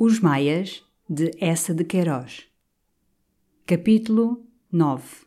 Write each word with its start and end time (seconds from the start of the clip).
Os 0.00 0.20
Maias, 0.20 0.84
de 1.10 1.32
Essa 1.40 1.74
de 1.74 1.82
Queiroz. 1.82 2.44
Capítulo 3.66 4.46
9 4.70 5.26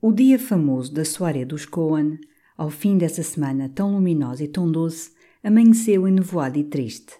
O 0.00 0.10
dia 0.12 0.38
famoso 0.38 0.94
da 0.94 1.04
soirée 1.04 1.44
dos 1.44 1.66
Cohen, 1.66 2.18
ao 2.56 2.70
fim 2.70 2.96
dessa 2.96 3.22
semana 3.22 3.68
tão 3.68 3.92
luminosa 3.92 4.42
e 4.42 4.48
tão 4.48 4.72
doce, 4.72 5.12
amanheceu 5.42 6.08
enevoado 6.08 6.58
e 6.58 6.64
triste. 6.64 7.16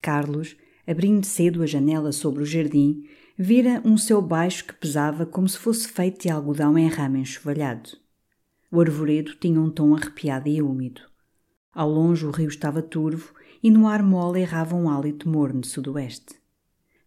Carlos, 0.00 0.56
abrindo 0.86 1.26
cedo 1.26 1.64
a 1.64 1.66
janela 1.66 2.12
sobre 2.12 2.44
o 2.44 2.46
jardim, 2.46 3.02
vira 3.36 3.82
um 3.84 3.98
céu 3.98 4.22
baixo 4.22 4.64
que 4.64 4.74
pesava 4.74 5.26
como 5.26 5.48
se 5.48 5.58
fosse 5.58 5.88
feito 5.88 6.22
de 6.22 6.30
algodão 6.30 6.78
em 6.78 6.86
ramo 6.86 7.16
enxovalhado. 7.16 7.90
O 8.70 8.80
arvoredo 8.80 9.34
tinha 9.34 9.60
um 9.60 9.68
tom 9.68 9.96
arrepiado 9.96 10.48
e 10.48 10.62
úmido. 10.62 11.00
Ao 11.72 11.90
longe 11.90 12.24
o 12.24 12.30
rio 12.30 12.46
estava 12.46 12.80
turvo 12.80 13.33
e 13.64 13.70
no 13.70 13.88
ar 13.88 14.02
mole 14.02 14.42
errava 14.42 14.76
um 14.76 14.90
hálito 14.90 15.26
morno 15.26 15.62
de 15.62 15.68
sudoeste. 15.68 16.34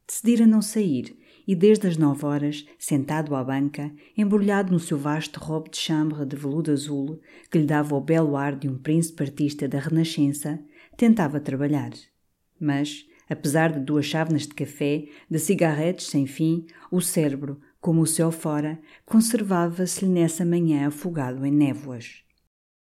Decidira 0.08 0.47
não 0.47 0.59
sair 0.59 1.16
e 1.47 1.53
desde 1.55 1.88
as 1.88 1.97
nove 1.97 2.25
horas, 2.25 2.66
sentado 2.80 3.36
à 3.36 3.44
banca, 3.44 3.94
embrulhado 4.17 4.73
no 4.73 4.80
seu 4.80 4.97
vasto 4.97 5.39
robe 5.39 5.69
de 5.69 5.77
chambre 5.77 6.25
de 6.25 6.36
veludo 6.36 6.71
azul, 6.71 7.21
que 7.52 7.59
lhe 7.59 7.65
dava 7.67 7.95
o 7.95 8.02
belo 8.02 8.36
ar 8.36 8.55
de 8.55 8.67
um 8.67 8.76
príncipe 8.76 9.21
artista 9.21 9.67
da 9.67 9.77
Renascença, 9.77 10.59
tentava 10.98 11.39
trabalhar. 11.39 11.92
Mas, 12.59 13.05
apesar 13.30 13.71
de 13.71 13.80
duas 13.80 14.08
chávenas 14.08 14.48
de 14.48 14.55
café, 14.55 15.05
de 15.30 15.37
cigarretes 15.37 16.08
sem 16.08 16.26
fim, 16.26 16.65
o 16.92 16.99
cérebro, 16.99 17.61
como 17.80 18.02
o 18.02 18.08
céu 18.08 18.32
fora, 18.32 18.82
conservava-se-lhe 19.05 20.11
nessa 20.11 20.43
manhã 20.43 20.87
afogado 20.87 21.45
em 21.45 21.52
névoas. 21.52 22.23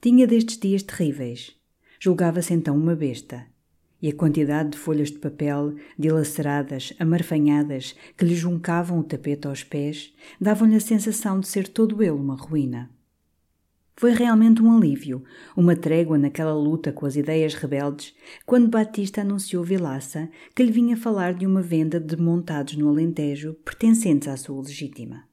Tinha 0.00 0.26
destes 0.26 0.58
dias 0.58 0.82
terríveis. 0.82 1.59
Julgava-se 2.02 2.54
então 2.54 2.74
uma 2.74 2.96
besta. 2.96 3.46
E 4.00 4.08
a 4.08 4.14
quantidade 4.14 4.70
de 4.70 4.78
folhas 4.78 5.10
de 5.10 5.18
papel, 5.18 5.74
dilaceradas, 5.98 6.94
amarfanhadas, 6.98 7.94
que 8.16 8.24
lhe 8.24 8.34
juncavam 8.34 8.98
o 8.98 9.04
tapete 9.04 9.46
aos 9.46 9.62
pés, 9.62 10.14
davam-lhe 10.40 10.76
a 10.76 10.80
sensação 10.80 11.38
de 11.38 11.46
ser 11.46 11.68
todo 11.68 12.02
ele 12.02 12.12
uma 12.12 12.34
ruína. 12.34 12.90
Foi 13.94 14.12
realmente 14.12 14.62
um 14.62 14.74
alívio, 14.74 15.22
uma 15.54 15.76
trégua 15.76 16.16
naquela 16.16 16.54
luta 16.54 16.90
com 16.90 17.04
as 17.04 17.16
ideias 17.16 17.52
rebeldes, 17.52 18.14
quando 18.46 18.70
Batista 18.70 19.20
anunciou 19.20 19.62
Vilaça 19.62 20.30
que 20.56 20.62
lhe 20.62 20.72
vinha 20.72 20.96
falar 20.96 21.34
de 21.34 21.44
uma 21.44 21.60
venda 21.60 22.00
de 22.00 22.16
montados 22.16 22.78
no 22.78 22.88
Alentejo 22.88 23.52
pertencentes 23.62 24.26
à 24.26 24.38
sua 24.38 24.62
legítima. 24.62 25.29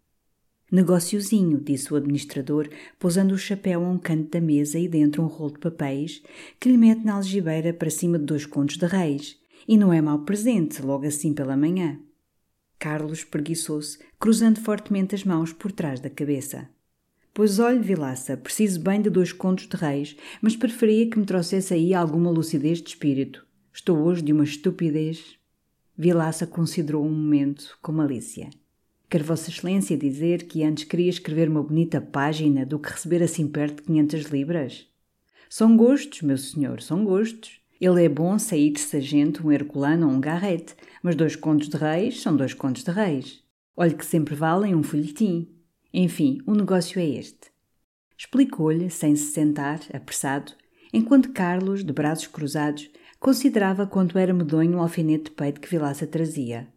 Negóciozinho, 0.70 1.62
disse 1.62 1.94
o 1.94 1.96
administrador, 1.96 2.70
pousando 3.00 3.34
o 3.34 3.38
chapéu 3.38 3.86
a 3.86 3.90
um 3.90 3.98
canto 3.98 4.32
da 4.32 4.42
mesa 4.42 4.78
e 4.78 4.88
dentro 4.88 5.24
um 5.24 5.28
rolo 5.28 5.54
de 5.54 5.60
papéis, 5.60 6.22
que 6.60 6.70
lhe 6.70 6.78
mete 6.78 7.06
na 7.06 7.14
algibeira 7.14 7.74
para 7.74 7.90
cima 7.90 8.20
de 8.20 8.26
dois 8.26 8.46
contos 8.46 8.78
de 8.78 8.86
reis. 8.86 9.40
E 9.66 9.78
não 9.78 9.94
é 9.94 10.02
mau 10.02 10.20
presente, 10.20 10.82
logo 10.82 11.06
assim 11.06 11.34
pela 11.34 11.56
manhã. 11.56 11.98
Carlos 12.78 13.24
preguiçou-se, 13.24 13.98
cruzando 14.20 14.60
fortemente 14.60 15.16
as 15.16 15.24
mãos 15.24 15.54
por 15.54 15.72
trás 15.72 16.02
da 16.02 16.10
cabeça. 16.10 16.70
Pois 17.34 17.60
olhe, 17.60 17.80
Vilaça, 17.80 18.36
preciso 18.36 18.82
bem 18.82 19.02
de 19.02 19.10
dois 19.10 19.32
contos 19.32 19.68
de 19.68 19.78
reis, 19.78 20.18
mas 20.42 20.56
preferia 20.56 21.10
que 21.10 21.18
me 21.18 21.26
trouxesse 21.26 21.74
aí 21.74 21.94
alguma 21.94 22.30
lucidez 22.30 22.82
de 22.82 22.90
espírito. 22.90 23.46
Estou 23.72 24.00
hoje 24.00 24.22
de 24.22 24.34
uma 24.34 24.44
estupidez. 24.44 25.38
Vilaça 25.98 26.46
considerou 26.46 27.06
um 27.06 27.12
momento 27.12 27.78
com 27.82 27.92
malícia. 27.92 28.50
Quer 29.10 29.24
Vossa 29.24 29.50
Excelência 29.50 29.98
dizer 29.98 30.48
que 30.48 30.66
antes 30.66 30.84
queria 30.84 31.10
escrever 31.10 31.48
uma 31.48 31.64
bonita 31.64 32.02
página 32.02 32.66
do 32.66 32.78
que 32.78 32.92
receber 32.92 33.24
assim 33.24 33.48
perto 33.48 33.78
de 33.78 33.84
500 33.84 34.24
libras? 34.26 34.86
São 35.50 35.78
gostos, 35.78 36.22
meu 36.24 36.38
senhor, 36.38 36.82
são 36.82 37.06
gostos. 37.06 37.62
Ele 37.80 38.04
é 38.04 38.10
bom 38.10 38.38
sair 38.38 38.70
de 38.70 38.82
sargento 38.82 39.48
um 39.48 39.52
herculano 39.54 40.08
ou 40.08 40.14
um 40.14 40.20
garrete, 40.20 40.76
mas 41.02 41.16
dois 41.16 41.38
contos 41.38 41.70
de 41.70 41.78
reis 41.78 42.22
são 42.22 42.36
dois 42.36 42.54
contos 42.54 42.84
de 42.84 42.92
reis. 42.92 43.42
Olhe 43.78 43.96
que 43.96 44.06
sempre 44.06 44.36
valem 44.36 44.76
um 44.76 44.84
folhetim. 44.84 45.48
Enfim, 45.94 46.40
o 46.46 46.54
negócio 46.54 47.00
é 47.00 47.06
este. 47.06 47.50
Explicou-lhe, 48.18 48.90
sem 48.90 49.16
se 49.16 49.32
sentar, 49.32 49.80
apressado, 49.94 50.52
enquanto 50.92 51.32
Carlos, 51.32 51.82
de 51.82 51.94
braços 51.94 52.28
cruzados, 52.28 52.90
considerava 53.22 53.88
quanto 53.88 54.18
era 54.18 54.34
medonho 54.34 54.80
o 54.80 54.82
alfinete 54.82 55.26
de 55.26 55.32
peito 55.32 55.62
que 55.62 55.70
Vilaça 55.70 56.06
trazia 56.06 56.68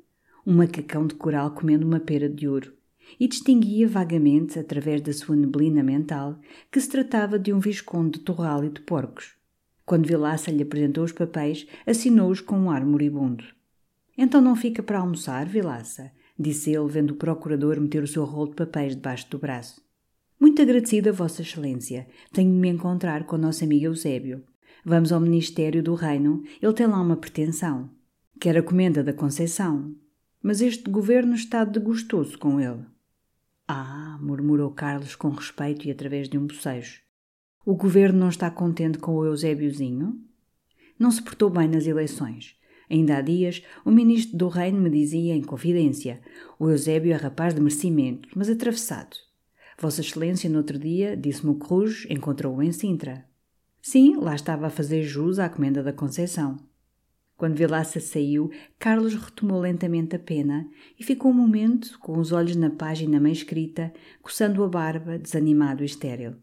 um 0.46 0.56
macacão 0.56 1.06
de 1.06 1.14
coral 1.14 1.50
comendo 1.52 1.86
uma 1.86 2.00
pera 2.00 2.28
de 2.28 2.48
ouro, 2.48 2.72
e 3.18 3.26
distinguia 3.26 3.88
vagamente, 3.88 4.58
através 4.58 5.00
da 5.00 5.12
sua 5.12 5.36
neblina 5.36 5.82
mental, 5.82 6.38
que 6.70 6.80
se 6.80 6.88
tratava 6.88 7.38
de 7.38 7.52
um 7.52 7.58
visconde 7.58 8.18
de 8.18 8.24
torral 8.24 8.64
e 8.64 8.70
de 8.70 8.80
porcos. 8.80 9.34
Quando 9.84 10.06
Vilaça 10.06 10.50
lhe 10.50 10.62
apresentou 10.62 11.04
os 11.04 11.12
papéis, 11.12 11.66
assinou-os 11.86 12.40
com 12.40 12.56
um 12.56 12.70
ar 12.70 12.84
moribundo. 12.84 13.44
Então 14.16 14.40
não 14.40 14.54
fica 14.54 14.82
para 14.82 15.00
almoçar, 15.00 15.46
Vilaça? 15.46 16.12
disse 16.38 16.70
ele, 16.70 16.88
vendo 16.88 17.10
o 17.10 17.16
procurador 17.16 17.80
meter 17.80 18.02
o 18.02 18.06
seu 18.06 18.24
rolo 18.24 18.50
de 18.50 18.56
papéis 18.56 18.94
debaixo 18.94 19.28
do 19.30 19.38
braço. 19.38 19.82
Muito 20.38 20.62
agradecida, 20.62 21.12
Vossa 21.12 21.42
Excelência. 21.42 22.06
Tenho 22.32 22.50
de 22.50 22.56
me 22.56 22.68
encontrar 22.68 23.24
com 23.24 23.36
o 23.36 23.38
nosso 23.38 23.62
amigo 23.62 23.86
Eusébio. 23.86 24.42
Vamos 24.84 25.12
ao 25.12 25.20
Ministério 25.20 25.82
do 25.82 25.94
Reino. 25.94 26.42
Ele 26.62 26.72
tem 26.72 26.86
lá 26.86 27.00
uma 27.00 27.16
pretensão. 27.16 27.90
Quer 28.40 28.56
a 28.56 28.62
comenda 28.62 29.04
da 29.04 29.12
Conceição 29.12 29.94
mas 30.42 30.60
este 30.60 30.90
governo 30.90 31.34
está 31.34 31.64
desgostoso 31.64 32.38
com 32.38 32.60
ele. 32.60 32.84
Ah, 33.68 34.18
murmurou 34.20 34.70
Carlos 34.70 35.14
com 35.14 35.28
respeito 35.28 35.86
e 35.86 35.90
através 35.90 36.28
de 36.28 36.36
um 36.36 36.46
bocejo. 36.46 37.00
O 37.64 37.76
governo 37.76 38.18
não 38.18 38.28
está 38.28 38.50
contente 38.50 38.98
com 38.98 39.14
o 39.14 39.24
Eusébiozinho? 39.24 40.18
Não 40.98 41.10
se 41.10 41.22
portou 41.22 41.50
bem 41.50 41.68
nas 41.68 41.86
eleições. 41.86 42.56
Ainda 42.90 43.18
há 43.18 43.20
dias, 43.20 43.62
o 43.84 43.90
ministro 43.90 44.36
do 44.36 44.48
Reino 44.48 44.80
me 44.80 44.90
dizia 44.90 45.34
em 45.34 45.42
confidência: 45.42 46.20
o 46.58 46.68
Eusébio 46.68 47.12
é 47.12 47.16
rapaz 47.16 47.54
de 47.54 47.60
merecimento, 47.60 48.28
mas 48.34 48.48
atravessado. 48.48 49.16
Vossa 49.78 50.00
Excelência, 50.00 50.50
no 50.50 50.58
outro 50.58 50.78
dia, 50.78 51.16
disse-me 51.16 51.52
o 51.52 51.54
Cruz, 51.54 52.06
encontrou-o 52.10 52.62
em 52.62 52.72
Sintra. 52.72 53.24
Sim, 53.80 54.16
lá 54.16 54.34
estava 54.34 54.66
a 54.66 54.70
fazer 54.70 55.02
jus 55.04 55.38
à 55.38 55.48
comenda 55.48 55.82
da 55.82 55.92
Conceição. 55.92 56.58
Quando 57.40 57.56
Vilaça 57.56 57.98
saiu, 58.00 58.50
Carlos 58.78 59.14
retomou 59.14 59.60
lentamente 59.60 60.14
a 60.14 60.18
pena 60.18 60.68
e 60.98 61.02
ficou 61.02 61.30
um 61.30 61.34
momento, 61.34 61.98
com 61.98 62.18
os 62.18 62.32
olhos 62.32 62.54
na 62.54 62.68
página 62.68 63.18
meio 63.18 63.32
escrita, 63.32 63.94
coçando 64.20 64.62
a 64.62 64.68
barba, 64.68 65.18
desanimado 65.18 65.82
e 65.82 65.86
estéril. 65.86 66.34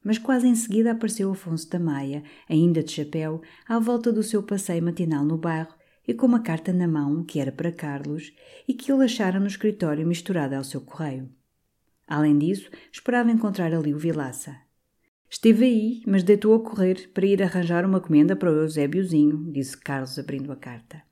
Mas 0.00 0.16
quase 0.16 0.46
em 0.46 0.54
seguida 0.54 0.92
apareceu 0.92 1.32
Afonso 1.32 1.68
da 1.68 1.80
Maia, 1.80 2.22
ainda 2.48 2.84
de 2.84 2.92
chapéu, 2.92 3.42
à 3.66 3.80
volta 3.80 4.12
do 4.12 4.22
seu 4.22 4.40
passeio 4.40 4.80
matinal 4.80 5.24
no 5.24 5.36
bairro 5.36 5.74
e 6.06 6.14
com 6.14 6.26
uma 6.26 6.38
carta 6.38 6.72
na 6.72 6.86
mão 6.86 7.24
que 7.24 7.40
era 7.40 7.50
para 7.50 7.72
Carlos 7.72 8.32
e 8.68 8.74
que 8.74 8.92
ele 8.92 9.06
achara 9.06 9.40
no 9.40 9.48
escritório 9.48 10.06
misturada 10.06 10.56
ao 10.56 10.62
seu 10.62 10.80
correio. 10.80 11.28
Além 12.06 12.38
disso, 12.38 12.70
esperava 12.92 13.32
encontrar 13.32 13.74
ali 13.74 13.92
o 13.92 13.98
Vilaça. 13.98 14.67
Esteve 15.30 15.66
aí, 15.66 16.02
mas 16.06 16.22
deitou 16.22 16.54
a 16.54 16.60
correr 16.60 17.10
para 17.12 17.26
ir 17.26 17.42
arranjar 17.42 17.84
uma 17.84 18.00
comenda 18.00 18.34
para 18.34 18.50
o 18.50 18.56
Eusébiozinho, 18.56 19.52
disse 19.52 19.76
Carlos 19.76 20.18
abrindo 20.18 20.50
a 20.50 20.56
carta. 20.56 21.02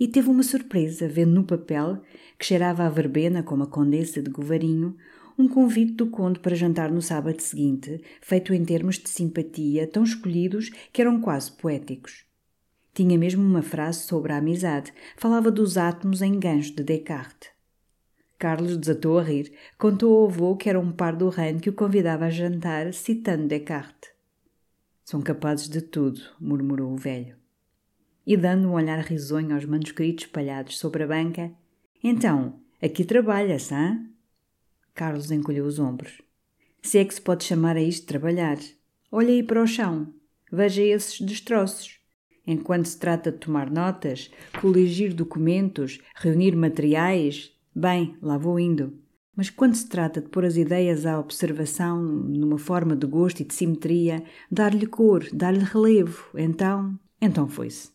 E 0.00 0.08
teve 0.08 0.30
uma 0.30 0.42
surpresa, 0.42 1.06
vendo 1.06 1.32
no 1.32 1.44
papel, 1.44 2.00
que 2.38 2.46
cheirava 2.46 2.84
a 2.84 2.88
verbena 2.88 3.42
como 3.42 3.64
a 3.64 3.66
condessa 3.66 4.22
de 4.22 4.30
Govarinho, 4.30 4.96
um 5.38 5.46
convite 5.46 5.92
do 5.92 6.06
conde 6.06 6.40
para 6.40 6.56
jantar 6.56 6.90
no 6.90 7.02
sábado 7.02 7.40
seguinte, 7.40 8.00
feito 8.20 8.54
em 8.54 8.64
termos 8.64 8.98
de 8.98 9.10
simpatia 9.10 9.86
tão 9.86 10.02
escolhidos 10.04 10.70
que 10.92 11.02
eram 11.02 11.20
quase 11.20 11.52
poéticos. 11.52 12.24
Tinha 12.94 13.18
mesmo 13.18 13.44
uma 13.44 13.62
frase 13.62 14.00
sobre 14.00 14.32
a 14.32 14.38
amizade, 14.38 14.92
falava 15.16 15.50
dos 15.50 15.76
átomos 15.76 16.22
em 16.22 16.38
gancho 16.40 16.74
de 16.74 16.82
Descartes. 16.82 17.57
Carlos 18.38 18.76
desatou 18.76 19.18
a 19.18 19.22
rir, 19.22 19.52
contou 19.76 20.16
ao 20.16 20.28
avô 20.28 20.56
que 20.56 20.68
era 20.68 20.78
um 20.78 20.92
par 20.92 21.16
do 21.16 21.28
reino 21.28 21.58
que 21.58 21.70
o 21.70 21.72
convidava 21.72 22.26
a 22.26 22.30
jantar, 22.30 22.94
citando 22.94 23.48
Descartes. 23.48 24.10
São 25.04 25.20
capazes 25.20 25.68
de 25.68 25.80
tudo, 25.80 26.20
murmurou 26.38 26.92
o 26.92 26.96
velho. 26.96 27.36
E 28.24 28.36
dando 28.36 28.68
um 28.68 28.74
olhar 28.74 29.00
risonho 29.00 29.54
aos 29.54 29.64
manuscritos 29.64 30.26
espalhados 30.26 30.78
sobre 30.78 31.02
a 31.02 31.06
banca, 31.06 31.50
então, 32.02 32.60
aqui 32.80 33.04
trabalha-se, 33.04 33.74
hã? 33.74 34.06
Carlos 34.94 35.32
encolheu 35.32 35.64
os 35.64 35.80
ombros. 35.80 36.22
Se 36.80 36.98
é 36.98 37.04
que 37.04 37.14
se 37.14 37.20
pode 37.20 37.44
chamar 37.44 37.76
a 37.76 37.82
isto 37.82 38.02
de 38.02 38.06
trabalhar. 38.06 38.58
Olha 39.10 39.30
aí 39.30 39.42
para 39.42 39.62
o 39.62 39.66
chão. 39.66 40.14
Veja 40.50 40.82
esses 40.82 41.20
destroços. 41.20 41.98
Enquanto 42.46 42.86
se 42.86 42.98
trata 42.98 43.32
de 43.32 43.38
tomar 43.38 43.70
notas, 43.70 44.30
coligir 44.60 45.12
documentos, 45.12 46.00
reunir 46.14 46.54
materiais, 46.54 47.52
bem, 47.78 48.16
lá 48.20 48.36
vou 48.36 48.58
indo. 48.58 48.92
Mas 49.36 49.50
quando 49.50 49.76
se 49.76 49.88
trata 49.88 50.20
de 50.20 50.28
pôr 50.28 50.44
as 50.44 50.56
ideias 50.56 51.06
à 51.06 51.18
observação 51.18 52.02
numa 52.02 52.58
forma 52.58 52.96
de 52.96 53.06
gosto 53.06 53.40
e 53.40 53.44
de 53.44 53.54
simetria, 53.54 54.24
dar-lhe 54.50 54.86
cor, 54.86 55.24
dar-lhe 55.32 55.64
relevo, 55.64 56.28
então, 56.34 56.98
então 57.20 57.48
foi-se. 57.48 57.90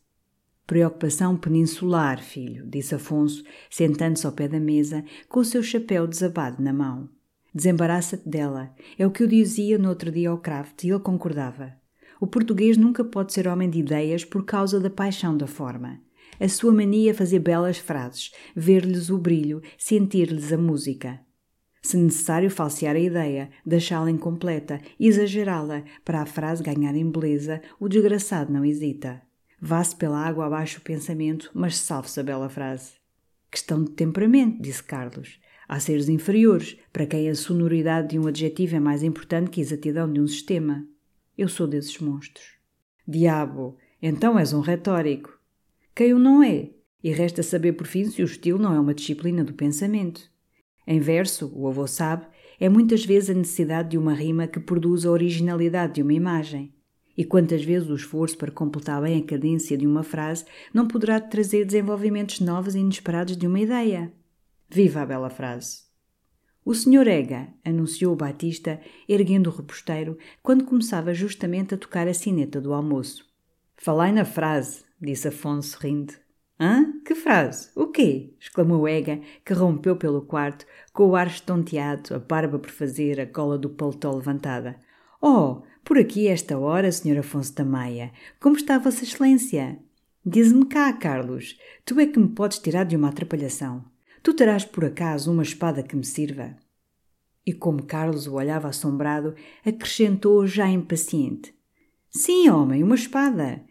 Preocupação 0.65 1.35
peninsular, 1.35 2.23
filho, 2.23 2.65
disse 2.65 2.95
Afonso, 2.95 3.43
sentando-se 3.69 4.25
ao 4.25 4.31
pé 4.31 4.47
da 4.47 4.59
mesa, 4.59 5.03
com 5.27 5.41
o 5.41 5.45
seu 5.45 5.61
chapéu 5.61 6.07
desabado 6.07 6.63
na 6.63 6.71
mão. 6.71 7.09
Desembaraça-te 7.53 8.27
dela. 8.27 8.73
É 8.97 9.05
o 9.05 9.11
que 9.11 9.21
eu 9.21 9.27
dizia 9.27 9.77
no 9.77 9.89
outro 9.89 10.09
dia 10.09 10.29
ao 10.29 10.37
Kraft 10.37 10.85
e 10.85 10.89
ele 10.89 10.99
concordava. 10.99 11.73
O 12.21 12.25
português 12.25 12.77
nunca 12.77 13.03
pode 13.03 13.33
ser 13.33 13.49
homem 13.49 13.69
de 13.69 13.79
ideias 13.79 14.23
por 14.23 14.45
causa 14.45 14.79
da 14.79 14.89
paixão 14.89 15.35
da 15.35 15.45
forma. 15.45 15.99
A 16.39 16.47
sua 16.47 16.73
mania 16.73 17.13
fazer 17.13 17.39
belas 17.39 17.77
frases, 17.77 18.31
ver-lhes 18.55 19.09
o 19.09 19.17
brilho, 19.17 19.61
sentir-lhes 19.77 20.51
a 20.51 20.57
música. 20.57 21.19
Se 21.81 21.97
necessário 21.97 22.49
falsear 22.49 22.95
a 22.95 22.99
ideia, 22.99 23.49
deixá-la 23.65 24.09
incompleta, 24.09 24.79
exagerá-la, 24.97 25.83
para 26.05 26.21
a 26.21 26.25
frase 26.25 26.63
ganhar 26.63 26.95
em 26.95 27.09
beleza, 27.09 27.61
o 27.77 27.89
desgraçado 27.89 28.53
não 28.53 28.63
hesita. 28.63 29.21
Vá-se 29.61 29.95
pela 29.95 30.17
água 30.17 30.45
abaixo 30.45 30.79
o 30.79 30.83
pensamento, 30.83 31.51
mas 31.53 31.77
salve-se 31.77 32.19
a 32.19 32.23
bela 32.23 32.49
frase. 32.49 32.93
Questão 33.51 33.83
de 33.83 33.91
temperamento, 33.91 34.61
disse 34.61 34.81
Carlos. 34.81 35.39
Há 35.67 35.79
seres 35.79 36.07
inferiores, 36.07 36.77
para 36.91 37.05
quem 37.05 37.29
a 37.29 37.35
sonoridade 37.35 38.09
de 38.09 38.19
um 38.19 38.27
adjetivo 38.27 38.75
é 38.75 38.79
mais 38.79 39.03
importante 39.03 39.49
que 39.49 39.59
a 39.59 39.63
exatidão 39.63 40.11
de 40.11 40.19
um 40.19 40.27
sistema. 40.27 40.87
Eu 41.37 41.47
sou 41.47 41.67
desses 41.67 41.99
monstros. 41.99 42.45
Diabo, 43.07 43.77
então 44.01 44.39
és 44.39 44.53
um 44.53 44.61
retórico. 44.61 45.37
Quem 45.95 46.13
o 46.13 46.19
não 46.19 46.41
é? 46.41 46.71
E 47.03 47.11
resta 47.11 47.43
saber 47.43 47.73
por 47.73 47.85
fim 47.85 48.05
se 48.05 48.21
o 48.21 48.25
estilo 48.25 48.57
não 48.57 48.73
é 48.73 48.79
uma 48.79 48.93
disciplina 48.93 49.43
do 49.43 49.53
pensamento. 49.53 50.21
Em 50.87 50.99
verso, 50.99 51.51
o 51.53 51.67
avô 51.67 51.85
sabe, 51.85 52.25
é 52.59 52.67
muitas 52.67 53.05
vezes 53.05 53.29
a 53.29 53.33
necessidade 53.33 53.89
de 53.91 53.97
uma 53.97 54.13
rima 54.13 54.47
que 54.47 54.59
produz 54.59 55.05
a 55.05 55.11
originalidade 55.11 55.93
de 55.93 56.01
uma 56.01 56.13
imagem. 56.13 56.73
E 57.15 57.23
quantas 57.23 57.63
vezes 57.63 57.89
o 57.89 57.95
esforço 57.95 58.37
para 58.37 58.51
completar 58.51 59.01
bem 59.01 59.21
a 59.21 59.25
cadência 59.25 59.77
de 59.77 59.85
uma 59.85 60.01
frase 60.01 60.45
não 60.73 60.87
poderá 60.87 61.19
trazer 61.19 61.63
desenvolvimentos 61.63 62.39
novos 62.39 62.73
e 62.73 62.79
inesperados 62.79 63.37
de 63.37 63.45
uma 63.45 63.59
ideia? 63.59 64.11
Viva 64.67 65.01
a 65.01 65.05
bela 65.05 65.29
frase! 65.29 65.83
O 66.65 66.73
Sr. 66.73 67.07
Ega, 67.07 67.49
anunciou 67.63 68.13
o 68.13 68.15
Batista, 68.15 68.79
erguendo 69.07 69.49
o 69.49 69.53
reposteiro, 69.53 70.17
quando 70.41 70.63
começava 70.63 71.13
justamente 71.13 71.75
a 71.75 71.77
tocar 71.77 72.07
a 72.07 72.13
sineta 72.13 72.59
do 72.59 72.73
almoço. 72.73 73.25
Falai 73.75 74.13
na 74.13 74.23
frase, 74.23 74.83
disse 75.03 75.27
Afonso 75.27 75.77
rindo. 75.79 76.13
Hã? 76.59 76.93
Que 77.05 77.15
frase? 77.15 77.69
O 77.75 77.87
quê? 77.87 78.33
exclamou 78.39 78.87
Ega, 78.87 79.19
que 79.43 79.53
rompeu 79.53 79.95
pelo 79.95 80.21
quarto, 80.21 80.65
com 80.93 81.09
o 81.09 81.15
ar 81.15 81.27
estonteado, 81.27 82.15
a 82.15 82.19
barba 82.19 82.57
por 82.57 82.69
fazer, 82.69 83.19
a 83.19 83.25
cola 83.25 83.57
do 83.57 83.69
paletó 83.69 84.15
levantada. 84.15 84.79
Oh, 85.21 85.63
por 85.83 85.97
aqui 85.97 86.27
esta 86.27 86.57
hora, 86.57 86.91
Sr. 86.91 87.19
Afonso 87.19 87.53
da 87.55 87.65
Maia. 87.65 88.11
Como 88.39 88.55
está 88.55 88.77
Vossa 88.77 89.03
Excelência? 89.03 89.79
Diz-me 90.25 90.65
cá, 90.65 90.93
Carlos, 90.93 91.57
tu 91.83 91.99
é 91.99 92.05
que 92.05 92.17
me 92.17 92.29
podes 92.29 92.59
tirar 92.59 92.85
de 92.85 92.95
uma 92.95 93.09
atrapalhação. 93.09 93.83
Tu 94.21 94.33
terás 94.33 94.63
por 94.63 94.85
acaso 94.85 95.31
uma 95.31 95.43
espada 95.43 95.83
que 95.83 95.97
me 95.97 96.05
sirva? 96.05 96.55
E 97.45 97.51
como 97.51 97.83
Carlos 97.83 98.25
o 98.25 98.35
olhava 98.35 98.69
assombrado, 98.69 99.35
acrescentou 99.65 100.47
já 100.47 100.69
impaciente: 100.69 101.53
Sim, 102.09 102.49
homem, 102.49 102.81
uma 102.81 102.95
espada. 102.95 103.61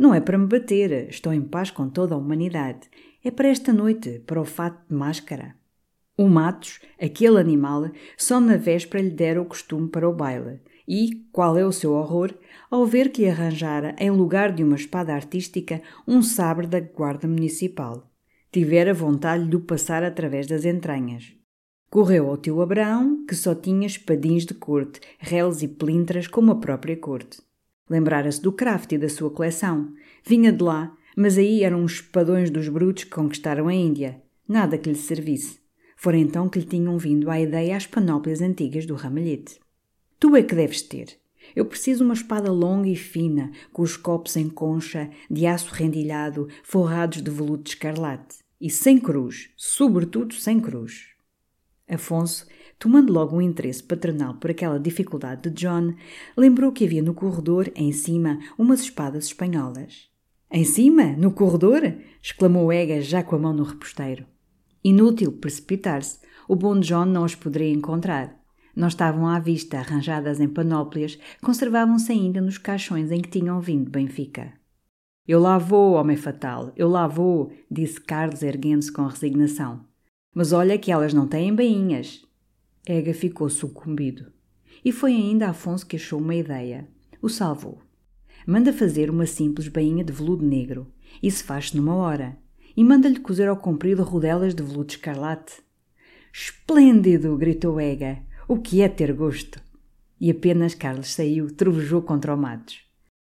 Não 0.00 0.14
é 0.14 0.18
para 0.18 0.38
me 0.38 0.46
bater, 0.46 1.10
estou 1.10 1.30
em 1.30 1.42
paz 1.42 1.70
com 1.70 1.86
toda 1.86 2.14
a 2.14 2.16
humanidade. 2.16 2.88
É 3.22 3.30
para 3.30 3.48
esta 3.48 3.70
noite, 3.70 4.18
para 4.20 4.40
o 4.40 4.46
fato 4.46 4.88
de 4.88 4.94
máscara. 4.94 5.54
O 6.16 6.26
Matos, 6.26 6.80
aquele 6.98 7.38
animal, 7.38 7.90
só 8.16 8.40
na 8.40 8.56
véspera 8.56 9.04
lhe 9.04 9.10
dera 9.10 9.42
o 9.42 9.44
costume 9.44 9.90
para 9.90 10.08
o 10.08 10.14
baile, 10.14 10.62
e, 10.88 11.26
qual 11.30 11.54
é 11.58 11.66
o 11.66 11.70
seu 11.70 11.92
horror, 11.92 12.32
ao 12.70 12.86
ver 12.86 13.12
que 13.12 13.20
lhe 13.20 13.28
arranjara, 13.28 13.94
em 13.98 14.10
lugar 14.10 14.54
de 14.54 14.64
uma 14.64 14.76
espada 14.76 15.12
artística, 15.12 15.82
um 16.08 16.22
sabre 16.22 16.66
da 16.66 16.80
guarda 16.80 17.28
municipal. 17.28 18.10
Tivera 18.50 18.94
vontade 18.94 19.46
de 19.46 19.56
o 19.56 19.60
passar 19.60 20.02
através 20.02 20.46
das 20.46 20.64
entranhas. 20.64 21.30
Correu 21.90 22.30
ao 22.30 22.38
tio 22.38 22.62
Abraão, 22.62 23.26
que 23.26 23.34
só 23.34 23.54
tinha 23.54 23.86
espadins 23.86 24.46
de 24.46 24.54
corte, 24.54 24.98
reles 25.18 25.60
e 25.60 25.68
pelintras 25.68 26.26
como 26.26 26.52
a 26.52 26.56
própria 26.58 26.96
corte. 26.96 27.49
Lembrara-se 27.90 28.40
do 28.40 28.52
craft 28.52 28.92
e 28.92 28.98
da 28.98 29.08
sua 29.08 29.30
coleção. 29.30 29.92
Vinha 30.24 30.52
de 30.52 30.62
lá, 30.62 30.96
mas 31.16 31.36
aí 31.36 31.64
eram 31.64 31.82
os 31.82 31.94
espadões 31.94 32.48
dos 32.48 32.68
brutos 32.68 33.02
que 33.02 33.10
conquistaram 33.10 33.66
a 33.66 33.74
Índia. 33.74 34.22
Nada 34.48 34.78
que 34.78 34.88
lhe 34.88 34.94
servisse. 34.94 35.58
Fora 35.96 36.16
então 36.16 36.48
que 36.48 36.60
lhe 36.60 36.64
tinham 36.64 36.96
vindo 36.96 37.28
à 37.28 37.40
ideia 37.40 37.76
as 37.76 37.88
panóplias 37.88 38.40
antigas 38.40 38.86
do 38.86 38.94
ramalhete. 38.94 39.58
Tu 40.20 40.36
é 40.36 40.42
que 40.42 40.54
deves 40.54 40.82
ter. 40.82 41.18
Eu 41.56 41.66
preciso 41.66 42.04
uma 42.04 42.14
espada 42.14 42.52
longa 42.52 42.88
e 42.88 42.94
fina, 42.94 43.50
com 43.72 43.82
os 43.82 43.96
copos 43.96 44.36
em 44.36 44.48
concha, 44.48 45.10
de 45.28 45.46
aço 45.46 45.74
rendilhado, 45.74 46.46
forrados 46.62 47.20
de 47.20 47.30
veludo 47.30 47.64
de 47.64 47.70
escarlate. 47.70 48.36
E 48.60 48.70
sem 48.70 49.00
cruz, 49.00 49.50
sobretudo 49.56 50.34
sem 50.34 50.60
cruz. 50.60 51.08
Afonso, 51.88 52.46
tomando 52.80 53.12
logo 53.12 53.36
um 53.36 53.42
interesse 53.42 53.82
paternal 53.82 54.34
por 54.34 54.50
aquela 54.50 54.80
dificuldade 54.80 55.42
de 55.42 55.50
John, 55.50 55.94
lembrou 56.34 56.72
que 56.72 56.86
havia 56.86 57.02
no 57.02 57.12
corredor, 57.12 57.70
em 57.76 57.92
cima, 57.92 58.40
umas 58.58 58.80
espadas 58.80 59.26
espanholas. 59.26 60.08
Em 60.50 60.64
cima? 60.64 61.12
No 61.12 61.30
corredor? 61.30 61.82
exclamou 62.20 62.72
Ega, 62.72 63.02
já 63.02 63.22
com 63.22 63.36
a 63.36 63.38
mão 63.38 63.52
no 63.52 63.62
reposteiro. 63.62 64.26
Inútil 64.82 65.30
precipitar-se. 65.30 66.18
O 66.48 66.56
bom 66.56 66.80
John 66.80 67.04
não 67.04 67.24
as 67.24 67.34
poderia 67.34 67.70
encontrar. 67.70 68.40
Não 68.74 68.88
estavam 68.88 69.26
à 69.26 69.38
vista, 69.38 69.78
arranjadas 69.78 70.40
em 70.40 70.48
panóplias, 70.48 71.18
conservavam-se 71.42 72.10
ainda 72.10 72.40
nos 72.40 72.56
caixões 72.56 73.12
em 73.12 73.20
que 73.20 73.28
tinham 73.28 73.60
vindo 73.60 73.90
Benfica. 73.90 74.54
Eu 75.28 75.38
lá 75.38 75.58
vou, 75.58 75.94
homem 75.94 76.16
fatal, 76.16 76.72
eu 76.74 76.88
lá 76.88 77.06
vou, 77.06 77.52
disse 77.70 78.00
Carlos 78.00 78.42
erguendo-se 78.42 78.90
com 78.90 79.06
resignação. 79.06 79.84
Mas 80.34 80.52
olha 80.52 80.78
que 80.78 80.90
elas 80.90 81.12
não 81.12 81.28
têm 81.28 81.54
bainhas. 81.54 82.24
Ega 82.86 83.12
ficou 83.12 83.48
sucumbido. 83.50 84.32
E 84.84 84.92
foi 84.92 85.12
ainda 85.12 85.48
Afonso 85.48 85.86
que 85.86 85.96
achou 85.96 86.18
uma 86.18 86.34
ideia. 86.34 86.88
O 87.20 87.28
salvou. 87.28 87.78
Manda 88.46 88.72
fazer 88.72 89.10
uma 89.10 89.26
simples 89.26 89.68
bainha 89.68 90.02
de 90.02 90.12
veludo 90.12 90.44
negro. 90.44 90.90
Isso 91.22 91.44
faz-se 91.44 91.76
numa 91.76 91.94
hora. 91.94 92.38
E 92.76 92.82
manda-lhe 92.82 93.18
cozer 93.18 93.48
ao 93.48 93.56
comprido 93.56 94.02
rodelas 94.02 94.54
de 94.54 94.62
veludo 94.62 94.92
escarlate. 94.92 95.54
Esplêndido! 96.32 97.36
gritou 97.36 97.80
Ega. 97.80 98.22
O 98.48 98.58
que 98.58 98.80
é 98.80 98.88
ter 98.88 99.12
gosto? 99.12 99.60
E 100.20 100.30
apenas 100.30 100.74
Carlos 100.74 101.12
saiu, 101.12 101.54
trovejou 101.54 102.02
contra 102.02 102.34
o 102.34 102.38
Matos. 102.38 102.80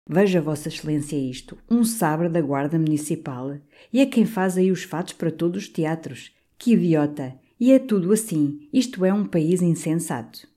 Veja, 0.10 0.40
Vossa 0.40 0.70
Excelência, 0.70 1.18
isto: 1.18 1.58
um 1.70 1.84
sabre 1.84 2.30
da 2.30 2.42
Guarda 2.42 2.80
Municipal. 2.80 3.58
E 3.92 4.00
é 4.00 4.06
quem 4.06 4.26
faz 4.26 4.58
aí 4.58 4.72
os 4.72 4.84
fatos 4.84 5.14
para 5.14 5.32
todos 5.32 5.64
os 5.64 5.70
teatros. 5.70 6.32
Que 6.58 6.74
idiota! 6.74 7.38
E 7.60 7.72
é 7.72 7.80
tudo 7.80 8.12
assim. 8.12 8.68
Isto 8.72 9.04
é 9.04 9.14
um 9.14 9.26
país 9.26 9.62
insensato. 9.62 10.48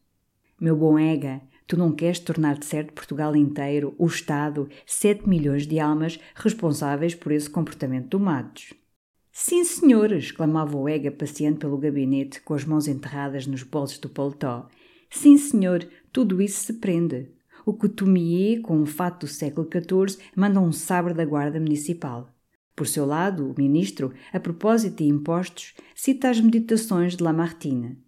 Meu 0.61 0.76
bom 0.76 0.99
Ega, 0.99 1.40
Tu 1.71 1.76
não 1.76 1.92
queres 1.92 2.19
tornar 2.19 2.59
de 2.59 2.66
certo 2.66 2.92
Portugal 2.92 3.37
inteiro, 3.37 3.95
o 3.97 4.04
Estado, 4.04 4.69
sete 4.85 5.28
milhões 5.28 5.69
de 5.69 5.78
almas 5.78 6.19
responsáveis 6.35 7.14
por 7.14 7.30
esse 7.30 7.49
comportamento 7.49 8.09
do 8.09 8.19
Matos. 8.19 8.75
Sim, 9.30 9.62
senhor! 9.62 10.11
exclamava 10.11 10.76
o 10.76 10.88
Ega 10.88 11.12
passeando 11.12 11.59
pelo 11.59 11.78
gabinete 11.78 12.40
com 12.40 12.54
as 12.54 12.64
mãos 12.64 12.88
enterradas 12.88 13.47
nos 13.47 13.62
bolsos 13.62 14.00
do 14.00 14.09
paletó. 14.09 14.69
Sim, 15.09 15.38
senhor, 15.38 15.88
tudo 16.12 16.42
isso 16.42 16.59
se 16.59 16.73
prende. 16.73 17.30
O 17.64 17.73
Couturier, 17.73 18.62
com 18.62 18.76
um 18.76 18.85
fato 18.85 19.21
do 19.21 19.28
século 19.28 19.69
XIV, 19.71 20.21
manda 20.35 20.59
um 20.59 20.73
sabre 20.73 21.14
da 21.14 21.25
Guarda 21.25 21.61
Municipal. 21.61 22.29
Por 22.80 22.87
seu 22.87 23.04
lado, 23.04 23.46
o 23.46 23.54
ministro, 23.58 24.10
a 24.32 24.40
propósito 24.40 25.04
de 25.04 25.04
impostos, 25.04 25.75
cita 25.94 26.30
as 26.30 26.40
meditações 26.40 27.14
de 27.14 27.22
Lamartine. 27.22 27.99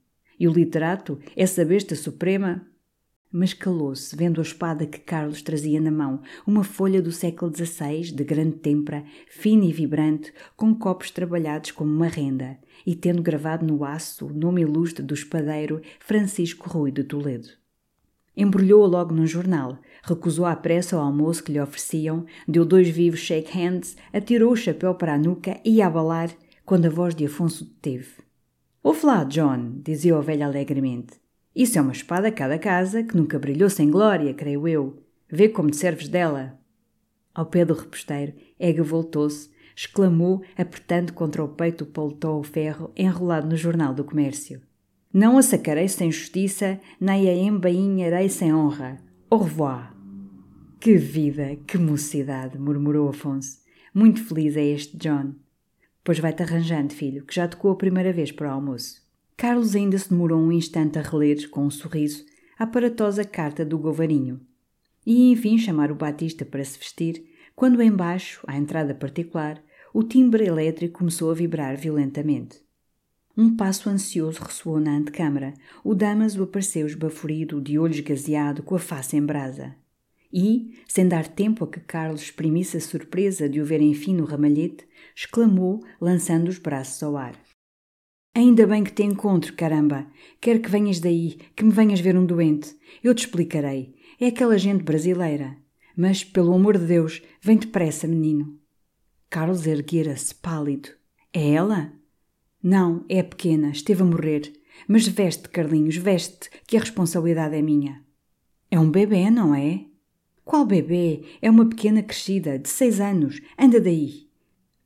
E 0.41 0.49
o 0.49 0.51
literato, 0.51 1.19
essa 1.37 1.63
besta 1.63 1.95
suprema, 1.95 2.67
mas 3.31 3.53
calou-se, 3.53 4.17
vendo 4.17 4.41
a 4.41 4.43
espada 4.43 4.87
que 4.87 4.99
Carlos 4.99 5.43
trazia 5.43 5.79
na 5.79 5.91
mão, 5.91 6.23
uma 6.47 6.65
folha 6.65 7.03
do 7.03 7.13
século 7.13 7.53
XVI, 7.55 8.15
de 8.15 8.25
grande 8.25 8.57
têmpera, 8.61 9.05
fina 9.29 9.67
e 9.67 9.73
vibrante, 9.75 10.33
com 10.57 10.75
copos 10.75 11.11
trabalhados 11.11 11.71
como 11.71 11.93
uma 11.93 12.09
renda, 12.09 12.57
e 12.87 12.95
tendo 12.95 13.23
gravado 13.23 13.67
no 13.67 13.85
aço 13.85 14.29
o 14.29 14.33
nome 14.33 14.63
ilustre 14.63 15.05
do 15.05 15.13
espadeiro 15.13 15.83
Francisco 16.01 16.71
Rui 16.71 16.91
de 16.91 17.05
Toledo. 17.05 17.51
Embrulhou-a 18.35 18.87
logo 18.87 19.15
num 19.15 19.27
jornal, 19.27 19.79
recusou 20.03 20.45
à 20.45 20.57
pressa 20.57 20.97
o 20.97 21.01
almoço 21.01 21.43
que 21.45 21.53
lhe 21.53 21.61
ofereciam, 21.61 22.27
deu 22.47 22.65
dois 22.65 22.89
vivos 22.89 23.21
shake 23.21 23.57
hands, 23.57 23.97
atirou 24.13 24.53
o 24.53 24.57
chapéu 24.57 24.95
para 24.95 25.15
a 25.15 25.19
nuca 25.19 25.61
e 25.65 25.77
ia 25.77 25.87
abalar, 25.87 26.31
quando 26.65 26.87
a 26.87 26.91
voz 26.91 27.15
de 27.15 27.27
Afonso 27.27 27.65
deteve. 27.65 28.23
Ouve 28.83 29.07
lá, 29.07 29.25
John, 29.25 29.81
dizia 29.85 30.19
o 30.19 30.23
velho 30.23 30.45
alegremente. 30.45 31.21
Isso 31.55 31.79
é 31.79 31.83
uma 31.83 31.93
espada 31.93 32.29
a 32.29 32.33
cada 32.33 32.59
casa 32.59 33.03
que 33.03 33.17
nunca 33.17 33.39
brilhou 33.39 33.71
sem 33.71 33.91
glória, 33.91 34.35
creio 34.35 34.67
eu. 34.67 35.03
Vê 35.31 35.49
como 35.49 35.71
te 35.71 35.77
serves 35.77 36.09
dela. 36.09 36.59
Ao 37.35 37.47
pé 37.47 37.65
do 37.65 37.75
reposteiro, 37.75 38.35
Ega 38.59 38.83
voltou-se, 38.83 39.51
exclamou, 39.77 40.43
apertando 40.57 41.13
contra 41.13 41.43
o 41.45 41.49
peito 41.49 41.85
o 41.85 41.87
paletó 41.87 42.39
o 42.39 42.43
ferro 42.43 42.91
enrolado 42.97 43.49
no 43.49 43.57
Jornal 43.57 43.95
do 43.95 44.05
Comércio. 44.05 44.61
Não 45.13 45.37
a 45.37 45.43
sacarei 45.43 45.89
sem 45.89 46.11
justiça, 46.11 46.81
nem 46.99 47.29
a 47.29 47.35
embainharei 47.35 48.29
sem 48.29 48.53
honra. 48.53 48.99
Au 49.31 49.39
revoir. 49.39 49.92
Que 50.83 50.97
vida, 50.97 51.57
que 51.65 51.79
mocidade, 51.79 52.59
murmurou 52.59 53.09
Afonso. 53.09 53.59
Muito 53.95 54.21
feliz 54.25 54.57
é 54.57 54.65
este 54.65 54.97
John. 54.97 55.33
Pois 56.03 56.19
vai-te 56.19 56.43
arranjando, 56.43 56.93
filho, 56.93 57.25
que 57.25 57.37
já 57.37 57.47
tocou 57.47 57.71
a 57.71 57.77
primeira 57.77 58.13
vez 58.13 58.33
para 58.33 58.49
o 58.49 58.51
almoço. 58.51 59.01
Carlos 59.37 59.77
ainda 59.77 59.97
se 59.97 60.11
demorou 60.11 60.41
um 60.41 60.51
instante 60.51 60.99
a 60.99 61.03
reler, 61.03 61.49
com 61.51 61.65
um 61.65 61.71
sorriso, 61.71 62.25
a 62.59 62.65
aparatosa 62.65 63.25
carta 63.25 63.65
do 63.65 63.79
Govarinho. 63.79 64.41
E 65.07 65.31
enfim 65.31 65.57
chamar 65.57 65.93
o 65.93 65.95
Batista 65.95 66.45
para 66.45 66.65
se 66.65 66.77
vestir, 66.77 67.27
quando 67.55 67.81
embaixo, 67.81 68.43
à 68.45 68.57
entrada 68.57 68.93
particular, 68.93 69.63
o 69.95 70.03
timbre 70.03 70.45
elétrico 70.45 70.99
começou 70.99 71.31
a 71.31 71.35
vibrar 71.35 71.77
violentamente. 71.77 72.61
Um 73.37 73.55
passo 73.55 73.89
ansioso 73.89 74.43
ressoou 74.43 74.81
na 74.81 74.97
antecâmara. 74.97 75.55
O 75.85 75.95
Damaso 75.95 76.43
apareceu 76.43 76.89
esbaforido, 76.89 77.61
de 77.61 77.79
olho 77.79 77.95
esgazeado, 77.95 78.65
com 78.65 78.75
a 78.75 78.81
face 78.81 79.17
em 79.17 79.25
brasa. 79.25 79.81
E, 80.33 80.79
sem 80.89 81.07
dar 81.07 81.29
tempo 81.29 81.65
a 81.65 81.69
que 81.69 81.81
Carlos 81.81 82.23
exprimisse 82.23 82.77
a 82.77 82.81
surpresa 82.81 83.49
de 83.49 83.61
o 83.61 83.65
ver 83.65 83.81
enfim 83.81 84.15
no 84.15 84.25
ramalhete, 84.25 84.87
exclamou, 85.15 85.85
lançando 86.01 86.49
os 86.49 86.59
braços 86.59 87.03
ao 87.03 87.17
ar. 87.17 87.39
Ainda 88.35 88.67
bem 88.67 88.83
que 88.83 88.93
te 88.93 89.03
encontro, 89.03 89.53
caramba. 89.53 90.07
Quero 90.41 90.61
que 90.61 90.71
venhas 90.71 91.01
daí, 91.01 91.39
que 91.55 91.63
me 91.63 91.71
venhas 91.71 92.01
ver 92.01 92.17
um 92.17 92.25
doente. 92.25 92.75
Eu 93.05 93.15
te 93.15 93.27
explicarei. 93.27 93.95
É 94.19 94.29
aquela 94.29 94.57
gente 94.57 94.83
brasileira. 94.83 95.59
Mas, 95.95 96.25
pelo 96.25 96.55
amor 96.55 96.79
de 96.79 96.87
Deus, 96.87 97.21
vem 97.43 97.59
depressa, 97.59 98.09
menino. 98.09 98.59
Carlos 99.29 99.67
erguera-se, 99.67 100.35
pálido. 100.35 100.89
É 101.31 101.53
ela? 101.53 101.93
Não, 102.63 103.05
é 103.07 103.23
pequena, 103.23 103.71
esteve 103.71 104.03
a 104.03 104.07
morrer. 104.07 104.51
Mas 104.89 105.07
veste, 105.07 105.49
Carlinhos, 105.51 105.97
veste, 105.97 106.49
que 106.67 106.77
a 106.79 106.81
responsabilidade 106.81 107.55
é 107.55 107.61
minha. 107.61 108.03
É 108.71 108.79
um 108.79 108.91
bebê, 108.91 109.31
não 109.31 109.55
é? 109.55 109.92
Qual 110.45 110.67
bebê? 110.67 111.23
É 111.41 111.49
uma 111.49 111.69
pequena 111.69 112.03
crescida, 112.03 112.59
de 112.59 112.69
seis 112.69 113.01
anos. 113.01 113.41
Anda 113.57 113.81
daí. 113.81 114.27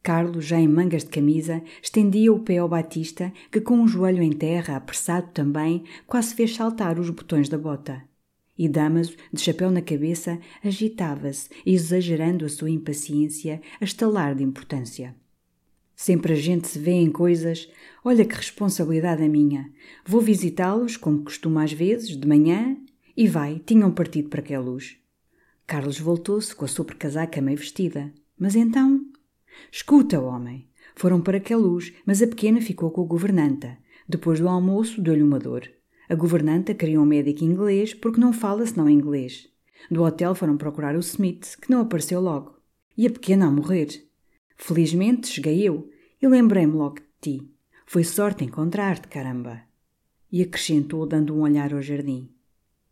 Carlos, 0.03 0.45
já 0.45 0.61
em 0.61 0.69
mangas 0.69 1.03
de 1.03 1.11
camisa, 1.11 1.63
estendia 1.83 2.33
o 2.33 2.39
pé 2.39 2.59
ao 2.59 2.69
Batista, 2.69 3.33
que 3.51 3.61
com 3.61 3.75
um 3.75 3.89
joelho 3.89 4.23
em 4.23 4.33
terra, 4.33 4.77
apressado 4.77 5.31
também, 5.33 5.83
quase 6.07 6.35
fez 6.35 6.55
saltar 6.55 6.99
os 6.99 7.11
botões 7.11 7.49
da 7.49 7.59
bota. 7.59 8.05
E 8.57 8.69
Damaso, 8.69 9.17
de 9.33 9.41
chapéu 9.41 9.71
na 9.71 9.83
cabeça, 9.83 10.39
agitava-se, 10.63 11.49
exagerando 11.65 12.45
a 12.45 12.49
sua 12.49 12.71
impaciência, 12.71 13.61
a 13.81 13.85
estalar 13.85 14.35
de 14.35 14.45
importância. 14.45 15.15
Sempre 15.97 16.35
a 16.35 16.37
gente 16.37 16.69
se 16.69 16.79
vê 16.79 16.93
em 16.93 17.11
coisas. 17.11 17.69
Olha 18.05 18.25
que 18.25 18.35
responsabilidade 18.35 19.25
a 19.25 19.29
minha. 19.29 19.73
Vou 20.07 20.21
visitá-los, 20.21 20.97
como 20.97 21.25
costumo 21.25 21.59
às 21.59 21.73
vezes, 21.73 22.17
de 22.17 22.29
manhã, 22.29 22.77
e 23.17 23.27
vai, 23.27 23.61
tinham 23.65 23.91
partido 23.91 24.29
para 24.29 24.41
aquela 24.41 24.63
luz. 24.63 24.99
Carlos 25.66 25.99
voltou-se 25.99 26.54
com 26.54 26.64
a 26.64 26.68
sobrecasaca 26.68 27.40
meio 27.40 27.58
vestida. 27.58 28.12
Mas 28.38 28.54
então, 28.54 29.00
Escuta, 29.70 30.20
homem. 30.20 30.68
Foram 30.94 31.20
para 31.20 31.40
luz, 31.56 31.92
mas 32.04 32.23
a 32.23 32.26
pequena 32.26 32.61
ficou 32.61 32.90
com 32.90 33.02
a 33.02 33.06
governanta. 33.06 33.76
Depois 34.08 34.40
do 34.40 34.49
almoço, 34.49 35.00
deu-lhe 35.00 35.23
uma 35.23 35.38
dor. 35.38 35.68
A 36.08 36.14
governanta 36.14 36.75
queria 36.75 37.00
um 37.00 37.04
médico 37.04 37.44
inglês 37.44 37.92
porque 37.92 38.20
não 38.20 38.32
fala 38.32 38.64
senão 38.64 38.88
inglês. 38.88 39.49
Do 39.90 40.02
hotel 40.02 40.35
foram 40.35 40.56
procurar 40.56 40.96
o 40.96 41.00
Smith, 41.00 41.56
que 41.61 41.70
não 41.70 41.80
apareceu 41.80 42.20
logo. 42.20 42.56
E 42.96 43.06
a 43.06 43.11
pequena 43.11 43.46
a 43.46 43.50
morrer. 43.50 43.88
Felizmente 44.56 45.28
cheguei 45.28 45.62
eu 45.62 45.90
e 46.20 46.26
lembrei-me 46.26 46.73
logo 46.73 46.96
de 46.96 47.04
ti. 47.20 47.50
Foi 47.85 48.04
sorte 48.04 48.44
encontrar-te, 48.44 49.08
caramba. 49.08 49.62
E 50.32 50.42
acrescentou, 50.42 51.06
dando 51.06 51.35
um 51.35 51.42
olhar 51.42 51.75
ao 51.75 51.82
jardim. 51.82 52.30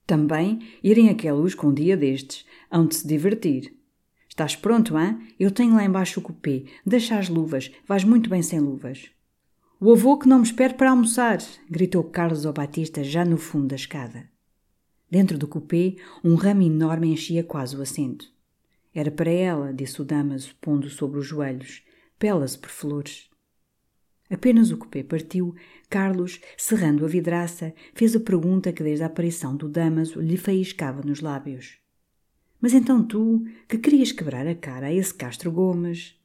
Também 0.07 0.61
irem 0.83 1.09
a 1.09 1.33
luz 1.33 1.55
com 1.55 1.69
um 1.69 1.75
dia 1.75 1.97
destes. 1.97 2.45
Hão 2.75 2.87
de 2.89 2.97
se 2.97 3.07
divertir. 3.07 3.73
Estás 4.29 4.57
pronto, 4.57 4.97
hã? 4.97 5.17
Eu 5.39 5.53
tenho 5.53 5.77
lá 5.77 5.85
embaixo 5.85 6.19
o 6.19 6.23
cupê. 6.25 6.65
Deixa 6.85 7.17
as 7.17 7.29
luvas. 7.29 7.71
Vais 7.87 8.03
muito 8.03 8.29
bem 8.29 8.43
sem 8.43 8.59
luvas. 8.59 9.13
O 9.79 9.93
avô 9.93 10.19
que 10.19 10.27
não 10.27 10.39
me 10.39 10.45
espere 10.45 10.75
para 10.75 10.91
almoçar! 10.91 11.39
gritou 11.71 12.03
Carlos 12.03 12.45
ao 12.45 12.53
Batista 12.53 13.05
já 13.05 13.25
no 13.25 13.37
fundo 13.37 13.69
da 13.69 13.77
escada. 13.77 14.29
Dentro 15.09 15.39
do 15.39 15.47
cupê, 15.47 15.99
um 16.25 16.35
ramo 16.35 16.63
enorme 16.63 17.13
enchia 17.13 17.45
quase 17.45 17.77
o 17.77 17.81
assento. 17.81 18.27
Era 18.93 19.13
para 19.13 19.31
ela, 19.31 19.73
disse 19.73 20.03
o 20.03 20.05
Damaso, 20.05 20.57
pondo 20.61 20.91
sobre 20.91 21.21
os 21.21 21.27
joelhos. 21.27 21.85
Pela-se 22.19 22.59
por 22.59 22.71
flores. 22.71 23.31
Apenas 24.29 24.73
o 24.73 24.77
cupê 24.77 25.05
partiu, 25.05 25.55
Carlos, 25.89 26.41
cerrando 26.59 27.05
a 27.05 27.09
vidraça, 27.09 27.73
fez 27.95 28.17
a 28.17 28.21
pergunta 28.21 28.73
que 28.73 28.83
desde 28.83 29.05
a 29.05 29.07
aparição 29.07 29.57
do 29.57 29.69
Damaso 29.69 30.21
lhe 30.21 30.37
faiscava 30.37 31.03
nos 31.03 31.21
lábios. 31.21 31.84
Mas 32.65 32.73
então 32.73 33.05
tu, 33.05 33.45
que 33.69 33.77
querias 33.77 34.11
quebrar 34.11 34.47
a 34.47 34.55
cara 34.55 34.87
a 34.87 34.91
esse 34.95 35.13
Castro 35.13 35.53
Gomes? 35.53 36.19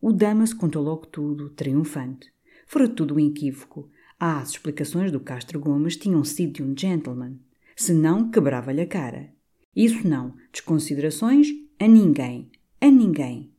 O 0.00 0.14
Damas 0.14 0.54
contou 0.54 0.82
logo 0.82 1.04
tudo, 1.04 1.50
triunfante. 1.50 2.32
Fora 2.66 2.88
tudo 2.88 3.16
um 3.16 3.20
equívoco. 3.20 3.90
Ah, 4.18 4.40
as 4.40 4.52
explicações 4.52 5.12
do 5.12 5.20
Castro 5.20 5.60
Gomes 5.60 5.98
tinham 5.98 6.24
sido 6.24 6.54
de 6.54 6.62
um 6.62 6.74
gentleman. 6.74 7.38
Se 7.76 7.92
não, 7.92 8.30
quebrava-lhe 8.30 8.80
a 8.80 8.86
cara. 8.86 9.28
Isso 9.76 10.08
não, 10.08 10.34
desconsiderações 10.50 11.48
a 11.78 11.86
ninguém. 11.86 12.50
A 12.80 12.90
ninguém. 12.90 13.52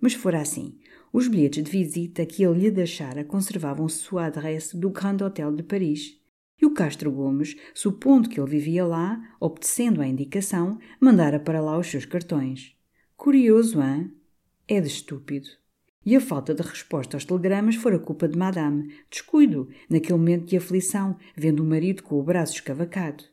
Mas 0.00 0.14
fora 0.14 0.40
assim, 0.40 0.78
os 1.12 1.26
bilhetes 1.26 1.64
de 1.64 1.70
visita 1.72 2.24
que 2.24 2.44
ele 2.44 2.60
lhe 2.60 2.70
deixara 2.70 3.24
conservavam-se 3.24 3.98
sua 3.98 4.26
adresse 4.26 4.76
do 4.76 4.90
Grand 4.90 5.20
Hotel 5.20 5.50
de 5.50 5.64
Paris. 5.64 6.23
E 6.64 6.66
o 6.66 6.70
Castro 6.70 7.12
Gomes, 7.12 7.54
supondo 7.74 8.26
que 8.26 8.40
ele 8.40 8.48
vivia 8.48 8.86
lá, 8.86 9.22
obedecendo 9.38 10.00
à 10.00 10.06
indicação, 10.06 10.78
mandara 10.98 11.38
para 11.38 11.60
lá 11.60 11.76
os 11.76 11.88
seus 11.88 12.06
cartões. 12.06 12.74
Curioso, 13.18 13.78
hã? 13.82 14.10
É 14.66 14.80
de 14.80 14.86
estúpido. 14.86 15.46
E 16.06 16.16
a 16.16 16.20
falta 16.22 16.54
de 16.54 16.62
resposta 16.62 17.18
aos 17.18 17.26
telegramas 17.26 17.74
fora 17.74 17.98
culpa 17.98 18.26
de 18.26 18.38
Madame, 18.38 18.94
descuido, 19.10 19.68
naquele 19.90 20.16
momento 20.16 20.46
de 20.46 20.56
aflição, 20.56 21.18
vendo 21.36 21.62
o 21.62 21.66
marido 21.66 22.02
com 22.02 22.18
o 22.18 22.22
braço 22.22 22.54
escavacado. 22.54 23.24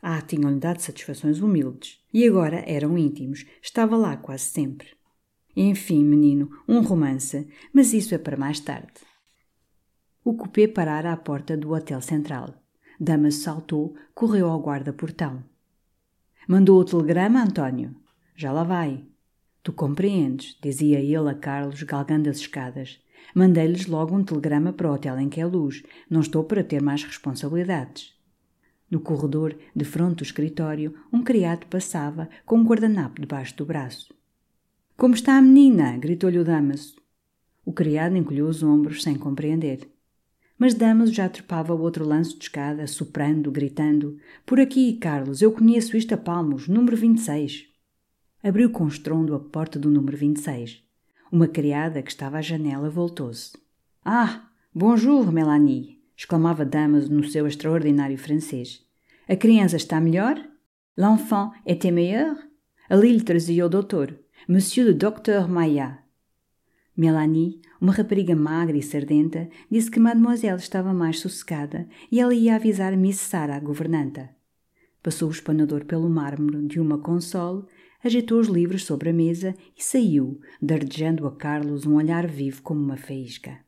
Ah, 0.00 0.20
tinham-lhe 0.20 0.60
dado 0.60 0.78
satisfações 0.78 1.40
humildes. 1.40 2.00
E 2.14 2.24
agora 2.24 2.62
eram 2.64 2.96
íntimos, 2.96 3.44
estava 3.60 3.96
lá 3.96 4.16
quase 4.16 4.44
sempre. 4.44 4.86
Enfim, 5.56 6.04
menino, 6.04 6.48
um 6.68 6.80
romance, 6.80 7.44
mas 7.72 7.92
isso 7.92 8.14
é 8.14 8.18
para 8.18 8.36
mais 8.36 8.60
tarde. 8.60 9.11
O 10.24 10.34
cupê 10.34 10.68
parara 10.68 11.12
à 11.12 11.16
porta 11.16 11.56
do 11.56 11.72
Hotel 11.72 12.00
Central. 12.00 12.54
Damas 12.98 13.34
saltou, 13.36 13.96
correu 14.14 14.48
ao 14.48 14.62
guarda-portão. 14.62 15.42
Mandou 16.46 16.80
o 16.80 16.84
telegrama, 16.84 17.42
António? 17.42 17.96
Já 18.36 18.52
lá 18.52 18.62
vai. 18.62 19.04
Tu 19.64 19.72
compreendes, 19.72 20.56
dizia 20.62 21.00
ele 21.00 21.28
a 21.28 21.34
Carlos, 21.34 21.82
galgando 21.82 22.30
as 22.30 22.36
escadas. 22.36 23.00
Mandei-lhes 23.34 23.86
logo 23.86 24.16
um 24.16 24.22
telegrama 24.22 24.72
para 24.72 24.88
o 24.88 24.94
hotel 24.94 25.18
em 25.18 25.28
que 25.28 25.40
é 25.40 25.44
luz. 25.46 25.82
Não 26.08 26.20
estou 26.20 26.44
para 26.44 26.62
ter 26.62 26.80
mais 26.80 27.02
responsabilidades. 27.02 28.14
No 28.88 29.00
corredor, 29.00 29.56
de 29.74 29.84
frente 29.84 30.18
do 30.18 30.22
escritório, 30.22 30.94
um 31.12 31.24
criado 31.24 31.66
passava 31.66 32.28
com 32.46 32.58
um 32.58 32.64
guardanapo 32.64 33.20
debaixo 33.20 33.56
do 33.56 33.66
braço. 33.66 34.14
Como 34.96 35.14
está 35.14 35.36
a 35.36 35.42
menina? 35.42 35.96
gritou-lhe 35.96 36.38
o 36.38 36.44
Damaso. 36.44 36.94
O 37.64 37.72
criado 37.72 38.16
encolheu 38.16 38.46
os 38.46 38.62
ombros 38.62 39.02
sem 39.02 39.16
compreender. 39.16 39.91
Mas 40.62 40.74
Damaso 40.74 41.12
já 41.12 41.28
trepava 41.28 41.74
o 41.74 41.80
outro 41.80 42.06
lance 42.06 42.38
de 42.38 42.44
escada, 42.44 42.86
soprando, 42.86 43.50
gritando: 43.50 44.16
Por 44.46 44.60
aqui, 44.60 44.92
Carlos, 44.92 45.42
eu 45.42 45.50
conheço 45.50 45.96
isto 45.96 46.14
a 46.14 46.16
palmos, 46.16 46.68
número 46.68 46.96
26. 46.96 47.64
Abriu 48.40 48.70
com 48.70 48.86
estrondo 48.86 49.34
a 49.34 49.40
porta 49.40 49.76
do 49.76 49.90
número 49.90 50.16
26. 50.16 50.80
Uma 51.32 51.48
criada 51.48 52.00
que 52.00 52.12
estava 52.12 52.38
à 52.38 52.40
janela 52.40 52.88
voltou-se. 52.88 53.58
Ah, 54.04 54.50
bonjour, 54.72 55.32
Melanie! 55.32 55.98
exclamava 56.16 56.64
Damaso 56.64 57.12
no 57.12 57.24
seu 57.24 57.44
extraordinário 57.48 58.16
francês. 58.16 58.86
A 59.28 59.34
criança 59.34 59.74
está 59.74 60.00
melhor? 60.00 60.40
L'enfant 60.96 61.50
était 61.66 61.90
meilleur? 61.90 62.36
Ali 62.88 63.10
lhe 63.10 63.24
trazia 63.24 63.66
o 63.66 63.68
doutor, 63.68 64.14
Monsieur 64.48 64.86
le 64.86 64.94
Docteur 64.94 65.48
Maillat. 65.48 66.01
Melanie, 66.96 67.58
uma 67.80 67.92
rapariga 67.92 68.36
magra 68.36 68.76
e 68.76 68.82
sardenta, 68.82 69.48
disse 69.70 69.90
que 69.90 69.98
Mademoiselle 69.98 70.58
estava 70.58 70.92
mais 70.92 71.20
sossegada 71.20 71.88
e 72.10 72.20
ela 72.20 72.34
ia 72.34 72.54
avisar 72.54 72.94
Miss 72.96 73.18
Sarah, 73.18 73.56
a 73.56 73.60
governanta. 73.60 74.30
Passou 75.02 75.28
o 75.28 75.32
espanador 75.32 75.86
pelo 75.86 76.08
mármore 76.08 76.66
de 76.66 76.78
uma 76.78 76.98
console, 76.98 77.64
agitou 78.04 78.38
os 78.38 78.46
livros 78.46 78.84
sobre 78.84 79.08
a 79.08 79.12
mesa 79.12 79.54
e 79.76 79.82
saiu, 79.82 80.38
dardejando 80.60 81.26
a 81.26 81.34
Carlos 81.34 81.86
um 81.86 81.94
olhar 81.94 82.26
vivo 82.26 82.62
como 82.62 82.80
uma 82.80 82.96
faísca. 82.96 83.58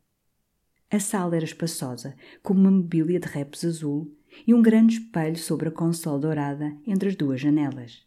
A 0.90 1.00
sala 1.00 1.35
era 1.35 1.45
espaçosa, 1.45 2.14
com 2.43 2.52
uma 2.52 2.71
mobília 2.71 3.19
de 3.19 3.26
repes 3.26 3.64
azul 3.64 4.14
e 4.47 4.52
um 4.52 4.61
grande 4.61 4.99
espelho 4.99 5.38
sobre 5.38 5.69
a 5.69 5.73
console 5.73 6.21
dourada 6.21 6.76
entre 6.87 7.09
as 7.09 7.16
duas 7.16 7.40
janelas. 7.40 8.04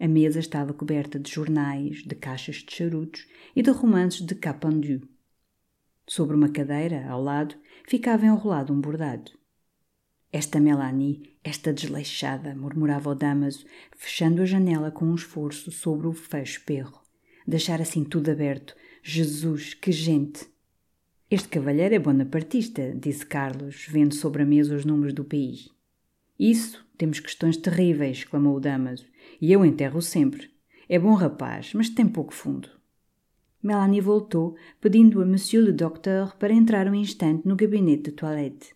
A 0.00 0.06
mesa 0.06 0.38
estava 0.38 0.72
coberta 0.72 1.18
de 1.18 1.30
jornais, 1.30 2.04
de 2.04 2.14
caixas 2.14 2.56
de 2.56 2.72
charutos 2.72 3.26
e 3.56 3.62
de 3.62 3.70
romances 3.70 4.24
de 4.24 4.34
Capandu. 4.34 5.08
Sobre 6.06 6.36
uma 6.36 6.48
cadeira, 6.48 7.06
ao 7.08 7.22
lado, 7.22 7.56
ficava 7.86 8.24
enrolado 8.24 8.72
um 8.72 8.80
bordado. 8.80 9.32
Esta 10.32 10.60
Melanie, 10.60 11.36
esta 11.42 11.72
desleixada, 11.72 12.54
murmurava 12.54 13.10
o 13.10 13.14
Damaso, 13.14 13.64
fechando 13.96 14.42
a 14.42 14.46
janela 14.46 14.90
com 14.90 15.06
um 15.06 15.14
esforço 15.14 15.72
sobre 15.72 16.06
o 16.06 16.12
fecho 16.12 16.62
perro. 16.64 17.00
Deixar 17.46 17.80
assim 17.80 18.04
tudo 18.04 18.30
aberto. 18.30 18.76
Jesus, 19.02 19.74
que 19.74 19.90
gente! 19.90 20.46
Este 21.30 21.48
cavalheiro 21.48 21.94
é 21.94 21.98
bonapartista, 21.98 22.94
disse 22.94 23.26
Carlos, 23.26 23.86
vendo 23.88 24.14
sobre 24.14 24.42
a 24.42 24.46
mesa 24.46 24.76
os 24.76 24.84
números 24.84 25.12
do 25.12 25.24
país. 25.24 25.68
Isso, 26.38 26.86
temos 26.96 27.20
questões 27.20 27.56
terríveis, 27.56 28.18
exclamou 28.18 28.56
o 28.56 28.60
Damaso, 28.60 29.06
e 29.40 29.52
eu 29.52 29.64
enterro 29.64 30.00
sempre. 30.00 30.50
É 30.88 30.98
bom 30.98 31.14
rapaz, 31.14 31.72
mas 31.74 31.90
tem 31.90 32.06
pouco 32.06 32.32
fundo. 32.32 32.68
Melanie 33.62 34.00
voltou, 34.00 34.56
pedindo 34.80 35.20
a 35.20 35.26
Monsieur 35.26 35.64
le 35.64 35.72
Docteur 35.72 36.36
para 36.36 36.54
entrar 36.54 36.86
um 36.86 36.94
instante 36.94 37.46
no 37.46 37.56
gabinete 37.56 38.04
de 38.04 38.12
toilette. 38.12 38.74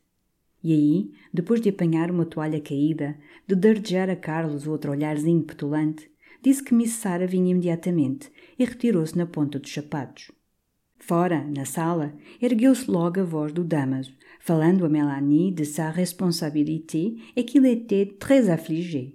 E 0.63 0.73
aí, 0.73 1.13
depois 1.33 1.61
de 1.61 1.69
apanhar 1.69 2.11
uma 2.11 2.27
toalha 2.27 2.61
caída, 2.61 3.17
de 3.47 3.55
dardejar 3.55 4.11
a 4.11 4.17
Carlos 4.17 4.67
outro 4.67 4.93
olharzinho 4.93 5.43
petulante, 5.43 6.11
disse 6.43 6.63
que 6.63 6.75
Miss 6.75 6.93
Sara 6.93 7.27
vinha 7.27 7.51
imediatamente 7.51 8.31
e 8.59 8.65
retirou-se 8.65 9.17
na 9.17 9.27
ponta 9.27 9.59
dos 9.59 9.73
sapatos. 9.73 10.31
Fora, 10.99 11.45
na 11.45 11.65
sala, 11.65 12.15
ergueu-se 12.41 12.89
logo 12.91 13.21
a 13.21 13.25
voz 13.25 13.53
do 13.53 13.65
Damaso, 13.65 14.13
falando 14.41 14.85
a 14.85 14.89
Melanie 14.89 15.53
de 15.53 15.65
sa 15.65 15.91
responsabilité 15.91 17.17
et 17.37 17.45
qu'il 17.45 17.67
était 17.67 18.07
très 18.19 18.49
affligé. 18.49 19.15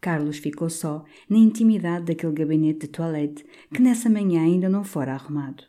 Carlos 0.00 0.38
ficou 0.38 0.70
só, 0.70 1.04
na 1.28 1.36
intimidade 1.36 2.06
daquele 2.06 2.32
gabinete 2.32 2.80
de 2.80 2.88
toilette 2.88 3.44
que 3.72 3.82
nessa 3.82 4.08
manhã 4.08 4.42
ainda 4.42 4.68
não 4.68 4.82
fora 4.82 5.12
arrumado. 5.12 5.64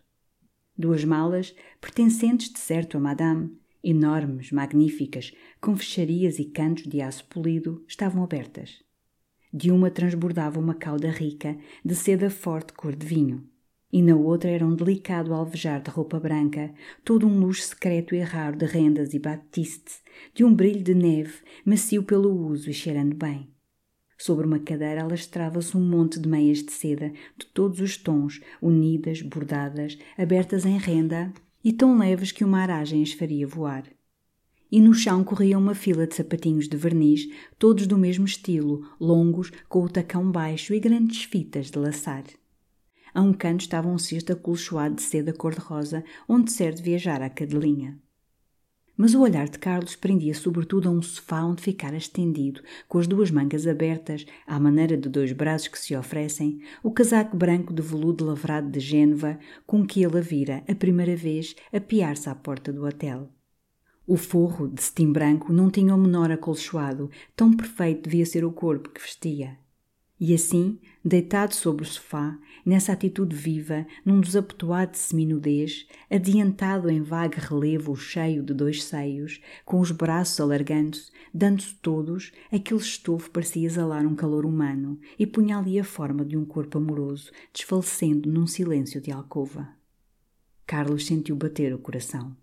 Duas 0.78 1.04
malas, 1.04 1.54
pertencentes 1.80 2.52
de 2.52 2.60
certo 2.60 2.98
a 2.98 3.00
Madame, 3.00 3.52
enormes, 3.84 4.52
magníficas, 4.52 5.34
com 5.60 5.76
fecharias 5.76 6.40
e 6.40 6.46
cantos 6.46 6.84
de 6.84 7.02
aço 7.02 7.26
polido, 7.28 7.84
estavam 7.88 8.24
abertas. 8.24 8.82
De 9.54 9.70
uma 9.70 9.92
transbordava 9.92 10.60
uma 10.60 10.76
cauda 10.76 11.10
rica, 11.10 11.58
de 11.84 11.94
seda 11.94 12.30
forte 12.30 12.74
cor 12.74 12.96
de 12.96 13.06
vinho 13.06 13.52
e 13.92 14.02
na 14.02 14.16
outra 14.16 14.50
era 14.50 14.66
um 14.66 14.74
delicado 14.74 15.34
alvejar 15.34 15.82
de 15.82 15.90
roupa 15.90 16.20
branca, 16.20 16.74
todo 17.04 17.28
um 17.28 17.40
luxo 17.40 17.64
secreto 17.64 18.16
e 18.16 18.22
raro 18.22 18.58
de 18.58 18.66
rendas 18.66 19.14
e 19.14 19.20
batistes, 19.20 20.02
de 20.34 20.46
um 20.46 20.54
brilho 20.54 20.82
de 20.82 20.94
neve, 20.94 21.34
macio 21.66 22.04
pelo 22.04 22.32
uso 22.32 22.70
e 22.70 22.74
cheirando 22.74 23.16
bem. 23.16 23.51
Sobre 24.22 24.46
uma 24.46 24.60
cadeira 24.60 25.02
alastrava-se 25.02 25.76
um 25.76 25.82
monte 25.82 26.20
de 26.20 26.30
meias 26.30 26.60
de 26.60 26.72
seda 26.72 27.12
de 27.36 27.44
todos 27.48 27.80
os 27.80 27.98
tons, 27.98 28.40
unidas, 28.62 29.24
bordadas, 29.24 29.98
abertas 30.16 30.64
em 30.64 30.78
renda 30.78 31.34
e 31.64 31.74
tão 31.74 31.98
leves 31.98 32.32
que 32.32 32.44
uma 32.44 32.60
aragem 32.60 33.02
as 33.02 33.14
faria 33.14 33.48
voar. 33.48 33.84
E 34.72 34.80
no 34.80 34.94
chão 34.94 35.24
corria 35.24 35.58
uma 35.58 35.74
fila 35.74 36.06
de 36.06 36.14
sapatinhos 36.14 36.70
de 36.70 36.78
verniz, 36.78 37.28
todos 37.58 37.88
do 37.88 37.98
mesmo 37.98 38.26
estilo, 38.26 38.88
longos, 39.00 39.52
com 39.68 39.82
o 39.82 39.90
tacão 39.90 40.32
baixo 40.32 40.72
e 40.76 40.80
grandes 40.80 41.24
fitas 41.24 41.72
de 41.72 41.80
laçar. 41.80 42.26
A 43.16 43.24
um 43.24 43.34
canto 43.34 43.62
estava 43.62 43.88
um 43.88 43.98
cesto 43.98 44.34
acolchoado 44.34 44.98
de 44.98 45.02
seda 45.02 45.34
cor-de-rosa, 45.34 46.04
onde 46.30 46.52
certo 46.52 46.84
viajar 46.84 47.24
a 47.24 47.30
cadelinha. 47.30 48.00
Mas 49.02 49.16
o 49.16 49.22
olhar 49.22 49.50
de 49.50 49.58
Carlos 49.58 49.96
prendia 49.96 50.36
sobretudo 50.36 50.88
a 50.88 50.92
um 50.92 51.02
sofá 51.02 51.44
onde 51.44 51.64
ficara 51.64 51.98
estendido, 51.98 52.62
com 52.88 53.00
as 53.00 53.08
duas 53.08 53.32
mangas 53.32 53.66
abertas, 53.66 54.28
à 54.46 54.60
maneira 54.60 54.96
de 54.96 55.10
dois 55.10 55.32
braços 55.32 55.70
que 55.70 55.80
se 55.80 55.96
oferecem, 55.96 56.62
o 56.84 56.92
casaco 56.92 57.36
branco 57.36 57.74
de 57.74 57.82
veludo 57.82 58.24
lavrado 58.24 58.70
de 58.70 58.80
Gênova, 58.80 59.40
com 59.66 59.84
que 59.84 60.04
ele 60.04 60.20
a 60.20 60.22
vira, 60.22 60.64
a 60.68 60.76
primeira 60.76 61.16
vez, 61.16 61.56
apiar-se 61.74 62.30
à 62.30 62.36
porta 62.36 62.72
do 62.72 62.86
hotel. 62.86 63.28
O 64.06 64.16
forro, 64.16 64.68
de 64.68 64.84
cetim 64.84 65.12
branco, 65.12 65.52
não 65.52 65.72
tinha 65.72 65.96
o 65.96 65.98
menor 65.98 66.32
acolchoado, 66.32 67.10
tão 67.36 67.52
perfeito 67.52 68.08
devia 68.08 68.28
ser 68.28 68.46
o 68.46 68.52
corpo 68.52 68.92
que 68.92 69.02
vestia. 69.02 69.58
E 70.24 70.36
assim, 70.36 70.78
deitado 71.04 71.56
sobre 71.56 71.82
o 71.82 71.88
sofá, 71.88 72.38
nessa 72.64 72.94
atitude 72.94 73.36
viva, 73.36 73.88
num 74.06 74.22
desabotoado 74.22 74.92
de 74.92 75.00
seminudez, 75.00 75.88
adiantado 76.12 76.92
em 76.92 77.02
vago 77.02 77.38
relevo 77.40 77.96
cheio 77.96 78.44
de 78.44 78.54
dois 78.54 78.84
seios, 78.84 79.42
com 79.66 79.80
os 79.80 79.90
braços 79.90 80.40
alargando-se, 80.40 81.12
dando-se 81.34 81.74
todos, 81.82 82.32
aquele 82.52 82.80
estofo 82.80 83.32
parecia 83.32 83.66
exalar 83.66 84.06
um 84.06 84.14
calor 84.14 84.46
humano 84.46 85.00
e 85.18 85.26
punha 85.26 85.58
ali 85.58 85.80
a 85.80 85.84
forma 85.84 86.24
de 86.24 86.38
um 86.38 86.46
corpo 86.46 86.78
amoroso, 86.78 87.32
desfalecendo 87.52 88.30
num 88.30 88.46
silêncio 88.46 89.02
de 89.02 89.12
alcova. 89.12 89.70
Carlos 90.68 91.08
sentiu 91.08 91.36
bater 91.36 91.74
o 91.74 91.80
coração 91.80 92.38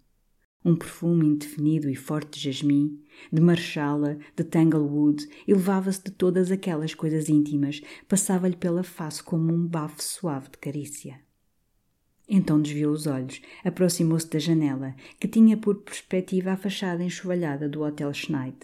um 0.65 0.75
perfume 0.75 1.27
indefinido 1.27 1.89
e 1.89 1.95
forte 1.95 2.39
de 2.39 2.51
jasmim, 2.51 3.01
de 3.33 3.41
marchala, 3.41 4.19
de 4.37 4.45
tanglewood, 4.45 5.29
elevava-se 5.47 6.03
de 6.05 6.11
todas 6.11 6.51
aquelas 6.51 6.95
coisas 6.95 7.29
íntimas, 7.29 7.81
passava-lhe 8.09 8.57
pela 8.57 8.83
face 8.83 9.23
como 9.23 9.53
um 9.53 9.67
bafo 9.67 10.03
suave 10.03 10.51
de 10.51 10.59
carícia. 10.59 11.21
Então 12.29 12.61
desviou 12.61 12.93
os 12.93 13.07
olhos, 13.07 13.41
aproximou-se 13.65 14.29
da 14.29 14.39
janela, 14.39 14.95
que 15.19 15.27
tinha 15.27 15.57
por 15.57 15.77
perspectiva 15.77 16.53
a 16.53 16.57
fachada 16.57 17.03
enxovalhada 17.03 17.69
do 17.69 17.83
Hotel 17.83 18.13
Schneid. 18.13 18.57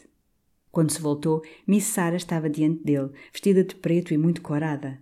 Quando 0.71 0.91
se 0.91 1.01
voltou, 1.01 1.43
Miss 1.67 1.85
Sara 1.85 2.17
estava 2.17 2.51
diante 2.51 2.83
dele, 2.83 3.13
vestida 3.33 3.65
de 3.65 3.77
preto 3.77 4.13
e 4.13 4.19
muito 4.19 4.43
corada. 4.43 5.01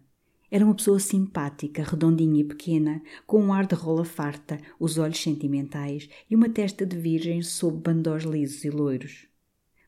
Era 0.55 0.67
uma 0.67 0.75
pessoa 0.75 1.01
simpática, 1.01 1.83
redondinha 1.83 2.43
e 2.43 2.45
pequena, 2.45 3.03
com 3.27 3.43
um 3.43 3.55
ar 3.55 3.65
de 3.65 3.75
rola 3.75 4.05
farta, 4.05 4.61
os 4.79 4.99
olhos 4.99 5.19
sentimentais 5.19 6.11
e 6.29 6.37
uma 6.37 6.51
testa 6.51 6.85
de 6.85 6.95
virgem 6.95 7.41
sob 7.41 7.79
bandós 7.79 8.25
lisos 8.25 8.63
e 8.63 8.69
loiros. 8.69 9.27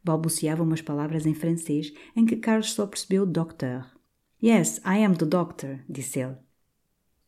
Balbuciava 0.02 0.62
umas 0.62 0.80
palavras 0.80 1.26
em 1.26 1.34
francês 1.34 1.92
em 2.16 2.24
que 2.24 2.36
Carlos 2.36 2.72
só 2.72 2.86
percebeu 2.86 3.26
Doctor. 3.26 3.84
Yes, 4.42 4.78
I 4.86 5.04
am 5.04 5.14
the 5.14 5.26
doctor, 5.26 5.80
disse 5.86 6.20
ele. 6.20 6.36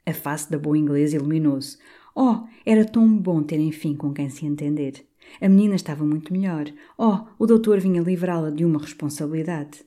A 0.07 0.15
face 0.15 0.51
da 0.51 0.59
boa 0.59 0.79
inglesa 0.79 1.17
iluminou-se. 1.17 1.77
Oh, 2.15 2.47
era 2.65 2.87
tão 2.87 3.19
bom 3.19 3.43
ter 3.43 3.61
enfim 3.61 3.95
com 3.95 4.15
quem 4.15 4.31
se 4.31 4.47
entender. 4.47 5.07
A 5.43 5.49
menina 5.51 5.75
estava 5.75 6.07
muito 6.07 6.33
melhor. 6.33 6.73
Oh, 6.97 7.27
o 7.39 7.47
doutor 7.47 7.81
vinha 7.81 8.01
livrá-la 8.01 8.49
de 8.49 8.65
uma 8.65 8.81
responsabilidade. 8.81 9.85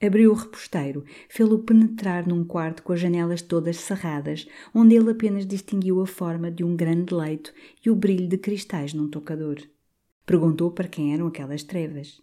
Abriu 0.00 0.30
o 0.30 0.34
reposteiro, 0.34 1.04
fê-lo 1.28 1.58
penetrar 1.58 2.26
num 2.26 2.44
quarto 2.44 2.84
com 2.84 2.92
as 2.92 3.00
janelas 3.00 3.42
todas 3.42 3.78
cerradas, 3.78 4.46
onde 4.72 4.94
ele 4.94 5.10
apenas 5.10 5.44
distinguiu 5.44 6.00
a 6.00 6.06
forma 6.06 6.52
de 6.52 6.62
um 6.62 6.76
grande 6.76 7.12
leito 7.12 7.52
e 7.84 7.90
o 7.90 7.96
brilho 7.96 8.28
de 8.28 8.38
cristais 8.38 8.94
num 8.94 9.08
tocador. 9.08 9.56
Perguntou 10.24 10.70
para 10.70 10.86
quem 10.86 11.14
eram 11.14 11.26
aquelas 11.26 11.64
trevas. 11.64 12.22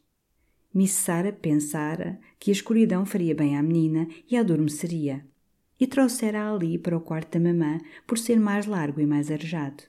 Miss 0.74 0.92
Sara 0.92 1.34
pensara 1.34 2.20
que 2.40 2.50
a 2.50 2.54
escuridão 2.54 3.06
faria 3.06 3.36
bem 3.36 3.58
à 3.58 3.64
menina 3.64 4.08
e 4.30 4.38
a 4.38 4.40
adormeceria, 4.40 5.26
e 5.78 5.86
trouxera 5.86 6.54
ali 6.54 6.78
para 6.78 6.96
o 6.96 7.02
quarto 7.02 7.38
da 7.38 7.40
mamã 7.40 7.80
por 8.08 8.18
ser 8.18 8.40
mais 8.40 8.66
largo 8.66 9.02
e 9.02 9.06
mais 9.06 9.30
arejado. 9.30 9.84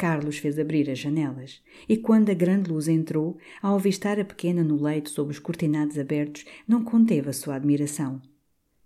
Carlos 0.00 0.38
fez 0.38 0.58
abrir 0.58 0.88
as 0.88 0.98
janelas, 0.98 1.60
e 1.86 1.94
quando 1.94 2.30
a 2.30 2.34
grande 2.34 2.70
luz 2.70 2.88
entrou, 2.88 3.36
ao 3.60 3.74
avistar 3.74 4.18
a 4.18 4.24
pequena 4.24 4.64
no 4.64 4.82
leito 4.82 5.10
sob 5.10 5.30
os 5.30 5.38
cortinados 5.38 5.98
abertos, 5.98 6.46
não 6.66 6.82
conteve 6.82 7.28
a 7.28 7.34
sua 7.34 7.56
admiração. 7.56 8.18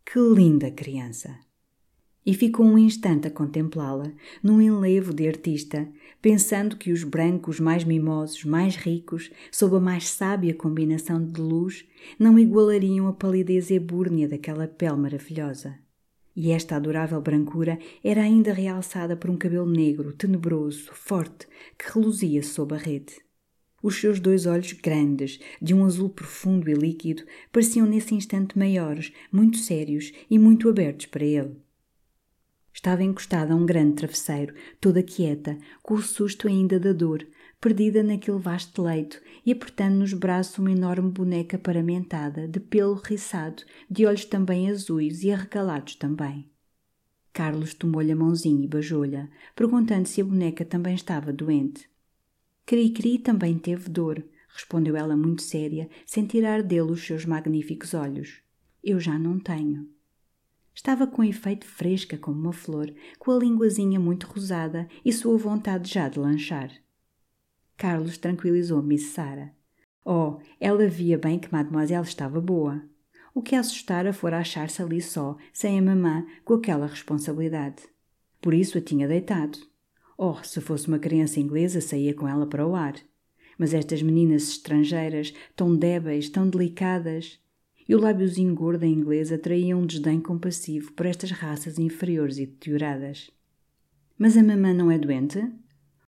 Que 0.05 0.19
linda 0.19 0.73
criança! 0.73 1.39
E 2.27 2.35
ficou 2.35 2.67
um 2.67 2.77
instante 2.77 3.29
a 3.29 3.31
contemplá-la, 3.31 4.11
num 4.43 4.61
enlevo 4.61 5.15
de 5.15 5.29
artista, 5.29 5.89
pensando 6.21 6.77
que 6.77 6.91
os 6.91 7.05
brancos 7.05 7.61
mais 7.61 7.85
mimosos, 7.85 8.45
mais 8.45 8.75
ricos, 8.75 9.31
sob 9.53 9.77
a 9.77 9.81
mais 9.81 10.09
sábia 10.09 10.53
combinação 10.53 11.25
de 11.25 11.41
luz, 11.41 11.85
não 12.19 12.37
igualariam 12.37 13.07
a 13.07 13.13
palidez 13.13 13.71
ebúrnea 13.71 14.27
daquela 14.27 14.67
pele 14.67 14.97
maravilhosa 14.97 15.84
e 16.37 16.51
esta 16.51 16.77
adorável 16.77 17.21
brancura 17.21 17.79
era 18.03 18.23
ainda 18.23 18.53
realçada 18.53 19.17
por 19.17 19.31
um 19.31 19.37
cabelo 19.37 19.67
negro, 19.67 20.13
tenebroso, 20.13 20.91
forte, 20.93 21.47
que 21.79 21.93
reluzia 21.93 22.43
sob 22.43 22.75
a 22.75 22.79
rede. 22.79 23.23
Os 23.83 24.01
seus 24.01 24.19
dois 24.19 24.47
olhos 24.47 24.73
grandes, 24.73 25.39
de 25.61 25.75
um 25.75 25.85
azul 25.85 26.09
profundo 26.09 26.71
e 26.71 26.75
líquido, 26.75 27.23
pareciam 27.53 27.87
nesse 27.87 28.15
instante 28.15 28.59
maiores, 28.59 29.13
muito 29.31 29.59
sérios 29.59 30.13
e 30.31 30.39
muito 30.39 30.69
abertos 30.69 31.07
para 31.07 31.25
ele. 31.25 31.64
Estava 32.85 33.03
encostada 33.03 33.55
a 33.55 33.57
um 33.57 33.65
grande 33.65 33.95
travesseiro, 33.95 34.55
toda 34.79 35.03
quieta, 35.03 35.57
com 35.83 35.95
o 35.95 36.03
susto 36.03 36.47
ainda 36.47 36.79
da 36.79 36.93
dor, 36.93 37.27
perdida 37.59 38.03
naquele 38.03 38.39
vasto 38.39 38.83
leito 38.83 39.23
e 39.47 39.53
apertando 39.53 39.95
nos 39.95 40.13
braços 40.13 40.59
uma 40.59 40.71
enorme 40.71 41.11
boneca 41.11 41.57
paramentada, 41.57 42.47
de 42.47 42.61
pelo 42.61 42.93
riçado, 42.97 43.63
de 43.91 44.05
olhos 44.05 44.27
também 44.27 44.69
azuis 44.69 45.23
e 45.23 45.31
arregalados 45.31 45.97
também. 45.97 46.51
Carlos 47.33 47.73
tomou-lhe 47.73 48.13
a 48.13 48.17
mãozinha 48.17 48.63
e 48.63 48.69
beijou-lhe, 48.69 49.31
perguntando 49.57 50.07
se 50.07 50.21
a 50.21 50.25
boneca 50.25 50.63
também 50.63 50.95
estava 50.95 51.33
doente. 51.33 51.89
Cri-Cri 52.67 53.19
também 53.19 53.59
teve 53.59 53.89
dor, 53.89 54.23
respondeu 54.47 54.95
ela 54.95 55.17
muito 55.17 55.41
séria, 55.41 55.89
sem 56.05 56.27
tirar 56.27 56.63
dele 56.63 56.93
os 56.93 57.01
seus 57.03 57.25
magníficos 57.25 57.95
olhos. 57.95 58.43
Eu 58.83 59.01
já 59.01 59.19
não 59.19 59.41
tenho. 59.41 59.94
Estava 60.75 61.07
com 61.07 61.23
efeito 61.23 61.67
fresca 61.67 62.19
como 62.19 62.41
uma 62.41 62.53
flor, 62.53 62.93
com 63.19 63.31
a 63.31 63.39
linguazinha 63.39 64.01
muito 64.01 64.27
rosada 64.27 64.89
e 65.05 65.13
sua 65.13 65.39
vontade 65.39 65.93
já 65.93 66.09
de 66.09 66.19
lanchar. 66.19 66.71
Carlos 67.77 68.19
tranquilizou 68.19 68.83
Miss 68.83 69.07
Sara. 69.07 69.53
Oh, 70.05 70.39
ela 70.61 70.87
via 70.87 71.17
bem 71.17 71.39
que 71.39 71.51
Mademoiselle 71.51 72.05
estava 72.05 72.41
boa. 72.41 72.83
O 73.35 73.43
que 73.43 73.55
a 73.55 73.61
assustara 73.61 74.13
fora 74.13 74.39
achar-se 74.39 74.83
ali 74.83 75.01
só, 75.01 75.37
sem 75.53 75.79
a 75.79 75.83
mamã, 75.83 76.27
com 76.45 76.55
aquela 76.55 76.87
responsabilidade. 76.87 77.83
Por 78.41 78.53
isso 78.53 78.77
a 78.77 78.81
tinha 78.81 79.09
deitado. 79.09 79.59
Oh, 80.17 80.43
se 80.43 80.61
fosse 80.61 80.87
uma 80.87 80.99
criança 80.99 81.41
inglesa, 81.41 81.81
saía 81.81 82.15
com 82.15 82.29
ela 82.29 82.47
para 82.47 82.67
o 82.67 82.77
ar. 82.77 82.95
Mas 83.59 83.75
estas 83.75 84.03
meninas 84.03 84.49
estrangeiras, 84.51 85.33
tão 85.57 85.75
débeis, 85.75 86.29
tão 86.29 86.49
delicadas. 86.49 87.41
E 87.89 87.95
o 87.95 88.01
lábiozinho 88.01 88.55
gordo 88.55 88.81
da 88.81 88.87
inglesa 88.87 89.39
traía 89.39 89.77
um 89.77 89.85
desdém 89.87 90.21
compassivo 90.21 90.93
por 90.93 91.07
estas 91.07 91.31
raças 91.31 91.79
inferiores 91.79 92.39
e 92.39 92.47
deterioradas. 92.47 93.31
Mas 94.19 94.37
a 94.37 94.43
mamã 94.43 94.73
não 94.73 94.91
é 94.91 94.99
doente? 94.99 95.53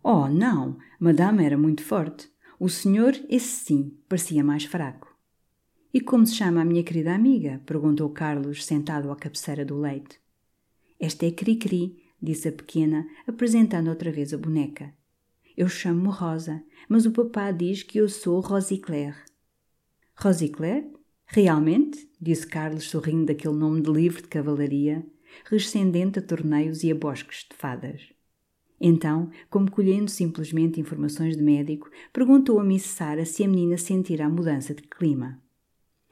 Oh, 0.03 0.27
não! 0.27 0.77
Madame 0.99 1.43
era 1.43 1.58
muito 1.58 1.84
forte. 1.84 2.30
O 2.60 2.69
senhor, 2.69 3.13
esse 3.30 3.65
sim, 3.65 3.97
parecia 4.08 4.43
mais 4.43 4.63
fraco. 4.63 5.15
E 5.93 5.99
como 5.99 6.25
se 6.25 6.36
chama 6.36 6.62
a 6.62 6.65
minha 6.65 6.84
querida 6.84 7.13
amiga? 7.13 7.62
perguntou 7.65 8.10
Carlos, 8.10 8.65
sentado 8.65 9.12
à 9.12 9.15
cabeceira 9.15 9.65
do 9.65 9.80
leite. 9.80 10.19
Esta 10.99 11.25
é 11.25 11.32
Cri-Cri, 11.32 12.03
disse 12.21 12.47
a 12.47 12.51
pequena, 12.51 13.08
apresentando 13.27 13.89
outra 13.89 14.12
vez 14.12 14.34
a 14.34 14.38
boneca. 14.38 14.93
Eu 15.56 15.67
chamo-me 15.67 16.10
Rosa, 16.10 16.63
mas 16.88 17.06
o 17.06 17.12
papá 17.12 17.51
diz 17.51 17.84
que 17.84 17.97
eu 17.97 18.08
sou 18.08 18.39
Rosicler. 18.39 19.15
Rosicler? 20.15 20.89
Realmente? 21.27 22.07
disse 22.19 22.47
Carlos, 22.47 22.85
sorrindo 22.85 23.25
daquele 23.25 23.55
nome 23.55 23.81
de 23.81 23.91
livro 23.91 24.21
de 24.21 24.27
cavalaria, 24.27 25.05
rescendente 25.45 26.19
a 26.19 26.21
torneios 26.21 26.83
e 26.83 26.91
a 26.91 26.95
bosques 26.95 27.45
de 27.49 27.55
fadas. 27.55 28.13
Então, 28.79 29.29
como 29.49 29.69
colhendo 29.69 30.09
simplesmente 30.09 30.79
informações 30.79 31.35
de 31.35 31.43
médico, 31.43 31.89
perguntou 32.13 32.59
a 32.59 32.63
Miss 32.63 32.83
Sara 32.83 33.25
se 33.25 33.43
a 33.43 33.47
menina 33.47 33.77
sentira 33.77 34.25
a 34.25 34.29
mudança 34.29 34.73
de 34.73 34.83
clima. 34.83 35.41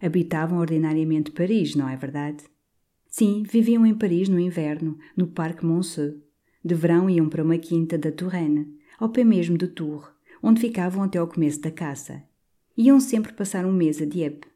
Habitavam 0.02 0.60
ordinariamente 0.60 1.32
Paris, 1.32 1.76
não 1.76 1.88
é 1.88 1.96
verdade? 1.96 2.44
Sim, 3.08 3.44
viviam 3.44 3.86
em 3.86 3.94
Paris 3.94 4.28
no 4.28 4.40
inverno, 4.40 4.98
no 5.16 5.28
Parque 5.28 5.66
Monceau. 5.66 6.16
De 6.64 6.76
verão 6.76 7.10
iam 7.10 7.30
para 7.30 7.44
uma 7.44 7.58
quinta 7.58 7.98
da 7.98 8.12
Touraine, 8.12 8.78
ao 9.00 9.10
pé 9.10 9.24
mesmo 9.24 9.58
de 9.58 9.68
Tours, 9.68 10.08
onde 10.42 10.60
ficavam 10.60 11.04
até 11.04 11.20
ao 11.20 11.28
começo 11.28 11.62
da 11.62 11.72
caça. 11.72 12.24
Iam 12.76 13.00
sempre 13.00 13.32
passar 13.32 13.66
um 13.66 13.72
mês 13.72 14.02
a 14.02 14.06
Dieppe. 14.06 14.48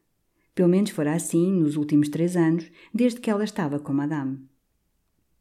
Pelo 0.60 0.68
menos 0.68 0.90
fora 0.90 1.14
assim 1.14 1.54
nos 1.54 1.74
últimos 1.74 2.10
três 2.10 2.36
anos, 2.36 2.70
desde 2.92 3.18
que 3.18 3.30
ela 3.30 3.44
estava 3.44 3.78
com 3.78 3.94
Madame. 3.94 4.46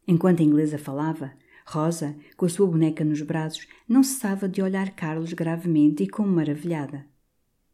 Enquanto 0.08 0.39
a 0.39 0.45
inglesa 0.45 0.77
falava, 0.77 1.34
Rosa, 1.65 2.15
com 2.38 2.45
a 2.45 2.49
sua 2.49 2.65
boneca 2.65 3.03
nos 3.03 3.21
braços, 3.21 3.67
não 3.86 4.01
cessava 4.01 4.47
de 4.47 4.62
olhar 4.62 4.95
Carlos 4.95 5.34
gravemente 5.34 6.03
e 6.03 6.08
como 6.08 6.32
maravilhada. 6.32 7.05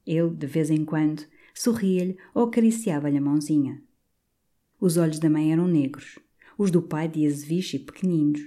Ele, 0.08 0.32
de 0.32 0.48
vez 0.48 0.72
em 0.72 0.84
quando, 0.84 1.24
sorria-lhe 1.54 2.18
ou 2.34 2.46
acariciava-lhe 2.46 3.20
a 3.20 3.22
mãozinha. 3.22 3.80
Os 4.82 4.98
olhos 4.98 5.20
da 5.20 5.30
mãe 5.30 5.52
eram 5.52 5.68
negros, 5.68 6.18
os 6.58 6.72
do 6.72 6.82
pai 6.82 7.08
de 7.08 7.28
e 7.28 7.78
pequeninos, 7.78 8.42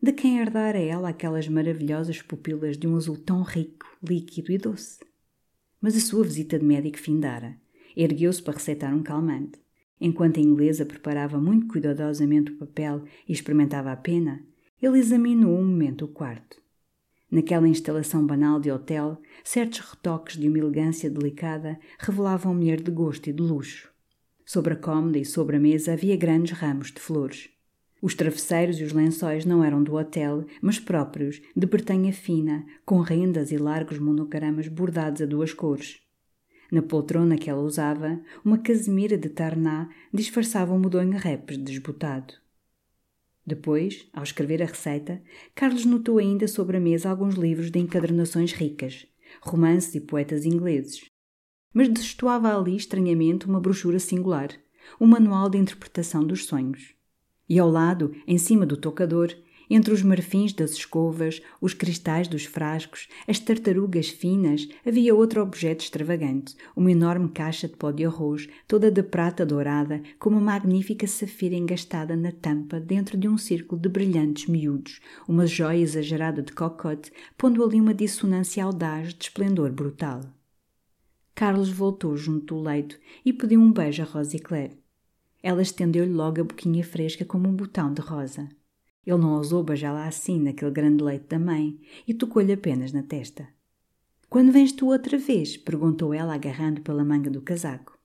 de 0.00 0.12
quem 0.12 0.38
herdara 0.38 0.78
ela 0.78 1.08
aquelas 1.08 1.48
maravilhosas 1.48 2.22
pupilas 2.22 2.78
de 2.78 2.86
um 2.86 2.96
azul 2.96 3.16
tão 3.16 3.42
rico, 3.42 3.84
líquido 4.00 4.52
e 4.52 4.58
doce. 4.58 5.00
Mas 5.80 5.96
a 5.96 6.00
sua 6.00 6.22
visita 6.22 6.56
de 6.56 6.64
médico 6.64 7.00
findara. 7.00 7.63
Ergueu-se 7.96 8.42
para 8.42 8.54
receitar 8.54 8.94
um 8.94 9.02
calmante. 9.02 9.60
Enquanto 10.00 10.38
a 10.38 10.42
inglesa 10.42 10.84
preparava 10.84 11.40
muito 11.40 11.68
cuidadosamente 11.68 12.52
o 12.52 12.56
papel 12.56 13.04
e 13.28 13.32
experimentava 13.32 13.92
a 13.92 13.96
pena, 13.96 14.42
ele 14.82 14.98
examinou 14.98 15.56
um 15.56 15.64
momento 15.64 16.04
o 16.04 16.08
quarto. 16.08 16.60
Naquela 17.30 17.66
instalação 17.66 18.26
banal 18.26 18.60
de 18.60 18.70
hotel, 18.70 19.20
certos 19.42 19.80
retoques 19.80 20.36
de 20.36 20.48
uma 20.48 20.58
elegância 20.58 21.10
delicada 21.10 21.78
revelavam 21.98 22.54
mulher 22.54 22.80
de 22.80 22.90
gosto 22.90 23.28
e 23.28 23.32
de 23.32 23.42
luxo. 23.42 23.90
Sobre 24.44 24.74
a 24.74 24.76
cômoda 24.76 25.18
e 25.18 25.24
sobre 25.24 25.56
a 25.56 25.60
mesa 25.60 25.94
havia 25.94 26.16
grandes 26.16 26.56
ramos 26.56 26.92
de 26.92 27.00
flores. 27.00 27.48
Os 28.02 28.14
travesseiros 28.14 28.78
e 28.78 28.84
os 28.84 28.92
lençóis 28.92 29.46
não 29.46 29.64
eram 29.64 29.82
do 29.82 29.94
hotel, 29.94 30.44
mas 30.60 30.78
próprios, 30.78 31.40
de 31.56 31.66
bertanha 31.66 32.12
fina, 32.12 32.66
com 32.84 33.00
rendas 33.00 33.50
e 33.50 33.56
largos 33.56 33.98
monocaramas 33.98 34.68
bordados 34.68 35.22
a 35.22 35.26
duas 35.26 35.54
cores. 35.54 36.03
Na 36.70 36.82
poltrona 36.82 37.36
que 37.36 37.48
ela 37.48 37.62
usava, 37.62 38.20
uma 38.44 38.58
casemira 38.58 39.16
de 39.16 39.28
tarná 39.28 39.88
disfarçava 40.12 40.72
um 40.72 40.78
medonho 40.78 41.18
repes 41.18 41.56
desbotado. 41.58 42.34
Depois, 43.46 44.08
ao 44.12 44.22
escrever 44.22 44.62
a 44.62 44.66
receita, 44.66 45.22
Carlos 45.54 45.84
notou 45.84 46.18
ainda 46.18 46.48
sobre 46.48 46.78
a 46.78 46.80
mesa 46.80 47.10
alguns 47.10 47.34
livros 47.34 47.70
de 47.70 47.78
encadernações 47.78 48.52
ricas, 48.52 49.06
romances 49.42 49.94
e 49.94 50.00
poetas 50.00 50.46
ingleses. 50.46 51.04
Mas 51.72 51.88
destoava 51.88 52.56
ali 52.56 52.76
estranhamente 52.76 53.46
uma 53.46 53.60
brochura 53.60 53.98
singular, 53.98 54.48
um 55.00 55.06
manual 55.06 55.50
de 55.50 55.58
interpretação 55.58 56.26
dos 56.26 56.46
sonhos. 56.46 56.94
E 57.46 57.58
ao 57.58 57.70
lado, 57.70 58.14
em 58.26 58.38
cima 58.38 58.64
do 58.64 58.76
tocador, 58.76 59.34
entre 59.68 59.92
os 59.92 60.02
marfins 60.02 60.52
das 60.52 60.72
escovas, 60.72 61.40
os 61.60 61.74
cristais 61.74 62.28
dos 62.28 62.44
frascos, 62.44 63.08
as 63.26 63.38
tartarugas 63.38 64.08
finas, 64.08 64.68
havia 64.84 65.14
outro 65.14 65.42
objeto 65.42 65.84
extravagante, 65.84 66.54
uma 66.76 66.90
enorme 66.90 67.28
caixa 67.28 67.68
de 67.68 67.76
pó 67.76 67.90
de 67.90 68.04
arroz, 68.04 68.48
toda 68.66 68.90
de 68.90 69.02
prata 69.02 69.44
dourada, 69.44 70.02
com 70.18 70.30
uma 70.30 70.40
magnífica 70.40 71.06
safira 71.06 71.54
engastada 71.54 72.16
na 72.16 72.32
tampa 72.32 72.80
dentro 72.80 73.16
de 73.16 73.28
um 73.28 73.38
círculo 73.38 73.80
de 73.80 73.88
brilhantes 73.88 74.46
miúdos, 74.46 75.00
uma 75.28 75.46
joia 75.46 75.78
exagerada 75.78 76.42
de 76.42 76.52
cocote, 76.52 77.12
pondo 77.36 77.64
ali 77.64 77.80
uma 77.80 77.94
dissonância 77.94 78.64
audaz 78.64 79.14
de 79.14 79.24
esplendor 79.24 79.72
brutal. 79.72 80.20
Carlos 81.34 81.68
voltou 81.68 82.16
junto 82.16 82.54
do 82.54 82.60
leito 82.60 82.96
e 83.24 83.32
pediu 83.32 83.60
um 83.60 83.72
beijo 83.72 84.02
a 84.02 84.04
Rosicler. 84.04 84.70
Ela 85.42 85.62
estendeu-lhe 85.62 86.12
logo 86.12 86.40
a 86.40 86.44
boquinha 86.44 86.84
fresca 86.84 87.24
como 87.24 87.48
um 87.48 87.54
botão 87.54 87.92
de 87.92 88.00
rosa. 88.00 88.48
Ele 89.06 89.18
não 89.18 89.36
ousou 89.36 89.62
beijá-la 89.62 90.06
assim 90.06 90.40
naquele 90.40 90.70
grande 90.70 91.02
leito 91.02 91.26
da 91.28 91.38
mãe 91.38 91.78
e 92.06 92.14
tocou-lhe 92.14 92.52
apenas 92.52 92.92
na 92.92 93.02
testa. 93.02 93.48
Quando 94.28 94.52
vens 94.52 94.72
tu 94.72 94.86
outra 94.86 95.18
vez? 95.18 95.56
perguntou 95.56 96.14
ela, 96.14 96.34
agarrando 96.34 96.80
pela 96.80 97.04
manga 97.04 97.30
do 97.30 97.42
casaco. 97.42 97.98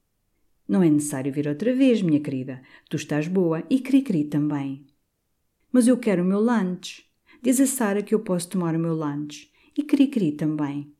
Não 0.68 0.82
é 0.82 0.88
necessário 0.88 1.32
vir 1.32 1.48
outra 1.48 1.74
vez, 1.74 2.00
minha 2.00 2.20
querida. 2.20 2.62
Tu 2.88 2.96
estás 2.96 3.26
boa 3.26 3.64
e 3.68 3.80
Cri-Cri 3.80 4.24
também. 4.24 4.86
Mas 5.72 5.88
eu 5.88 5.96
quero 5.96 6.22
o 6.22 6.26
meu 6.26 6.40
lunch. 6.40 7.04
Diz 7.42 7.60
a 7.60 7.66
Sara 7.66 8.02
que 8.02 8.14
eu 8.14 8.20
posso 8.20 8.50
tomar 8.50 8.76
o 8.76 8.78
meu 8.78 8.94
lunch. 8.94 9.50
E 9.76 9.82
Cri-Cri 9.82 10.32
também. 10.32 10.92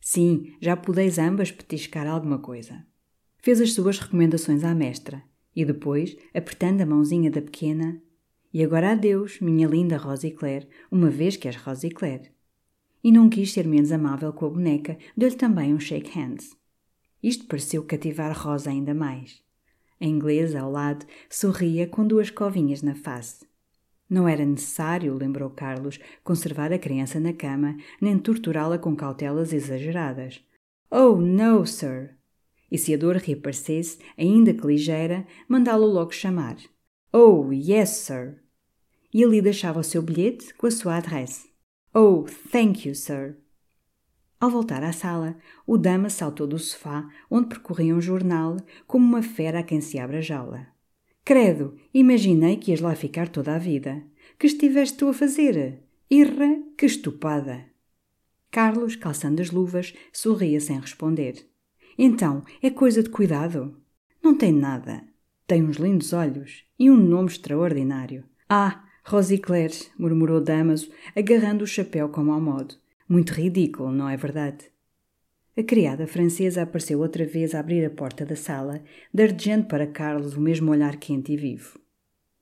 Sim, 0.00 0.54
já 0.60 0.76
podeis 0.76 1.18
ambas 1.18 1.50
petiscar 1.50 2.06
alguma 2.06 2.38
coisa. 2.38 2.86
Fez 3.38 3.60
as 3.60 3.72
suas 3.72 3.98
recomendações 3.98 4.64
à 4.64 4.74
mestra 4.74 5.22
e 5.54 5.64
depois, 5.64 6.16
apertando 6.34 6.80
a 6.80 6.86
mãozinha 6.86 7.30
da 7.30 7.40
pequena, 7.40 8.02
e 8.54 8.62
agora 8.62 8.92
adeus, 8.92 9.40
minha 9.40 9.66
linda 9.66 9.96
Rosicler, 9.96 10.68
uma 10.88 11.10
vez 11.10 11.36
que 11.36 11.48
és 11.48 11.56
Rosicler. 11.56 12.32
e 13.02 13.10
não 13.10 13.28
quis 13.28 13.52
ser 13.52 13.66
menos 13.66 13.90
amável 13.90 14.32
com 14.32 14.46
a 14.46 14.50
boneca, 14.50 14.96
deu-lhe 15.16 15.34
também 15.34 15.74
um 15.74 15.80
shake 15.80 16.16
hands. 16.16 16.56
Isto 17.20 17.46
pareceu 17.46 17.82
cativar 17.82 18.32
Rosa 18.38 18.70
ainda 18.70 18.94
mais. 18.94 19.42
A 20.00 20.06
inglesa, 20.06 20.60
ao 20.60 20.70
lado, 20.70 21.04
sorria 21.28 21.86
com 21.86 22.06
duas 22.06 22.30
covinhas 22.30 22.80
na 22.80 22.94
face. 22.94 23.44
Não 24.08 24.28
era 24.28 24.44
necessário, 24.44 25.14
lembrou 25.14 25.50
Carlos, 25.50 25.98
conservar 26.22 26.72
a 26.72 26.78
criança 26.78 27.18
na 27.18 27.32
cama, 27.32 27.76
nem 28.00 28.16
torturá-la 28.18 28.78
com 28.78 28.94
cautelas 28.94 29.52
exageradas. 29.52 30.42
Oh, 30.90 31.16
no, 31.16 31.66
sir! 31.66 32.16
E 32.70 32.78
se 32.78 32.94
a 32.94 32.96
dor 32.96 33.16
reaparecesse, 33.16 33.98
ainda 34.16 34.54
que 34.54 34.66
ligeira, 34.66 35.26
mandá-lo 35.48 35.86
logo 35.86 36.12
chamar. 36.12 36.56
Oh, 37.12 37.50
yes, 37.52 37.90
sir! 37.90 38.43
E 39.14 39.22
ali 39.22 39.40
deixava 39.40 39.78
o 39.78 39.84
seu 39.84 40.02
bilhete 40.02 40.52
com 40.54 40.66
a 40.66 40.70
sua 40.72 40.96
adresse. 40.96 41.48
Oh, 41.94 42.24
thank 42.50 42.88
you, 42.88 42.96
sir! 42.96 43.36
Ao 44.40 44.50
voltar 44.50 44.82
à 44.82 44.92
sala, 44.92 45.38
o 45.64 45.78
dama 45.78 46.10
saltou 46.10 46.48
do 46.48 46.58
sofá, 46.58 47.08
onde 47.30 47.46
percorria 47.46 47.94
um 47.94 48.00
jornal, 48.00 48.56
como 48.88 49.06
uma 49.06 49.22
fera 49.22 49.60
a 49.60 49.62
quem 49.62 49.80
se 49.80 50.00
abre 50.00 50.16
a 50.16 50.20
jaula. 50.20 50.66
Credo, 51.24 51.76
imaginei 51.94 52.56
que 52.56 52.72
ias 52.72 52.80
lá 52.80 52.94
ficar 52.96 53.28
toda 53.28 53.54
a 53.54 53.58
vida. 53.58 54.04
Que 54.36 54.48
estiveste 54.48 54.98
tu 54.98 55.08
a 55.08 55.14
fazer? 55.14 55.84
Irra, 56.10 56.60
que 56.76 56.84
estupada! 56.84 57.64
Carlos, 58.50 58.96
calçando 58.96 59.40
as 59.40 59.50
luvas, 59.50 59.94
sorria 60.12 60.60
sem 60.60 60.78
responder. 60.80 61.48
Então, 61.96 62.42
é 62.60 62.68
coisa 62.68 63.02
de 63.02 63.10
cuidado? 63.10 63.80
Não 64.20 64.36
tem 64.36 64.52
nada. 64.52 65.04
Tem 65.46 65.62
uns 65.62 65.76
lindos 65.76 66.12
olhos 66.12 66.64
e 66.76 66.90
um 66.90 66.96
nome 66.96 67.28
extraordinário. 67.28 68.24
Ah, 68.48 68.84
Rosicler, 69.06 69.70
murmurou 69.98 70.40
Damaso, 70.40 70.90
agarrando 71.14 71.62
o 71.62 71.66
chapéu 71.66 72.08
como 72.08 72.32
ao 72.32 72.40
modo. 72.40 72.74
Muito 73.06 73.34
ridículo, 73.34 73.92
não 73.92 74.08
é 74.08 74.16
verdade? 74.16 74.70
A 75.54 75.62
criada 75.62 76.06
francesa 76.06 76.62
apareceu 76.62 76.98
outra 77.00 77.26
vez 77.26 77.54
a 77.54 77.60
abrir 77.60 77.84
a 77.84 77.90
porta 77.90 78.24
da 78.24 78.34
sala, 78.34 78.82
dardejando 79.12 79.66
para 79.66 79.86
Carlos 79.86 80.34
o 80.34 80.40
mesmo 80.40 80.70
olhar 80.70 80.96
quente 80.96 81.34
e 81.34 81.36
vivo. 81.36 81.78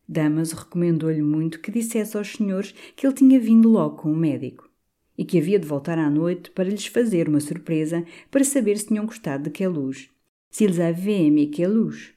Damaso 0.08 0.54
recomendou-lhe 0.54 1.20
muito 1.20 1.58
que 1.58 1.72
dissesse 1.72 2.16
aos 2.16 2.32
senhores 2.32 2.72
que 2.94 3.04
ele 3.04 3.14
tinha 3.14 3.40
vindo 3.40 3.68
logo 3.68 3.96
com 3.96 4.12
o 4.12 4.16
médico 4.16 4.70
e 5.18 5.24
que 5.24 5.38
havia 5.38 5.58
de 5.58 5.66
voltar 5.66 5.98
à 5.98 6.08
noite 6.08 6.52
para 6.52 6.68
lhes 6.68 6.86
fazer 6.86 7.28
uma 7.28 7.40
surpresa 7.40 8.04
para 8.30 8.44
saber 8.44 8.78
se 8.78 8.86
tinham 8.86 9.04
gostado 9.04 9.50
de. 9.50 10.08
Se 10.48 10.62
eles 10.62 10.78
avaient 10.78 11.24
aimé 11.24 11.46
que 11.46 11.66
luz. 11.66 12.14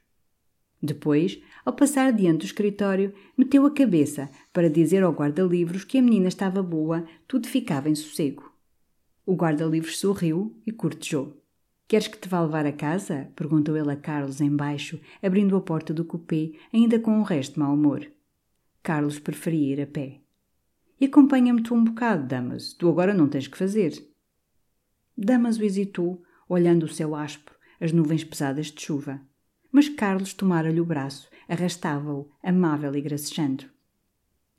Depois, 0.81 1.41
ao 1.65 1.73
passar 1.73 2.13
diante 2.13 2.39
do 2.39 2.45
escritório, 2.45 3.11
meteu 3.35 3.65
a 3.65 3.71
cabeça 3.71 4.29
para 4.53 4.69
dizer 4.69 5.01
ao 5.01 5.11
guarda-livros 5.11 5.83
que 5.83 5.97
a 5.97 6.01
menina 6.01 6.27
estava 6.27 6.61
boa, 6.61 7.03
tudo 7.27 7.47
ficava 7.47 7.89
em 7.89 7.95
sossego. 7.95 8.53
O 9.25 9.33
guarda-livros 9.33 9.97
sorriu 9.97 10.55
e 10.65 10.71
cortejou. 10.71 11.41
Queres 11.87 12.07
que 12.07 12.17
te 12.17 12.29
vá 12.29 12.41
levar 12.41 12.65
a 12.65 12.71
casa? 12.71 13.31
perguntou 13.35 13.75
ele 13.75 13.91
a 13.91 13.95
Carlos 13.95 14.41
embaixo, 14.41 14.99
abrindo 15.21 15.55
a 15.55 15.61
porta 15.61 15.91
do 15.91 16.05
cupê, 16.05 16.53
ainda 16.71 16.99
com 16.99 17.17
um 17.17 17.23
resto 17.23 17.53
de 17.53 17.59
mau 17.59 17.73
humor. 17.73 18.07
Carlos 18.83 19.17
preferia 19.17 19.73
ir 19.73 19.81
a 19.81 19.87
pé. 19.87 20.21
E 20.99 21.05
acompanha-me 21.05 21.63
tu 21.63 21.73
um 21.73 21.83
bocado, 21.83 22.27
Damaso. 22.27 22.75
Tu 22.77 22.87
agora 22.87 23.13
não 23.13 23.27
tens 23.27 23.47
que 23.47 23.57
fazer. 23.57 23.91
Damaso 25.17 25.63
hesitou, 25.63 26.21
olhando 26.47 26.83
o 26.83 26.89
céu 26.89 27.15
áspero, 27.15 27.55
as 27.81 27.91
nuvens 27.91 28.23
pesadas 28.23 28.67
de 28.67 28.81
chuva. 28.81 29.19
Mas 29.71 29.89
Carlos 29.89 30.33
tomara-lhe 30.33 30.79
o 30.79 30.85
braço, 30.85 31.27
arrastava-o, 31.47 32.29
amável 32.43 32.95
e 32.95 33.01
gracejando. 33.01 33.65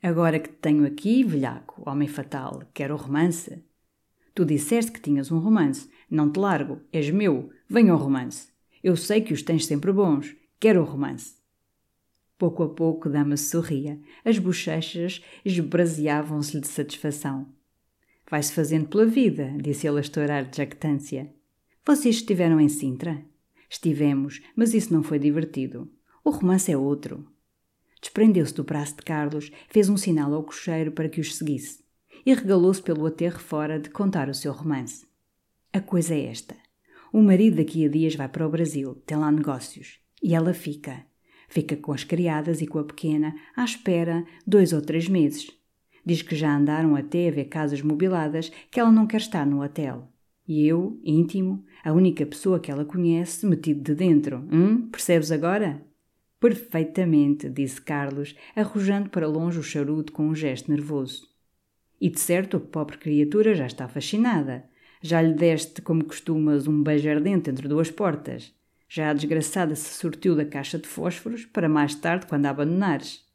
Agora 0.01 0.39
que 0.39 0.49
te 0.49 0.55
tenho 0.55 0.85
aqui, 0.85 1.23
velhaco, 1.23 1.81
homem 1.89 2.07
fatal, 2.07 2.63
quero 2.73 2.95
romance. 2.95 3.63
Tu 4.35 4.45
disseste 4.45 4.91
que 4.91 5.01
tinhas 5.01 5.31
um 5.31 5.39
romance. 5.39 5.89
Não 6.09 6.31
te 6.31 6.39
largo, 6.39 6.79
és 6.93 7.09
meu, 7.09 7.49
venha 7.67 7.91
ao 7.91 7.97
romance. 7.97 8.49
Eu 8.83 8.95
sei 8.95 9.21
que 9.21 9.33
os 9.33 9.41
tens 9.41 9.65
sempre 9.65 9.91
bons, 9.91 10.35
quero 10.59 10.81
o 10.81 10.85
romance. 10.85 11.35
Pouco 12.37 12.61
a 12.61 12.69
pouco 12.69 13.09
Dama 13.09 13.35
sorria, 13.35 13.99
as 14.23 14.37
bochechas 14.37 15.23
esbraseavam-se-lhe 15.43 16.61
de 16.61 16.67
satisfação. 16.67 17.47
Vai-se 18.29 18.53
fazendo 18.53 18.87
pela 18.87 19.05
vida, 19.05 19.55
disse 19.59 19.87
ele 19.87 19.97
a 19.97 20.01
estourar 20.01 20.47
de 20.47 20.57
jactância. 20.57 21.33
Vocês 21.83 22.17
estiveram 22.17 22.59
em 22.59 22.69
Sintra? 22.69 23.25
Estivemos, 23.69 24.41
mas 24.55 24.73
isso 24.73 24.93
não 24.93 25.01
foi 25.01 25.17
divertido. 25.17 25.91
O 26.27 26.29
romance 26.29 26.69
é 26.69 26.77
outro. 26.77 27.25
Desprendeu-se 28.01 28.53
do 28.53 28.65
braço 28.65 28.97
de 28.97 29.01
Carlos, 29.01 29.49
fez 29.69 29.87
um 29.87 29.95
sinal 29.95 30.33
ao 30.33 30.43
cocheiro 30.43 30.91
para 30.91 31.07
que 31.07 31.21
os 31.21 31.37
seguisse 31.37 31.81
e 32.25 32.33
regalou-se 32.33 32.81
pelo 32.81 33.05
aterro 33.05 33.39
fora 33.39 33.79
de 33.79 33.89
contar 33.89 34.27
o 34.27 34.33
seu 34.33 34.51
romance. 34.51 35.07
A 35.71 35.79
coisa 35.79 36.13
é 36.13 36.25
esta. 36.25 36.53
O 37.13 37.21
marido 37.21 37.55
daqui 37.55 37.85
a 37.85 37.87
dias 37.87 38.13
vai 38.13 38.27
para 38.27 38.45
o 38.45 38.49
Brasil, 38.49 38.95
tem 39.05 39.17
lá 39.17 39.31
negócios, 39.31 40.01
e 40.21 40.35
ela 40.35 40.53
fica. 40.53 41.05
Fica 41.47 41.77
com 41.77 41.93
as 41.93 42.03
criadas 42.03 42.59
e 42.61 42.67
com 42.67 42.79
a 42.79 42.83
pequena, 42.83 43.33
à 43.55 43.63
espera 43.63 44.25
dois 44.45 44.73
ou 44.73 44.81
três 44.81 45.07
meses. 45.07 45.49
Diz 46.05 46.21
que 46.21 46.35
já 46.35 46.53
andaram 46.53 46.97
até 46.97 47.29
a 47.29 47.31
ver 47.31 47.45
casas 47.45 47.81
mobiladas, 47.81 48.51
que 48.69 48.81
ela 48.81 48.91
não 48.91 49.07
quer 49.07 49.21
estar 49.21 49.45
no 49.45 49.63
hotel. 49.63 50.11
E 50.45 50.67
eu, 50.67 50.99
íntimo, 51.05 51.63
a 51.85 51.93
única 51.93 52.25
pessoa 52.25 52.59
que 52.59 52.69
ela 52.69 52.83
conhece, 52.83 53.45
metido 53.45 53.81
de 53.81 53.95
dentro. 53.95 54.45
Hum? 54.51 54.89
Percebes 54.89 55.31
agora? 55.31 55.86
Perfeitamente, 56.39 57.49
disse 57.49 57.81
Carlos, 57.81 58.35
arrojando 58.55 59.09
para 59.09 59.27
longe 59.27 59.57
o 59.57 59.63
charuto 59.63 60.13
com 60.13 60.27
um 60.27 60.35
gesto 60.35 60.69
nervoso. 60.69 61.27
E 61.99 62.09
de 62.09 62.19
certo 62.19 62.57
a 62.57 62.59
pobre 62.59 62.97
criatura 62.97 63.55
já 63.55 63.65
está 63.65 63.87
fascinada. 63.87 64.69
Já 65.01 65.21
lhe 65.21 65.33
deste, 65.33 65.81
como 65.81 66.05
costumas, 66.05 66.67
um 66.67 66.83
beijo 66.83 67.09
ardente 67.09 67.49
entre 67.49 67.67
duas 67.67 67.89
portas. 67.89 68.53
Já 68.87 69.09
a 69.09 69.13
desgraçada 69.13 69.75
se 69.75 69.95
sortiu 69.95 70.35
da 70.35 70.45
caixa 70.45 70.77
de 70.77 70.87
fósforos 70.87 71.45
para 71.45 71.67
mais 71.67 71.95
tarde, 71.95 72.27
quando 72.27 72.45
a 72.45 72.51
abandonares. 72.51 73.25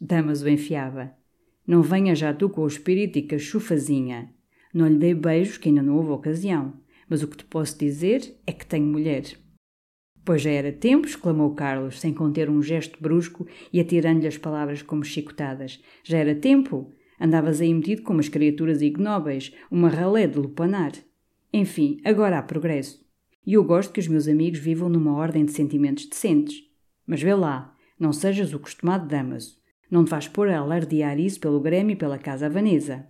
Damas 0.00 0.42
o 0.42 0.48
enfiava. 0.48 1.12
Não 1.64 1.80
venha 1.80 2.14
já 2.14 2.34
tu 2.34 2.48
com 2.48 2.62
o 2.62 2.66
espírito 2.66 3.18
e 3.18 3.22
cachufazinha. 3.22 4.34
Não 4.74 4.88
lhe 4.88 4.98
dei 4.98 5.14
beijos 5.14 5.58
que 5.58 5.68
ainda 5.68 5.82
não 5.82 5.96
houve 5.96 6.10
ocasião, 6.10 6.74
mas 7.08 7.22
o 7.22 7.28
que 7.28 7.36
te 7.36 7.44
posso 7.44 7.78
dizer 7.78 8.36
é 8.46 8.52
que 8.52 8.66
tenho 8.66 8.86
mulher. 8.86 9.41
Pois 10.24 10.42
já 10.42 10.50
era 10.50 10.72
tempo, 10.72 11.06
exclamou 11.06 11.54
Carlos, 11.54 12.00
sem 12.00 12.14
conter 12.14 12.48
um 12.48 12.62
gesto 12.62 13.00
brusco 13.00 13.46
e 13.72 13.80
atirando-lhe 13.80 14.28
as 14.28 14.38
palavras 14.38 14.80
como 14.80 15.04
chicotadas. 15.04 15.82
Já 16.04 16.18
era 16.18 16.34
tempo? 16.34 16.92
Andavas 17.20 17.60
aí 17.60 17.74
metido 17.74 18.02
com 18.02 18.12
umas 18.12 18.28
criaturas 18.28 18.82
ignóbeis, 18.82 19.52
uma 19.70 19.88
ralé 19.88 20.26
de 20.26 20.38
lupanar. 20.38 20.92
Enfim, 21.52 22.00
agora 22.04 22.38
há 22.38 22.42
progresso. 22.42 23.04
E 23.44 23.54
eu 23.54 23.64
gosto 23.64 23.92
que 23.92 24.00
os 24.00 24.06
meus 24.06 24.28
amigos 24.28 24.60
vivam 24.60 24.88
numa 24.88 25.14
ordem 25.14 25.44
de 25.44 25.52
sentimentos 25.52 26.06
decentes. 26.06 26.62
Mas 27.04 27.20
vê 27.20 27.34
lá, 27.34 27.76
não 27.98 28.12
sejas 28.12 28.54
o 28.54 28.60
costumado 28.60 29.08
Damaso. 29.08 29.56
Não 29.90 30.04
te 30.04 30.10
vais 30.10 30.28
pôr 30.28 30.48
a 30.48 30.58
alardear 30.58 31.18
isso 31.18 31.40
pelo 31.40 31.60
Grêmio 31.60 31.94
e 31.94 31.96
pela 31.96 32.18
Casa 32.18 32.48
Vanesa. 32.48 33.06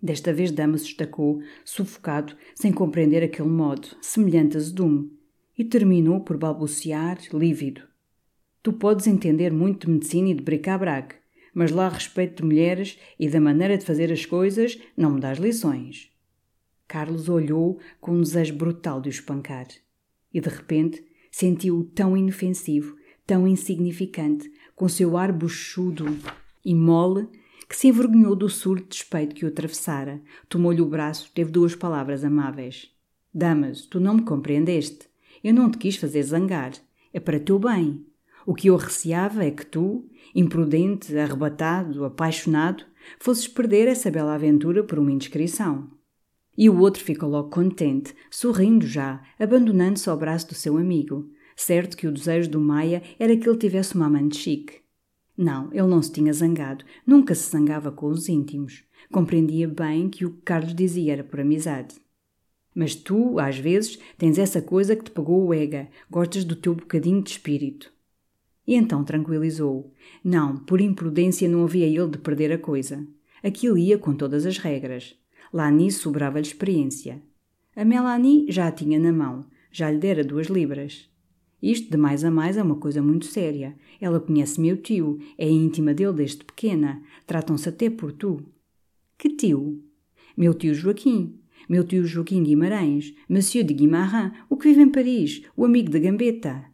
Desta 0.00 0.32
vez 0.32 0.52
Damaso 0.52 0.84
estacou, 0.84 1.40
sufocado, 1.64 2.36
sem 2.54 2.72
compreender 2.72 3.24
aquele 3.24 3.48
modo, 3.48 3.88
semelhante 4.00 4.56
a 4.56 4.60
Zedume, 4.60 5.17
e 5.58 5.64
terminou 5.64 6.20
por 6.20 6.38
balbuciar, 6.38 7.18
lívido. 7.34 7.82
Tu 8.62 8.72
podes 8.72 9.08
entender 9.08 9.52
muito 9.52 9.86
de 9.86 9.92
medicina 9.92 10.28
e 10.28 10.34
de 10.34 10.42
bric-a-brac, 10.42 11.16
mas 11.52 11.72
lá 11.72 11.86
a 11.86 11.90
respeito 11.90 12.42
de 12.42 12.48
mulheres 12.48 12.96
e 13.18 13.28
da 13.28 13.40
maneira 13.40 13.76
de 13.76 13.84
fazer 13.84 14.12
as 14.12 14.24
coisas, 14.24 14.78
não 14.96 15.10
me 15.10 15.20
dás 15.20 15.38
lições. 15.38 16.12
Carlos 16.86 17.28
olhou 17.28 17.78
com 18.00 18.12
um 18.12 18.22
desejo 18.22 18.54
brutal 18.54 19.00
de 19.00 19.08
o 19.08 19.10
espancar. 19.10 19.66
E 20.32 20.40
de 20.40 20.48
repente 20.48 21.04
sentiu-o 21.30 21.84
tão 21.84 22.16
inofensivo, 22.16 22.96
tão 23.26 23.46
insignificante, 23.46 24.50
com 24.76 24.88
seu 24.88 25.16
ar 25.16 25.32
buchudo 25.32 26.06
e 26.64 26.74
mole, 26.74 27.28
que 27.68 27.76
se 27.76 27.88
envergonhou 27.88 28.34
do 28.34 28.48
surdo 28.48 28.86
despeito 28.88 29.34
que 29.34 29.44
o 29.44 29.48
atravessara. 29.48 30.22
Tomou-lhe 30.48 30.80
o 30.80 30.86
braço, 30.86 31.30
teve 31.34 31.50
duas 31.50 31.74
palavras 31.74 32.24
amáveis. 32.24 32.90
Damas, 33.34 33.82
tu 33.82 34.00
não 34.00 34.14
me 34.14 34.22
compreendeste. 34.22 35.08
Eu 35.42 35.54
não 35.54 35.70
te 35.70 35.78
quis 35.78 35.96
fazer 35.96 36.22
zangar. 36.22 36.72
É 37.12 37.20
para 37.20 37.40
teu 37.40 37.58
bem. 37.58 38.04
O 38.46 38.54
que 38.54 38.68
eu 38.68 38.76
receava 38.76 39.44
é 39.44 39.50
que 39.50 39.66
tu, 39.66 40.08
imprudente, 40.34 41.16
arrebatado, 41.16 42.04
apaixonado, 42.04 42.84
fosses 43.20 43.46
perder 43.46 43.88
essa 43.88 44.10
bela 44.10 44.34
aventura 44.34 44.82
por 44.82 44.98
uma 44.98 45.12
indiscrição. 45.12 45.90
E 46.56 46.68
o 46.68 46.78
outro 46.80 47.02
ficou 47.02 47.28
logo 47.28 47.50
contente, 47.50 48.14
sorrindo 48.30 48.86
já, 48.86 49.22
abandonando-se 49.38 50.08
ao 50.08 50.16
braço 50.16 50.48
do 50.48 50.54
seu 50.54 50.76
amigo, 50.76 51.30
certo 51.54 51.96
que 51.96 52.06
o 52.06 52.12
desejo 52.12 52.50
do 52.50 52.60
Maia 52.60 53.02
era 53.18 53.36
que 53.36 53.48
ele 53.48 53.58
tivesse 53.58 53.94
uma 53.94 54.06
amante 54.06 54.38
chique. 54.38 54.80
Não, 55.36 55.68
ele 55.72 55.86
não 55.86 56.02
se 56.02 56.10
tinha 56.10 56.32
zangado, 56.32 56.84
nunca 57.06 57.32
se 57.34 57.48
zangava 57.48 57.92
com 57.92 58.06
os 58.06 58.28
íntimos. 58.28 58.82
Compreendia 59.12 59.68
bem 59.68 60.08
que 60.08 60.24
o 60.24 60.32
que 60.32 60.42
Carlos 60.42 60.74
dizia 60.74 61.12
era 61.12 61.22
por 61.22 61.38
amizade. 61.38 61.94
Mas 62.78 62.94
tu, 62.94 63.40
às 63.40 63.58
vezes, 63.58 63.98
tens 64.16 64.38
essa 64.38 64.62
coisa 64.62 64.94
que 64.94 65.02
te 65.02 65.10
pagou 65.10 65.44
o 65.44 65.52
ega, 65.52 65.88
gostas 66.08 66.44
do 66.44 66.54
teu 66.54 66.76
bocadinho 66.76 67.20
de 67.20 67.30
espírito. 67.30 67.92
E 68.64 68.76
então 68.76 69.02
tranquilizou-o. 69.02 69.92
Não, 70.22 70.56
por 70.56 70.80
imprudência 70.80 71.48
não 71.48 71.64
havia 71.64 71.88
ele 71.88 72.06
de 72.06 72.18
perder 72.18 72.52
a 72.52 72.56
coisa. 72.56 73.04
Aquilo 73.42 73.76
ia 73.76 73.98
com 73.98 74.14
todas 74.14 74.46
as 74.46 74.58
regras. 74.58 75.16
Lá 75.52 75.68
nisso 75.72 76.02
sobrava-lhe 76.02 76.46
experiência. 76.46 77.20
A 77.74 77.84
Melanie 77.84 78.46
já 78.48 78.68
a 78.68 78.70
tinha 78.70 79.00
na 79.00 79.10
mão, 79.10 79.46
já 79.72 79.90
lhe 79.90 79.98
dera 79.98 80.22
duas 80.22 80.46
libras. 80.46 81.10
Isto 81.60 81.90
de 81.90 81.96
mais 81.96 82.22
a 82.22 82.30
mais 82.30 82.56
é 82.56 82.62
uma 82.62 82.76
coisa 82.76 83.02
muito 83.02 83.26
séria. 83.26 83.74
Ela 84.00 84.20
conhece 84.20 84.60
meu 84.60 84.76
tio, 84.76 85.18
é 85.36 85.50
íntima 85.50 85.92
dele 85.92 86.12
desde 86.12 86.44
pequena, 86.44 87.02
tratam-se 87.26 87.68
até 87.68 87.90
por 87.90 88.12
tu. 88.12 88.40
Que 89.18 89.30
tio? 89.30 89.82
Meu 90.36 90.54
tio 90.54 90.72
Joaquim. 90.72 91.40
Meu 91.68 91.84
tio 91.84 92.06
Joaquim 92.06 92.42
Guimarães, 92.42 93.14
Monsieur 93.28 93.62
de 93.62 93.74
Guimarães, 93.74 94.32
o 94.48 94.56
que 94.56 94.68
vive 94.68 94.80
em 94.80 94.88
Paris, 94.88 95.42
o 95.54 95.66
amigo 95.66 95.90
de 95.90 96.00
Gambetta. 96.00 96.64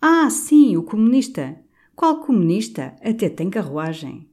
Ah, 0.00 0.30
sim, 0.30 0.74
o 0.74 0.82
comunista. 0.82 1.60
Qual 1.94 2.20
comunista? 2.20 2.96
Até 3.02 3.28
tem 3.28 3.50
carruagem. 3.50 4.30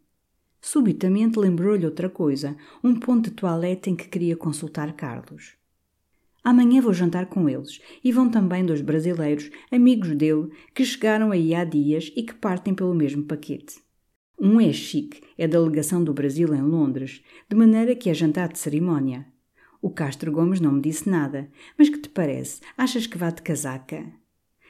Subitamente 0.62 1.38
lembrou-lhe 1.38 1.86
outra 1.86 2.10
coisa, 2.10 2.56
um 2.82 2.98
ponto 2.98 3.30
de 3.30 3.36
toilette 3.36 3.90
em 3.90 3.96
que 3.96 4.08
queria 4.08 4.38
consultar 4.38 4.94
Carlos. 4.94 5.58
Amanhã 6.42 6.80
vou 6.80 6.94
jantar 6.94 7.26
com 7.26 7.50
eles 7.50 7.82
e 8.02 8.12
vão 8.12 8.30
também 8.30 8.66
dois 8.66 8.80
brasileiros, 8.80 9.50
amigos 9.70 10.16
dele, 10.16 10.50
que 10.74 10.86
chegaram 10.86 11.32
aí 11.32 11.54
há 11.54 11.66
dias 11.66 12.10
e 12.16 12.24
que 12.24 12.36
partem 12.36 12.74
pelo 12.74 12.96
mesmo 12.96 13.26
paquete. 13.26 13.84
Um 14.40 14.62
é 14.62 14.72
chique, 14.72 15.22
é 15.38 15.46
delegação 15.46 16.04
do 16.04 16.14
Brasil 16.14 16.54
em 16.54 16.62
Londres, 16.62 17.22
de 17.50 17.56
maneira 17.56 17.96
que 17.96 18.10
é 18.10 18.14
jantar 18.14 18.54
de 18.54 18.60
cerimónia. 18.60 19.26
O 19.86 19.92
Castro 19.92 20.32
Gomes 20.32 20.60
não 20.60 20.72
me 20.72 20.82
disse 20.82 21.08
nada, 21.08 21.48
mas 21.78 21.90
que 21.90 22.00
te 22.00 22.10
parece? 22.10 22.60
Achas 22.76 23.06
que 23.06 23.20
vá 23.20 23.30
de 23.30 23.44
casaca? 23.44 24.04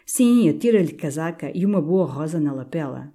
Sim, 0.06 0.50
atira-lhe 0.50 0.92
casaca 0.92 1.50
e 1.56 1.66
uma 1.66 1.82
boa 1.82 2.06
rosa 2.06 2.38
na 2.38 2.52
lapela. 2.52 3.14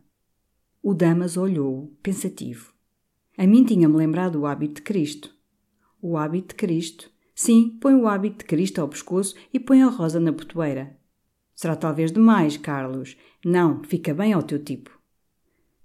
O 0.82 0.94
Damas 0.94 1.36
olhou, 1.36 1.94
pensativo. 2.02 2.72
A 3.36 3.46
mim 3.46 3.64
tinha-me 3.64 3.94
lembrado 3.94 4.36
o 4.36 4.46
hábito 4.46 4.76
de 4.76 4.80
Cristo. 4.80 5.36
O 6.00 6.16
hábito 6.16 6.48
de 6.48 6.54
Cristo. 6.54 7.10
Sim, 7.34 7.76
põe 7.78 7.94
o 7.94 8.08
hábito 8.08 8.38
de 8.38 8.44
Cristo 8.46 8.80
ao 8.80 8.88
pescoço 8.88 9.34
e 9.52 9.60
põe 9.60 9.82
a 9.82 9.88
rosa 9.88 10.18
na 10.18 10.32
potoeira. 10.32 10.98
Será 11.54 11.76
talvez 11.76 12.10
demais, 12.10 12.56
Carlos. 12.56 13.14
Não, 13.44 13.84
fica 13.84 14.14
bem 14.14 14.32
ao 14.32 14.42
teu 14.42 14.58
tipo. 14.58 14.98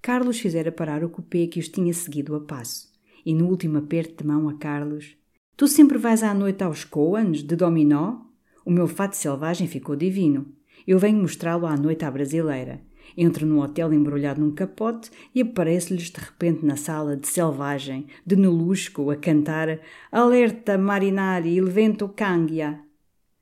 Carlos 0.02 0.40
fizera 0.40 0.72
parar 0.72 1.04
o 1.04 1.10
cupê 1.10 1.46
que 1.46 1.60
os 1.60 1.68
tinha 1.68 1.94
seguido 1.94 2.34
a 2.38 2.40
passo. 2.40 2.90
E 3.26 3.36
no 3.36 3.50
último 3.50 3.80
aperto 3.80 4.24
de 4.24 4.26
mão 4.26 4.48
a 4.48 4.54
Carlos. 4.54 5.18
Tu 5.58 5.70
sempre 5.70 5.98
vais 5.98 6.22
à 6.22 6.34
noite 6.34 6.64
aos 6.64 6.84
Coans, 6.84 7.42
de 7.42 7.56
dominó? 7.56 8.26
O 8.66 8.70
meu 8.70 8.88
fato 8.88 9.16
selvagem 9.16 9.70
ficou 9.70 9.96
divino. 9.96 10.48
Eu 10.86 11.00
venho 11.00 11.22
mostrá-lo 11.22 11.66
à 11.66 11.78
noite 11.78 12.04
à 12.04 12.12
brasileira. 12.12 12.82
Entro 13.16 13.46
num 13.46 13.62
hotel 13.62 13.94
embrulhado 13.94 14.42
num 14.42 14.52
capote 14.52 15.10
e 15.34 15.42
apareço-lhes 15.42 16.10
de 16.10 16.20
repente 16.20 16.66
na 16.66 16.76
sala 16.76 17.16
de 17.16 17.26
selvagem, 17.28 18.08
de 18.26 18.36
nelusco, 18.36 19.10
a 19.10 19.16
cantar 19.16 19.80
Alerta 20.12 20.78
marinari, 20.78 21.56
il 21.56 21.70
vento 21.70 22.10
cambia. 22.10 22.82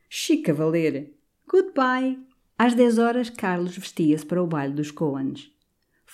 Chica 0.08 0.54
Valer. 0.54 1.16
Goodbye. 1.50 2.20
Às 2.60 2.76
dez 2.76 3.00
horas, 3.00 3.32
Carlos 3.32 3.76
vestia-se 3.76 4.26
para 4.26 4.44
o 4.44 4.46
baile 4.46 4.76
dos 4.76 4.92
Coans. 4.92 5.53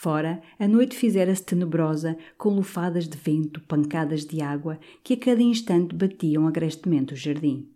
Fora, 0.02 0.42
a 0.58 0.66
noite 0.66 0.96
fizera-se 0.96 1.44
tenebrosa, 1.44 2.18
com 2.38 2.56
lufadas 2.56 3.06
de 3.06 3.18
vento, 3.18 3.60
pancadas 3.68 4.26
de 4.26 4.42
água, 4.42 4.80
que 5.04 5.16
a 5.16 5.18
cada 5.18 5.42
instante 5.42 5.94
batiam 5.94 6.48
agrestemente 6.48 7.14
o 7.14 7.18
jardim. 7.18 7.70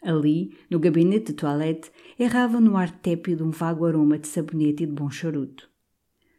Ali, 0.00 0.56
no 0.70 0.78
gabinete 0.78 1.32
de 1.32 1.32
toilette, 1.32 1.90
errava 2.16 2.60
no 2.60 2.76
ar 2.76 2.92
tépido 2.92 3.44
um 3.44 3.50
vago 3.50 3.84
aroma 3.84 4.16
de 4.16 4.28
sabonete 4.28 4.84
e 4.84 4.86
de 4.86 4.92
bom 4.92 5.10
charuto. 5.10 5.68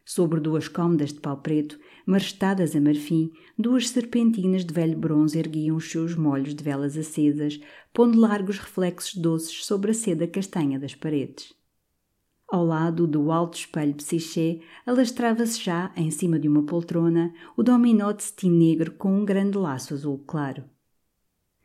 Sobre 0.02 0.40
duas 0.40 0.66
cômodas 0.66 1.12
de 1.12 1.20
pau 1.20 1.36
preto, 1.36 1.78
marestadas 2.06 2.74
a 2.74 2.80
marfim, 2.80 3.30
duas 3.58 3.90
serpentinas 3.90 4.64
de 4.64 4.72
velho 4.72 4.96
bronze 4.96 5.38
erguiam 5.38 5.76
os 5.76 5.90
seus 5.90 6.14
molhos 6.14 6.54
de 6.54 6.64
velas 6.64 6.96
acesas, 6.96 7.60
pondo 7.92 8.18
largos 8.18 8.58
reflexos 8.58 9.14
doces 9.14 9.62
sobre 9.66 9.90
a 9.90 9.94
seda 9.94 10.26
castanha 10.26 10.80
das 10.80 10.94
paredes. 10.94 11.52
Ao 12.52 12.66
lado 12.66 13.06
do 13.06 13.32
alto 13.32 13.56
espelho 13.56 13.94
psiché, 13.94 14.60
alastrava-se 14.84 15.58
já, 15.58 15.90
em 15.96 16.10
cima 16.10 16.38
de 16.38 16.46
uma 16.46 16.62
poltrona, 16.62 17.32
o 17.56 17.62
dominó 17.62 18.12
de 18.12 18.24
cetim 18.24 18.50
negro 18.50 18.92
com 18.92 19.10
um 19.10 19.24
grande 19.24 19.56
laço 19.56 19.94
azul 19.94 20.22
claro. 20.26 20.62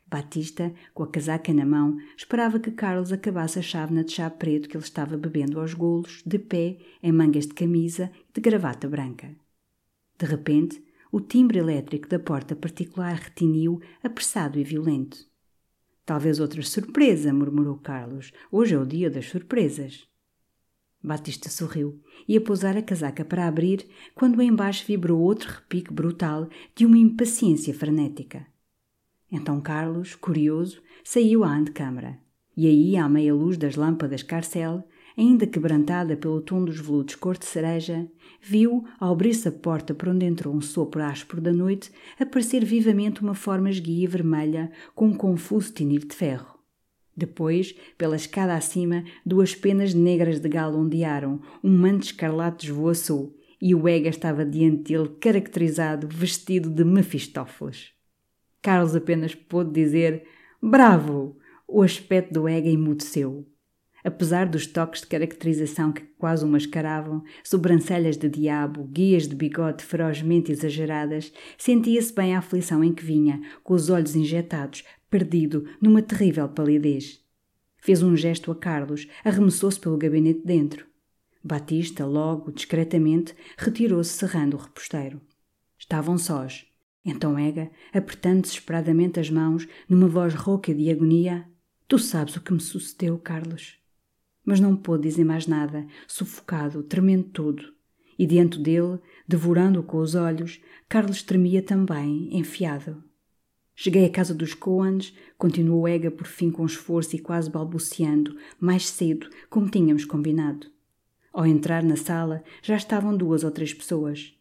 Batista, 0.05 0.73
com 0.93 1.03
a 1.03 1.07
casaca 1.07 1.53
na 1.53 1.65
mão, 1.65 1.97
esperava 2.15 2.57
que 2.57 2.71
Carlos 2.71 3.11
acabasse 3.11 3.59
a 3.59 3.61
chávena 3.61 4.01
de 4.01 4.13
chá 4.13 4.29
preto 4.29 4.69
que 4.69 4.77
ele 4.77 4.83
estava 4.85 5.17
bebendo 5.17 5.59
aos 5.59 5.73
golos, 5.73 6.23
de 6.25 6.39
pé, 6.39 6.77
em 7.03 7.11
mangas 7.11 7.47
de 7.47 7.53
camisa 7.53 8.09
e 8.29 8.35
de 8.35 8.39
gravata 8.39 8.87
branca. 8.87 9.35
De 10.17 10.25
repente, 10.25 10.81
o 11.11 11.19
timbre 11.19 11.59
elétrico 11.59 12.07
da 12.07 12.17
porta 12.17 12.55
particular 12.55 13.15
retiniu, 13.15 13.81
apressado 14.01 14.57
e 14.57 14.63
violento. 14.63 15.17
Talvez 16.05 16.39
outra 16.39 16.61
surpresa, 16.61 17.33
murmurou 17.33 17.75
Carlos. 17.75 18.31
Hoje 18.49 18.73
é 18.73 18.79
o 18.79 18.85
dia 18.85 19.09
das 19.09 19.25
surpresas. 19.25 20.07
Batista 21.03 21.49
sorriu. 21.49 22.01
Ia 22.27 22.41
pousar 22.41 22.75
a 22.75 22.81
casaca 22.81 23.23
para 23.23 23.47
abrir, 23.47 23.87
quando 24.15 24.41
embaixo 24.41 24.85
vibrou 24.85 25.21
outro 25.21 25.49
repique 25.49 25.93
brutal 25.93 26.49
de 26.75 26.85
uma 26.85 26.97
impaciência 26.97 27.73
frenética. 27.73 28.45
Então 29.31 29.61
Carlos, 29.61 30.15
curioso, 30.15 30.81
saiu 31.03 31.43
à 31.43 31.49
antecâmara. 31.49 32.19
E 32.55 32.65
aí, 32.65 32.97
à 32.97 33.07
meia 33.07 33.35
luz 33.35 33.55
das 33.55 33.75
lâmpadas 33.75 34.23
Carcel, 34.23 34.83
ainda 35.17 35.45
quebrantada 35.45 36.17
pelo 36.17 36.41
tom 36.41 36.65
dos 36.65 36.79
veludos 36.79 37.15
cor 37.15 37.37
de 37.37 37.45
cereja, 37.45 38.09
viu, 38.41 38.85
ao 38.99 39.11
abrir-se 39.13 39.47
a 39.47 39.51
porta 39.51 39.93
por 39.93 40.09
onde 40.09 40.25
entrou 40.25 40.55
um 40.55 40.61
sopro 40.61 41.03
áspero 41.03 41.41
da 41.41 41.53
noite, 41.53 41.91
aparecer 42.19 42.63
vivamente 42.65 43.21
uma 43.21 43.35
forma 43.35 43.69
esguia 43.69 44.07
vermelha 44.09 44.71
com 44.95 45.07
um 45.07 45.13
confuso 45.13 45.71
tinir 45.71 46.05
de 46.05 46.15
ferro. 46.15 46.56
Depois, 47.17 47.73
pela 47.97 48.15
escada 48.15 48.53
acima, 48.53 49.03
duas 49.25 49.55
penas 49.55 49.91
negras 49.91 50.39
de 50.39 50.47
galo 50.47 50.77
ondearam, 50.77 51.41
um 51.63 51.75
manto 51.75 52.03
escarlate 52.03 52.67
esvoaçou, 52.67 53.35
e 53.59 53.73
o 53.73 53.87
Ega 53.87 54.09
estava 54.09 54.45
diante 54.45 54.93
dele 54.93 55.09
caracterizado, 55.19 56.07
vestido 56.07 56.69
de 56.69 56.83
Mefistófeles. 56.83 57.91
Carlos 58.61 58.95
apenas 58.95 59.33
pôde 59.33 59.71
dizer 59.71 60.27
Bravo! 60.61 61.35
O 61.67 61.81
aspecto 61.81 62.33
do 62.33 62.47
Ega 62.47 62.69
emudeceu. 62.69 63.47
Apesar 64.03 64.45
dos 64.45 64.65
toques 64.67 65.01
de 65.01 65.07
caracterização 65.07 65.91
que 65.91 66.01
quase 66.17 66.45
o 66.45 66.47
mascaravam, 66.47 67.23
sobrancelhas 67.43 68.15
de 68.15 68.29
diabo, 68.29 68.85
guias 68.85 69.27
de 69.27 69.35
bigode 69.35 69.83
ferozmente 69.83 70.51
exageradas, 70.51 71.33
sentia-se 71.57 72.13
bem 72.13 72.33
a 72.33 72.39
aflição 72.39 72.83
em 72.83 72.93
que 72.93 73.03
vinha, 73.03 73.41
com 73.63 73.73
os 73.73 73.89
olhos 73.89 74.15
injetados, 74.15 74.85
perdido, 75.09 75.65
numa 75.81 76.01
terrível 76.01 76.47
palidez. 76.49 77.23
Fez 77.77 78.01
um 78.03 78.15
gesto 78.15 78.51
a 78.51 78.55
Carlos, 78.55 79.07
arremessou-se 79.23 79.79
pelo 79.79 79.97
gabinete 79.97 80.41
dentro. 80.45 80.85
Batista, 81.43 82.05
logo, 82.05 82.51
discretamente, 82.51 83.35
retirou-se 83.57 84.11
cerrando 84.11 84.55
o 84.57 84.59
reposteiro. 84.59 85.21
Estavam 85.77 86.17
sós. 86.17 86.65
Então 87.05 87.39
Ega, 87.39 87.71
apertando 87.93 88.41
desesperadamente 88.41 89.19
as 89.19 89.29
mãos, 89.29 89.67
numa 89.87 90.07
voz 90.07 90.33
rouca 90.33 90.73
de 90.73 90.89
agonia, 90.89 91.47
Tu 91.87 91.97
sabes 91.97 92.35
o 92.35 92.41
que 92.41 92.51
me 92.51 92.59
sucedeu, 92.59 93.17
Carlos. 93.17 93.77
Mas 94.43 94.59
não 94.59 94.75
pôde 94.75 95.03
dizer 95.03 95.23
mais 95.23 95.47
nada, 95.47 95.87
sufocado, 96.05 96.83
tremendo 96.83 97.29
todo. 97.29 97.63
E 98.19 98.25
diante 98.25 98.59
dele, 98.59 98.99
devorando-o 99.25 99.83
com 99.83 99.99
os 99.99 100.13
olhos, 100.13 100.59
Carlos 100.89 101.23
tremia 101.23 101.61
também, 101.61 102.27
enfiado. 102.37 103.01
Cheguei 103.79 104.05
à 104.05 104.09
casa 104.09 104.33
dos 104.33 104.55
Coans, 104.55 105.15
continuou 105.37 105.87
Ega 105.87 106.09
por 106.09 106.25
fim 106.25 106.49
com 106.49 106.65
esforço 106.65 107.15
e 107.15 107.19
quase 107.19 107.47
balbuciando, 107.47 108.35
mais 108.59 108.89
cedo, 108.89 109.29
como 109.51 109.69
tínhamos 109.69 110.03
combinado. 110.03 110.65
Ao 111.31 111.45
entrar 111.45 111.83
na 111.83 111.95
sala, 111.95 112.43
já 112.63 112.75
estavam 112.75 113.15
duas 113.15 113.43
ou 113.43 113.51
três 113.51 113.75
pessoas. 113.75 114.35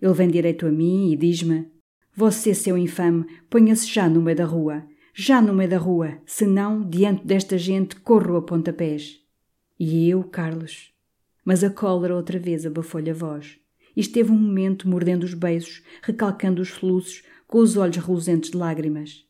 Ele 0.00 0.14
vem 0.14 0.28
direito 0.28 0.68
a 0.68 0.70
mim 0.70 1.10
e 1.10 1.16
diz-me: 1.16 1.66
você, 2.14 2.54
seu 2.54 2.78
infame, 2.78 3.26
ponha-se 3.50 3.92
já 3.92 4.08
no 4.08 4.22
meio 4.22 4.36
da 4.36 4.44
rua. 4.44 4.86
Já 5.12 5.42
no 5.42 5.52
meio 5.52 5.68
da 5.68 5.78
rua, 5.78 6.18
senão, 6.24 6.88
diante 6.88 7.26
desta 7.26 7.58
gente, 7.58 7.96
corro 7.96 8.36
a 8.36 8.42
pontapés. 8.42 9.20
E 9.80 10.08
eu, 10.08 10.22
Carlos. 10.22 10.92
Mas 11.44 11.64
a 11.64 11.70
cólera 11.70 12.14
outra 12.14 12.38
vez 12.38 12.64
abafou-lhe 12.64 13.10
a 13.10 13.14
voz. 13.14 13.58
E 13.96 14.00
esteve 14.00 14.30
um 14.30 14.38
momento 14.38 14.88
mordendo 14.88 15.24
os 15.24 15.34
beiços, 15.34 15.82
recalcando 16.02 16.62
os 16.62 16.68
soluços, 16.68 17.24
com 17.46 17.58
os 17.58 17.76
olhos 17.76 17.96
reluzentes 17.96 18.50
de 18.50 18.56
lágrimas. 18.56 19.24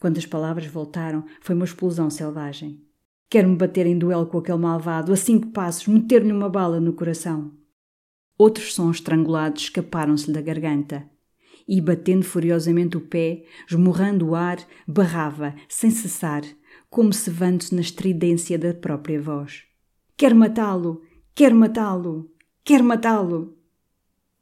Quando 0.00 0.18
as 0.18 0.26
palavras 0.26 0.66
voltaram, 0.66 1.24
foi 1.40 1.54
uma 1.54 1.64
explosão 1.64 2.08
selvagem. 2.08 2.80
Quero-me 3.28 3.56
bater 3.56 3.86
em 3.86 3.98
duelo 3.98 4.26
com 4.26 4.38
aquele 4.38 4.58
malvado, 4.58 5.12
a 5.12 5.16
cinco 5.16 5.48
passos, 5.48 5.86
meter-lhe 5.86 6.32
uma 6.32 6.48
bala 6.48 6.80
no 6.80 6.92
coração. 6.92 7.52
Outros 8.38 8.74
sons 8.74 8.96
estrangulados 8.96 9.64
escaparam-se-lhe 9.64 10.32
da 10.32 10.40
garganta 10.40 11.08
e, 11.66 11.80
batendo 11.80 12.24
furiosamente 12.24 12.96
o 12.96 13.00
pé, 13.00 13.44
esmurrando 13.68 14.28
o 14.28 14.34
ar, 14.34 14.58
barrava, 14.86 15.54
sem 15.68 15.90
cessar, 15.90 16.42
como 16.88 17.12
se 17.12 17.28
vando-se 17.30 17.74
na 17.74 17.82
estridência 17.82 18.58
da 18.58 18.72
própria 18.72 19.20
voz. 19.20 19.64
Quero 20.16 20.34
matá-lo! 20.34 21.02
Quero 21.34 21.54
matá-lo! 21.54 22.30
Quero 22.64 22.84
matá-lo! 22.84 23.57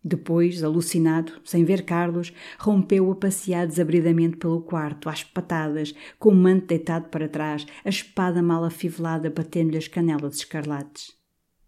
Depois, 0.09 0.63
alucinado, 0.63 1.33
sem 1.43 1.65
ver 1.65 1.85
Carlos, 1.85 2.33
rompeu 2.61 3.11
a 3.11 3.17
passear 3.17 3.67
desabridamente 3.67 4.37
pelo 4.37 4.61
quarto, 4.61 5.09
às 5.09 5.25
patadas, 5.25 5.93
com 6.17 6.29
o 6.29 6.33
manto 6.33 6.67
deitado 6.67 7.09
para 7.09 7.29
trás, 7.29 7.67
a 7.85 7.89
espada 7.89 8.41
mal 8.41 8.63
afivelada 8.63 9.29
batendo-lhe 9.29 9.79
as 9.79 9.89
canelas 9.89 10.37
escarlates. 10.37 11.13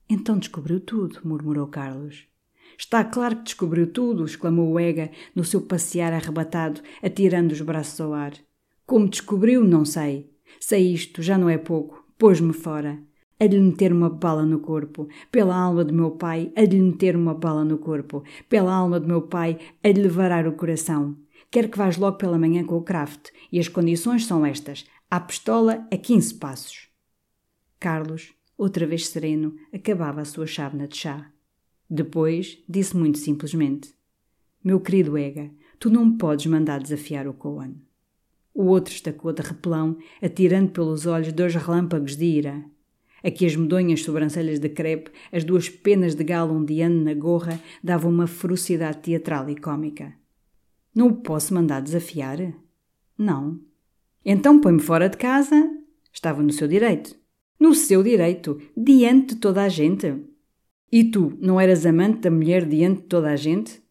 Então 0.09 0.39
descobriu 0.39 0.79
tudo, 0.79 1.19
murmurou 1.25 1.67
Carlos. 1.67 2.29
Está 2.79 3.03
claro 3.03 3.39
que 3.39 3.43
descobriu 3.43 3.89
tudo, 3.89 4.25
exclamou 4.25 4.79
Ega, 4.79 5.11
no 5.35 5.43
seu 5.43 5.63
passear 5.63 6.13
arrebatado, 6.13 6.81
atirando 7.03 7.51
os 7.51 7.61
braços 7.61 8.01
ao 8.01 8.15
ar. 8.15 8.35
Como 8.87 9.09
descobriu, 9.09 9.65
não 9.65 9.85
sei. 9.85 10.31
Sei 10.61 10.95
isto, 10.95 11.23
já 11.23 11.37
não 11.37 11.51
é 11.51 11.59
pouco. 11.59 12.07
Pôs-me 12.17 12.53
fora 12.53 13.03
a 13.41 13.45
lhe 13.45 13.59
meter 13.59 13.93
uma 13.93 14.11
bala 14.11 14.45
no 14.45 14.61
corpo, 14.61 15.09
pela 15.31 15.57
alma 15.57 15.85
do 15.85 15.95
meu 15.95 16.13
pai, 16.13 16.53
a 16.57 16.63
lhe 16.63 16.81
meter 16.81 17.15
uma 17.15 17.35
bala 17.35 17.65
no 17.65 17.79
corpo, 17.79 18.25
pela 18.49 18.75
alma 18.75 18.99
do 18.99 19.07
meu 19.07 19.23
pai, 19.23 19.59
a 19.83 19.89
lhe 19.89 20.09
varar 20.09 20.47
o 20.47 20.53
coração. 20.53 21.17
Quero 21.51 21.69
que 21.69 21.79
vás 21.79 21.97
logo 21.97 22.19
pela 22.19 22.39
manhã 22.39 22.65
com 22.65 22.77
o 22.77 22.83
craft, 22.83 23.31
e 23.51 23.59
as 23.59 23.69
condições 23.69 24.27
são 24.27 24.45
estas: 24.45 24.85
à 25.11 25.19
pistola 25.21 25.87
a 25.91 25.97
15 25.97 26.35
passos. 26.35 26.89
Carlos, 27.81 28.35
outra 28.57 28.87
vez 28.87 29.07
sereno, 29.07 29.55
acabava 29.73 30.21
a 30.21 30.25
sua 30.25 30.47
chávena 30.47 30.89
de 30.89 30.97
chá. 30.97 31.31
Depois 31.89 32.59
disse 32.69 32.97
muito 32.97 33.19
simplesmente: 33.19 33.95
Meu 34.63 34.81
querido 34.81 35.17
Ega, 35.17 35.51
tu 35.79 35.89
não 35.89 36.05
me 36.05 36.19
podes 36.19 36.47
mandar 36.47 36.81
desafiar 36.81 37.27
o 37.27 37.33
Coan. 37.33 37.75
O 38.53 38.65
outro 38.65 38.93
estacou 38.93 39.33
de 39.33 39.41
repelão, 39.41 39.97
atirando 40.21 40.73
pelos 40.73 41.07
olhos 41.07 41.33
dois 41.33 41.55
relâmpagos 41.55 42.17
de 42.17 42.25
ira. 42.25 42.65
Aqui 43.23 43.47
as 43.47 43.57
medonhas 43.57 44.03
sobrancelhas 44.03 44.59
de 44.59 44.69
crepe, 44.69 45.11
as 45.33 45.45
duas 45.45 45.69
penas 45.69 46.15
de 46.15 46.23
galo 46.23 46.55
ondeando 46.55 47.03
na 47.03 47.15
gorra, 47.15 47.61
davam 47.83 48.11
uma 48.11 48.27
ferocidade 48.27 48.99
teatral 48.99 49.49
e 49.51 49.57
cômica. 49.57 50.15
Não 50.95 51.09
o 51.09 51.17
posso 51.17 51.55
mandar 51.55 51.81
desafiar? 51.81 52.39
Não. 53.17 53.61
Então 54.25 54.61
põe-me 54.61 54.81
fora 54.81 55.09
de 55.09 55.17
casa. 55.17 55.69
Estava 56.13 56.43
no 56.43 56.53
seu 56.53 56.69
direito. 56.69 57.17
No 57.59 57.75
seu 57.75 58.03
direito, 58.03 58.61
diante 58.77 59.35
de 59.35 59.41
toda 59.41 59.63
a 59.63 59.69
gente. 59.69 60.15
E 60.91 61.05
tu, 61.05 61.37
não 61.41 61.61
eras 61.61 61.85
amante 61.85 62.21
da 62.21 62.31
mulher 62.31 62.65
diante 62.65 63.03
de 63.03 63.07
toda 63.09 63.31
a 63.31 63.37
gente? 63.37 63.83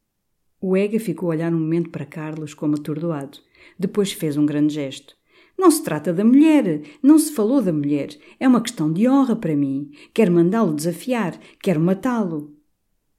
O 0.60 0.76
Ega 0.76 1.00
ficou 1.00 1.30
a 1.30 1.36
olhar 1.36 1.54
um 1.54 1.60
momento 1.60 1.90
para 1.90 2.06
Carlos 2.06 2.54
como 2.54 2.76
atordoado. 2.76 3.40
Depois 3.78 4.12
fez 4.12 4.38
um 4.38 4.46
grande 4.46 4.74
gesto. 4.74 5.17
Não 5.58 5.72
se 5.72 5.84
trata 5.84 6.14
da 6.14 6.24
mulher, 6.24 6.82
não 7.02 7.18
se 7.18 7.34
falou 7.34 7.62
da 7.62 7.74
mulher. 7.74 8.10
É 8.40 8.48
uma 8.48 8.62
questão 8.62 8.94
de 8.94 9.10
honra 9.10 9.36
para 9.36 9.56
mim. 9.56 9.90
Quero 10.14 10.32
mandá-lo 10.32 10.74
desafiar, 10.74 11.40
quero 11.62 11.82
matá-lo. 11.82 12.56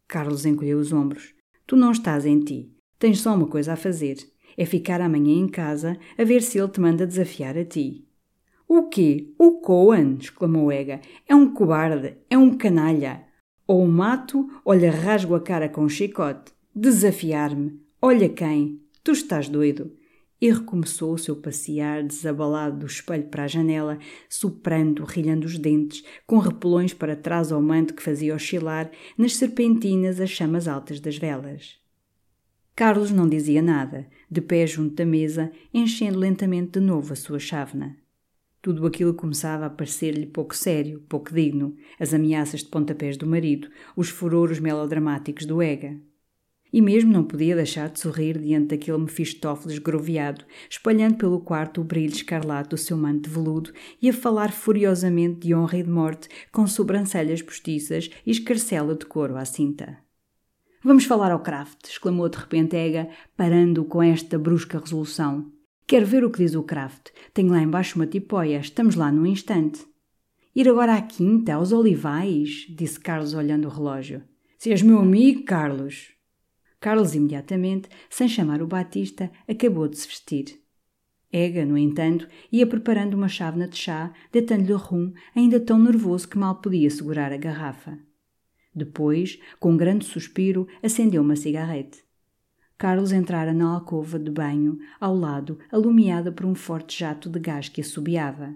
Carlos 0.07 0.47
encolheu 0.47 0.79
os 0.79 0.93
ombros. 0.93 1.35
Tu 1.67 1.75
não 1.75 1.91
estás 1.91 2.25
em 2.25 2.39
ti. 2.39 2.73
Tens 2.99 3.21
só 3.21 3.35
uma 3.35 3.49
coisa 3.49 3.73
a 3.73 3.77
fazer. 3.77 4.17
É 4.57 4.65
ficar 4.65 5.01
amanhã 5.01 5.35
em 5.35 5.49
casa 5.49 5.99
a 6.17 6.25
ver 6.25 6.43
se 6.43 6.59
ele 6.59 6.69
te 6.69 6.81
manda 6.81 7.07
desafiar 7.07 7.59
a 7.59 7.65
ti. 7.65 8.07
O 8.69 8.85
quê? 8.85 9.33
O 9.37 9.61
Coan? 9.61 10.17
exclamou 10.21 10.71
Ega. 10.71 11.01
É 11.27 11.35
um 11.35 11.53
cobarde, 11.53 12.17
é 12.31 12.39
um 12.39 12.57
canalha. 12.57 13.25
Ou 13.67 13.85
o 13.85 13.89
mato, 13.89 14.49
ou 14.65 14.75
lhe 14.75 14.89
rasgo 14.89 15.35
a 15.35 15.41
cara 15.41 15.69
com 15.69 15.83
um 15.83 15.89
chicote. 15.89 16.53
Desafiar-me. 16.75 17.81
Olha 18.01 18.29
quem. 18.29 18.81
Tu 19.03 19.13
estás 19.13 19.49
doido 19.49 19.98
e 20.41 20.51
recomeçou 20.51 21.15
o 21.15 21.19
seu 21.19 21.37
passear 21.37 22.03
desabalado 22.03 22.79
do 22.79 22.87
espelho 22.87 23.25
para 23.25 23.45
a 23.45 23.49
janela, 23.49 23.99
soprando, 24.29 25.05
rilhando 25.05 25.47
os 25.47 25.59
dentes, 25.59 26.05
com 26.27 26.39
repelões 26.39 26.95
para 26.95 27.17
trás 27.17 27.51
ao 27.51 27.61
manto 27.61 27.95
que 27.95 28.03
fazia 28.03 28.35
oscilar 28.35 28.91
nas 29.17 29.37
serpentinas 29.37 30.21
as 30.21 30.31
chamas 30.31 30.69
altas 30.69 31.01
das 31.01 31.19
velas. 31.19 31.79
Carlos 32.75 33.11
não 33.11 33.29
dizia 33.29 33.61
nada, 33.61 34.07
de 34.31 34.41
pé 34.41 34.65
junto 34.65 34.95
da 34.95 35.05
mesa, 35.05 35.51
enchendo 35.75 36.19
lentamente 36.19 36.79
de 36.79 36.81
novo 36.81 37.13
a 37.13 37.17
sua 37.17 37.41
chávena. 37.41 37.97
Tudo 38.63 38.87
aquilo 38.87 39.15
começava 39.15 39.67
a 39.67 39.71
parecer-lhe 39.71 40.27
pouco 40.27 40.55
sério, 40.55 41.03
pouco 41.09 41.33
digno, 41.33 41.75
as 41.99 42.15
ameaças 42.15 42.61
de 42.61 42.67
pontapés 42.69 43.17
do 43.17 43.27
marido, 43.27 43.69
os 43.97 44.09
furoros 44.09 44.61
melodramáticos 44.61 45.45
do 45.47 45.61
Ega. 45.61 45.97
E 46.73 46.83
mesmo 46.83 47.13
não 47.13 47.25
podia 47.25 47.57
deixar 47.57 47.89
de 47.89 47.99
sorrir 47.99 48.39
diante 48.39 48.69
daquele 48.69 48.99
Mefistófeles 48.99 49.79
groviado, 49.79 50.45
espalhando 50.69 51.17
pelo 51.17 51.41
quarto 51.41 51.81
o 51.81 51.85
brilho 51.85 52.13
escarlate 52.13 52.71
do 52.71 52.77
seu 52.77 52.97
manto 52.97 53.29
de 53.29 53.35
veludo 53.35 53.73
e 54.03 54.11
a 54.11 54.13
falar 54.13 54.53
furiosamente 54.53 55.47
de 55.47 55.55
honra 55.55 55.79
e 55.79 55.83
de 55.83 55.91
morte, 55.91 56.29
com 56.53 56.67
sobrancelhas 56.67 57.41
postiças 57.41 58.11
e 58.27 58.31
escarcela 58.31 58.95
de 58.95 59.07
couro 59.07 59.37
à 59.37 59.45
cinta. 59.45 59.99
Vamos 60.85 61.05
falar 61.05 61.33
ao 61.33 61.41
Kraft, 61.41 61.87
exclamou 61.89 62.29
de 62.29 62.39
repente 62.39 62.77
Ega, 62.77 63.09
parando 63.37 63.85
com 63.85 64.03
esta 64.03 64.39
brusca 64.39 64.79
resolução. 64.79 65.51
Quero 65.87 66.07
ver 66.07 66.23
o 66.23 66.31
que 66.31 66.39
diz 66.39 66.55
o 66.55 66.63
Kraft. 66.63 67.09
Tenho 67.33 67.51
lá 67.51 67.61
embaixo 67.61 67.97
uma 67.97 68.07
tipóia, 68.07 68.59
estamos 68.59 68.95
lá 68.95 69.11
num 69.11 69.27
instante. 69.27 69.85
Ir 70.55 70.69
agora 70.69 70.95
à 70.95 71.01
quinta, 71.03 71.55
aos 71.55 71.73
olivais, 71.73 72.67
disse 72.69 73.01
Carlos 73.01 73.33
olhando 73.33 73.67
o 73.67 73.71
relógio. 73.71 74.23
Se 74.59 74.71
és 74.71 74.83
meu 74.83 74.99
amigo, 74.99 75.45
Carlos, 75.45 76.11
Carlos 76.81 77.15
imediatamente, 77.15 77.89
sem 78.09 78.29
chamar 78.29 78.63
o 78.63 78.67
Batista, 78.67 79.31
acabou 79.49 79.89
de 79.89 79.99
se 79.99 80.07
vestir. 80.07 80.61
Ega, 81.31 81.65
no 81.65 81.77
entanto, 81.77 82.27
ia 82.51 82.67
preparando 82.67 83.15
uma 83.15 83.29
chávena 83.29 83.69
de 83.69 83.77
chá, 83.77 84.13
deitando-lhe 84.33 84.73
rum, 84.73 85.13
ainda 85.35 85.61
tão 85.61 85.79
nervoso 85.79 86.29
que 86.29 86.39
mal 86.39 86.61
podia 86.61 86.89
segurar 86.89 87.33
a 87.33 87.37
garrafa. 87.37 87.99
Depois, 88.75 89.39
com 89.59 89.73
um 89.73 89.77
grande 89.77 90.05
suspiro, 90.05 90.67
acendeu 90.83 91.21
uma 91.21 91.37
cigarrete. 91.37 92.03
Carlos 92.79 93.11
entrara 93.11 93.53
na 93.53 93.75
alcova 93.75 94.19
de 94.19 94.31
banho, 94.31 94.79
ao 95.01 95.15
lado, 95.15 95.59
alumiada 95.71 96.31
por 96.31 96.47
um 96.47 96.55
forte 96.55 97.01
jato 97.01 97.29
de 97.29 97.41
gás 97.41 97.69
que 97.69 97.81
assobiava. 97.81 98.55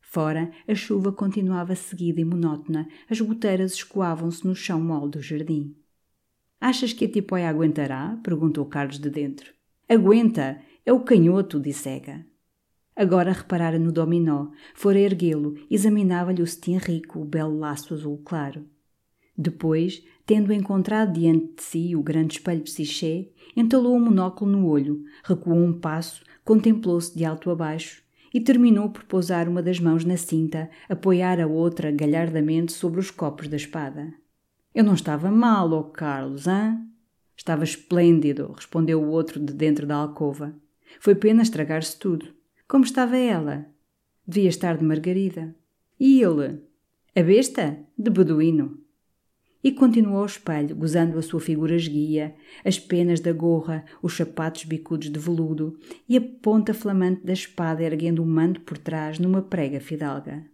Fora, 0.00 0.52
a 0.66 0.74
chuva 0.74 1.12
continuava 1.12 1.74
seguida 1.74 2.20
e 2.20 2.24
monótona, 2.24 2.88
as 3.10 3.20
goteiras 3.20 3.72
escoavam-se 3.72 4.46
no 4.46 4.54
chão 4.54 4.80
mole 4.80 5.10
do 5.10 5.20
jardim. 5.20 5.74
Achas 6.60 6.92
que 6.92 7.04
a 7.04 7.10
tipóia 7.10 7.48
aguentará? 7.48 8.18
perguntou 8.22 8.66
Carlos 8.66 8.98
de 8.98 9.08
dentro. 9.08 9.52
Aguenta! 9.88 10.60
É 10.84 10.92
o 10.92 11.00
canhoto, 11.00 11.60
disse 11.60 11.88
Ega. 11.88 12.26
Agora 12.96 13.30
reparara 13.30 13.78
no 13.78 13.92
dominó, 13.92 14.48
fora 14.74 14.98
erguê-lo, 14.98 15.54
examinava-lhe 15.70 16.42
o 16.42 16.46
cetim 16.46 16.76
rico, 16.78 17.20
o 17.20 17.24
belo 17.24 17.56
laço 17.56 17.94
azul 17.94 18.20
claro. 18.24 18.66
Depois, 19.36 20.02
tendo 20.26 20.52
encontrado 20.52 21.12
diante 21.12 21.54
de 21.54 21.62
si 21.62 21.94
o 21.94 22.02
grande 22.02 22.34
espelho 22.34 22.62
psiché, 22.62 23.30
entalou 23.56 23.96
o 23.96 24.00
monóculo 24.00 24.50
no 24.50 24.66
olho, 24.66 25.04
recuou 25.22 25.58
um 25.58 25.78
passo, 25.78 26.24
contemplou-se 26.44 27.16
de 27.16 27.24
alto 27.24 27.50
a 27.50 27.54
baixo 27.54 28.02
e 28.34 28.40
terminou 28.40 28.90
por 28.90 29.04
pousar 29.04 29.48
uma 29.48 29.62
das 29.62 29.78
mãos 29.78 30.04
na 30.04 30.16
cinta, 30.16 30.68
apoiar 30.88 31.40
a 31.40 31.46
outra 31.46 31.92
galhardamente 31.92 32.72
sobre 32.72 32.98
os 32.98 33.12
copos 33.12 33.46
da 33.46 33.56
espada. 33.56 34.12
Eu 34.78 34.84
não 34.84 34.94
estava 34.94 35.28
mal, 35.28 35.72
ó 35.72 35.82
Carlos, 35.82 36.46
hã? 36.46 36.80
Estava 37.36 37.64
esplêndido, 37.64 38.52
respondeu 38.52 39.02
o 39.02 39.08
outro 39.08 39.40
de 39.40 39.52
dentro 39.52 39.84
da 39.84 39.96
alcova. 39.96 40.54
Foi 41.00 41.16
pena 41.16 41.42
estragar-se 41.42 41.98
tudo. 41.98 42.28
Como 42.68 42.84
estava 42.84 43.16
ela? 43.16 43.66
Devia 44.24 44.48
estar 44.48 44.76
de 44.76 44.84
Margarida. 44.84 45.52
E 45.98 46.22
ele? 46.22 46.62
A 47.12 47.22
besta? 47.24 47.76
De 47.98 48.08
beduíno. 48.08 48.78
E 49.64 49.72
continuou 49.72 50.20
ao 50.20 50.26
espelho, 50.26 50.76
gozando 50.76 51.18
a 51.18 51.22
sua 51.22 51.40
figura 51.40 51.74
esguia, 51.74 52.36
as 52.64 52.78
penas 52.78 53.18
da 53.18 53.32
gorra, 53.32 53.84
os 54.00 54.16
sapatos 54.16 54.62
bicudos 54.62 55.10
de 55.10 55.18
veludo 55.18 55.76
e 56.08 56.16
a 56.16 56.20
ponta 56.20 56.72
flamante 56.72 57.26
da 57.26 57.32
espada 57.32 57.82
erguendo 57.82 58.22
o 58.22 58.26
manto 58.26 58.60
por 58.60 58.78
trás 58.78 59.18
numa 59.18 59.42
prega 59.42 59.80
fidalga. 59.80 60.46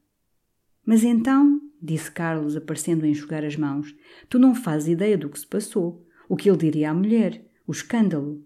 Mas 0.87 1.05
então, 1.05 1.61
disse 1.85 2.11
Carlos, 2.11 2.57
aparecendo 2.57 3.05
a 3.05 3.09
enxugar 3.09 3.45
as 3.45 3.57
mãos. 3.57 3.95
Tu 4.29 4.39
não 4.39 4.55
fazes 4.55 4.89
ideia 4.89 5.19
do 5.19 5.29
que 5.29 5.39
se 5.39 5.47
passou. 5.47 6.07
O 6.29 6.37
que 6.37 6.49
ele 6.49 6.57
diria 6.57 6.91
à 6.91 6.95
mulher. 6.95 7.45
O 7.67 7.73
escândalo. 7.73 8.43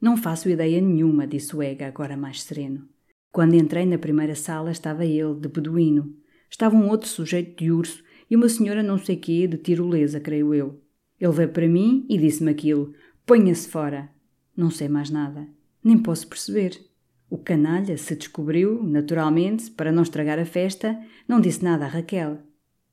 Não 0.00 0.16
faço 0.16 0.48
ideia 0.48 0.80
nenhuma, 0.80 1.26
disse 1.26 1.54
o 1.54 1.62
Ega, 1.62 1.86
agora 1.86 2.16
mais 2.16 2.42
sereno. 2.42 2.88
Quando 3.30 3.54
entrei 3.54 3.84
na 3.84 3.98
primeira 3.98 4.34
sala 4.34 4.70
estava 4.70 5.04
ele, 5.04 5.34
de 5.34 5.48
beduíno. 5.48 6.14
Estava 6.50 6.74
um 6.74 6.88
outro 6.88 7.08
sujeito 7.08 7.62
de 7.62 7.70
urso 7.70 8.02
e 8.30 8.36
uma 8.36 8.48
senhora 8.48 8.82
não 8.82 8.96
sei 8.96 9.16
quê, 9.16 9.46
de 9.46 9.58
tirolesa, 9.58 10.18
creio 10.18 10.54
eu. 10.54 10.80
Ele 11.20 11.32
veio 11.32 11.48
para 11.50 11.68
mim 11.68 12.06
e 12.08 12.16
disse-me 12.16 12.50
aquilo. 12.50 12.94
Ponha-se 13.26 13.68
fora. 13.68 14.08
Não 14.56 14.70
sei 14.70 14.88
mais 14.88 15.10
nada. 15.10 15.46
Nem 15.84 15.98
posso 15.98 16.26
perceber. 16.26 16.87
O 17.30 17.36
canalha 17.36 17.96
se 17.98 18.16
descobriu, 18.16 18.82
naturalmente, 18.82 19.70
para 19.70 19.92
não 19.92 20.02
estragar 20.02 20.38
a 20.38 20.46
festa, 20.46 20.98
não 21.26 21.40
disse 21.40 21.62
nada 21.62 21.84
a 21.84 21.88
Raquel. 21.88 22.38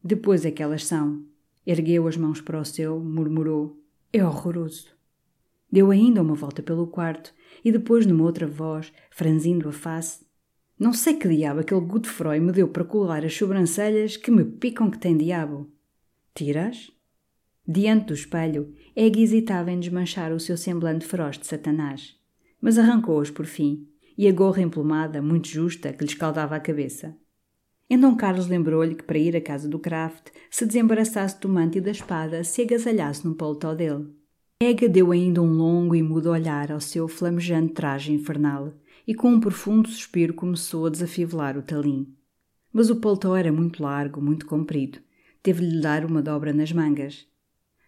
Depois 0.04 0.46
é 0.46 0.52
que 0.52 0.62
elas 0.62 0.86
são. 0.86 1.24
Ergueu 1.66 2.08
as 2.08 2.18
mãos 2.18 2.42
para 2.42 2.60
o 2.60 2.66
céu, 2.66 3.00
murmurou: 3.00 3.82
É 4.12 4.24
horroroso. 4.24 4.96
Deu 5.72 5.90
ainda 5.90 6.22
uma 6.22 6.36
volta 6.36 6.62
pelo 6.62 6.88
quarto 6.88 7.34
e 7.64 7.72
depois, 7.72 8.06
numa 8.06 8.24
outra 8.24 8.46
voz, 8.46 8.92
franzindo 9.10 9.70
a 9.70 9.72
face: 9.72 10.26
Não 10.78 10.94
sei 10.94 11.16
que 11.16 11.30
diabo 11.30 11.62
aquele 11.62 11.82
Godefroy 11.82 12.40
me 12.40 12.52
deu 12.52 12.68
para 12.68 12.84
colar 12.84 13.26
as 13.26 13.36
sobrancelhas 13.36 14.18
que 14.18 14.32
me 14.32 14.44
picam 14.44 14.92
que 14.92 15.00
tem 15.00 15.18
diabo. 15.18 15.72
Tiras? 16.34 16.92
Diante 17.68 18.08
do 18.08 18.14
espelho, 18.14 18.76
Egg 18.96 19.20
hesitava 19.20 19.72
em 19.72 19.80
desmanchar 19.80 20.32
o 20.32 20.40
seu 20.40 20.56
semblante 20.56 21.06
feroz 21.06 21.40
de 21.40 21.48
Satanás, 21.48 22.16
mas 22.62 22.78
arrancou-os 22.78 23.32
por 23.32 23.46
fim, 23.46 23.88
e 24.18 24.28
a 24.28 24.32
gorra 24.32 24.62
emplumada, 24.62 25.22
muito 25.22 25.48
justa, 25.48 25.92
que 25.92 26.04
lhe 26.04 26.10
escaldava 26.10 26.56
a 26.56 26.60
cabeça. 26.60 27.16
Então 27.90 28.16
Carlos 28.16 28.48
lembrou-lhe 28.48 28.96
que 28.96 29.04
para 29.04 29.18
ir 29.18 29.36
à 29.36 29.42
casa 29.42 29.70
do 29.70 29.78
Kraft, 29.78 30.30
se 30.50 30.66
desembaraçasse 30.66 31.40
do 31.40 31.50
manto 31.50 31.78
e 31.78 31.82
da 31.82 31.92
espada, 31.92 32.44
se 32.44 32.62
agasalhasse 32.62 33.28
no 33.28 33.36
paletó 33.36 33.76
dele. 33.76 34.08
Ega 34.60 34.90
deu 34.90 35.12
ainda 35.12 35.42
um 35.42 35.52
longo 35.52 35.96
e 35.96 36.02
mudo 36.02 36.32
olhar 36.32 36.72
ao 36.72 36.80
seu 36.80 37.08
flamejante 37.08 37.74
traje 37.74 38.14
infernal 38.14 38.74
e 39.06 39.14
com 39.14 39.30
um 39.30 39.40
profundo 39.40 39.90
suspiro 39.90 40.34
começou 40.34 40.86
a 40.86 40.90
desafivelar 40.90 41.58
o 41.58 41.62
talim. 41.62 42.08
Mas 42.74 42.90
o 42.90 42.96
paletó 42.96 43.36
era 43.36 43.52
muito 43.52 43.84
largo, 43.84 44.22
muito 44.22 44.46
comprido. 44.46 45.00
Teve-lhe 45.44 45.80
dar 45.80 46.06
uma 46.06 46.22
dobra 46.22 46.52
nas 46.52 46.72
mangas. 46.72 47.28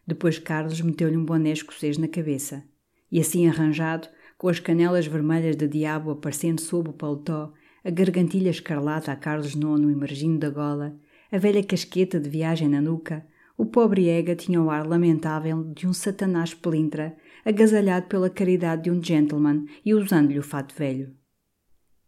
Depois 0.06 0.38
Carlos 0.38 0.80
meteu-lhe 0.80 1.18
um 1.18 1.26
boné 1.26 1.52
escocês 1.52 1.98
na 1.98 2.08
cabeça. 2.08 2.64
E 3.12 3.20
assim 3.20 3.48
arranjado, 3.48 4.08
com 4.38 4.48
as 4.50 4.60
canelas 4.60 5.08
vermelhas 5.08 5.56
de 5.56 5.68
diabo 5.68 6.12
aparecendo 6.12 6.62
sob 6.62 6.90
o 6.90 6.94
paletó, 6.94 7.54
a 7.84 7.90
gargantilha 7.90 8.50
escarlata 8.50 9.12
a 9.12 9.16
Carlos 9.16 9.54
IX 9.54 9.92
emergindo 9.92 10.40
da 10.40 10.50
gola, 10.50 10.96
a 11.32 11.38
velha 11.38 11.64
casqueta 11.64 12.20
de 12.20 12.30
viagem 12.30 12.70
na 12.70 12.82
nuca, 12.82 13.26
o 13.58 13.66
pobre 13.66 14.08
Ega 14.08 14.36
tinha 14.36 14.62
o 14.62 14.70
ar 14.70 14.86
lamentável 14.86 15.64
de 15.74 15.88
um 15.88 15.94
satanás 15.94 16.54
pelintra, 16.54 17.18
agasalhado 17.44 18.08
pela 18.08 18.30
caridade 18.30 18.84
de 18.84 18.92
um 18.92 19.04
gentleman 19.04 19.66
e 19.84 19.94
usando-lhe 19.94 20.38
o 20.38 20.44
fato 20.44 20.76
velho. 20.76 21.16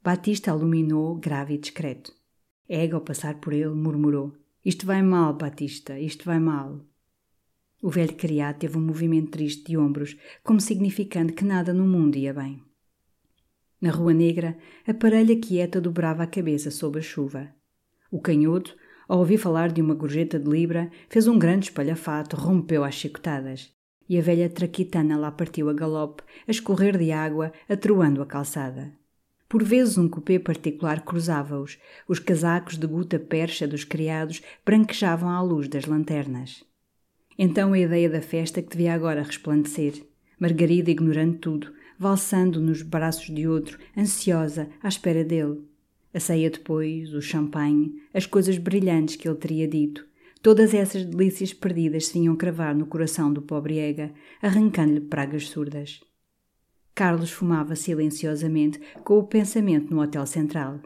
Batista 0.04 0.52
iluminou, 0.52 1.16
grave 1.16 1.56
e 1.56 1.58
discreto. 1.58 2.14
Ega, 2.68 2.96
ao 2.96 3.02
passar 3.02 3.40
por 3.40 3.52
ele, 3.52 3.74
murmurou: 3.74 4.34
Isto 4.64 4.86
vai 4.86 5.02
mal, 5.02 5.34
Batista, 5.34 6.00
isto 6.00 6.26
vai 6.26 6.40
mal. 6.40 6.86
O 7.82 7.90
velho 7.90 8.14
criado 8.14 8.60
teve 8.60 8.78
um 8.78 8.82
movimento 8.82 9.32
triste 9.32 9.64
de 9.66 9.78
ombros, 9.78 10.18
como 10.44 10.60
significando 10.60 11.32
que 11.32 11.46
nada 11.46 11.74
no 11.74 11.88
mundo 11.88 12.18
ia 12.18 12.34
bem. 12.34 12.62
Na 13.80 13.92
Rua 13.92 14.14
Negra, 14.14 14.58
a 14.86 14.94
parelha 14.94 15.40
quieta 15.40 15.80
dobrava 15.80 16.24
a 16.24 16.28
cabeça 16.28 16.70
sob 16.70 17.00
a 17.00 17.02
chuva. 17.02 17.50
O 18.12 18.20
canhoto, 18.20 18.76
ao 19.08 19.20
ouvir 19.20 19.38
falar 19.38 19.72
de 19.72 19.82
uma 19.82 19.96
gorjeta 19.96 20.38
de 20.38 20.50
libra, 20.50 20.92
fez 21.08 21.28
um 21.28 21.40
grande 21.40 21.68
espalhafato, 21.68 22.36
rompeu 22.36 22.84
às 22.84 22.96
chicotadas. 22.96 23.74
E 24.10 24.18
a 24.18 24.22
velha 24.22 24.50
traquitana 24.50 25.18
lá 25.18 25.32
partiu 25.32 25.70
a 25.70 25.74
galope, 25.74 26.24
a 26.46 26.52
escorrer 26.52 26.98
de 26.98 27.12
água, 27.12 27.54
atruando 27.70 28.22
a 28.22 28.26
calçada. 28.26 28.92
Por 29.48 29.64
vezes 29.64 29.98
um 29.98 30.10
cupê 30.10 30.38
particular 30.38 31.02
cruzava-os, 31.06 31.80
os 32.08 32.20
casacos 32.20 32.78
de 32.78 32.86
guta 32.86 33.18
percha 33.18 33.66
dos 33.66 33.86
criados 33.86 34.42
branquejavam 34.66 35.30
à 35.30 35.42
luz 35.42 35.70
das 35.70 35.86
lanternas. 35.86 36.69
Então 37.42 37.72
a 37.72 37.80
ideia 37.80 38.10
da 38.10 38.22
festa 38.22 38.62
que 38.62 38.72
devia 38.72 38.94
agora 38.94 39.24
resplandecer. 39.24 40.06
Margarida 40.38 40.92
ignorando 40.92 41.38
tudo, 41.38 41.72
valsando 41.98 42.60
nos 42.60 42.82
braços 42.82 43.34
de 43.34 43.48
outro, 43.48 43.80
ansiosa, 43.98 44.68
à 44.84 44.90
espera 44.90 45.24
dele. 45.24 45.62
A 46.14 46.20
ceia 46.20 46.50
depois, 46.50 47.14
o 47.14 47.22
champanhe, 47.22 47.94
as 48.14 48.26
coisas 48.26 48.58
brilhantes 48.58 49.16
que 49.16 49.26
ele 49.26 49.38
teria 49.38 49.70
dito, 49.70 50.06
todas 50.42 50.74
essas 50.74 51.06
delícias 51.06 51.54
perdidas 51.54 52.08
se 52.08 52.20
vinham 52.20 52.36
cravar 52.36 52.76
no 52.76 52.86
coração 52.86 53.32
do 53.32 53.42
pobre 53.42 53.78
Ega, 53.78 54.12
arrancando-lhe 54.42 55.00
pragas 55.00 55.48
surdas. 55.48 56.02
Carlos 56.94 57.32
fumava 57.32 57.74
silenciosamente, 57.74 58.82
com 59.06 59.18
o 59.18 59.24
pensamento 59.24 59.94
no 59.94 60.02
Hotel 60.02 60.26
Central. 60.26 60.82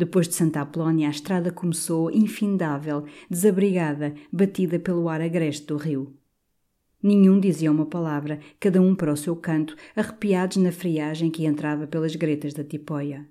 Depois 0.00 0.26
de 0.26 0.34
Santa 0.34 0.62
Apolónia, 0.62 1.08
a 1.08 1.10
estrada 1.10 1.52
começou 1.52 2.10
infindável, 2.10 3.04
desabrigada, 3.28 4.14
batida 4.32 4.78
pelo 4.78 5.10
ar 5.10 5.20
agreste 5.20 5.66
do 5.66 5.76
rio. 5.76 6.16
Nenhum 7.02 7.38
dizia 7.38 7.70
uma 7.70 7.84
palavra, 7.84 8.40
cada 8.58 8.80
um 8.80 8.94
para 8.94 9.12
o 9.12 9.16
seu 9.16 9.36
canto, 9.36 9.76
arrepiados 9.94 10.56
na 10.56 10.72
friagem 10.72 11.30
que 11.30 11.44
entrava 11.44 11.86
pelas 11.86 12.16
gretas 12.16 12.54
da 12.54 12.64
tipóia. 12.64 13.28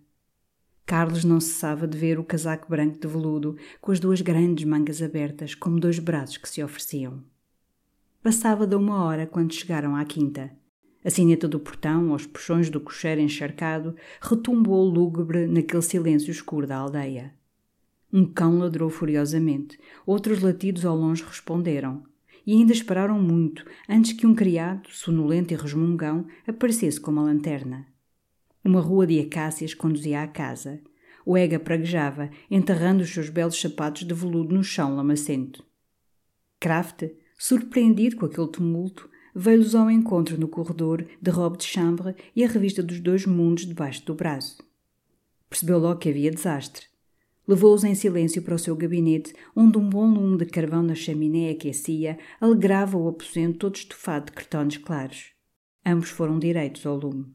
Carlos 0.86 1.24
não 1.24 1.40
cessava 1.40 1.88
de 1.88 1.98
ver 1.98 2.20
o 2.20 2.24
casaco 2.24 2.70
branco 2.70 3.00
de 3.00 3.08
veludo, 3.08 3.58
com 3.82 3.92
as 3.92 4.00
duas 4.00 4.22
grandes 4.22 4.64
mangas 4.64 5.02
abertas, 5.02 5.56
como 5.56 5.80
dois 5.80 5.98
braços 5.98 6.38
que 6.38 6.48
se 6.48 6.62
ofereciam. 6.62 7.24
Passava 8.22 8.68
de 8.68 8.76
uma 8.76 9.04
hora 9.06 9.26
quando 9.26 9.56
chegaram 9.56 9.96
à 9.96 10.06
quinta. 10.06 10.52
A 11.04 11.10
sineta 11.10 11.48
do 11.48 11.60
portão, 11.60 12.12
aos 12.12 12.26
puxões 12.26 12.70
do 12.70 12.82
cocheiro 12.82 13.22
encharcado, 13.22 13.96
retumbou 14.22 14.84
lúgubre 14.84 15.48
naquele 15.48 15.82
silêncio 15.82 16.30
escuro 16.30 16.68
da 16.68 16.78
aldeia. 16.78 17.34
Um 18.12 18.26
cão 18.26 18.58
ladrou 18.58 18.90
furiosamente, 18.90 19.80
outros 20.06 20.42
latidos 20.42 20.86
ao 20.86 20.98
longe 20.98 21.24
responderam, 21.24 22.04
e 22.46 22.54
ainda 22.54 22.74
esperaram 22.74 23.22
muito 23.22 23.64
antes 23.88 24.14
que 24.14 24.26
um 24.26 24.34
criado, 24.34 24.90
sonolento 24.90 25.54
e 25.54 25.58
resmungão, 25.58 26.26
aparecesse 26.48 27.00
com 27.00 27.12
uma 27.12 27.22
lanterna. 27.22 27.86
Uma 28.64 28.82
rua 28.82 29.08
de 29.08 29.20
acácias 29.20 29.74
conduzia 29.74 30.22
à 30.22 30.28
casa. 30.28 30.82
O 31.26 31.38
Ega 31.38 31.60
praguejava, 31.60 32.30
enterrando 32.50 33.04
os 33.04 33.10
seus 33.10 33.30
belos 33.30 33.60
sapatos 33.60 34.06
de 34.06 34.14
veludo 34.14 34.54
no 34.54 34.64
chão 34.64 34.96
lamacento. 34.96 35.64
Kraft, 36.60 37.04
surpreendido 37.38 38.18
com 38.18 38.26
aquele 38.26 38.48
tumulto, 38.48 39.10
veio-lhes 39.36 39.76
ao 39.76 39.90
encontro 39.90 40.40
no 40.40 40.48
corredor 40.48 41.06
de 41.22 41.32
robe 41.32 41.58
de 41.58 41.66
chambre 41.66 42.16
e 42.36 42.44
a 42.44 42.48
revista 42.48 42.84
dos 42.84 43.00
dois 43.00 43.26
mundos 43.26 43.66
debaixo 43.66 44.06
do 44.06 44.14
braço. 44.14 44.64
Percebeu 45.50 45.80
logo 45.80 46.00
que 46.00 46.10
havia 46.10 46.32
desastre. 46.32 46.86
Levou-os 47.48 47.84
em 47.84 47.96
silêncio 47.96 48.44
para 48.44 48.54
o 48.54 48.60
seu 48.60 48.76
gabinete, 48.76 49.34
onde 49.56 49.78
um 49.78 49.90
bom 49.90 50.08
lume 50.08 50.38
de 50.38 50.46
carvão 50.46 50.84
na 50.84 50.94
chaminé 50.94 51.50
aquecia, 51.50 52.20
alegrava 52.40 52.96
o 52.96 53.08
aposento 53.08 53.58
todo 53.58 53.76
estufado 53.76 54.28
de 54.28 54.34
cartões 54.34 54.78
claros. 54.78 55.32
Ambos 55.84 56.10
foram 56.10 56.38
direitos 56.38 56.86
ao 56.86 56.96
lume. 56.96 57.26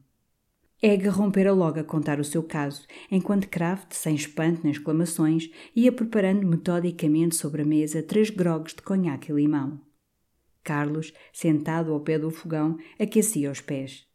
Egg 0.81 1.07
rompera 1.07 1.51
logo 1.51 1.79
a 1.79 1.83
contar 1.83 2.19
o 2.19 2.23
seu 2.23 2.43
caso, 2.43 2.85
enquanto 3.09 3.49
Kraft, 3.49 3.93
sem 3.93 4.15
espanto 4.15 4.61
nem 4.63 4.71
exclamações, 4.71 5.49
ia 5.75 5.91
preparando 5.91 6.47
metodicamente 6.47 7.35
sobre 7.35 7.63
a 7.63 7.65
mesa 7.65 8.03
três 8.03 8.29
grogues 8.29 8.73
de 8.73 8.81
conhaque 8.81 9.31
e 9.31 9.35
limão. 9.35 9.81
Carlos, 10.65 11.13
sentado 11.31 11.93
ao 11.93 11.99
pé 12.01 12.17
do 12.17 12.31
fogão, 12.31 12.77
aquecia 12.99 13.51
os 13.51 13.61
pés. 13.61 14.05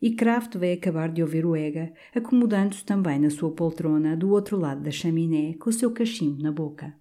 E 0.00 0.12
Kraft 0.12 0.56
veio 0.56 0.78
acabar 0.78 1.12
de 1.12 1.20
ouvir 1.20 1.44
o 1.44 1.56
Ega, 1.56 1.92
acomodando-se 2.14 2.84
também 2.84 3.18
na 3.18 3.30
sua 3.30 3.50
poltrona 3.50 4.16
do 4.16 4.30
outro 4.30 4.56
lado 4.56 4.80
da 4.80 4.92
chaminé, 4.92 5.54
com 5.54 5.70
o 5.70 5.72
seu 5.72 5.90
cachimbo 5.90 6.40
na 6.40 6.52
boca. 6.52 6.94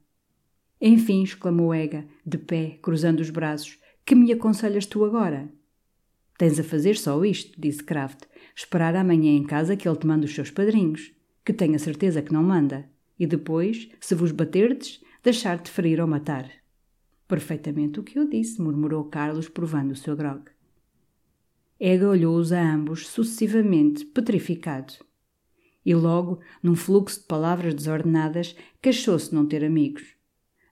Enfim, 0.82 1.22
exclamou 1.22 1.74
Ega, 1.74 2.08
de 2.26 2.40
pé, 2.40 2.80
cruzando 2.82 3.20
os 3.20 3.30
braços, 3.30 3.80
que 4.04 4.16
me 4.16 4.32
aconselhas 4.34 4.88
tu 4.88 5.06
agora? 5.06 5.48
Tens 6.38 6.60
a 6.60 6.64
fazer 6.64 6.98
só 6.98 7.24
isto, 7.24 7.60
disse 7.60 7.84
Kraft, 7.84 8.24
esperar 8.56 8.96
amanhã 8.96 9.32
em 9.32 9.44
casa 9.44 9.76
que 9.76 9.88
ele 9.88 9.98
te 9.98 10.08
mande 10.08 10.26
os 10.26 10.34
seus 10.34 10.50
padrinhos, 10.50 11.12
que 11.46 11.54
tenho 11.54 11.76
a 11.76 11.80
certeza 11.80 12.22
que 12.22 12.34
não 12.34 12.44
manda, 12.44 12.90
e 13.20 13.28
depois, 13.28 13.90
se 14.00 14.16
vos 14.16 14.32
baterdes, 14.32 15.04
deixar-te 15.24 15.70
ferir 15.70 16.02
ou 16.02 16.08
matar. 16.08 16.50
Perfeitamente 17.28 18.00
o 18.00 18.04
que 18.04 18.18
eu 18.18 18.28
disse, 18.28 18.62
murmurou 18.62 19.04
Carlos, 19.06 19.50
provando 19.50 19.92
o 19.92 19.96
seu 19.96 20.16
grog. 20.16 20.44
Ega 21.80 22.08
olhou-os 22.08 22.52
a 22.52 22.74
ambos 22.74 23.08
sucessivamente, 23.08 24.06
petrificado. 24.06 24.94
E 25.86 25.94
logo, 25.94 26.40
num 26.64 26.76
fluxo 26.76 27.20
de 27.20 27.28
palavras 27.28 27.74
desordenadas, 27.74 28.56
queixou-se 28.82 29.34
não 29.34 29.46
ter 29.46 29.64
amigos. 29.64 30.04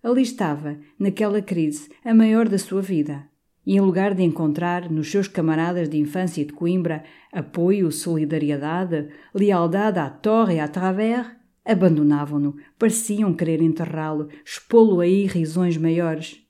Ali 0.02 0.22
estava, 0.22 0.80
naquela 0.98 1.42
crise, 1.42 1.90
a 2.04 2.14
maior 2.14 2.48
da 2.48 2.58
sua 2.58 2.82
vida. 2.82 3.28
E 3.66 3.76
em 3.76 3.82
lugar 3.82 4.14
de 4.14 4.24
encontrar, 4.24 4.90
nos 4.90 5.10
seus 5.10 5.28
camaradas 5.28 5.90
de 5.90 5.98
infância 5.98 6.42
e 6.42 6.46
de 6.46 6.54
Coimbra, 6.54 7.04
apoio, 7.32 7.92
solidariedade, 7.92 9.10
lealdade 9.34 10.00
à 10.00 10.10
torre 10.10 10.56
e 10.56 10.60
à 10.60 10.68
travers, 10.68 11.28
abandonavam-no, 11.66 12.56
pareciam 12.78 13.34
querer 13.34 13.62
enterrá-lo, 13.62 14.30
expô-lo 14.46 15.00
a 15.00 15.08
irrisões 15.08 15.78
maiores. 15.78 16.45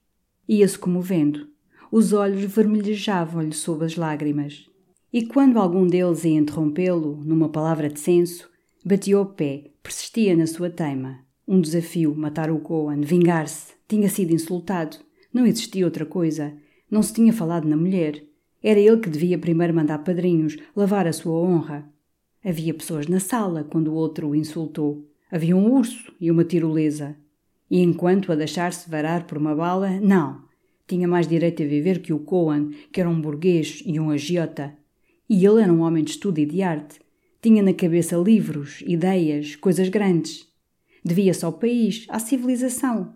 Ia-se 0.48 0.78
comovendo. 0.78 1.48
Os 1.92 2.14
olhos 2.14 2.44
vermelhejavam-lhe 2.44 3.54
sob 3.54 3.86
as 3.86 3.96
lágrimas. 3.96 4.70
E 5.12 5.26
quando 5.26 5.58
algum 5.58 5.88
deles 5.88 6.26
ia 6.26 6.38
interrompê-lo, 6.38 7.22
numa 7.24 7.50
palavra 7.50 7.90
de 7.90 8.00
senso, 8.00 8.50
batia 8.84 9.20
o 9.20 9.26
pé, 9.26 9.72
persistia 9.82 10.36
na 10.36 10.46
sua 10.46 10.70
teima. 10.70 11.20
Um 11.48 11.62
desafio, 11.62 12.14
matar 12.16 12.52
o 12.52 12.60
Coan, 12.60 13.02
vingar-se. 13.02 13.74
Tinha 13.88 14.10
sido 14.10 14.34
insultado. 14.34 14.98
Não 15.34 15.46
existia 15.46 15.86
outra 15.86 16.06
coisa. 16.06 16.54
Não 16.90 17.02
se 17.02 17.14
tinha 17.14 17.32
falado 17.32 17.68
na 17.68 17.78
mulher. 17.78 18.24
Era 18.62 18.80
ele 18.80 18.98
que 18.98 19.10
devia 19.10 19.38
primeiro 19.38 19.74
mandar 19.74 20.00
padrinhos, 20.00 20.58
lavar 20.76 21.08
a 21.08 21.14
sua 21.14 21.40
honra. 21.40 21.88
Havia 22.44 22.74
pessoas 22.74 23.08
na 23.08 23.20
sala 23.20 23.64
quando 23.64 23.90
o 23.90 23.96
outro 23.96 24.30
o 24.30 24.36
insultou. 24.36 25.08
Havia 25.32 25.56
um 25.56 25.72
urso 25.72 26.14
e 26.20 26.30
uma 26.30 26.44
tirolesa. 26.44 27.16
E 27.70 27.82
enquanto 27.82 28.32
a 28.32 28.36
deixar-se 28.36 28.90
varar 28.90 29.26
por 29.26 29.38
uma 29.38 29.56
bala, 29.56 30.00
não. 30.00 30.44
Tinha 30.88 31.08
mais 31.08 31.28
direito 31.28 31.64
a 31.64 31.66
viver 31.66 32.02
que 32.02 32.14
o 32.14 32.20
Coan, 32.20 32.70
que 32.92 33.02
era 33.02 33.10
um 33.10 33.20
burguês 33.20 33.82
e 33.86 34.00
um 34.00 34.12
agiota. 34.12 34.76
E 35.28 35.46
ele 35.46 35.62
era 35.62 35.74
um 35.74 35.82
homem 35.82 36.04
de 36.04 36.12
estudo 36.12 36.40
e 36.40 36.46
de 36.46 36.62
arte. 36.62 37.00
Tinha 37.42 37.64
na 37.64 37.74
cabeça 37.74 38.16
livros, 38.16 38.84
ideias, 38.86 39.56
coisas 39.56 39.90
grandes. 39.90 40.48
Devia-se 41.04 41.44
ao 41.44 41.54
país, 41.54 42.06
à 42.10 42.20
civilização. 42.20 43.16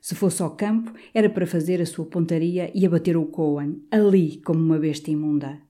Se 0.00 0.14
fosse 0.14 0.42
ao 0.42 0.56
campo, 0.56 0.92
era 1.14 1.30
para 1.30 1.46
fazer 1.46 1.80
a 1.80 1.86
sua 1.86 2.04
pontaria 2.06 2.72
e 2.74 2.84
abater 2.84 3.16
o 3.16 3.26
Coan, 3.26 3.76
ali 3.90 4.38
como 4.38 4.60
uma 4.60 4.78
besta 4.78 5.10
imunda. 5.10 5.60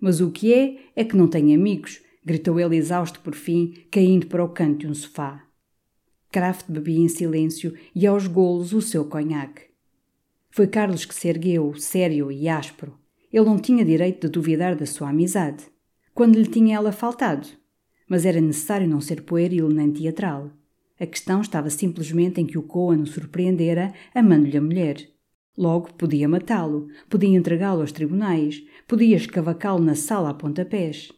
Mas 0.00 0.20
o 0.20 0.30
que 0.30 0.52
é, 0.52 0.78
é 0.94 1.04
que 1.04 1.16
não 1.16 1.28
tem 1.28 1.54
amigos, 1.54 2.00
gritou 2.24 2.60
ele 2.60 2.76
exausto 2.76 3.20
por 3.20 3.34
fim, 3.34 3.74
caindo 3.90 4.26
para 4.26 4.44
o 4.44 4.48
canto 4.48 4.80
de 4.80 4.86
um 4.86 4.94
sofá. 4.94 5.44
Kraft 6.32 6.64
bebia 6.66 6.98
em 6.98 7.08
silêncio 7.08 7.74
e 7.94 8.06
aos 8.06 8.26
golos 8.26 8.72
o 8.72 8.80
seu 8.80 9.04
conhaque. 9.04 9.66
Foi 10.50 10.66
Carlos 10.66 11.04
que 11.04 11.14
se 11.14 11.28
ergueu, 11.28 11.74
sério 11.74 12.32
e 12.32 12.48
áspero. 12.48 12.98
Ele 13.30 13.44
não 13.44 13.58
tinha 13.58 13.84
direito 13.84 14.26
de 14.26 14.32
duvidar 14.32 14.74
da 14.74 14.86
sua 14.86 15.10
amizade. 15.10 15.64
Quando 16.14 16.38
lhe 16.38 16.46
tinha 16.46 16.76
ela 16.76 16.90
faltado? 16.90 17.46
Mas 18.08 18.24
era 18.24 18.40
necessário 18.40 18.88
não 18.88 19.00
ser 19.00 19.22
pueril 19.22 19.68
nem 19.68 19.92
teatral. 19.92 20.50
A 20.98 21.04
questão 21.04 21.42
estava 21.42 21.68
simplesmente 21.68 22.40
em 22.40 22.46
que 22.46 22.56
o 22.56 22.62
Coan 22.62 23.02
o 23.02 23.06
surpreendera 23.06 23.92
amando-lhe 24.14 24.56
a 24.56 24.62
mulher. 24.62 25.06
Logo, 25.56 25.92
podia 25.94 26.26
matá-lo, 26.26 26.88
podia 27.10 27.36
entregá-lo 27.36 27.82
aos 27.82 27.92
tribunais, 27.92 28.62
podia 28.88 29.16
escavacá-lo 29.16 29.84
na 29.84 29.94
sala 29.94 30.30
a 30.30 30.34
pontapés. 30.34 31.12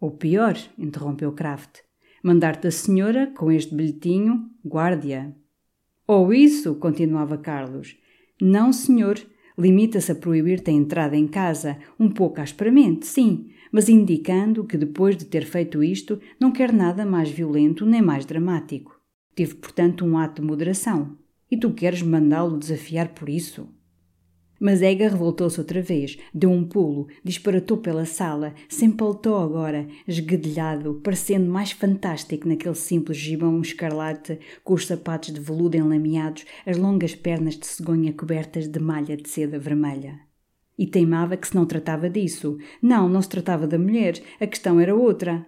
Ou 0.00 0.12
pior, 0.12 0.56
interrompeu 0.78 1.32
Kraft, 1.32 1.80
mandar-te 2.22 2.66
a 2.66 2.70
senhora 2.70 3.32
com 3.36 3.50
este 3.50 3.74
bilhetinho, 3.74 4.50
guardia. 4.64 5.34
Ou 6.06 6.32
isso, 6.32 6.74
continuava 6.76 7.36
Carlos. 7.36 7.96
Não, 8.40 8.72
senhor, 8.72 9.18
limita-se 9.58 10.12
a 10.12 10.14
proibir-te 10.14 10.70
a 10.70 10.74
entrada 10.74 11.16
em 11.16 11.26
casa, 11.26 11.78
um 11.98 12.08
pouco 12.08 12.40
asperamente, 12.40 13.06
sim, 13.06 13.50
mas 13.70 13.88
indicando 13.88 14.64
que 14.64 14.76
depois 14.76 15.16
de 15.16 15.24
ter 15.24 15.44
feito 15.44 15.82
isto 15.82 16.20
não 16.38 16.52
quer 16.52 16.72
nada 16.72 17.06
mais 17.06 17.30
violento 17.30 17.86
nem 17.86 18.02
mais 18.02 18.26
dramático. 18.26 19.00
Tive, 19.34 19.54
portanto, 19.54 20.04
um 20.04 20.18
ato 20.18 20.42
de 20.42 20.46
moderação. 20.46 21.16
E 21.50 21.56
tu 21.56 21.72
queres 21.72 22.02
mandá-lo 22.02 22.58
desafiar 22.58 23.14
por 23.14 23.28
isso? 23.28 23.68
Mas 24.64 24.80
Ega 24.80 25.08
revoltou-se 25.08 25.58
outra 25.58 25.82
vez, 25.82 26.16
deu 26.32 26.48
um 26.48 26.64
pulo, 26.64 27.08
disparatou 27.24 27.78
pela 27.78 28.04
sala, 28.04 28.54
se 28.68 28.84
empaltou 28.84 29.36
agora, 29.38 29.88
esguedelhado, 30.06 31.00
parecendo 31.02 31.50
mais 31.50 31.72
fantástico 31.72 32.46
naquele 32.46 32.76
simples 32.76 33.18
gibão 33.18 33.60
escarlate, 33.60 34.38
com 34.62 34.74
os 34.74 34.86
sapatos 34.86 35.34
de 35.34 35.40
veludo 35.40 35.76
enlameados, 35.76 36.44
as 36.64 36.76
longas 36.76 37.12
pernas 37.12 37.56
de 37.56 37.66
cegonha 37.66 38.12
cobertas 38.12 38.68
de 38.68 38.78
malha 38.78 39.16
de 39.16 39.28
seda 39.28 39.58
vermelha. 39.58 40.20
E 40.78 40.86
teimava 40.86 41.36
que 41.36 41.48
se 41.48 41.56
não 41.56 41.66
tratava 41.66 42.08
disso. 42.08 42.56
Não, 42.80 43.08
não 43.08 43.20
se 43.20 43.30
tratava 43.30 43.66
da 43.66 43.80
mulher, 43.80 44.22
a 44.40 44.46
questão 44.46 44.78
era 44.78 44.94
outra. 44.94 45.44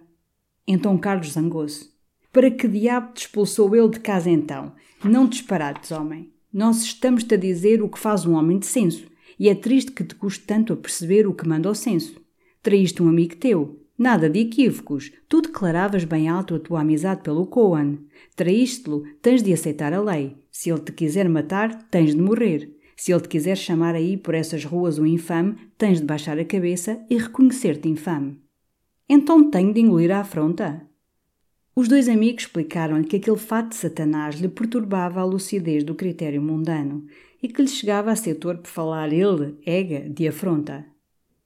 Então 0.67 0.97
Carlos 0.97 1.31
zangou-se. 1.31 1.89
Para 2.33 2.51
que 2.51 2.67
diabo 2.67 3.13
te 3.13 3.21
expulsou 3.21 3.73
ele 3.77 3.91
de 3.91 4.01
casa 4.01 4.29
então? 4.29 4.73
Não 5.05 5.25
disparates, 5.25 5.91
homem. 5.91 6.34
Nós 6.55 6.83
estamos-te 6.83 7.33
a 7.33 7.37
dizer 7.37 7.83
o 7.83 7.89
que 7.89 7.99
faz 7.99 8.25
um 8.25 8.33
homem 8.33 8.57
de 8.57 8.65
senso, 8.65 9.05
e 9.37 9.49
é 9.49 9.55
triste 9.55 9.91
que 9.91 10.05
te 10.05 10.15
custe 10.15 10.45
tanto 10.45 10.71
a 10.71 10.77
perceber 10.77 11.27
o 11.27 11.33
que 11.33 11.45
manda 11.45 11.67
ao 11.67 11.75
senso. 11.75 12.15
Traíste 12.63 13.03
um 13.03 13.09
amigo 13.09 13.35
teu. 13.35 13.81
Nada 13.97 14.29
de 14.29 14.39
equívocos. 14.39 15.11
Tu 15.27 15.41
declaravas 15.41 16.05
bem 16.05 16.29
alto 16.29 16.55
a 16.55 16.59
tua 16.59 16.79
amizade 16.79 17.23
pelo 17.23 17.45
Coan. 17.45 17.97
Traíste-lo, 18.37 19.03
tens 19.21 19.43
de 19.43 19.51
aceitar 19.51 19.91
a 19.91 19.99
lei. 19.99 20.37
Se 20.49 20.69
ele 20.69 20.79
te 20.79 20.93
quiser 20.93 21.27
matar, 21.27 21.89
tens 21.89 22.15
de 22.15 22.21
morrer. 22.21 22.73
Se 22.95 23.11
ele 23.11 23.23
te 23.23 23.27
quiser 23.27 23.57
chamar 23.57 23.93
aí 23.93 24.15
por 24.15 24.33
essas 24.33 24.63
ruas 24.63 24.97
um 24.97 25.05
infame, 25.05 25.57
tens 25.77 25.99
de 25.99 26.05
baixar 26.05 26.39
a 26.39 26.45
cabeça 26.45 27.05
e 27.09 27.17
reconhecer-te 27.17 27.89
infame. 27.89 28.41
Então 29.09 29.51
tenho 29.51 29.73
de 29.73 29.81
engolir 29.81 30.09
a 30.09 30.21
afronta? 30.21 30.87
Os 31.77 31.89
dois 31.89 32.07
amigos 32.07 32.43
explicaram-lhe 32.43 33.03
que 33.03 33.17
aquele 33.17 33.37
fato 33.37 33.69
de 33.69 33.75
Satanás 33.75 34.35
lhe 34.35 34.47
perturbava 34.47 35.19
a 35.19 35.25
lucidez 35.25 35.83
do 35.83 35.93
critério 35.93 36.41
mundano 36.41 37.05
e 37.43 37.49
que 37.49 37.61
lhe 37.61 37.67
chegava 37.67 38.13
a 38.13 38.15
ser 38.15 38.35
torpe 38.35 38.69
falar 38.69 39.11
ele, 39.11 39.57
Ega, 39.65 40.09
de 40.09 40.25
afronta. 40.25 40.85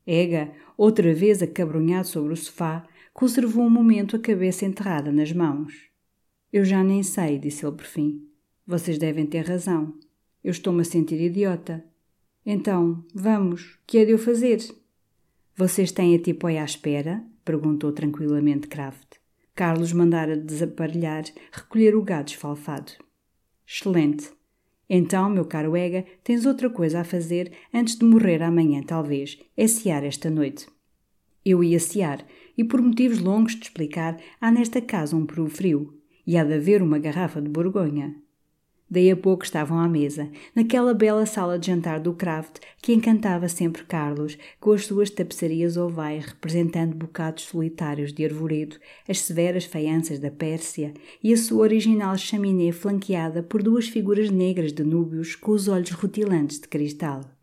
Ega, 0.05 0.51
outra 0.77 1.15
vez 1.15 1.41
acabrunhado 1.41 2.07
sobre 2.07 2.33
o 2.33 2.37
sofá, 2.37 2.85
conservou 3.11 3.65
um 3.65 3.71
momento 3.71 4.15
a 4.15 4.19
cabeça 4.19 4.67
enterrada 4.67 5.11
nas 5.11 5.33
mãos. 5.33 5.73
Eu 6.53 6.63
já 6.63 6.83
nem 6.83 7.01
sei, 7.01 7.39
disse 7.39 7.65
ele 7.65 7.75
por 7.75 7.85
fim. 7.85 8.23
Vocês 8.67 8.99
devem 8.99 9.25
ter 9.25 9.47
razão. 9.47 9.95
Eu 10.43 10.51
estou-me 10.51 10.81
a 10.81 10.85
sentir 10.85 11.19
idiota. 11.19 11.83
Então, 12.45 13.03
vamos, 13.15 13.79
que 13.87 13.97
é 13.97 14.05
de 14.05 14.11
eu 14.11 14.19
fazer? 14.19 14.59
Vocês 15.55 15.91
têm 15.91 16.15
a 16.15 16.19
tipóia 16.19 16.61
à 16.61 16.65
espera? 16.65 17.23
perguntou 17.43 17.91
tranquilamente 17.91 18.67
Kraft. 18.67 19.18
Carlos 19.59 19.91
mandara 19.91 20.37
desaparelhar, 20.37 21.25
recolher 21.51 21.93
o 21.93 22.01
gado 22.01 22.29
esfalfado. 22.29 22.93
Excelente. 23.67 24.31
Então, 24.89 25.29
meu 25.29 25.43
caro 25.43 25.75
Ega, 25.75 26.05
tens 26.23 26.45
outra 26.45 26.69
coisa 26.69 27.01
a 27.01 27.03
fazer 27.03 27.51
antes 27.73 27.97
de 27.97 28.05
morrer 28.05 28.41
amanhã, 28.41 28.81
talvez. 28.81 29.37
É 29.57 29.67
sear 29.67 30.05
esta 30.05 30.29
noite. 30.29 30.65
Eu 31.43 31.61
ia 31.61 31.77
sear, 31.77 32.25
e 32.57 32.63
por 32.63 32.81
motivos 32.81 33.19
longos 33.19 33.53
de 33.53 33.63
explicar, 33.63 34.15
há 34.39 34.49
nesta 34.49 34.79
casa 34.79 35.17
um 35.17 35.25
peru 35.25 35.49
frio, 35.49 35.93
e 36.25 36.37
há 36.37 36.45
de 36.45 36.53
haver 36.53 36.81
uma 36.81 36.97
garrafa 36.97 37.41
de 37.41 37.49
Borgonha. 37.49 38.15
Daí 38.89 39.11
a 39.11 39.15
pouco 39.15 39.43
estavam 39.43 39.79
à 39.79 39.87
mesa, 39.87 40.29
naquela 40.55 40.93
bela 40.93 41.25
sala 41.25 41.59
de 41.59 41.67
jantar 41.67 41.99
do 41.99 42.13
Kraft 42.13 42.59
que 42.81 42.93
encantava 42.93 43.47
sempre 43.47 43.83
Carlos, 43.83 44.37
com 44.59 44.71
as 44.71 44.85
suas 44.85 45.09
tapeçarias 45.09 45.77
ovais 45.77 46.25
representando 46.25 46.95
bocados 46.95 47.43
solitários 47.43 48.11
de 48.11 48.25
arvoredo, 48.25 48.77
as 49.07 49.19
severas 49.19 49.65
faianças 49.65 50.17
da 50.17 50.31
Pérsia 50.31 50.93
e 51.23 51.31
a 51.31 51.37
sua 51.37 51.61
original 51.61 52.17
chaminé 52.17 52.71
flanqueada 52.71 53.43
por 53.43 53.61
duas 53.61 53.87
figuras 53.87 54.31
negras 54.31 54.73
de 54.73 54.83
núbios 54.83 55.35
com 55.35 55.51
os 55.51 55.67
olhos 55.67 55.91
rutilantes 55.91 56.59
de 56.59 56.67
cristal. 56.67 57.38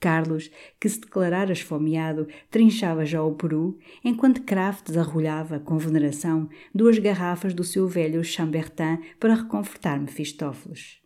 Carlos, 0.00 0.50
que 0.80 0.88
se 0.88 0.98
declarara 0.98 1.52
esfomeado, 1.52 2.26
trinchava 2.50 3.04
já 3.04 3.22
o 3.22 3.34
peru, 3.34 3.78
enquanto 4.02 4.42
Kraft 4.42 4.86
desarrolhava, 4.86 5.60
com 5.60 5.76
veneração, 5.76 6.48
duas 6.74 6.98
garrafas 6.98 7.52
do 7.52 7.62
seu 7.62 7.86
velho 7.86 8.24
Chambertin 8.24 8.98
para 9.20 9.34
reconfortar 9.34 10.00
Mefistófeles. 10.00 10.98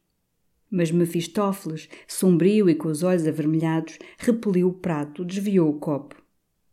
Mas 0.71 0.93
Mefistófeles, 0.93 1.89
sombrio 2.07 2.71
e 2.71 2.75
com 2.75 2.89
os 2.89 3.03
olhos 3.03 3.27
avermelhados, 3.27 3.99
repeliu 4.17 4.69
o 4.69 4.73
prato, 4.73 5.25
desviou 5.25 5.69
o 5.69 5.79
copo. 5.79 6.23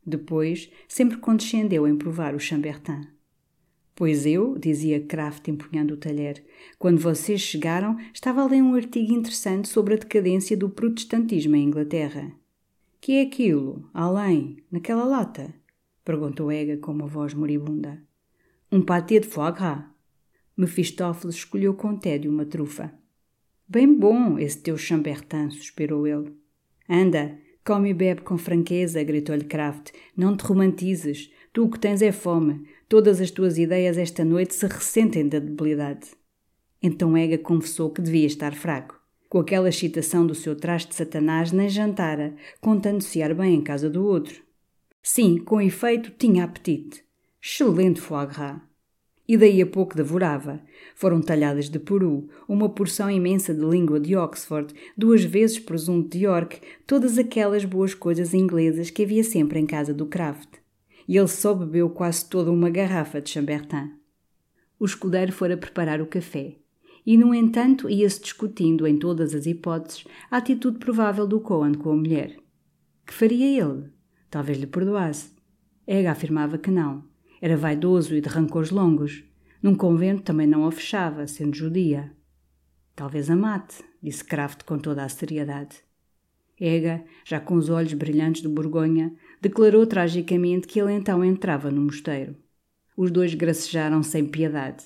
Depois, 0.06 0.70
sempre 0.88 1.18
condescendeu 1.18 1.88
em 1.88 1.96
provar 1.96 2.36
o 2.36 2.40
Chambertin. 2.40 3.08
Pois 3.96 4.26
eu, 4.26 4.58
dizia 4.58 5.00
Kraft 5.00 5.48
empunhando 5.48 5.94
o 5.94 5.98
talher, 5.98 6.44
quando 6.80 7.00
vocês 7.00 7.42
chegaram, 7.42 7.98
estava 8.14 8.42
a 8.42 8.48
ler 8.48 8.62
um 8.62 8.74
artigo 8.74 9.14
interessante 9.14 9.68
sobre 9.68 9.94
a 9.94 9.98
decadência 9.98 10.56
do 10.56 10.70
protestantismo 10.70 11.56
em 11.56 11.66
Inglaterra. 11.66 12.32
Que 13.00 13.14
é 13.14 13.22
aquilo, 13.24 13.90
além, 13.94 14.58
naquela 14.72 15.04
lata? 15.04 15.54
perguntou 16.06 16.52
Ega 16.52 16.78
com 16.78 16.92
uma 16.92 17.08
voz 17.08 17.34
moribunda. 17.34 18.02
Um 18.72 18.82
pâté 18.82 19.20
de 19.20 19.28
foie 19.28 19.52
gras. 19.52 19.84
Mefistófeles 20.56 21.36
escolheu 21.36 21.74
com 21.74 21.98
tédio 21.98 22.32
uma 22.32 22.46
trufa. 22.46 22.94
Bem 23.68 23.94
bom 23.94 24.38
esse 24.38 24.60
teu 24.60 24.78
chambertin, 24.78 25.50
suspirou 25.50 26.06
ele. 26.06 26.36
Anda, 26.90 27.38
come 27.66 27.90
e 27.90 27.94
bebe 27.94 28.22
com 28.22 28.38
franqueza, 28.38 29.04
gritou-lhe 29.04 29.46
Kraft. 29.46 29.92
Não 30.16 30.36
te 30.36 30.44
romantizes. 30.44 31.32
Tu 31.54 31.64
o 31.64 31.70
que 31.70 31.80
tens 31.80 32.02
é 32.02 32.12
fome. 32.12 32.68
Todas 32.92 33.22
as 33.22 33.32
tuas 33.32 33.58
ideias 33.58 33.98
esta 33.98 34.26
noite 34.26 34.54
se 34.54 34.68
ressentem 34.68 35.26
da 35.26 35.40
debilidade. 35.40 36.10
Então 36.84 37.16
Ega 37.16 37.38
confessou 37.38 37.90
que 37.90 38.02
devia 38.02 38.28
estar 38.28 38.54
fraco. 38.54 39.00
Com 39.30 39.40
aquela 39.40 39.70
excitação 39.70 40.28
do 40.28 40.36
seu 40.36 40.58
traste 40.58 40.90
de 40.90 40.96
Satanás, 40.96 41.54
nem 41.54 41.70
jantara, 41.70 42.36
contando-se 42.60 43.24
ar 43.24 43.34
bem 43.34 43.56
em 43.56 43.62
casa 43.62 43.90
do 43.90 44.06
outro. 44.06 44.44
Sim, 45.02 45.38
com 45.38 45.62
efeito, 45.62 46.12
tinha 46.20 46.44
apetite. 46.44 47.02
Excelente 47.42 48.02
foie 48.02 48.28
gras. 48.28 48.60
E 49.26 49.38
daí 49.38 49.62
a 49.62 49.66
pouco 49.66 49.96
devorava. 49.96 50.62
Foram 50.94 51.22
talhadas 51.22 51.70
de 51.70 51.80
peru, 51.80 52.28
uma 52.46 52.68
porção 52.68 53.10
imensa 53.10 53.54
de 53.54 53.64
língua 53.64 54.02
de 54.02 54.18
Oxford, 54.18 54.74
duas 54.98 55.24
vezes 55.24 55.60
presunto 55.60 56.10
de 56.10 56.26
York, 56.26 56.60
todas 56.86 57.18
aquelas 57.18 57.64
boas 57.64 57.94
coisas 57.94 58.34
inglesas 58.34 58.90
que 58.90 59.04
havia 59.04 59.24
sempre 59.24 59.62
em 59.62 59.66
casa 59.66 59.94
do 59.94 60.08
Kraft 60.08 60.61
e 61.12 61.18
ele 61.18 61.28
só 61.28 61.54
bebeu 61.54 61.90
quase 61.90 62.24
toda 62.30 62.50
uma 62.50 62.70
garrafa 62.70 63.20
de 63.20 63.30
Chambertin. 63.30 63.92
O 64.80 64.86
escudeiro 64.86 65.34
fora 65.34 65.58
preparar 65.58 66.00
o 66.00 66.06
café, 66.06 66.56
e, 67.06 67.18
no 67.18 67.36
entanto, 67.36 67.90
ia-se 67.90 68.22
discutindo 68.22 68.88
em 68.88 68.98
todas 68.98 69.36
as 69.36 69.46
hipóteses 69.46 70.06
a 70.30 70.38
atitude 70.38 70.80
provável 70.80 71.28
do 71.28 71.42
Cohen 71.42 71.74
com 71.74 71.92
a 71.92 71.96
mulher. 71.98 72.38
Que 73.06 73.14
faria 73.14 73.62
ele? 73.62 73.90
Talvez 74.30 74.58
lhe 74.58 74.66
perdoasse. 74.66 75.32
Ega 75.86 76.12
afirmava 76.12 76.58
que 76.58 76.72
não. 76.72 77.04
Era 77.42 77.58
vaidoso 77.58 78.16
e 78.16 78.22
de 78.22 78.30
rancores 78.30 78.72
longos. 78.72 79.22
Num 79.62 79.76
convento 79.76 80.22
também 80.22 80.48
não 80.48 80.66
a 80.66 80.72
fechava, 80.72 81.28
sendo 81.28 81.58
judia. 81.58 82.16
Talvez 82.96 83.30
a 83.30 83.36
mate, 83.36 83.84
disse 84.02 84.24
Kraft 84.24 84.64
com 84.64 84.80
toda 84.80 85.04
a 85.04 85.10
seriedade. 85.10 85.84
Ega, 86.58 87.04
já 87.26 87.40
com 87.40 87.56
os 87.56 87.70
olhos 87.70 87.94
brilhantes 87.94 88.44
de 88.44 88.48
Borgonha, 88.48 89.14
declarou 89.42 89.88
tragicamente 89.88 90.68
que 90.68 90.80
ele 90.80 90.94
então 90.94 91.26
entrava 91.26 91.72
no 91.72 91.82
mosteiro. 91.82 92.36
Os 92.96 93.10
dois 93.10 93.34
gracejaram 93.34 94.04
sem 94.04 94.26
piedade. 94.26 94.86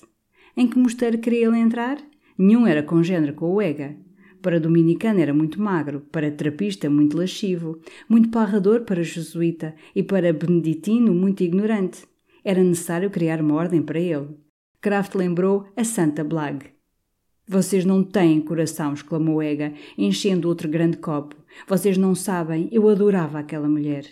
Em 0.56 0.68
que 0.68 0.80
mosteiro 0.80 1.18
queria 1.18 1.48
ele 1.48 1.58
entrar? 1.58 1.98
Nenhum 2.38 2.66
era 2.66 2.82
congênero 2.82 3.34
com 3.34 3.54
o 3.54 3.62
Ega. 3.62 3.98
Para 4.42 4.60
dominicano 4.60 5.20
era 5.20 5.34
muito 5.34 5.62
magro, 5.62 6.02
para 6.12 6.32
terapista 6.32 6.90
muito 6.90 7.18
lascivo, 7.18 7.80
muito 8.08 8.30
parrador 8.30 8.82
para 8.82 9.04
jesuíta 9.04 9.76
e 9.94 10.02
para 10.02 10.32
beneditino 10.32 11.14
muito 11.14 11.44
ignorante. 11.44 12.06
Era 12.44 12.64
necessário 12.64 13.10
criar 13.10 13.42
uma 13.42 13.56
ordem 13.56 13.82
para 13.82 14.00
ele. 14.00 14.30
Kraft 14.80 15.16
lembrou 15.16 15.68
a 15.76 15.84
Santa 15.84 16.24
Blag. 16.24 16.68
Vocês 17.48 17.84
não 17.86 18.04
têm 18.04 18.40
coração, 18.40 18.94
exclamou 18.94 19.42
Ega, 19.42 19.74
enchendo 19.98 20.48
outro 20.48 20.70
grande 20.70 20.98
copo. 20.98 21.36
Vocês 21.68 21.98
não 21.98 22.16
sabem, 22.16 22.70
eu 22.72 22.88
adorava 22.88 23.40
aquela 23.40 23.68
mulher. 23.68 24.06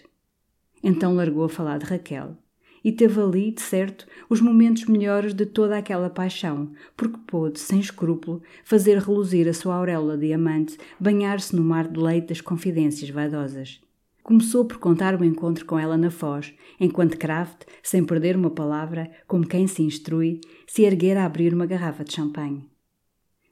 Então 0.84 1.16
largou 1.16 1.46
a 1.46 1.50
falar 1.50 1.78
de 1.78 1.86
Raquel. 1.86 2.38
E 2.84 2.92
teve 2.92 3.22
ali, 3.22 3.52
de 3.52 3.62
certo, 3.62 4.06
os 4.30 4.42
momentos 4.42 4.86
melhores 4.86 5.34
de 5.34 5.46
toda 5.46 5.78
aquela 5.78 6.10
paixão, 6.10 6.74
porque 6.98 7.18
pôde, 7.26 7.60
sem 7.60 7.80
escrúpulo, 7.80 8.42
fazer 8.66 8.98
reluzir 8.98 9.48
a 9.48 9.54
sua 9.54 9.76
auréola 9.76 10.18
diamante, 10.18 10.78
banhar-se 11.00 11.56
no 11.56 11.64
mar 11.64 11.88
de 11.88 11.98
leite 11.98 12.28
das 12.28 12.42
confidências 12.42 13.10
vaidosas. 13.10 13.80
Começou 14.22 14.66
por 14.66 14.78
contar 14.78 15.20
o 15.20 15.24
encontro 15.24 15.66
com 15.66 15.80
ela 15.80 15.98
na 15.98 16.12
Foz, 16.12 16.54
enquanto 16.78 17.18
Kraft, 17.18 17.64
sem 17.82 18.04
perder 18.04 18.36
uma 18.36 18.50
palavra, 18.50 19.10
como 19.28 19.48
quem 19.48 19.66
se 19.66 19.82
instrui, 19.82 20.42
se 20.68 20.84
erguera 20.84 21.24
a 21.24 21.26
abrir 21.26 21.54
uma 21.54 21.66
garrafa 21.66 22.04
de 22.04 22.14
champanhe. 22.14 22.70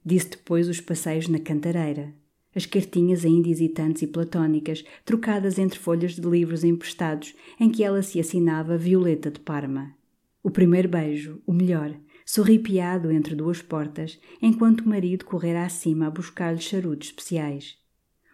Disse 0.03 0.32
depois 0.32 0.67
os 0.67 0.82
passeios 0.82 1.27
na 1.27 1.39
cantareira, 1.39 2.13
as 2.56 2.66
cartinhas 2.66 3.26
ainda 3.26 3.49
hesitantes 3.49 4.02
e 4.02 4.08
platónicas, 4.08 4.84
trocadas 5.06 5.58
entre 5.58 5.80
folhas 5.80 6.16
de 6.16 6.28
livros 6.28 6.64
emprestados, 6.64 7.34
em 7.60 7.70
que 7.70 7.84
ela 7.84 8.04
se 8.04 8.20
assinava 8.20 8.78
Violeta 8.78 9.32
de 9.32 9.39
Parma. 9.39 9.95
O 10.43 10.49
primeiro 10.49 10.89
beijo, 10.89 11.41
o 11.45 11.54
melhor, 11.54 11.95
sorripiado 12.26 13.12
entre 13.12 13.36
duas 13.36 13.62
portas, 13.62 14.20
enquanto 14.41 14.82
o 14.82 14.89
marido 14.89 15.26
correra 15.26 15.66
acima 15.66 16.08
a 16.08 16.12
buscar-lhe 16.12 16.62
charutos 16.62 17.10
especiais. 17.10 17.78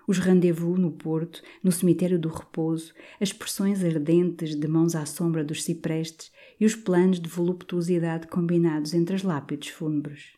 Os 0.07 0.20
rendezvous 0.20 0.80
no 0.80 0.91
porto, 0.91 1.41
no 1.61 1.70
cemitério 1.70 2.18
do 2.18 2.30
repouso, 2.30 2.93
as 3.20 3.34
pressões 3.34 3.84
ardentes 3.84 4.55
de 4.55 4.68
mãos 4.68 4.95
à 4.95 5.05
sombra 5.05 5.43
dos 5.43 5.63
ciprestes 5.63 6.32
e 6.57 6.65
os 6.65 6.76
planos 6.76 7.20
de 7.20 7.28
voluptuosidade 7.28 8.28
combinados 8.28 8.93
entre 8.93 9.15
as 9.15 9.24
lápides 9.24 9.70
fúnebres. 9.70 10.32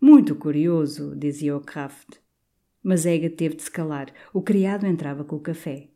Muito 0.00 0.34
curioso, 0.34 1.14
dizia 1.14 1.56
o 1.56 1.60
Kraft. 1.60 2.21
Mas 2.82 3.06
Ega 3.06 3.30
teve 3.30 3.54
de 3.54 3.62
se 3.62 3.70
calar. 3.70 4.12
O 4.32 4.42
criado 4.42 4.86
entrava 4.86 5.24
com 5.24 5.36
o 5.36 5.40
café. 5.40 5.88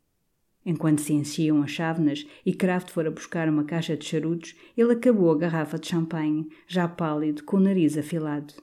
Enquanto 0.65 1.01
se 1.01 1.13
enchiam 1.13 1.61
as 1.61 1.71
chávenas 1.71 2.25
e 2.45 2.53
Kraft 2.53 2.91
fora 2.91 3.11
buscar 3.11 3.47
uma 3.49 3.63
caixa 3.63 3.95
de 3.95 4.05
charutos, 4.05 4.55
ele 4.75 4.93
acabou 4.93 5.31
a 5.31 5.37
garrafa 5.37 5.77
de 5.77 5.87
champanhe, 5.87 6.49
já 6.67 6.87
pálido, 6.87 7.43
com 7.43 7.57
o 7.57 7.59
nariz 7.59 7.97
afilado. 7.97 8.53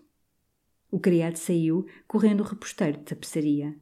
O 0.90 1.00
criado 1.00 1.36
saiu, 1.36 1.86
correndo 2.06 2.40
o 2.40 2.46
reposteiro 2.46 2.98
de 2.98 3.04
tapeçaria. 3.04 3.74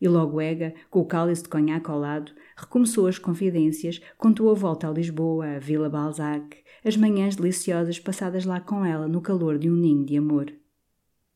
E 0.00 0.08
logo 0.08 0.40
Ega, 0.40 0.74
com 0.90 1.00
o 1.00 1.04
cálice 1.04 1.42
de 1.42 1.48
conhaque 1.48 1.90
ao 1.90 1.98
lado, 1.98 2.32
recomeçou 2.56 3.06
as 3.06 3.18
confidências, 3.18 4.00
contou 4.16 4.50
a 4.50 4.54
volta 4.54 4.88
a 4.88 4.92
Lisboa, 4.92 5.56
a 5.56 5.58
Vila 5.58 5.88
Balzac, 5.88 6.56
as 6.84 6.96
manhãs 6.96 7.36
deliciosas 7.36 7.98
passadas 7.98 8.44
lá 8.44 8.60
com 8.60 8.84
ela 8.84 9.08
no 9.08 9.20
calor 9.20 9.58
de 9.58 9.70
um 9.70 9.74
ninho 9.74 10.04
de 10.04 10.16
amor 10.16 10.52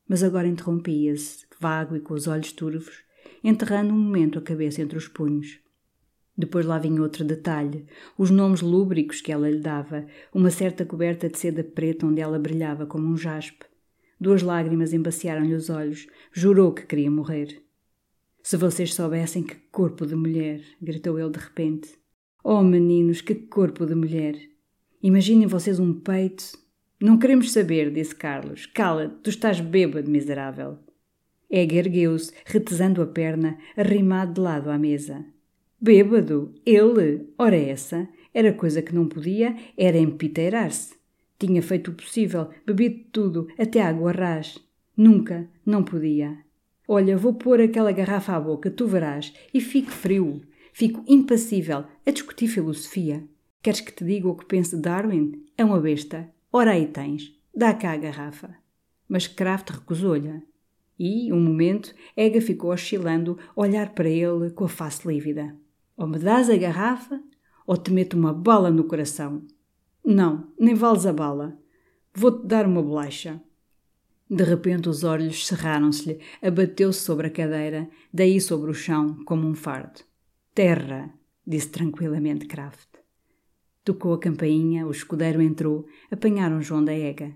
mas 0.08 0.22
agora 0.22 0.48
interrompia-se, 0.48 1.46
vago 1.58 1.96
e 1.96 2.00
com 2.00 2.14
os 2.14 2.26
olhos 2.26 2.52
turvos, 2.52 3.02
enterrando 3.42 3.92
um 3.92 3.98
momento 3.98 4.38
a 4.38 4.42
cabeça 4.42 4.82
entre 4.82 4.98
os 4.98 5.08
punhos. 5.08 5.60
Depois 6.36 6.64
lá 6.64 6.78
vinha 6.78 7.02
outro 7.02 7.24
detalhe, 7.24 7.86
os 8.16 8.30
nomes 8.30 8.60
lúbricos 8.60 9.20
que 9.20 9.32
ela 9.32 9.50
lhe 9.50 9.58
dava, 9.58 10.06
uma 10.32 10.50
certa 10.50 10.84
coberta 10.84 11.28
de 11.28 11.36
seda 11.38 11.64
preta 11.64 12.06
onde 12.06 12.20
ela 12.20 12.38
brilhava 12.38 12.86
como 12.86 13.08
um 13.08 13.16
jaspe. 13.16 13.66
Duas 14.20 14.42
lágrimas 14.42 14.92
embaciaram-lhe 14.92 15.54
os 15.54 15.68
olhos, 15.68 16.06
jurou 16.32 16.72
que 16.72 16.86
queria 16.86 17.10
morrer. 17.10 17.62
Se 18.42 18.56
vocês 18.56 18.94
soubessem 18.94 19.42
que 19.42 19.56
corpo 19.72 20.06
de 20.06 20.14
mulher, 20.14 20.60
gritou 20.80 21.18
ele 21.18 21.30
de 21.30 21.38
repente. 21.38 21.90
Oh, 22.42 22.62
meninos, 22.62 23.20
que 23.20 23.34
corpo 23.34 23.84
de 23.84 23.94
mulher! 23.94 24.36
Imaginem 25.02 25.46
vocês 25.46 25.78
um 25.78 25.92
peito, 25.92 26.52
não 27.00 27.16
queremos 27.16 27.52
saber, 27.52 27.92
disse 27.92 28.12
Carlos. 28.12 28.66
Cala-te, 28.66 29.14
tu 29.22 29.30
estás 29.30 29.60
bêbado, 29.60 30.10
miserável. 30.10 30.78
Ega 31.50 31.76
ergueu-se, 31.76 32.32
retesando 32.44 33.00
a 33.00 33.06
perna, 33.06 33.58
arrimado 33.76 34.34
de 34.34 34.40
lado 34.40 34.70
à 34.70 34.78
mesa. 34.78 35.24
Bêbado? 35.80 36.54
Ele? 36.66 37.28
Ora 37.38 37.56
essa? 37.56 38.08
Era 38.34 38.52
coisa 38.52 38.82
que 38.82 38.94
não 38.94 39.06
podia, 39.08 39.56
era 39.76 39.96
empiteirar-se. 39.96 40.94
Tinha 41.38 41.62
feito 41.62 41.90
o 41.90 41.94
possível, 41.94 42.48
bebido 42.66 43.04
tudo, 43.12 43.48
até 43.56 43.80
água 43.80 44.12
ras. 44.12 44.58
Nunca, 44.96 45.48
não 45.64 45.82
podia. 45.84 46.36
Olha, 46.86 47.16
vou 47.16 47.34
pôr 47.34 47.60
aquela 47.60 47.92
garrafa 47.92 48.34
à 48.34 48.40
boca, 48.40 48.70
tu 48.70 48.86
verás, 48.86 49.32
e 49.54 49.60
fico 49.60 49.90
frio. 49.90 50.42
Fico 50.72 51.04
impassível 51.06 51.84
a 52.04 52.10
discutir 52.10 52.48
filosofia. 52.48 53.22
Queres 53.62 53.80
que 53.80 53.92
te 53.92 54.04
diga 54.04 54.28
o 54.28 54.34
que 54.34 54.46
penso 54.46 54.76
de 54.76 54.82
Darwin? 54.82 55.44
É 55.56 55.64
uma 55.64 55.80
besta. 55.80 56.28
Ora 56.52 56.72
aí 56.72 56.86
tens, 56.86 57.34
dá 57.54 57.74
cá 57.74 57.92
a 57.92 57.96
garrafa. 57.96 58.54
Mas 59.08 59.26
Kraft 59.26 59.70
recusou-lhe. 59.70 60.42
E, 60.98 61.32
um 61.32 61.40
momento, 61.40 61.94
Ega 62.16 62.40
ficou 62.40 62.72
oscilando, 62.72 63.38
a 63.56 63.60
olhar 63.60 63.94
para 63.94 64.08
ele 64.08 64.50
com 64.50 64.64
a 64.64 64.68
face 64.68 65.06
lívida. 65.06 65.56
Ou 65.96 66.06
me 66.06 66.18
dás 66.18 66.50
a 66.50 66.56
garrafa, 66.56 67.22
ou 67.66 67.76
te 67.76 67.92
meto 67.92 68.16
uma 68.16 68.32
bala 68.32 68.70
no 68.70 68.84
coração. 68.84 69.42
Não, 70.04 70.48
nem 70.58 70.74
vales 70.74 71.06
a 71.06 71.12
bala. 71.12 71.58
Vou-te 72.14 72.46
dar 72.46 72.66
uma 72.66 72.82
bolacha. 72.82 73.40
De 74.30 74.42
repente 74.42 74.88
os 74.88 75.04
olhos 75.04 75.46
cerraram-se-lhe, 75.46 76.20
abateu-se 76.42 77.00
sobre 77.00 77.28
a 77.28 77.30
cadeira, 77.30 77.88
daí 78.12 78.40
sobre 78.40 78.70
o 78.70 78.74
chão, 78.74 79.22
como 79.24 79.46
um 79.46 79.54
fardo. 79.54 80.00
Terra, 80.54 81.14
disse 81.46 81.68
tranquilamente 81.68 82.46
Kraft. 82.46 82.88
Tocou 83.84 84.12
a 84.12 84.18
campainha, 84.18 84.86
o 84.86 84.90
escudeiro 84.90 85.40
entrou, 85.40 85.86
apanharam 86.10 86.60
João 86.60 86.84
da 86.84 86.92
Ega. 86.92 87.34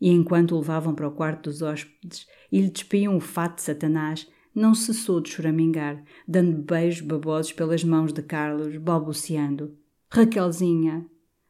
E 0.00 0.10
enquanto 0.10 0.52
o 0.52 0.58
levavam 0.58 0.94
para 0.94 1.08
o 1.08 1.12
quarto 1.12 1.50
dos 1.50 1.62
hóspedes 1.62 2.26
e 2.52 2.60
lhe 2.60 2.70
despiam 2.70 3.16
o 3.16 3.20
fato 3.20 3.56
de 3.56 3.62
Satanás, 3.62 4.26
não 4.54 4.74
cessou 4.74 5.20
de 5.20 5.30
choramingar, 5.30 6.02
dando 6.26 6.62
beijos 6.62 7.06
babosos 7.06 7.52
pelas 7.52 7.84
mãos 7.84 8.12
de 8.12 8.22
Carlos, 8.22 8.76
balbuciando: 8.76 9.76
Raquelzinha, 10.10 11.06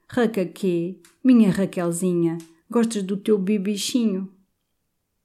Raca 0.08 0.44
quê? 0.44 1.00
Minha 1.22 1.50
Raquelzinha, 1.50 2.38
gostas 2.70 3.02
do 3.02 3.16
teu 3.16 3.38
bibichinho? 3.38 4.32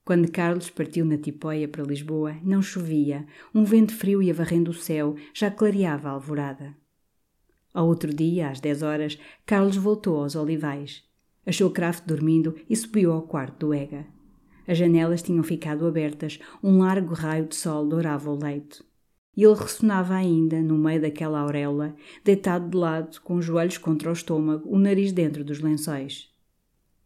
Quando 0.04 0.30
Carlos 0.30 0.68
partiu 0.68 1.04
na 1.04 1.16
tipóia 1.16 1.68
para 1.68 1.84
Lisboa, 1.84 2.36
não 2.42 2.60
chovia, 2.60 3.24
um 3.54 3.62
vento 3.62 3.94
frio 3.94 4.20
ia 4.20 4.34
varrendo 4.34 4.72
o 4.72 4.74
céu, 4.74 5.14
já 5.32 5.50
clareava 5.50 6.08
a 6.08 6.12
alvorada. 6.12 6.76
Ao 7.72 7.86
outro 7.86 8.12
dia, 8.12 8.48
às 8.50 8.60
dez 8.60 8.82
horas, 8.82 9.18
Carlos 9.46 9.76
voltou 9.76 10.20
aos 10.20 10.34
olivais. 10.34 11.04
Achou 11.44 11.70
Kraft 11.70 12.04
dormindo 12.06 12.54
e 12.70 12.76
subiu 12.76 13.12
ao 13.12 13.22
quarto 13.22 13.66
do 13.66 13.74
Ega. 13.74 14.06
As 14.66 14.78
janelas 14.78 15.22
tinham 15.22 15.42
ficado 15.42 15.86
abertas, 15.86 16.38
um 16.62 16.78
largo 16.78 17.14
raio 17.14 17.46
de 17.46 17.56
sol 17.56 17.86
dourava 17.86 18.30
o 18.30 18.38
leito. 18.38 18.84
E 19.36 19.42
ele 19.42 19.54
ressonava 19.54 20.14
ainda, 20.14 20.60
no 20.60 20.78
meio 20.78 21.00
daquela 21.00 21.40
auréola, 21.40 21.96
deitado 22.22 22.68
de 22.68 22.76
lado, 22.76 23.20
com 23.22 23.36
os 23.36 23.44
joelhos 23.44 23.78
contra 23.78 24.10
o 24.10 24.12
estômago, 24.12 24.68
o 24.68 24.78
nariz 24.78 25.10
dentro 25.10 25.42
dos 25.42 25.60
lençóis. 25.60 26.30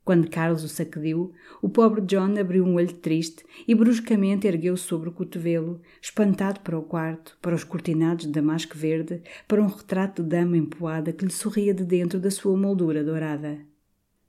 Quando 0.04 0.28
Carlos 0.28 0.62
o 0.62 0.68
sacudiu, 0.68 1.32
o 1.62 1.68
pobre 1.68 2.00
John 2.02 2.38
abriu 2.38 2.64
um 2.64 2.74
olho 2.74 2.92
triste 2.92 3.44
e 3.66 3.74
bruscamente 3.74 4.46
ergueu-se 4.46 4.84
sobre 4.84 5.08
o 5.08 5.12
cotovelo, 5.12 5.80
espantado 6.00 6.60
para 6.60 6.78
o 6.78 6.82
quarto, 6.82 7.38
para 7.40 7.54
os 7.56 7.64
cortinados 7.64 8.26
de 8.26 8.32
damasco 8.32 8.76
verde, 8.76 9.22
para 9.48 9.62
um 9.62 9.66
retrato 9.66 10.22
de 10.22 10.28
dama 10.28 10.56
empoada 10.56 11.12
que 11.12 11.24
lhe 11.24 11.32
sorria 11.32 11.72
de 11.72 11.84
dentro 11.84 12.20
da 12.20 12.30
sua 12.30 12.56
moldura 12.56 13.02
dourada. 13.02 13.58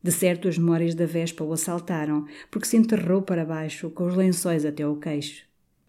De 0.08 0.14
certo, 0.14 0.48
as 0.48 0.58
memórias 0.58 0.96
da 0.96 1.06
Vespa 1.06 1.44
o 1.44 1.52
assaltaram, 1.52 2.26
porque 2.50 2.66
se 2.66 2.78
enterrou 2.78 3.22
para 3.22 3.44
baixo, 3.44 3.90
com 3.90 4.06
os 4.06 4.16
lençóis 4.16 4.64
até 4.64 4.84
ao 4.84 4.96
queixo 4.96 5.46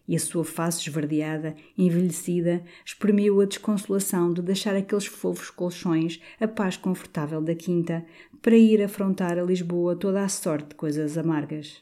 e 0.09 0.13
a 0.13 0.19
sua 0.19 0.43
face 0.43 0.81
esverdeada, 0.81 1.55
envelhecida, 1.77 2.61
exprimiu 2.83 3.39
a 3.39 3.45
desconsolação 3.45 4.33
de 4.33 4.41
deixar 4.41 4.75
aqueles 4.75 5.05
fofos 5.05 5.49
colchões, 5.49 6.19
a 6.37 6.49
paz 6.49 6.75
confortável 6.75 7.41
da 7.41 7.55
quinta, 7.55 8.05
para 8.41 8.57
ir 8.57 8.83
afrontar 8.83 9.39
a 9.39 9.43
Lisboa 9.43 9.95
toda 9.95 10.21
a 10.21 10.27
sorte 10.27 10.69
de 10.69 10.75
coisas 10.75 11.17
amargas. 11.17 11.81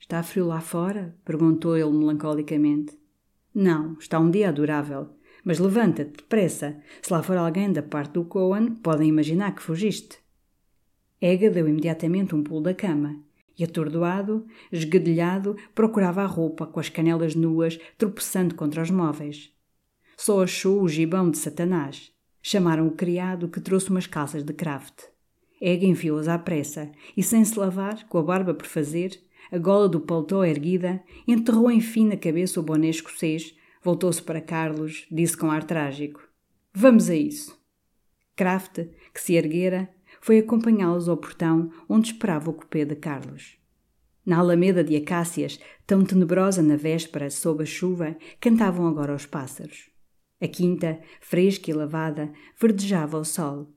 Está 0.00 0.24
frio 0.24 0.46
lá 0.46 0.60
fora? 0.60 1.14
perguntou 1.24 1.76
ele 1.76 1.92
melancolicamente. 1.92 2.98
Não, 3.54 3.96
está 4.00 4.18
um 4.18 4.28
dia 4.28 4.48
adorável. 4.48 5.10
Mas 5.44 5.60
levanta-te 5.60 6.16
depressa. 6.16 6.80
Se 7.00 7.12
lá 7.12 7.22
for 7.22 7.36
alguém 7.36 7.72
da 7.72 7.82
parte 7.82 8.14
do 8.14 8.24
Cohen, 8.24 8.74
podem 8.74 9.08
imaginar 9.08 9.54
que 9.54 9.62
fugiste. 9.62 10.23
Ega 11.26 11.48
deu 11.48 11.66
imediatamente 11.66 12.34
um 12.34 12.42
pulo 12.42 12.60
da 12.60 12.74
cama 12.74 13.18
e, 13.58 13.64
atordoado, 13.64 14.46
esguedelhado, 14.70 15.56
procurava 15.74 16.20
a 16.20 16.26
roupa 16.26 16.66
com 16.66 16.78
as 16.78 16.90
canelas 16.90 17.34
nuas, 17.34 17.80
tropeçando 17.96 18.54
contra 18.54 18.82
os 18.82 18.90
móveis. 18.90 19.50
Só 20.18 20.42
achou 20.42 20.82
o 20.82 20.88
gibão 20.88 21.30
de 21.30 21.38
Satanás. 21.38 22.12
Chamaram 22.42 22.86
o 22.86 22.90
criado 22.90 23.48
que 23.48 23.58
trouxe 23.58 23.88
umas 23.88 24.06
calças 24.06 24.44
de 24.44 24.52
craft. 24.52 25.04
Ega 25.58 25.86
enfiou-as 25.86 26.28
à 26.28 26.38
pressa 26.38 26.92
e, 27.16 27.22
sem 27.22 27.42
se 27.42 27.58
lavar, 27.58 28.06
com 28.06 28.18
a 28.18 28.22
barba 28.22 28.52
por 28.52 28.66
fazer, 28.66 29.18
a 29.50 29.56
gola 29.56 29.88
do 29.88 30.02
paletó 30.02 30.44
erguida, 30.44 31.02
enterrou 31.26 31.70
enfim 31.70 32.06
na 32.06 32.18
cabeça 32.18 32.60
o 32.60 32.62
boné 32.62 32.90
escocês, 32.90 33.56
voltou-se 33.82 34.20
para 34.20 34.42
Carlos, 34.42 35.06
disse 35.10 35.38
com 35.38 35.50
ar 35.50 35.64
trágico: 35.64 36.20
Vamos 36.74 37.08
a 37.08 37.16
isso. 37.16 37.58
Kraft, 38.36 38.88
que 39.14 39.20
se 39.22 39.36
erguera, 39.36 39.88
foi 40.24 40.38
acompanhá-los 40.38 41.06
ao 41.06 41.18
portão 41.18 41.70
onde 41.86 42.06
esperava 42.06 42.48
o 42.48 42.54
cupê 42.54 42.82
de 42.86 42.96
Carlos. 42.96 43.58
Na 44.24 44.38
alameda 44.38 44.82
de 44.82 44.96
acácias, 44.96 45.60
tão 45.86 46.02
tenebrosa 46.02 46.62
na 46.62 46.76
véspera 46.76 47.28
sob 47.28 47.62
a 47.62 47.66
chuva, 47.66 48.16
cantavam 48.40 48.86
agora 48.86 49.14
os 49.14 49.26
pássaros. 49.26 49.90
A 50.40 50.48
quinta, 50.48 50.98
fresca 51.20 51.70
e 51.70 51.74
lavada, 51.74 52.32
verdejava 52.58 53.18
ao 53.18 53.24
sol. 53.24 53.70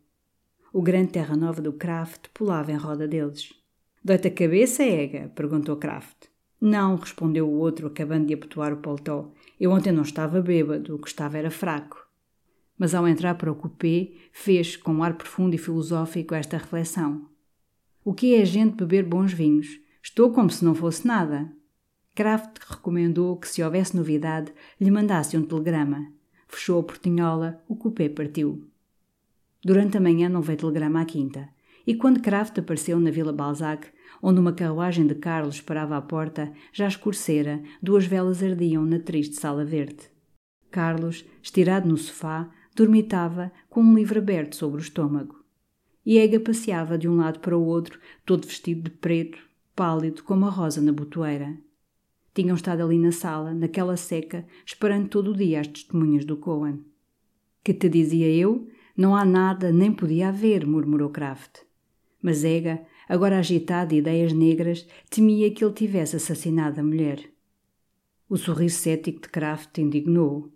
O 0.72 0.82
grande 0.82 1.12
terra 1.12 1.36
nova 1.36 1.62
do 1.62 1.74
Kraft 1.74 2.30
pulava 2.34 2.72
em 2.72 2.78
roda 2.78 3.10
deles. 3.10 3.52
Dói-te 4.02 4.30
a 4.30 4.32
cabeça, 4.32 4.84
Ega? 4.84 5.30
perguntou 5.36 5.76
Kraft. 5.76 6.28
Não, 6.62 6.96
respondeu 6.96 7.46
o 7.46 7.58
outro, 7.58 7.88
acabando 7.88 8.26
de 8.28 8.36
abotoar 8.36 8.72
o 8.72 8.78
paletó. 8.78 9.34
Eu 9.60 9.72
ontem 9.72 9.92
não 9.92 10.04
estava 10.04 10.42
bêbado, 10.42 10.96
o 10.96 11.00
que 11.00 11.10
estava 11.10 11.38
era 11.38 11.52
fraco. 11.52 12.07
Mas 12.78 12.94
ao 12.94 13.08
entrar 13.08 13.36
para 13.36 13.52
o 13.52 13.56
cupê, 13.56 14.16
fez, 14.32 14.76
com 14.76 14.94
um 14.94 15.04
ar 15.04 15.16
profundo 15.16 15.56
e 15.56 15.58
filosófico, 15.58 16.36
esta 16.36 16.58
reflexão. 16.58 17.28
O 18.04 18.14
que 18.14 18.36
é 18.36 18.42
a 18.42 18.46
gente 18.46 18.76
beber 18.76 19.04
bons 19.04 19.34
vinhos? 19.34 19.80
Estou 20.02 20.32
como 20.32 20.50
se 20.50 20.64
não 20.64 20.76
fosse 20.76 21.06
nada. 21.06 21.52
Kraft 22.16 22.60
recomendou 22.68 23.36
que, 23.38 23.48
se 23.48 23.62
houvesse 23.62 23.96
novidade, 23.96 24.54
lhe 24.80 24.90
mandasse 24.90 25.38
um 25.38 25.44
telegrama. 25.44 26.12
Fechou 26.48 26.80
a 26.80 26.84
portinhola, 26.84 27.62
o 27.68 27.76
cupê 27.76 28.10
partiu. 28.10 28.68
Durante 29.64 29.98
a 29.98 30.02
manhã 30.02 30.30
não 30.30 30.42
veio 30.42 30.58
telegrama 30.58 31.02
à 31.02 31.06
quinta, 31.06 31.50
e 31.86 31.96
quando 31.96 32.22
Kraft 32.22 32.58
apareceu 32.58 33.00
na 33.00 33.12
Vila 33.12 33.34
Balzac, 33.34 33.88
onde 34.22 34.40
uma 34.40 34.54
carruagem 34.54 35.06
de 35.06 35.16
Carlos 35.16 35.62
parava 35.62 35.98
à 35.98 36.02
porta, 36.02 36.52
já 36.72 36.88
escurecera, 36.88 37.62
duas 37.82 38.06
velas 38.06 38.42
ardiam 38.44 38.86
na 38.86 39.00
triste 39.00 39.36
sala 39.36 39.66
verde. 39.66 40.10
Carlos, 40.72 41.26
estirado 41.42 41.88
no 41.88 41.98
sofá, 41.98 42.50
dormitava 42.78 43.52
com 43.68 43.82
um 43.82 43.96
livro 43.96 44.20
aberto 44.20 44.56
sobre 44.56 44.80
o 44.80 44.84
estômago. 44.84 45.44
E 46.06 46.20
Ega 46.20 46.40
passeava 46.40 46.96
de 46.96 47.10
um 47.10 47.18
lado 47.18 47.40
para 47.40 47.58
o 47.58 47.66
outro, 47.66 48.00
todo 48.24 48.46
vestido 48.46 48.84
de 48.84 48.92
preto, 48.92 49.40
pálido 49.76 50.24
como 50.24 50.46
a 50.46 50.50
rosa 50.50 50.80
na 50.80 50.92
botoeira. 50.92 51.58
Tinham 52.36 52.56
estado 52.56 52.84
ali 52.84 53.00
na 53.00 53.12
sala, 53.12 53.52
naquela 53.52 53.98
seca, 53.98 54.46
esperando 54.64 55.10
todo 55.10 55.32
o 55.32 55.36
dia 55.36 55.60
as 55.60 55.68
testemunhas 55.68 56.24
do 56.24 56.38
Cohen. 56.38 56.86
Que 57.64 57.74
te 57.74 57.90
dizia 57.90 58.30
eu? 58.30 58.70
Não 58.96 59.16
há 59.16 59.26
nada, 59.26 59.72
nem 59.72 59.92
podia 59.92 60.30
haver, 60.30 60.66
murmurou 60.66 61.10
Kraft. 61.10 61.62
Mas 62.22 62.44
Ega, 62.44 62.86
agora 63.10 63.40
agitado 63.40 63.90
de 63.90 63.98
ideias 63.98 64.34
negras, 64.34 64.88
temia 65.10 65.50
que 65.52 65.66
ele 65.66 65.74
tivesse 65.74 66.16
assassinado 66.16 66.80
a 66.80 66.84
mulher. 66.84 67.28
O 68.30 68.38
sorriso 68.38 68.78
cético 68.78 69.22
de 69.22 69.30
Kraft 69.30 69.78
indignou. 69.80 70.52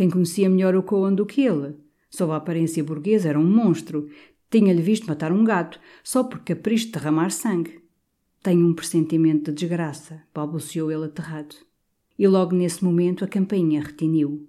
Quem 0.00 0.08
conhecia 0.08 0.48
melhor 0.48 0.74
o 0.74 0.82
Cohen 0.82 1.14
do 1.14 1.26
que 1.26 1.42
ele? 1.42 1.76
Sob 2.08 2.32
a 2.32 2.36
aparência 2.36 2.82
burguesa 2.82 3.28
era 3.28 3.38
um 3.38 3.44
monstro. 3.44 4.08
Tinha-lhe 4.50 4.80
visto 4.80 5.06
matar 5.06 5.30
um 5.30 5.44
gato, 5.44 5.78
só 6.02 6.24
por 6.24 6.38
capricho 6.38 6.86
de 6.86 6.92
derramar 6.92 7.28
sangue. 7.28 7.82
Tenho 8.42 8.66
um 8.66 8.72
pressentimento 8.72 9.52
de 9.52 9.58
desgraça, 9.58 10.22
balbuciou 10.34 10.90
ele 10.90 11.04
aterrado. 11.04 11.54
E 12.18 12.26
logo 12.26 12.56
nesse 12.56 12.82
momento 12.82 13.26
a 13.26 13.28
campainha 13.28 13.82
retiniu. 13.82 14.48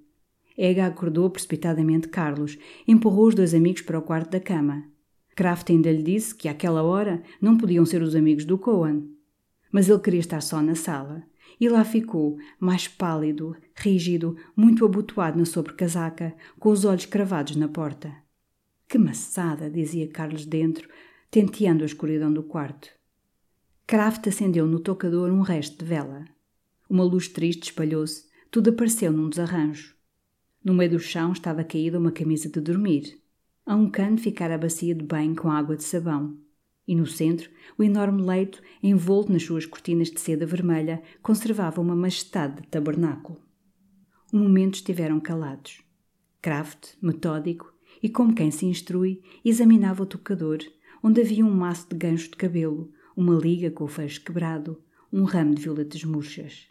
Ega 0.57 0.85
acordou 0.85 1.29
precipitadamente 1.29 2.07
Carlos, 2.07 2.57
empurrou 2.87 3.27
os 3.27 3.35
dois 3.35 3.53
amigos 3.53 3.81
para 3.81 3.99
o 3.99 4.01
quarto 4.01 4.31
da 4.31 4.39
cama. 4.39 4.85
Kraft 5.35 5.69
ainda 5.69 5.91
lhe 5.91 6.01
disse 6.01 6.33
que 6.33 6.47
àquela 6.47 6.81
hora 6.81 7.21
não 7.41 7.57
podiam 7.57 7.85
ser 7.85 8.01
os 8.01 8.15
amigos 8.15 8.45
do 8.45 8.57
Cohen. 8.57 9.03
Mas 9.69 9.89
ele 9.89 9.99
queria 9.99 10.21
estar 10.21 10.39
só 10.39 10.61
na 10.61 10.75
sala. 10.75 11.29
E 11.61 11.69
lá 11.69 11.85
ficou, 11.85 12.39
mais 12.59 12.87
pálido, 12.87 13.55
rígido, 13.75 14.35
muito 14.55 14.83
abotoado 14.83 15.37
na 15.37 15.45
sobrecasaca, 15.45 16.35
com 16.59 16.69
os 16.69 16.85
olhos 16.85 17.05
cravados 17.05 17.55
na 17.55 17.67
porta. 17.67 18.11
Que 18.89 18.97
maçada, 18.97 19.69
dizia 19.69 20.07
Carlos 20.07 20.43
dentro, 20.43 20.89
tenteando 21.29 21.83
a 21.83 21.85
escuridão 21.85 22.33
do 22.33 22.41
quarto. 22.41 22.89
Kraft 23.85 24.25
acendeu 24.27 24.65
no 24.65 24.79
tocador 24.79 25.31
um 25.31 25.41
resto 25.41 25.77
de 25.77 25.85
vela. 25.85 26.25
Uma 26.89 27.03
luz 27.03 27.27
triste 27.27 27.65
espalhou-se, 27.65 28.25
tudo 28.49 28.71
apareceu 28.71 29.11
num 29.11 29.29
desarranjo. 29.29 29.95
No 30.63 30.73
meio 30.73 30.89
do 30.89 30.99
chão 30.99 31.31
estava 31.31 31.63
caída 31.63 31.99
uma 31.99 32.11
camisa 32.11 32.49
de 32.49 32.59
dormir. 32.59 33.21
A 33.67 33.75
um 33.75 33.87
canto 33.87 34.23
ficara 34.23 34.55
a 34.55 34.57
bacia 34.57 34.95
de 34.95 35.05
banho 35.05 35.35
com 35.35 35.51
água 35.51 35.77
de 35.77 35.83
sabão. 35.83 36.39
E 36.87 36.95
no 36.95 37.05
centro, 37.05 37.49
o 37.77 37.83
enorme 37.83 38.21
leito, 38.21 38.61
envolto 38.81 39.31
nas 39.31 39.43
suas 39.43 39.65
cortinas 39.65 40.09
de 40.09 40.19
seda 40.19 40.45
vermelha, 40.45 41.01
conservava 41.21 41.79
uma 41.79 41.95
majestade 41.95 42.61
de 42.61 42.67
tabernáculo. 42.67 43.39
Um 44.33 44.39
momento 44.39 44.75
estiveram 44.75 45.19
calados. 45.19 45.81
Kraft, 46.41 46.95
metódico, 47.01 47.73
e 48.01 48.09
como 48.09 48.33
quem 48.33 48.49
se 48.49 48.65
instrui, 48.65 49.21
examinava 49.45 50.03
o 50.03 50.05
tocador, 50.05 50.59
onde 51.03 51.21
havia 51.21 51.45
um 51.45 51.53
maço 51.53 51.87
de 51.89 51.95
gancho 51.95 52.29
de 52.29 52.37
cabelo, 52.37 52.91
uma 53.15 53.35
liga 53.35 53.69
com 53.69 53.83
o 53.83 53.87
fecho 53.87 54.23
quebrado, 54.23 54.81
um 55.11 55.23
ramo 55.23 55.53
de 55.53 55.61
violetas 55.61 56.03
murchas. 56.03 56.67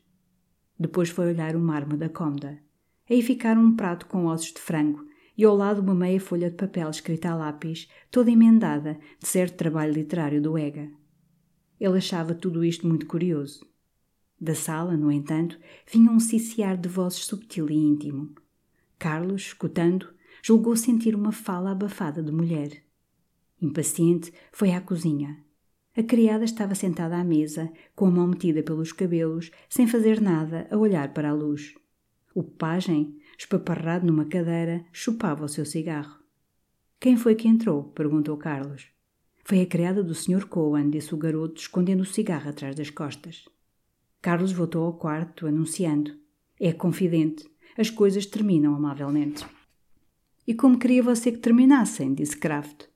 Depois 0.79 1.11
foi 1.11 1.29
olhar 1.29 1.55
o 1.55 1.61
mármore 1.61 1.99
da 1.99 2.09
cômoda. 2.09 2.59
Aí 3.09 3.23
ficaram 3.23 3.63
um 3.63 3.77
prato 3.77 4.07
com 4.07 4.27
ossos 4.27 4.53
de 4.53 4.61
frango 4.61 5.10
e 5.41 5.45
ao 5.47 5.57
lado 5.57 5.81
uma 5.81 5.95
meia 5.95 6.21
folha 6.21 6.51
de 6.51 6.57
papel 6.59 6.91
escrita 6.91 7.31
a 7.31 7.35
lápis, 7.35 7.89
toda 8.11 8.31
emendada, 8.31 9.01
de 9.19 9.27
certo 9.27 9.57
trabalho 9.57 9.91
literário 9.91 10.39
do 10.43 10.59
Ega. 10.59 10.91
Ele 11.81 11.97
achava 11.97 12.35
tudo 12.35 12.63
isto 12.63 12.87
muito 12.87 13.07
curioso. 13.07 13.67
Da 14.39 14.55
sala, 14.55 14.99
no 14.99 15.11
entanto, 15.11 15.59
vinha 15.91 16.11
um 16.11 16.21
ciciar 16.21 16.77
de 16.77 16.91
vozes 16.91 17.25
subtil 17.25 17.71
e 17.71 17.75
íntimo. 17.75 18.35
Carlos, 18.99 19.47
escutando, 19.47 20.13
julgou 20.43 20.77
sentir 20.77 21.15
uma 21.15 21.33
fala 21.33 21.71
abafada 21.71 22.23
de 22.23 22.31
mulher. 22.31 22.85
Impaciente, 23.63 24.35
foi 24.53 24.73
à 24.73 24.81
cozinha. 24.83 25.43
A 25.97 26.03
criada 26.03 26.45
estava 26.45 26.75
sentada 26.75 27.17
à 27.17 27.25
mesa, 27.25 27.73
com 27.97 28.05
a 28.05 28.11
mão 28.11 28.27
metida 28.27 28.63
pelos 28.63 28.93
cabelos, 28.93 29.51
sem 29.71 29.87
fazer 29.87 30.21
nada, 30.21 30.69
a 30.71 30.77
olhar 30.77 31.15
para 31.15 31.31
a 31.31 31.35
luz. 31.35 31.75
O 32.35 32.43
pajem, 32.43 33.17
espaparrado 33.41 34.07
numa 34.07 34.27
cadeira, 34.27 34.85
chupava 34.93 35.47
o 35.47 35.49
seu 35.49 35.65
cigarro. 35.65 36.21
Quem 37.01 37.17
foi 37.17 37.35
que 37.35 37.49
entrou? 37.49 37.85
perguntou 37.85 38.37
Carlos. 38.37 38.89
Foi 39.45 39.63
a 39.63 39.67
criada 39.67 40.05
do 40.05 40.15
Sr. 40.15 40.47
Cohen, 40.47 40.91
disse 40.91 41.15
o 41.15 41.19
garoto, 41.19 41.59
escondendo 41.59 42.03
o 42.03 42.07
cigarro 42.07 42.51
atrás 42.51 42.77
das 42.77 42.91
costas. 42.91 43.47
Carlos 44.21 44.53
voltou 44.53 44.85
ao 44.85 44.93
quarto, 44.93 45.47
anunciando. 45.47 46.13
É 46.61 46.71
confidente. 46.71 47.49
As 47.79 47.89
coisas 47.89 48.27
terminam 48.27 48.75
amavelmente. 48.75 49.47
E 50.47 50.53
como 50.53 50.79
queria 50.79 51.03
você 51.03 51.33
que 51.33 51.39
terminassem? 51.39 52.13
disse 52.13 52.37
Kraft. 52.37 52.89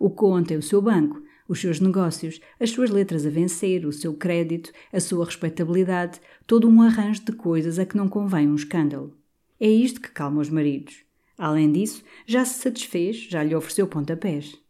O 0.00 0.10
Cohen 0.10 0.42
tem 0.42 0.56
o 0.56 0.62
seu 0.62 0.82
banco, 0.82 1.22
os 1.48 1.60
seus 1.60 1.78
negócios, 1.78 2.40
as 2.58 2.70
suas 2.70 2.90
letras 2.90 3.24
a 3.24 3.30
vencer, 3.30 3.86
o 3.86 3.92
seu 3.92 4.14
crédito, 4.14 4.72
a 4.92 4.98
sua 4.98 5.26
respeitabilidade, 5.26 6.20
todo 6.44 6.68
um 6.68 6.82
arranjo 6.82 7.24
de 7.24 7.32
coisas 7.32 7.78
a 7.78 7.86
que 7.86 7.96
não 7.96 8.08
convém 8.08 8.48
um 8.48 8.56
escândalo. 8.56 9.21
É 9.64 9.68
isto 9.68 10.00
que 10.00 10.10
calma 10.10 10.40
os 10.40 10.50
maridos. 10.50 11.04
Além 11.38 11.70
disso, 11.70 12.02
já 12.26 12.44
se 12.44 12.60
satisfez, 12.60 13.28
já 13.28 13.44
lhe 13.44 13.54
ofereceu 13.54 13.86
pontapés. 13.86 14.60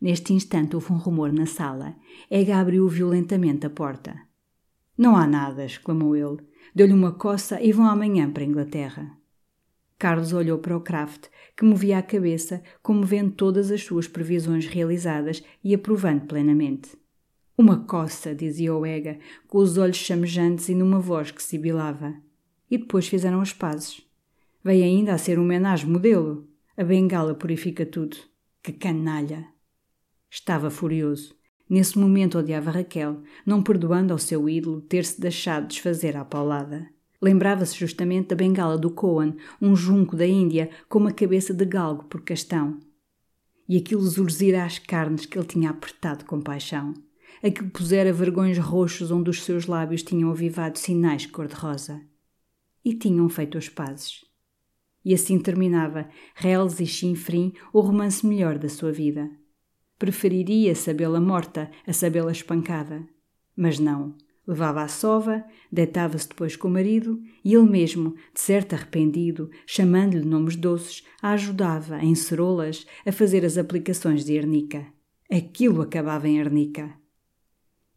Neste 0.00 0.32
instante 0.32 0.74
houve 0.74 0.94
um 0.94 0.96
rumor 0.96 1.30
na 1.30 1.44
sala. 1.44 1.94
Ega 2.30 2.56
abriu 2.56 2.88
violentamente 2.88 3.66
a 3.66 3.70
porta. 3.70 4.18
Não 4.96 5.14
há 5.14 5.26
nada, 5.26 5.66
exclamou 5.66 6.16
ele. 6.16 6.38
Deu-lhe 6.74 6.94
uma 6.94 7.12
coça 7.12 7.60
e 7.60 7.70
vão 7.70 7.84
amanhã 7.84 8.30
para 8.30 8.42
a 8.42 8.46
Inglaterra. 8.46 9.14
Carlos 9.98 10.32
olhou 10.32 10.58
para 10.58 10.74
o 10.74 10.80
Kraft, 10.80 11.26
que 11.54 11.66
movia 11.66 11.98
a 11.98 12.02
cabeça, 12.02 12.62
como 12.82 13.04
vendo 13.04 13.32
todas 13.32 13.70
as 13.70 13.82
suas 13.82 14.08
previsões 14.08 14.66
realizadas 14.66 15.44
e 15.62 15.74
aprovando 15.74 16.24
plenamente. 16.24 16.96
Uma 17.58 17.84
coça, 17.84 18.34
dizia 18.34 18.74
o 18.74 18.86
Ega, 18.86 19.18
com 19.46 19.58
os 19.58 19.76
olhos 19.76 19.98
chamejantes 19.98 20.70
e 20.70 20.74
numa 20.74 20.98
voz 20.98 21.30
que 21.30 21.42
sibilava. 21.42 22.14
E 22.70 22.78
depois 22.78 23.06
fizeram 23.06 23.42
as 23.42 23.52
pazes. 23.52 24.03
Veio 24.64 24.82
ainda 24.82 25.12
a 25.12 25.18
ser 25.18 25.38
um 25.38 25.44
menage 25.44 25.86
modelo. 25.86 26.48
A 26.74 26.82
bengala 26.82 27.34
purifica 27.34 27.84
tudo. 27.84 28.16
Que 28.62 28.72
canalha! 28.72 29.46
Estava 30.30 30.70
furioso. 30.70 31.34
Nesse 31.68 31.98
momento 31.98 32.38
odiava 32.38 32.70
Raquel, 32.70 33.22
não 33.44 33.62
perdoando 33.62 34.14
ao 34.14 34.18
seu 34.18 34.48
ídolo 34.48 34.80
ter-se 34.80 35.20
deixado 35.20 35.68
desfazer 35.68 36.16
à 36.16 36.24
paulada. 36.24 36.88
Lembrava-se 37.20 37.76
justamente 37.78 38.28
da 38.28 38.36
bengala 38.36 38.78
do 38.78 38.90
Cohen, 38.90 39.36
um 39.60 39.76
junco 39.76 40.16
da 40.16 40.26
Índia 40.26 40.70
com 40.88 40.98
uma 40.98 41.12
cabeça 41.12 41.52
de 41.52 41.66
galgo 41.66 42.04
por 42.04 42.22
castão. 42.22 42.80
E 43.68 43.76
aquilo 43.76 44.02
zurzira 44.02 44.64
as 44.64 44.78
carnes 44.78 45.26
que 45.26 45.38
ele 45.38 45.46
tinha 45.46 45.70
apertado 45.70 46.24
com 46.24 46.40
paixão. 46.40 46.94
Aquilo 47.42 47.68
pusera 47.68 48.14
vergões 48.14 48.56
roxos 48.56 49.10
onde 49.10 49.28
os 49.28 49.42
seus 49.42 49.66
lábios 49.66 50.02
tinham 50.02 50.30
avivado 50.30 50.78
sinais 50.78 51.26
cor-de-rosa. 51.26 52.00
E 52.82 52.94
tinham 52.94 53.28
feito 53.28 53.58
as 53.58 53.68
pazes. 53.68 54.24
E 55.04 55.12
assim 55.12 55.38
terminava, 55.38 56.08
reles 56.34 56.80
e 56.80 56.86
chinfrim, 56.86 57.52
o 57.72 57.80
romance 57.80 58.26
melhor 58.26 58.58
da 58.58 58.68
sua 58.68 58.90
vida. 58.90 59.30
Preferiria 59.98 60.74
sabê-la 60.74 61.20
morta 61.20 61.70
a 61.86 61.92
sabê-la 61.92 62.32
espancada. 62.32 63.06
Mas 63.56 63.78
não. 63.78 64.16
Levava 64.46 64.82
a 64.82 64.88
sova, 64.88 65.42
deitava-se 65.72 66.28
depois 66.28 66.54
com 66.54 66.68
o 66.68 66.70
marido 66.70 67.18
e 67.42 67.54
ele 67.54 67.68
mesmo, 67.68 68.14
de 68.34 68.40
certo 68.40 68.74
arrependido, 68.74 69.50
chamando-lhe 69.66 70.24
nomes 70.24 70.54
doces, 70.54 71.02
a 71.22 71.30
ajudava, 71.30 71.98
em 72.04 72.14
cerolas, 72.14 72.86
a 73.06 73.12
fazer 73.12 73.44
as 73.44 73.56
aplicações 73.56 74.22
de 74.22 74.34
Ernica. 74.34 74.86
Aquilo 75.30 75.80
acabava 75.80 76.28
em 76.28 76.38
Ernica. 76.38 76.92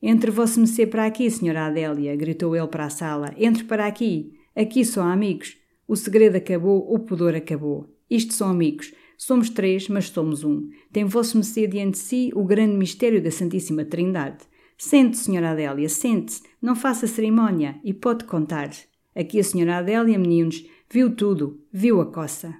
Entre 0.02 0.32
vosso 0.32 0.60
mecê 0.60 0.88
para 0.88 1.06
aqui, 1.06 1.30
senhora 1.30 1.66
Adélia, 1.66 2.16
gritou 2.16 2.56
ele 2.56 2.68
para 2.68 2.86
a 2.86 2.90
sala. 2.90 3.34
Entre 3.36 3.66
para 3.66 3.86
aqui. 3.86 4.34
Aqui 4.56 4.86
são 4.86 5.06
amigos. 5.06 5.58
O 5.88 5.96
segredo 5.96 6.36
acabou, 6.36 6.94
o 6.94 7.00
pudor 7.00 7.34
acabou. 7.34 7.88
Isto 8.10 8.34
são 8.34 8.50
amigos. 8.50 8.94
Somos 9.18 9.50
três, 9.50 9.88
mas 9.88 10.10
somos 10.10 10.44
um. 10.44 10.70
Tem 10.92 11.06
vosso 11.06 11.38
mecê 11.38 11.66
diante 11.66 11.94
de 11.94 11.98
si 11.98 12.32
o 12.36 12.44
grande 12.44 12.76
mistério 12.76 13.22
da 13.24 13.32
Santíssima 13.32 13.84
Trindade. 13.84 14.46
Sente, 14.78 15.18
senhora 15.18 15.52
Adélia, 15.52 15.90
sente-se, 15.90 16.44
não 16.62 16.76
faça 16.76 17.08
cerimónia 17.08 17.80
e 17.84 17.94
pode 17.94 18.26
contar. 18.26 18.70
Aqui 19.16 19.40
a 19.40 19.44
senhora 19.44 19.78
Adélia, 19.78 20.20
meninos, 20.20 20.64
viu 20.88 21.16
tudo, 21.16 21.60
viu 21.74 22.00
a 22.00 22.06
coça. 22.06 22.54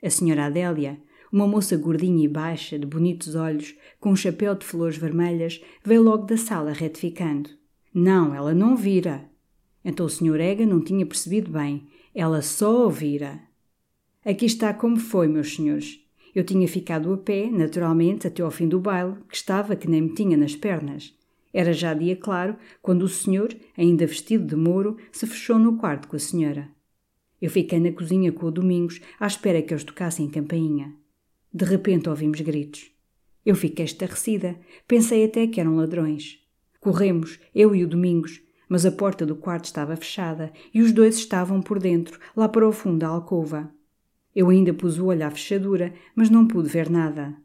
A 0.00 0.08
senhora 0.08 0.46
Adélia, 0.46 1.00
uma 1.32 1.48
moça 1.48 1.76
gordinha 1.76 2.24
e 2.24 2.28
baixa, 2.28 2.78
de 2.78 2.86
bonitos 2.86 3.34
olhos, 3.34 3.74
com 3.98 4.10
um 4.10 4.16
chapéu 4.16 4.54
de 4.54 4.64
flores 4.64 4.96
vermelhas, 4.96 5.60
veio 5.84 6.02
logo 6.02 6.26
da 6.26 6.36
sala 6.36 6.72
retificando. 6.72 7.50
Não, 7.92 8.32
ela 8.32 8.54
não 8.54 8.76
vira. 8.76 9.28
Então 9.84 10.06
o 10.06 10.10
senhor 10.10 10.38
Ega 10.38 10.64
não 10.64 10.80
tinha 10.80 11.04
percebido 11.04 11.50
bem. 11.50 11.88
Ela 12.18 12.40
só 12.40 12.84
ouvira. 12.84 13.42
Aqui 14.24 14.46
está 14.46 14.72
como 14.72 14.96
foi, 14.96 15.28
meus 15.28 15.54
senhores. 15.54 16.00
Eu 16.34 16.44
tinha 16.44 16.66
ficado 16.66 17.12
a 17.12 17.18
pé, 17.18 17.50
naturalmente, 17.50 18.26
até 18.26 18.42
ao 18.42 18.50
fim 18.50 18.66
do 18.66 18.80
baile, 18.80 19.16
que 19.28 19.36
estava 19.36 19.76
que 19.76 19.86
nem 19.86 20.00
me 20.00 20.14
tinha 20.14 20.34
nas 20.34 20.56
pernas. 20.56 21.14
Era 21.52 21.74
já 21.74 21.92
dia 21.92 22.16
claro 22.16 22.56
quando 22.80 23.02
o 23.02 23.08
senhor, 23.08 23.54
ainda 23.76 24.06
vestido 24.06 24.46
de 24.46 24.56
mouro, 24.56 24.96
se 25.12 25.26
fechou 25.26 25.58
no 25.58 25.76
quarto 25.76 26.08
com 26.08 26.16
a 26.16 26.18
senhora. 26.18 26.70
Eu 27.38 27.50
fiquei 27.50 27.78
na 27.78 27.92
cozinha 27.92 28.32
com 28.32 28.46
o 28.46 28.50
Domingos, 28.50 28.98
à 29.20 29.26
espera 29.26 29.60
que 29.60 29.74
eles 29.74 29.84
tocassem 29.84 30.26
campainha. 30.30 30.94
De 31.52 31.66
repente 31.66 32.08
ouvimos 32.08 32.40
gritos. 32.40 32.90
Eu 33.44 33.54
fiquei 33.54 33.84
estarrecida. 33.84 34.58
Pensei 34.88 35.22
até 35.22 35.46
que 35.46 35.60
eram 35.60 35.76
ladrões. 35.76 36.38
Corremos, 36.80 37.38
eu 37.54 37.74
e 37.74 37.84
o 37.84 37.88
Domingos, 37.88 38.40
mas 38.68 38.84
a 38.84 38.92
porta 38.92 39.24
do 39.24 39.36
quarto 39.36 39.64
estava 39.66 39.96
fechada 39.96 40.52
e 40.72 40.82
os 40.82 40.92
dois 40.92 41.16
estavam 41.16 41.60
por 41.60 41.78
dentro, 41.78 42.18
lá 42.36 42.48
para 42.48 42.68
o 42.68 42.72
fundo 42.72 42.98
da 42.98 43.08
alcova. 43.08 43.70
Eu 44.34 44.50
ainda 44.50 44.74
pus 44.74 44.98
o 44.98 45.06
olho 45.06 45.26
à 45.26 45.30
fechadura, 45.30 45.94
mas 46.14 46.28
não 46.28 46.46
pude 46.46 46.68
ver 46.68 46.90
nada. 46.90 47.36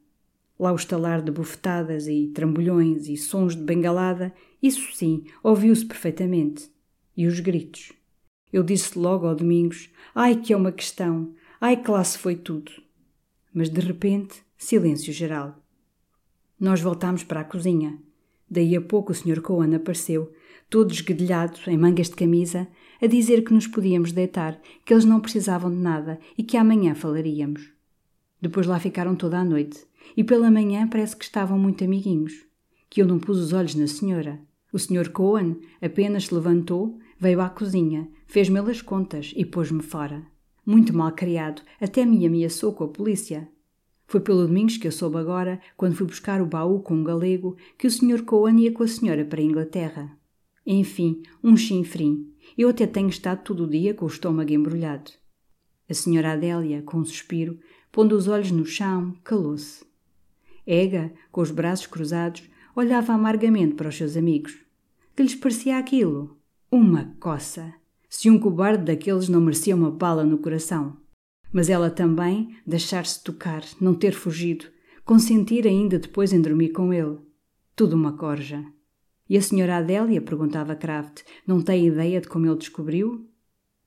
Lá 0.60 0.72
o 0.72 0.76
estalar 0.76 1.22
de 1.22 1.32
bufetadas 1.32 2.08
e 2.08 2.28
trambolhões 2.28 3.08
e 3.08 3.18
sons 3.18 3.56
de 3.56 3.64
bengalada, 3.64 4.34
isso 4.62 4.96
sim, 4.96 5.24
ouviu-se 5.42 5.86
perfeitamente. 5.86 6.70
E 7.16 7.28
os 7.28 7.40
gritos. 7.40 7.92
Eu 8.52 8.64
disse 8.64 8.98
logo 8.98 9.26
ao 9.26 9.36
Domingos: 9.36 9.90
Ai, 10.14 10.36
que 10.36 10.54
é 10.54 10.58
uma 10.58 10.72
questão! 10.72 11.34
Ai, 11.60 11.78
que 11.78 11.90
lá 11.90 12.04
se 12.04 12.18
foi 12.18 12.36
tudo! 12.36 12.72
Mas 13.54 13.70
de 13.70 13.80
repente, 13.80 14.44
silêncio 14.58 15.12
geral. 15.14 15.58
Nós 16.60 16.82
voltámos 16.82 17.24
para 17.24 17.42
a 17.42 17.46
cozinha. 17.46 17.98
Daí 18.50 18.76
a 18.76 18.82
pouco 18.82 19.12
o 19.12 19.16
Sr. 19.16 19.42
Cohen 19.42 19.74
apareceu, 19.76 20.32
todo 20.72 20.94
esguedelhado, 20.94 21.60
em 21.68 21.78
mangas 21.78 22.08
de 22.08 22.16
camisa, 22.16 22.66
a 23.02 23.06
dizer 23.06 23.44
que 23.44 23.54
nos 23.54 23.68
podíamos 23.68 24.14
deitar, 24.14 24.58
que 24.86 24.94
eles 24.94 25.04
não 25.04 25.20
precisavam 25.20 25.70
de 25.70 25.76
nada 25.76 26.18
e 26.38 26.44
que 26.44 26.56
amanhã 26.56 26.96
falaríamos. 26.96 27.70
Depois 28.42 28.66
lá 28.66 28.80
ficaram 28.80 29.14
toda 29.14 29.38
a 29.38 29.44
noite 29.44 29.86
e 30.16 30.24
pela 30.24 30.50
manhã 30.50 30.88
parece 30.88 31.18
que 31.18 31.26
estavam 31.26 31.60
muito 31.60 31.84
amiguinhos. 31.84 32.46
Que 32.90 33.02
eu 33.02 33.06
não 33.06 33.20
pus 33.20 33.38
os 33.38 33.52
olhos 33.52 33.76
na 33.76 33.86
senhora. 33.86 34.40
O 34.72 34.80
Sr. 34.80 35.10
Cohen 35.10 35.60
apenas 35.82 36.28
se 36.28 36.34
levantou, 36.34 36.98
veio 37.20 37.42
à 37.42 37.50
cozinha, 37.50 38.08
fez-me 38.26 38.60
as 38.60 38.82
contas 38.82 39.34
e 39.36 39.44
pôs-me 39.44 39.84
fora. 39.84 40.26
Muito 40.66 40.96
mal 40.96 41.12
criado, 41.12 41.62
até 41.82 42.06
me 42.06 42.26
ameaçou 42.26 42.72
com 42.72 42.86
a 42.86 42.88
polícia. 42.88 43.50
Foi 44.08 44.22
pelo 44.22 44.48
Domingos 44.48 44.78
que 44.78 44.88
eu 44.88 44.92
soube 44.92 45.18
agora, 45.18 45.60
quando 45.76 45.96
fui 45.96 46.08
buscar 46.08 46.42
o 46.42 46.46
baú 46.46 46.80
com 46.80 46.94
um 46.94 47.04
galego, 47.04 47.58
que 47.78 47.88
o 47.88 47.92
Sr. 47.92 48.24
Cohen 48.24 48.58
ia 48.62 48.72
com 48.72 48.84
a 48.84 48.88
senhora 48.88 49.26
para 49.26 49.42
a 49.42 49.44
Inglaterra. 49.44 50.21
Enfim, 50.66 51.24
um 51.44 51.58
chinfrim. 51.58 52.32
Eu 52.58 52.70
até 52.70 52.86
tenho 52.86 53.10
estado 53.10 53.44
todo 53.44 53.64
o 53.64 53.70
dia 53.70 53.94
com 53.94 54.06
o 54.06 54.08
estômago 54.08 54.52
embrulhado. 54.52 55.12
A 55.90 55.94
senhora 55.94 56.34
Adélia, 56.34 56.82
com 56.84 56.98
um 56.98 57.06
suspiro, 57.06 57.60
pondo 57.92 58.16
os 58.16 58.28
olhos 58.28 58.52
no 58.52 58.66
chão, 58.66 59.16
calou-se. 59.24 59.84
Ega, 60.66 61.12
com 61.32 61.42
os 61.42 61.52
braços 61.52 61.88
cruzados, 61.88 62.44
olhava 62.76 63.14
amargamente 63.14 63.76
para 63.76 63.90
os 63.90 63.98
seus 63.98 64.16
amigos. 64.16 64.58
Que 65.16 65.24
lhes 65.24 65.36
parecia 65.36 65.78
aquilo? 65.78 66.38
Uma 66.72 67.16
coça! 67.20 67.74
Se 68.08 68.30
um 68.30 68.40
cobarde 68.40 68.86
daqueles 68.86 69.28
não 69.30 69.42
merecia 69.42 69.76
uma 69.76 69.92
bala 69.92 70.24
no 70.24 70.38
coração. 70.38 70.98
Mas 71.52 71.70
ela 71.70 71.90
também, 71.90 72.56
deixar-se 72.66 73.24
tocar, 73.24 73.64
não 73.80 73.94
ter 73.94 74.14
fugido, 74.14 74.66
consentir 75.04 75.68
ainda 75.68 76.00
depois 76.00 76.32
em 76.32 76.42
dormir 76.42 76.70
com 76.70 76.94
ele. 76.94 77.18
Tudo 77.76 77.96
uma 77.96 78.14
corja. 78.14 78.66
E 79.32 79.38
a 79.38 79.42
senhora 79.42 79.78
Adélia, 79.78 80.22
perguntava 80.22 80.76
Kraft, 80.76 81.22
não 81.48 81.62
tem 81.62 81.88
ideia 81.88 82.20
de 82.20 82.28
como 82.28 82.46
ele 82.46 82.58
descobriu? 82.58 83.30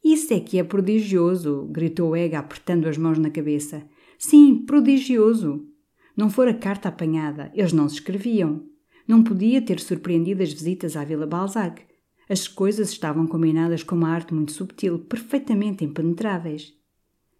Isso 0.02 0.32
é 0.32 0.40
que 0.40 0.58
é 0.58 0.64
prodigioso, 0.64 1.68
gritou 1.70 2.16
Ega, 2.16 2.38
apertando 2.38 2.88
as 2.88 2.96
mãos 2.96 3.18
na 3.18 3.28
cabeça. 3.28 3.86
Sim, 4.18 4.64
prodigioso. 4.64 5.68
Não 6.16 6.30
fora 6.30 6.54
carta 6.54 6.88
apanhada, 6.88 7.52
eles 7.54 7.74
não 7.74 7.86
se 7.90 7.96
escreviam. 7.96 8.64
Não 9.06 9.22
podia 9.22 9.60
ter 9.60 9.80
surpreendido 9.80 10.42
as 10.42 10.50
visitas 10.50 10.96
à 10.96 11.04
Vila 11.04 11.26
Balzac. 11.26 11.82
As 12.26 12.48
coisas 12.48 12.88
estavam 12.88 13.26
combinadas 13.26 13.82
com 13.82 13.96
uma 13.96 14.08
arte 14.08 14.32
muito 14.32 14.52
subtil, 14.52 14.98
perfeitamente 14.98 15.84
impenetráveis. 15.84 16.72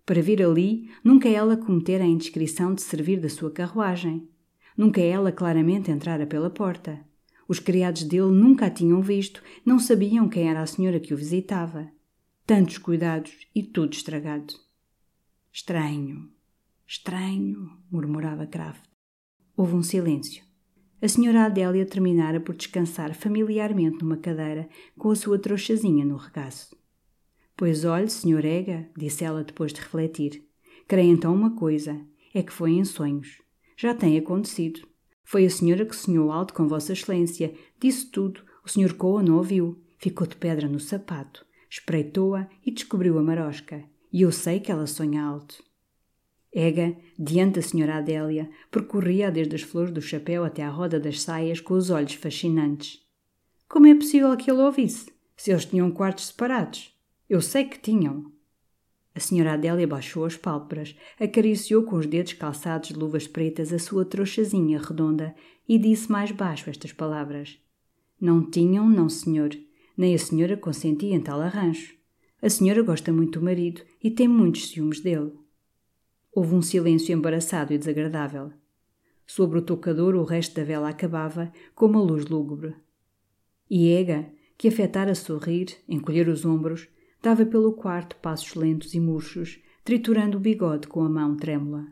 Para 0.05 0.21
vir 0.21 0.43
ali, 0.43 0.91
nunca 1.03 1.27
ela 1.27 1.57
cometera 1.57 2.05
a 2.05 2.07
indiscrição 2.07 2.75
de 2.75 2.83
servir 2.83 3.19
da 3.19 3.31
sua 3.31 3.51
carruagem. 3.51 4.29
Nunca 4.77 5.01
ela 5.01 5.33
claramente 5.33 5.91
entrara 5.91 6.27
pela 6.27 6.51
porta. 6.51 7.03
Os 7.49 7.59
criados 7.59 8.05
dele 8.05 8.31
nunca 8.31 8.67
a 8.67 8.71
tinham 8.71 9.03
visto, 9.03 9.43
não 9.65 9.79
sabiam 9.79 10.29
quem 10.29 10.49
era 10.49 10.63
a 10.63 10.67
senhora 10.67 11.01
que 11.01 11.13
o 11.13 11.17
visitava. 11.17 11.91
Tantos 12.47 12.79
cuidados 12.79 13.33
e 13.55 13.63
tudo 13.63 13.93
estragado. 13.93 14.55
Estranho, 15.53 16.31
Estranho, 16.87 17.71
murmurava 17.91 18.47
Kraft. 18.47 18.83
Houve 19.57 19.75
um 19.75 19.83
silêncio. 19.83 20.45
A 21.01 21.09
senhora 21.09 21.45
Adélia 21.45 21.87
terminara 21.87 22.41
por 22.41 22.55
descansar 22.55 23.15
familiarmente 23.15 24.03
numa 24.03 24.17
cadeira 24.17 24.69
com 24.97 25.11
a 25.11 25.17
sua 25.17 25.39
trouxazinha 25.39 26.05
no 26.05 26.17
regaço. 26.17 26.77
Pois 27.57 27.85
olhe, 27.85 28.11
senhor 28.11 28.45
Ega, 28.45 28.91
disse 28.97 29.25
ela 29.25 29.43
depois 29.43 29.73
de 29.73 29.81
refletir. 29.81 30.47
Creio 30.87 31.13
então 31.13 31.35
uma 31.35 31.57
coisa, 31.57 32.01
é 32.35 32.43
que 32.43 32.53
foi 32.53 32.73
em 32.73 32.85
sonhos. 32.85 33.41
Já 33.77 33.95
tem 33.95 34.19
acontecido. 34.19 34.87
Foi 35.25 35.45
a 35.47 35.51
senhora 35.51 35.87
que 35.87 35.97
sonhou 35.97 36.31
alto 36.31 36.55
com 36.55 36.69
Vossa 36.69 36.93
Excelência, 36.93 37.55
disse 37.81 38.07
tudo, 38.07 38.43
o 38.65 38.69
senhor 38.69 38.93
Coa 38.93 39.23
não 39.23 39.37
ouviu, 39.37 39.83
ficou 39.99 40.27
de 40.27 40.37
pedra 40.37 40.69
no 40.69 40.79
sapato, 40.79 41.45
espreitou-a 41.69 42.49
e 42.65 42.71
descobriu 42.71 43.19
a 43.19 43.23
marosca. 43.23 43.83
E 44.13 44.23
eu 44.23 44.31
sei 44.31 44.61
que 44.61 44.71
ela 44.71 44.87
sonha 44.87 45.25
alto. 45.25 45.63
Ega, 46.53 46.97
diante 47.19 47.57
da 47.57 47.63
senhora 47.63 47.97
Adélia, 47.97 48.49
percorria 48.71 49.29
desde 49.31 49.57
as 49.57 49.63
flores 49.63 49.91
do 49.91 50.01
chapéu 50.01 50.45
até 50.45 50.63
à 50.63 50.69
roda 50.69 51.01
das 51.01 51.21
saias 51.21 51.61
com 51.61 51.75
os 51.75 51.91
olhos 51.91 52.15
fascinantes. 52.15 53.01
Como 53.69 53.89
é 53.89 53.95
possível 53.95 54.37
que 54.37 54.49
ele 54.49 54.61
ouvisse? 54.61 55.13
Se 55.37 55.51
eles 55.51 55.65
tinham 55.65 55.91
quartos 55.91 56.27
separados. 56.27 56.95
Eu 57.29 57.41
sei 57.41 57.65
que 57.65 57.81
tinham. 57.81 58.31
A 59.15 59.21
senhora 59.21 59.53
Adélia 59.53 59.87
baixou 59.87 60.25
as 60.25 60.37
pálpebras, 60.37 60.97
acariciou 61.21 61.85
com 61.85 61.97
os 61.97 62.07
dedos 62.07 62.33
calçados 62.33 62.89
de 62.89 62.95
luvas 62.95 63.29
pretas 63.29 63.73
a 63.73 63.79
sua 63.79 64.05
trouxazinha 64.05 64.81
redonda 64.81 65.35
e 65.69 65.79
disse 65.79 66.11
mais 66.11 66.33
baixo 66.33 66.69
estas 66.69 66.93
palavras. 66.93 67.59
Não 68.21 68.51
tinham, 68.51 68.89
não 68.89 69.09
senhor. 69.09 69.51
Nem 69.97 70.15
a 70.15 70.19
senhora 70.19 70.57
consentia 70.57 71.15
em 71.15 71.21
tal 71.21 71.41
arranjo. 71.41 71.95
A 72.43 72.51
senhora 72.51 72.83
gosta 72.83 73.13
muito 73.13 73.39
do 73.39 73.45
marido 73.45 73.83
e 74.03 74.11
tem 74.11 74.27
muitos 74.27 74.69
ciúmes 74.69 75.01
dele. 75.01 75.33
Houve 76.33 76.55
um 76.55 76.63
silêncio 76.63 77.13
embaraçado 77.13 77.73
e 77.73 77.79
desagradável. 77.79 78.53
Sobre 79.27 79.59
o 79.59 79.63
tocador 79.63 80.17
o 80.17 80.25
resto 80.25 80.57
da 80.57 80.65
vela 80.65 80.89
acabava, 80.89 81.53
com 81.75 81.87
uma 81.87 82.03
luz 82.03 82.27
lúgubre. 82.27 82.75
E 83.71 83.89
Ega, 83.89 84.29
que 84.59 84.69
afetara 84.69 85.15
sorrir, 85.15 85.69
encolher 85.89 86.29
os 86.29 86.45
ombros, 86.45 86.89
dava 87.25 87.47
pelo 87.47 87.73
quarto 87.73 88.17
passos 88.17 88.55
lentos 88.55 88.93
e 88.93 89.01
murchos, 89.01 89.59
triturando 89.83 90.37
o 90.37 90.41
bigode 90.41 90.87
com 90.87 91.03
a 91.03 91.09
mão 91.09 91.35
trêmula. 91.35 91.87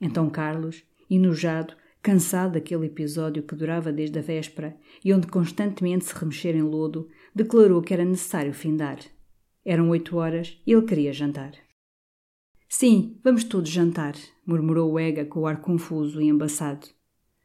Então 0.00 0.30
Carlos, 0.30 0.82
enojado, 1.10 1.74
cansado 2.02 2.54
daquele 2.54 2.86
episódio 2.86 3.42
que 3.42 3.54
durava 3.54 3.92
desde 3.92 4.18
a 4.18 4.22
véspera 4.22 4.74
e 5.04 5.12
onde 5.12 5.26
constantemente 5.26 6.06
se 6.06 6.14
remexera 6.14 6.56
em 6.56 6.62
lodo, 6.62 7.10
declarou 7.34 7.82
que 7.82 7.92
era 7.92 8.06
necessário 8.06 8.54
findar. 8.54 9.00
Eram 9.66 9.90
oito 9.90 10.16
horas 10.16 10.58
e 10.66 10.72
ele 10.72 10.86
queria 10.86 11.12
jantar. 11.12 11.52
Sim, 12.66 13.20
vamos 13.22 13.44
todos 13.44 13.68
jantar, 13.68 14.14
murmurou 14.46 14.98
Ega 14.98 15.26
com 15.26 15.40
o 15.40 15.46
ar 15.46 15.60
confuso 15.60 16.22
e 16.22 16.28
embaçado. 16.28 16.86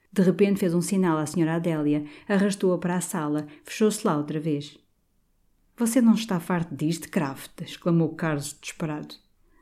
De 0.09 0.21
repente 0.21 0.61
fez 0.61 0.73
um 0.73 0.81
sinal 0.81 1.17
à 1.17 1.25
senhora 1.25 1.55
Adélia, 1.55 2.05
arrastou-a 2.29 2.77
para 2.77 2.95
a 2.95 3.01
sala, 3.01 3.45
fechou-se 3.65 4.07
lá 4.07 4.15
outra 4.15 4.39
vez. 4.39 4.86
Você 5.79 6.01
não 6.01 6.15
está 6.15 6.39
farto 6.39 6.75
disto, 6.75 7.07
Kraft? 7.07 7.61
exclamou 7.61 8.15
Carlos 8.15 8.57
desesperado. 8.59 9.13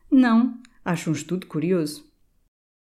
Não, 0.09 0.57
acho 0.85 1.09
um 1.09 1.13
estudo 1.13 1.45
curioso. 1.45 2.09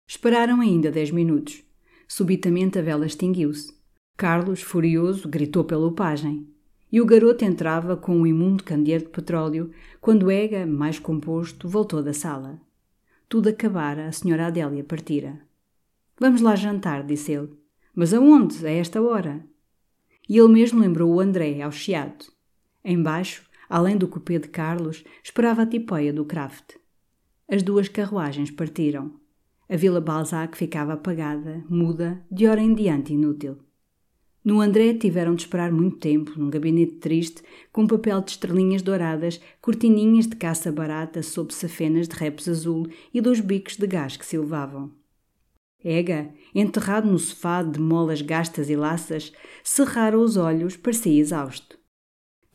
Esperaram 0.09 0.62
ainda 0.62 0.91
dez 0.91 1.11
minutos. 1.11 1.62
Subitamente 2.09 2.79
a 2.79 2.83
vela 2.83 3.05
extinguiu-se. 3.05 3.76
Carlos, 4.16 4.62
furioso, 4.62 5.29
gritou 5.29 5.62
pelo 5.62 5.93
pajem. 5.93 6.49
E 6.91 7.03
o 7.03 7.05
garoto 7.05 7.45
entrava 7.45 7.99
com 7.99 8.16
um 8.16 8.26
imundo 8.26 8.64
candeeiro 8.64 9.05
de 9.05 9.11
petróleo 9.11 9.72
quando 10.01 10.31
Ega, 10.31 10.64
mais 10.64 10.99
composto, 10.99 11.68
voltou 11.68 12.03
da 12.03 12.14
sala. 12.14 12.59
Tudo 13.29 13.51
acabara, 13.51 14.07
a 14.07 14.12
senhora 14.12 14.47
Adélia 14.47 14.83
partira. 14.83 15.39
Vamos 16.18 16.41
lá 16.41 16.57
jantar, 16.57 17.05
disse 17.05 17.33
ele. 17.33 17.53
Mas 17.95 18.14
aonde, 18.14 18.66
a 18.66 18.70
esta 18.70 19.03
hora? 19.03 19.45
E 20.26 20.39
ele 20.39 20.49
mesmo 20.49 20.81
lembrou 20.81 21.12
o 21.12 21.20
André, 21.20 21.61
ao 21.61 21.70
chiado. 21.70 22.38
Embaixo, 22.91 23.43
além 23.68 23.99
do 23.99 24.09
cupê 24.09 24.39
de 24.39 24.49
Carlos, 24.49 25.05
esperava 25.22 25.61
a 25.61 25.66
tipóia 25.66 26.11
do 26.11 26.24
Kraft. 26.24 26.76
As 27.47 27.62
duas 27.62 27.86
carruagens 27.86 28.51
partiram. 28.51 29.12
A 29.68 29.76
Vila 29.76 30.01
Balzac 30.01 30.57
ficava 30.57 30.95
apagada, 30.95 31.62
muda, 31.68 32.24
de 32.32 32.47
hora 32.47 32.62
em 32.62 32.74
diante 32.74 33.12
inútil. 33.12 33.59
No 34.43 34.62
André 34.62 34.95
tiveram 34.95 35.34
de 35.34 35.43
esperar 35.43 35.70
muito 35.70 35.99
tempo, 35.99 36.32
num 36.39 36.49
gabinete 36.49 36.95
triste, 36.95 37.43
com 37.70 37.86
papel 37.86 38.22
de 38.22 38.30
estrelinhas 38.30 38.80
douradas, 38.80 39.39
cortininhas 39.61 40.26
de 40.26 40.36
caça 40.36 40.72
barata 40.72 41.22
sob 41.22 41.53
safenas 41.53 42.09
de 42.09 42.16
repos 42.16 42.49
azul 42.49 42.89
e 43.12 43.20
dois 43.20 43.41
bicos 43.41 43.76
de 43.76 43.86
gás 43.86 44.16
que 44.16 44.24
se 44.24 44.39
levavam. 44.39 44.91
Ega, 45.84 46.32
enterrado 46.55 47.07
no 47.07 47.18
sofá 47.18 47.62
de 47.62 47.78
molas 47.78 48.22
gastas 48.22 48.70
e 48.70 48.76
laças, 48.76 49.30
cerrara 49.62 50.18
os 50.18 50.39
olhos, 50.39 50.74
parecia 50.74 51.20
exausto. 51.20 51.78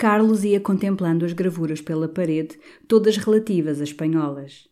Carlos 0.03 0.43
ia 0.43 0.59
contemplando 0.59 1.23
as 1.23 1.31
gravuras 1.31 1.79
pela 1.79 2.09
parede, 2.09 2.59
todas 2.89 3.15
relativas 3.15 3.79
a 3.79 3.85
espanholas. 3.85 4.67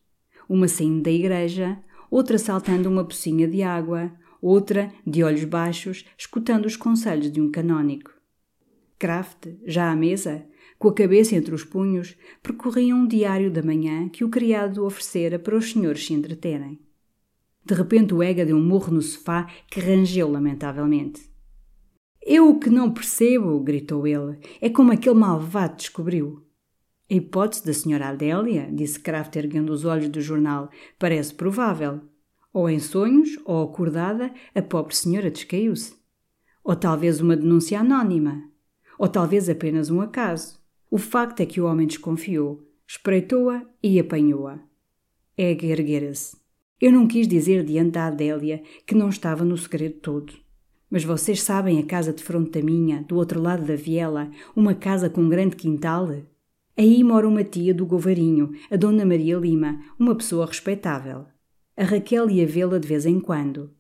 Uma 0.49 0.67
saindo 0.67 1.03
da 1.03 1.09
igreja, 1.09 1.81
outra 2.09 2.37
saltando 2.37 2.89
uma 2.89 3.05
pocinha 3.05 3.47
de 3.47 3.63
água, 3.63 4.11
outra, 4.41 4.91
de 5.07 5.23
olhos 5.23 5.45
baixos, 5.45 6.03
escutando 6.17 6.65
os 6.65 6.75
conselhos 6.75 7.31
de 7.31 7.39
um 7.39 7.49
canónico. 7.49 8.11
Kraft, 8.99 9.47
já 9.65 9.89
à 9.89 9.95
mesa, 9.95 10.45
com 10.77 10.89
a 10.89 10.93
cabeça 10.93 11.33
entre 11.33 11.55
os 11.55 11.63
punhos, 11.63 12.17
percorria 12.43 12.93
um 12.93 13.07
diário 13.07 13.49
da 13.49 13.63
manhã 13.63 14.09
que 14.09 14.25
o 14.25 14.29
criado 14.29 14.85
oferecera 14.85 15.39
para 15.39 15.55
os 15.55 15.71
senhores 15.71 16.05
se 16.05 16.13
entreterem. 16.13 16.77
De 17.63 17.73
repente 17.73 18.13
o 18.13 18.21
Ega 18.21 18.45
deu 18.45 18.57
um 18.57 18.61
murro 18.61 18.91
no 18.91 19.01
sofá 19.01 19.47
que 19.69 19.79
rangeu 19.79 20.29
lamentavelmente. 20.29 21.30
Eu 22.23 22.49
o 22.49 22.59
que 22.59 22.69
não 22.69 22.91
percebo, 22.91 23.59
gritou 23.59 24.05
ele, 24.05 24.37
é 24.61 24.69
como 24.69 24.91
aquele 24.91 25.15
malvado 25.15 25.77
descobriu. 25.77 26.45
A 27.09 27.13
hipótese 27.15 27.65
da 27.65 27.73
senhora 27.73 28.09
Adélia, 28.09 28.69
disse 28.71 28.99
Kraft 28.99 29.35
erguendo 29.35 29.71
os 29.71 29.85
olhos 29.85 30.07
do 30.07 30.21
jornal, 30.21 30.69
parece 30.99 31.33
provável. 31.33 32.01
Ou 32.53 32.69
em 32.69 32.79
sonhos, 32.79 33.39
ou 33.43 33.63
acordada, 33.63 34.31
a 34.53 34.61
pobre 34.61 34.95
senhora 34.95 35.31
descaiu-se. 35.31 35.95
Ou 36.63 36.75
talvez 36.75 37.19
uma 37.19 37.35
denúncia 37.35 37.79
anónima. 37.79 38.43
Ou 38.99 39.07
talvez 39.07 39.49
apenas 39.49 39.89
um 39.89 39.99
acaso. 39.99 40.59
O 40.89 40.97
facto 40.97 41.39
é 41.39 41.45
que 41.45 41.59
o 41.59 41.65
homem 41.65 41.87
desconfiou, 41.87 42.67
espreitou-a 42.87 43.65
e 43.81 43.99
apanhou-a. 43.99 44.59
Ega 45.37 45.65
erguera-se. 45.65 46.37
Eu 46.79 46.91
não 46.91 47.07
quis 47.07 47.27
dizer 47.27 47.63
diante 47.63 47.91
da 47.91 48.07
Adélia 48.07 48.61
que 48.85 48.93
não 48.93 49.09
estava 49.09 49.43
no 49.43 49.57
segredo 49.57 49.99
todo. 49.99 50.40
Mas 50.91 51.05
vocês 51.05 51.41
sabem 51.41 51.79
a 51.79 51.85
casa 51.85 52.11
de 52.11 52.21
fronte 52.21 52.51
da 52.51 52.61
minha, 52.61 53.01
do 53.03 53.15
outro 53.15 53.41
lado 53.41 53.65
da 53.65 53.77
viela, 53.77 54.29
uma 54.53 54.75
casa 54.75 55.09
com 55.09 55.21
um 55.21 55.29
grande 55.29 55.55
quintal? 55.55 56.09
Aí 56.77 57.01
mora 57.01 57.25
uma 57.25 57.45
tia 57.45 57.73
do 57.73 57.85
Govarinho, 57.85 58.51
a 58.69 58.75
Dona 58.75 59.05
Maria 59.05 59.37
Lima, 59.37 59.79
uma 59.97 60.13
pessoa 60.13 60.45
respeitável. 60.45 61.25
A 61.77 61.85
Raquel 61.85 62.29
ia 62.29 62.45
vê-la 62.45 62.77
de 62.77 62.89
vez 62.89 63.05
em 63.05 63.21
quando. 63.21 63.71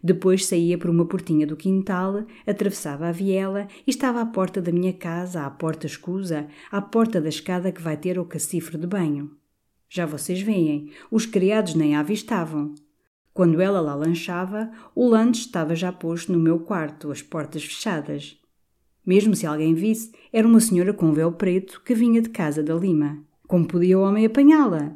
Depois 0.00 0.46
saía 0.46 0.78
por 0.78 0.88
uma 0.88 1.04
portinha 1.04 1.44
do 1.44 1.56
quintal, 1.56 2.24
atravessava 2.46 3.08
a 3.08 3.12
viela 3.12 3.66
e 3.84 3.90
estava 3.90 4.20
à 4.20 4.26
porta 4.26 4.62
da 4.62 4.70
minha 4.70 4.92
casa, 4.92 5.44
à 5.44 5.50
porta 5.50 5.86
escusa, 5.86 6.46
à 6.70 6.80
porta 6.80 7.20
da 7.20 7.28
escada 7.28 7.72
que 7.72 7.82
vai 7.82 7.96
ter 7.96 8.16
ao 8.16 8.24
cacifre 8.24 8.78
de 8.78 8.86
banho. 8.86 9.32
Já 9.88 10.06
vocês 10.06 10.40
veem, 10.40 10.92
os 11.10 11.26
criados 11.26 11.74
nem 11.74 11.96
a 11.96 12.00
avistavam. 12.00 12.74
Quando 13.40 13.58
ela 13.62 13.80
lá 13.80 13.94
lanchava, 13.94 14.70
o 14.94 15.08
lanche 15.08 15.46
estava 15.46 15.74
já 15.74 15.90
posto 15.90 16.30
no 16.30 16.38
meu 16.38 16.58
quarto, 16.58 17.10
as 17.10 17.22
portas 17.22 17.64
fechadas. 17.64 18.38
Mesmo 19.06 19.34
se 19.34 19.46
alguém 19.46 19.72
visse, 19.72 20.12
era 20.30 20.46
uma 20.46 20.60
senhora 20.60 20.92
com 20.92 21.10
véu 21.14 21.32
preto 21.32 21.80
que 21.82 21.94
vinha 21.94 22.20
de 22.20 22.28
casa 22.28 22.62
da 22.62 22.74
Lima. 22.74 23.24
Como 23.48 23.66
podia 23.66 23.98
o 23.98 24.02
homem 24.02 24.26
apanhá-la? 24.26 24.94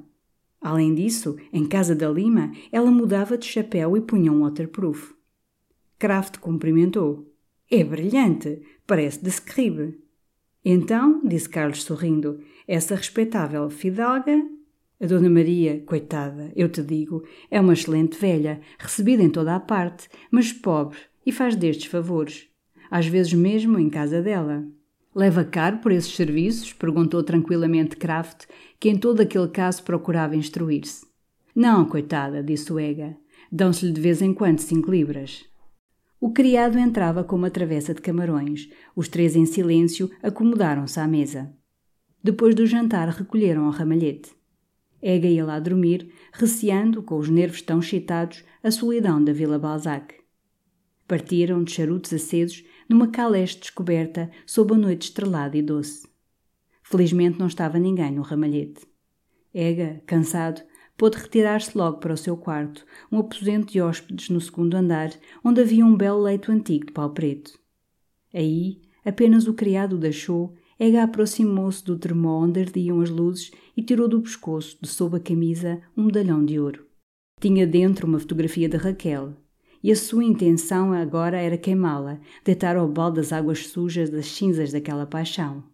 Além 0.60 0.94
disso, 0.94 1.38
em 1.50 1.64
casa 1.64 1.94
da 1.94 2.06
Lima, 2.10 2.52
ela 2.70 2.90
mudava 2.90 3.38
de 3.38 3.46
chapéu 3.46 3.96
e 3.96 4.02
punha 4.02 4.30
um 4.30 4.42
waterproof. 4.42 5.14
Kraft 5.98 6.36
cumprimentou. 6.36 7.32
É 7.70 7.82
brilhante, 7.82 8.60
parece 8.86 9.24
de 9.24 9.30
scribe. 9.30 9.98
Então, 10.62 11.22
disse 11.24 11.48
Carlos 11.48 11.82
sorrindo, 11.82 12.40
essa 12.68 12.94
respeitável 12.94 13.70
fidalga 13.70 14.46
a 15.00 15.06
Dona 15.06 15.28
Maria, 15.28 15.82
coitada, 15.84 16.52
eu 16.54 16.68
te 16.68 16.82
digo, 16.82 17.24
é 17.50 17.60
uma 17.60 17.72
excelente 17.72 18.18
velha, 18.18 18.60
recebida 18.78 19.22
em 19.22 19.30
toda 19.30 19.54
a 19.54 19.60
parte, 19.60 20.08
mas 20.30 20.52
pobre 20.52 20.98
e 21.26 21.32
faz 21.32 21.56
destes 21.56 21.86
favores. 21.86 22.48
Às 22.90 23.06
vezes 23.06 23.32
mesmo 23.32 23.78
em 23.78 23.90
casa 23.90 24.22
dela. 24.22 24.64
Leva 25.14 25.44
caro 25.44 25.78
por 25.78 25.92
esses 25.92 26.14
serviços? 26.14 26.72
perguntou 26.72 27.22
tranquilamente 27.22 27.96
Kraft, 27.96 28.46
que 28.78 28.88
em 28.88 28.96
todo 28.96 29.20
aquele 29.20 29.48
caso 29.48 29.82
procurava 29.82 30.36
instruir-se. 30.36 31.06
Não, 31.54 31.84
coitada, 31.84 32.42
disse 32.42 32.72
o 32.72 32.78
Ega. 32.78 33.16
Dão-se-lhe 33.50 33.92
de 33.92 34.00
vez 34.00 34.20
em 34.20 34.34
quando 34.34 34.58
cinco 34.58 34.90
libras. 34.90 35.44
O 36.20 36.32
criado 36.32 36.78
entrava 36.78 37.22
com 37.22 37.36
uma 37.36 37.50
travessa 37.50 37.94
de 37.94 38.00
camarões. 38.00 38.68
Os 38.96 39.08
três 39.08 39.36
em 39.36 39.46
silêncio 39.46 40.10
acomodaram-se 40.22 40.98
à 40.98 41.06
mesa. 41.06 41.52
Depois 42.22 42.54
do 42.54 42.66
jantar 42.66 43.08
recolheram 43.08 43.66
ao 43.66 43.70
ramalhete. 43.70 44.33
Ega 45.06 45.28
ia 45.28 45.44
lá 45.44 45.60
dormir, 45.60 46.10
receando, 46.32 47.02
com 47.02 47.18
os 47.18 47.28
nervos 47.28 47.60
tão 47.60 47.80
excitados, 47.80 48.42
a 48.62 48.70
solidão 48.70 49.22
da 49.22 49.34
Vila 49.34 49.58
Balzac. 49.58 50.14
Partiram 51.06 51.62
de 51.62 51.72
charutos 51.72 52.10
acesos 52.14 52.64
numa 52.88 53.08
caleste 53.08 53.60
descoberta 53.60 54.30
sob 54.46 54.72
a 54.72 54.78
noite 54.78 55.02
estrelada 55.02 55.58
e 55.58 55.62
doce. 55.62 56.08
Felizmente 56.82 57.38
não 57.38 57.48
estava 57.48 57.78
ninguém 57.78 58.12
no 58.12 58.22
ramalhete. 58.22 58.86
Ega, 59.52 60.02
cansado, 60.06 60.62
pôde 60.96 61.18
retirar-se 61.18 61.76
logo 61.76 61.98
para 61.98 62.14
o 62.14 62.16
seu 62.16 62.34
quarto, 62.34 62.86
um 63.12 63.18
aposento 63.18 63.74
de 63.74 63.82
hóspedes 63.82 64.30
no 64.30 64.40
segundo 64.40 64.74
andar, 64.74 65.10
onde 65.44 65.60
havia 65.60 65.84
um 65.84 65.94
belo 65.94 66.22
leito 66.22 66.50
antigo 66.50 66.86
de 66.86 66.92
pau 66.92 67.10
preto. 67.10 67.58
Aí, 68.32 68.80
apenas 69.04 69.46
o 69.46 69.52
criado 69.52 69.98
deixou 69.98 70.54
Ega 70.86 71.02
aproximou-se 71.02 71.82
do 71.82 71.98
termó 71.98 72.44
onde 72.44 72.60
ardiam 72.60 73.00
as 73.00 73.08
luzes 73.08 73.50
e 73.74 73.82
tirou 73.82 74.06
do 74.06 74.20
pescoço, 74.20 74.76
de 74.82 74.86
sob 74.86 75.16
a 75.16 75.20
camisa, 75.20 75.80
um 75.96 76.04
medalhão 76.04 76.44
de 76.44 76.60
ouro. 76.60 76.84
Tinha 77.40 77.66
dentro 77.66 78.06
uma 78.06 78.18
fotografia 78.18 78.68
de 78.68 78.76
Raquel, 78.76 79.32
e 79.82 79.90
a 79.90 79.96
sua 79.96 80.22
intenção 80.22 80.92
agora 80.92 81.40
era 81.40 81.56
queimá-la, 81.56 82.20
deitar 82.44 82.76
ao 82.76 82.86
balde 82.86 83.16
das 83.16 83.32
águas 83.32 83.66
sujas 83.68 84.10
das 84.10 84.26
cinzas 84.26 84.72
daquela 84.72 85.06
paixão. 85.06 85.64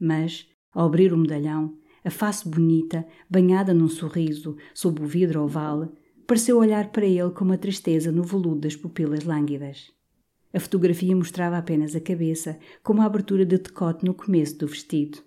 Mas, 0.00 0.48
ao 0.72 0.86
abrir 0.86 1.12
o 1.12 1.18
medalhão, 1.18 1.76
a 2.02 2.08
face 2.08 2.48
bonita, 2.48 3.06
banhada 3.28 3.74
num 3.74 3.88
sorriso, 3.88 4.56
sob 4.72 5.02
o 5.02 5.06
vidro 5.06 5.42
oval, 5.42 5.92
pareceu 6.26 6.56
olhar 6.56 6.90
para 6.92 7.04
ele 7.04 7.28
com 7.28 7.44
uma 7.44 7.58
tristeza 7.58 8.10
no 8.10 8.22
veludo 8.22 8.60
das 8.60 8.74
pupilas 8.74 9.22
lânguidas. 9.22 9.92
A 10.56 10.58
fotografia 10.58 11.14
mostrava 11.14 11.58
apenas 11.58 11.94
a 11.94 12.00
cabeça, 12.00 12.58
com 12.82 12.94
uma 12.94 13.04
abertura 13.04 13.44
de 13.44 13.58
decote 13.58 14.06
no 14.06 14.14
começo 14.14 14.56
do 14.56 14.66
vestido. 14.66 15.18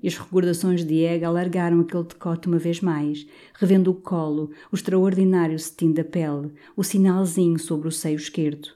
E 0.00 0.06
as 0.06 0.16
recordações 0.16 0.84
de 0.84 1.00
Ega 1.02 1.26
alargaram 1.26 1.80
aquele 1.80 2.04
decote 2.04 2.46
uma 2.46 2.56
vez 2.56 2.80
mais, 2.80 3.26
revendo 3.52 3.90
o 3.90 3.94
colo, 3.94 4.52
o 4.70 4.76
extraordinário 4.76 5.58
cetim 5.58 5.90
da 5.90 6.04
pele, 6.04 6.52
o 6.76 6.84
sinalzinho 6.84 7.58
sobre 7.58 7.88
o 7.88 7.90
seio 7.90 8.14
esquerdo. 8.14 8.68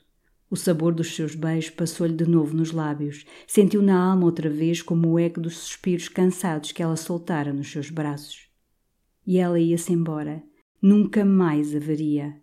O 0.51 0.56
sabor 0.56 0.93
dos 0.93 1.14
seus 1.14 1.36
beijos 1.36 1.70
passou-lhe 1.70 2.16
de 2.16 2.28
novo 2.28 2.56
nos 2.56 2.72
lábios. 2.72 3.24
Sentiu 3.47 3.81
na 3.81 4.10
alma 4.10 4.24
outra 4.24 4.51
vez 4.51 4.82
como 4.82 5.10
o 5.10 5.18
eco 5.20 5.40
dos 5.40 5.56
suspiros 5.59 6.09
cansados 6.09 6.72
que 6.72 6.82
ela 6.82 6.97
soltara 6.97 7.52
nos 7.52 7.70
seus 7.70 7.90
braços. 7.90 8.48
E 9.24 9.39
ela 9.39 9.60
ia-se 9.60 9.93
embora. 9.93 10.43
Nunca 10.82 11.24
mais 11.24 11.76
haveria. 11.76 12.43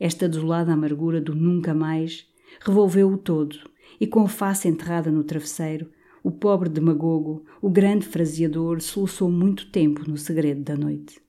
Esta 0.00 0.28
desolada 0.28 0.72
amargura 0.72 1.20
do 1.20 1.34
nunca 1.34 1.74
mais 1.74 2.26
revolveu-o 2.60 3.18
todo, 3.18 3.58
e 4.00 4.06
com 4.06 4.22
a 4.22 4.28
face 4.28 4.68
enterrada 4.68 5.10
no 5.10 5.24
travesseiro, 5.24 5.90
o 6.22 6.30
pobre 6.30 6.68
demagogo, 6.68 7.44
o 7.60 7.70
grande 7.70 8.06
fraseador, 8.06 8.80
soluçou 8.80 9.30
muito 9.30 9.70
tempo 9.70 10.08
no 10.08 10.16
segredo 10.16 10.62
da 10.62 10.76
noite. 10.76 11.20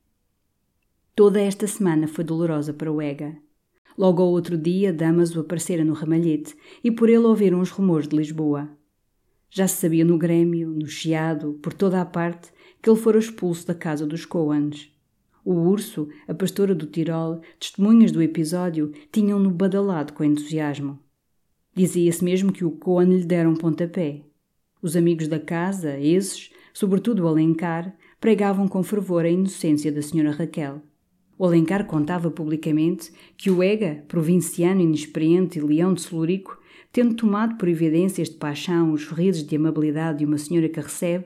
Toda 1.15 1.41
esta 1.41 1.67
semana 1.67 2.07
foi 2.07 2.23
dolorosa 2.23 2.73
para 2.73 2.91
o 2.91 3.01
Ega. 3.01 3.37
Logo 3.97 4.21
ao 4.21 4.29
outro 4.29 4.57
dia, 4.57 4.93
Damaso 4.93 5.39
aparecera 5.39 5.83
no 5.83 5.93
ramalhete 5.93 6.55
e 6.83 6.89
por 6.89 7.09
ele 7.09 7.25
ouviram 7.25 7.59
os 7.59 7.69
rumores 7.69 8.07
de 8.07 8.15
Lisboa. 8.15 8.69
Já 9.49 9.67
se 9.67 9.81
sabia 9.81 10.05
no 10.05 10.17
Grêmio, 10.17 10.69
no 10.69 10.87
Chiado, 10.87 11.59
por 11.61 11.73
toda 11.73 11.99
a 11.99 12.05
parte, 12.05 12.51
que 12.81 12.89
ele 12.89 12.99
fora 12.99 13.19
expulso 13.19 13.67
da 13.67 13.73
casa 13.73 14.05
dos 14.05 14.25
Coans. 14.25 14.91
O 15.49 15.53
urso, 15.53 16.07
a 16.27 16.33
pastora 16.35 16.75
do 16.75 16.85
Tirol, 16.85 17.41
testemunhas 17.59 18.11
do 18.11 18.21
episódio, 18.21 18.91
tinham-no 19.11 19.49
badalado 19.49 20.13
com 20.13 20.23
entusiasmo. 20.23 20.99
Dizia-se 21.73 22.23
mesmo 22.23 22.53
que 22.53 22.63
o 22.63 22.69
Coan 22.69 23.05
lhe 23.05 23.25
dera 23.25 23.49
um 23.49 23.55
pontapé. 23.55 24.21
Os 24.79 24.95
amigos 24.95 25.27
da 25.27 25.39
casa, 25.39 25.97
esses, 25.97 26.51
sobretudo 26.71 27.23
o 27.23 27.27
Alencar, 27.27 27.97
pregavam 28.21 28.67
com 28.67 28.83
fervor 28.83 29.25
a 29.25 29.29
inocência 29.29 29.91
da 29.91 30.03
senhora 30.03 30.29
Raquel. 30.29 30.83
O 31.35 31.43
Alencar 31.43 31.87
contava 31.87 32.29
publicamente 32.29 33.11
que 33.35 33.49
o 33.49 33.63
Ega, 33.63 34.03
provinciano 34.07 34.81
inexperiente 34.81 35.57
e 35.57 35.63
leão 35.63 35.95
de 35.95 36.03
Celurico, 36.03 36.59
tendo 36.91 37.15
tomado 37.15 37.57
por 37.57 37.67
evidências 37.67 38.29
de 38.29 38.35
paixão 38.35 38.93
os 38.93 39.01
sorrisos 39.01 39.41
de 39.41 39.55
amabilidade 39.55 40.19
de 40.19 40.25
uma 40.25 40.37
senhora 40.37 40.69
que 40.69 40.79
recebe, 40.79 41.25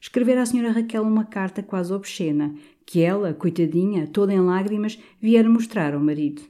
escrevera 0.00 0.42
à 0.42 0.46
senhora 0.46 0.70
Raquel 0.70 1.02
uma 1.02 1.24
carta 1.24 1.60
quase 1.60 1.92
obscena, 1.92 2.54
que 2.86 3.00
ela, 3.02 3.34
coitadinha, 3.34 4.06
toda 4.06 4.32
em 4.32 4.40
lágrimas, 4.40 4.98
viera 5.20 5.48
mostrar 5.48 5.94
ao 5.94 6.00
marido. 6.00 6.42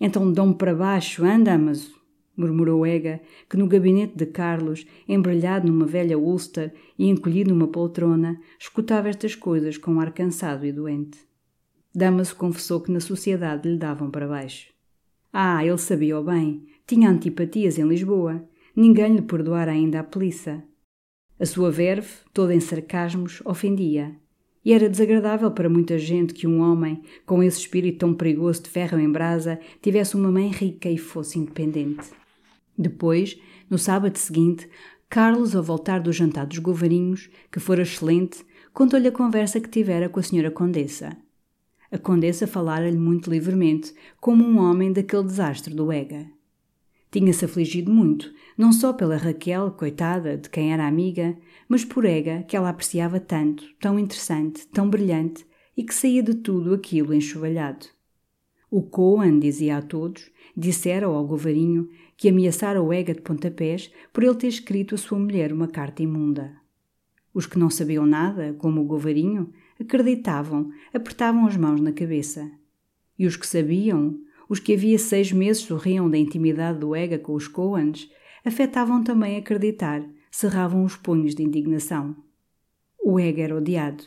Então 0.00 0.30
dão-me 0.32 0.54
para 0.54 0.74
baixo, 0.74 1.24
anda, 1.24 1.52
Amazo, 1.52 1.94
murmurou 2.36 2.86
Ega, 2.86 3.20
que 3.48 3.56
no 3.56 3.66
gabinete 3.66 4.16
de 4.16 4.26
Carlos, 4.26 4.86
embrulhado 5.08 5.66
numa 5.66 5.86
velha 5.86 6.18
Ulster 6.18 6.72
e 6.98 7.08
encolhido 7.08 7.50
numa 7.50 7.68
poltrona, 7.68 8.40
escutava 8.58 9.08
estas 9.08 9.34
coisas 9.34 9.78
com 9.78 9.92
um 9.92 10.00
ar 10.00 10.12
cansado 10.12 10.66
e 10.66 10.72
doente. 10.72 11.18
Damaso 11.94 12.34
confessou 12.34 12.80
que 12.80 12.90
na 12.90 13.00
sociedade 13.00 13.68
lhe 13.68 13.78
davam 13.78 14.10
para 14.10 14.26
baixo. 14.26 14.74
Ah, 15.32 15.64
ele 15.64 15.78
sabia-o 15.78 16.24
bem. 16.24 16.66
Tinha 16.86 17.08
antipatias 17.08 17.78
em 17.78 17.86
Lisboa. 17.86 18.48
Ninguém 18.74 19.14
lhe 19.14 19.22
perdoara 19.22 19.70
ainda 19.70 20.00
a 20.00 20.04
polícia. 20.04 20.64
A 21.38 21.46
sua 21.46 21.70
verve, 21.70 22.08
toda 22.32 22.54
em 22.54 22.60
sarcasmos, 22.60 23.40
ofendia. 23.44 24.16
E 24.64 24.72
era 24.72 24.88
desagradável 24.88 25.50
para 25.50 25.68
muita 25.68 25.98
gente 25.98 26.32
que 26.32 26.46
um 26.46 26.60
homem, 26.60 27.02
com 27.26 27.42
esse 27.42 27.60
espírito 27.60 27.98
tão 27.98 28.14
perigoso 28.14 28.62
de 28.62 28.70
ferro 28.70 28.98
em 28.98 29.10
brasa, 29.10 29.60
tivesse 29.82 30.16
uma 30.16 30.32
mãe 30.32 30.48
rica 30.48 30.88
e 30.88 30.96
fosse 30.96 31.38
independente. 31.38 32.08
Depois, 32.76 33.38
no 33.68 33.76
sábado 33.76 34.16
seguinte, 34.16 34.68
Carlos, 35.08 35.54
ao 35.54 35.62
voltar 35.62 36.00
do 36.00 36.12
jantar 36.12 36.46
dos 36.46 36.58
Govarinhos, 36.58 37.30
que 37.52 37.60
fora 37.60 37.82
excelente, 37.82 38.44
contou-lhe 38.72 39.06
a 39.06 39.12
conversa 39.12 39.60
que 39.60 39.68
tivera 39.68 40.08
com 40.08 40.18
a 40.18 40.22
senhora 40.22 40.50
Condessa. 40.50 41.16
A 41.92 41.98
condessa 41.98 42.46
falara-lhe 42.46 42.96
muito 42.96 43.30
livremente, 43.30 43.94
como 44.20 44.42
um 44.44 44.58
homem 44.58 44.92
daquele 44.92 45.22
desastre 45.22 45.72
do 45.72 45.92
Ega. 45.92 46.26
Tinha-se 47.14 47.44
afligido 47.44 47.92
muito, 47.92 48.34
não 48.58 48.72
só 48.72 48.92
pela 48.92 49.16
Raquel, 49.16 49.70
coitada, 49.70 50.36
de 50.36 50.50
quem 50.50 50.72
era 50.72 50.84
amiga, 50.84 51.38
mas 51.68 51.84
por 51.84 52.04
Ega, 52.04 52.42
que 52.42 52.56
ela 52.56 52.68
apreciava 52.68 53.20
tanto, 53.20 53.62
tão 53.78 54.00
interessante, 54.00 54.66
tão 54.66 54.90
brilhante, 54.90 55.46
e 55.76 55.84
que 55.84 55.94
saía 55.94 56.24
de 56.24 56.34
tudo 56.34 56.74
aquilo 56.74 57.14
enxovalhado. 57.14 57.86
O 58.68 58.82
Coan 58.82 59.38
dizia 59.38 59.76
a 59.76 59.82
todos, 59.82 60.28
dissera 60.56 61.06
ao 61.06 61.24
Govarinho, 61.24 61.88
que 62.16 62.28
ameaçara 62.28 62.82
o 62.82 62.92
Ega 62.92 63.14
de 63.14 63.22
pontapés 63.22 63.92
por 64.12 64.24
ele 64.24 64.34
ter 64.34 64.48
escrito 64.48 64.96
a 64.96 64.98
sua 64.98 65.16
mulher 65.16 65.52
uma 65.52 65.68
carta 65.68 66.02
imunda. 66.02 66.56
Os 67.32 67.46
que 67.46 67.60
não 67.60 67.70
sabiam 67.70 68.04
nada, 68.04 68.56
como 68.58 68.80
o 68.80 68.84
Govarinho, 68.84 69.52
acreditavam, 69.80 70.72
apertavam 70.92 71.46
as 71.46 71.56
mãos 71.56 71.80
na 71.80 71.92
cabeça. 71.92 72.50
E 73.16 73.24
os 73.24 73.36
que 73.36 73.46
sabiam, 73.46 74.18
os 74.54 74.60
que 74.60 74.72
havia 74.72 74.96
seis 75.00 75.32
meses 75.32 75.62
sorriam 75.62 76.08
da 76.08 76.16
intimidade 76.16 76.78
do 76.78 76.94
Ega 76.94 77.18
com 77.18 77.34
os 77.34 77.48
Coans, 77.48 78.08
afetavam 78.44 79.02
também 79.02 79.36
acreditar, 79.36 80.00
cerravam 80.30 80.84
os 80.84 80.94
punhos 80.94 81.34
de 81.34 81.42
indignação. 81.42 82.14
O 83.02 83.18
Ega 83.18 83.42
era 83.42 83.56
odiado. 83.56 84.04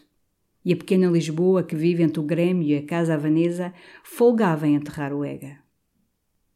E 0.64 0.72
a 0.72 0.78
pequena 0.78 1.08
Lisboa 1.08 1.64
que 1.64 1.76
vive 1.76 2.02
entre 2.02 2.22
o 2.22 2.24
Grêmio 2.24 2.66
e 2.66 2.78
a 2.78 2.86
Casa 2.86 3.16
Havanesa 3.16 3.74
folgava 4.06 4.66
em 4.66 4.76
enterrar 4.76 5.14
o 5.14 5.26
Ega. 5.26 5.58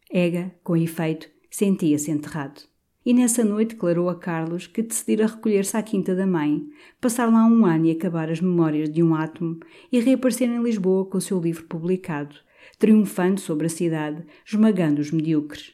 Ega, 0.09 0.55
com 0.63 0.77
efeito, 0.77 1.30
sentia-se 1.49 2.11
enterrado 2.11 2.61
e 3.05 3.13
nessa 3.13 3.43
noite 3.43 3.73
declarou 3.73 4.09
a 4.09 4.15
Carlos 4.15 4.68
que 4.68 4.81
decidira 4.81 5.26
recolher-se 5.26 5.76
à 5.76 5.84
quinta 5.84 6.15
da 6.15 6.26
mãe, 6.26 6.65
passar 7.01 7.31
lá 7.31 7.43
um 7.45 7.65
ano 7.65 7.88
e 7.88 7.91
acabar 7.91 8.30
as 8.30 8.39
memórias 8.39 8.89
de 8.89 9.01
um 9.03 9.15
átomo 9.15 9.59
e 9.91 9.99
reaparecer 9.99 10.47
em 10.47 10.63
Lisboa 10.63 11.05
com 11.05 11.18
o 11.18 11.22
seu 11.22 11.41
livro 11.41 11.65
publicado, 11.65 12.35
triunfando 12.82 13.40
sobre 13.40 13.68
a 13.68 13.70
cidade, 13.70 14.26
esmagando 14.44 14.99
os 14.99 15.12
medíocres. 15.12 15.74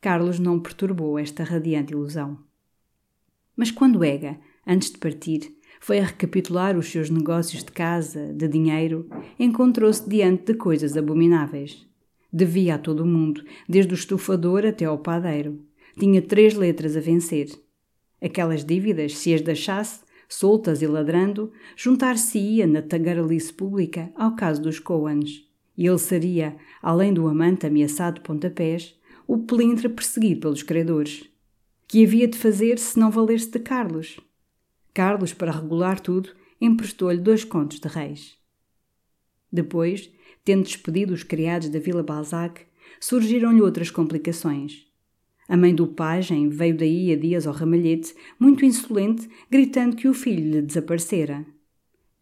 Carlos 0.00 0.38
não 0.38 0.58
perturbou 0.58 1.18
esta 1.18 1.44
radiante 1.44 1.92
ilusão. 1.92 2.38
Mas 3.54 3.70
quando 3.70 4.02
Ega, 4.02 4.40
antes 4.66 4.90
de 4.90 4.96
partir, 4.96 5.54
foi 5.78 5.98
a 5.98 6.04
recapitular 6.04 6.78
os 6.78 6.90
seus 6.90 7.10
negócios 7.10 7.62
de 7.62 7.70
casa, 7.70 8.32
de 8.32 8.48
dinheiro, 8.48 9.06
encontrou-se 9.38 10.08
diante 10.08 10.52
de 10.52 10.54
coisas 10.54 10.96
abomináveis. 10.96 11.86
Devia 12.32 12.76
a 12.76 12.78
todo 12.78 13.00
o 13.00 13.06
mundo, 13.06 13.44
desde 13.68 13.92
o 13.92 13.94
estufador 13.94 14.64
até 14.64 14.86
ao 14.86 14.96
padeiro 14.96 15.62
tinha 15.98 16.20
três 16.20 16.54
letras 16.54 16.96
a 16.96 17.00
vencer. 17.00 17.48
Aquelas 18.20 18.64
dívidas, 18.64 19.16
se 19.18 19.34
as 19.34 19.42
deixasse, 19.42 20.00
soltas 20.28 20.82
e 20.82 20.86
ladrando, 20.86 21.52
juntar-se-ia 21.76 22.66
na 22.66 22.82
tagarelice 22.82 23.52
pública 23.52 24.10
ao 24.16 24.34
caso 24.34 24.62
dos 24.62 24.80
Coans. 24.80 25.53
E 25.76 25.86
ele 25.86 25.98
seria, 25.98 26.56
além 26.80 27.12
do 27.12 27.26
amante 27.26 27.66
ameaçado 27.66 28.16
de 28.16 28.20
pontapés, 28.20 28.94
o 29.26 29.38
pelintra 29.38 29.88
perseguido 29.88 30.40
pelos 30.40 30.62
credores. 30.62 31.28
Que 31.88 32.04
havia 32.04 32.28
de 32.28 32.38
fazer 32.38 32.78
se 32.78 32.98
não 32.98 33.10
valer-se 33.10 33.50
de 33.50 33.58
Carlos? 33.58 34.18
Carlos, 34.92 35.32
para 35.32 35.52
regular 35.52 35.98
tudo, 36.00 36.30
emprestou-lhe 36.60 37.18
dois 37.18 37.44
contos 37.44 37.80
de 37.80 37.88
reis. 37.88 38.38
Depois, 39.52 40.10
tendo 40.44 40.64
despedido 40.64 41.12
os 41.12 41.22
criados 41.22 41.68
da 41.68 41.78
Vila 41.78 42.02
Balzac, 42.02 42.62
surgiram-lhe 43.00 43.60
outras 43.60 43.90
complicações. 43.90 44.86
A 45.48 45.56
mãe 45.56 45.74
do 45.74 45.86
pajem 45.86 46.48
veio 46.48 46.76
daí 46.76 47.12
a 47.12 47.16
dias 47.16 47.46
ao 47.46 47.52
ramalhete, 47.52 48.14
muito 48.38 48.64
insolente, 48.64 49.28
gritando 49.50 49.96
que 49.96 50.08
o 50.08 50.14
filho 50.14 50.50
lhe 50.50 50.62
desaparecera. 50.62 51.44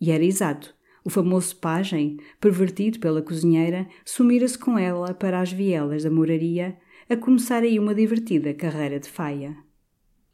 E 0.00 0.10
era 0.10 0.24
exato. 0.24 0.74
O 1.04 1.10
famoso 1.10 1.56
pajem, 1.56 2.16
pervertido 2.40 3.00
pela 3.00 3.22
cozinheira, 3.22 3.88
sumira-se 4.04 4.56
com 4.56 4.78
ela 4.78 5.12
para 5.12 5.40
as 5.40 5.52
vielas 5.52 6.04
da 6.04 6.10
moraria, 6.10 6.76
a 7.08 7.16
começar 7.16 7.62
aí 7.62 7.78
uma 7.78 7.94
divertida 7.94 8.54
carreira 8.54 9.00
de 9.00 9.08
faia. 9.08 9.56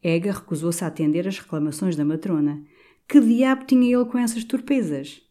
Ega 0.03 0.33
recusou-se 0.33 0.85
a 0.85 0.89
atender 0.89 1.27
às 1.27 1.39
reclamações 1.39 1.97
da 1.97 2.05
matrona. 2.05 2.63
Que 3.09 3.21
diabo 3.21 3.65
tinha 3.65 3.97
ele 3.97 4.05
com 4.05 4.19
essas 4.19 4.45
torpezas? 4.45 5.23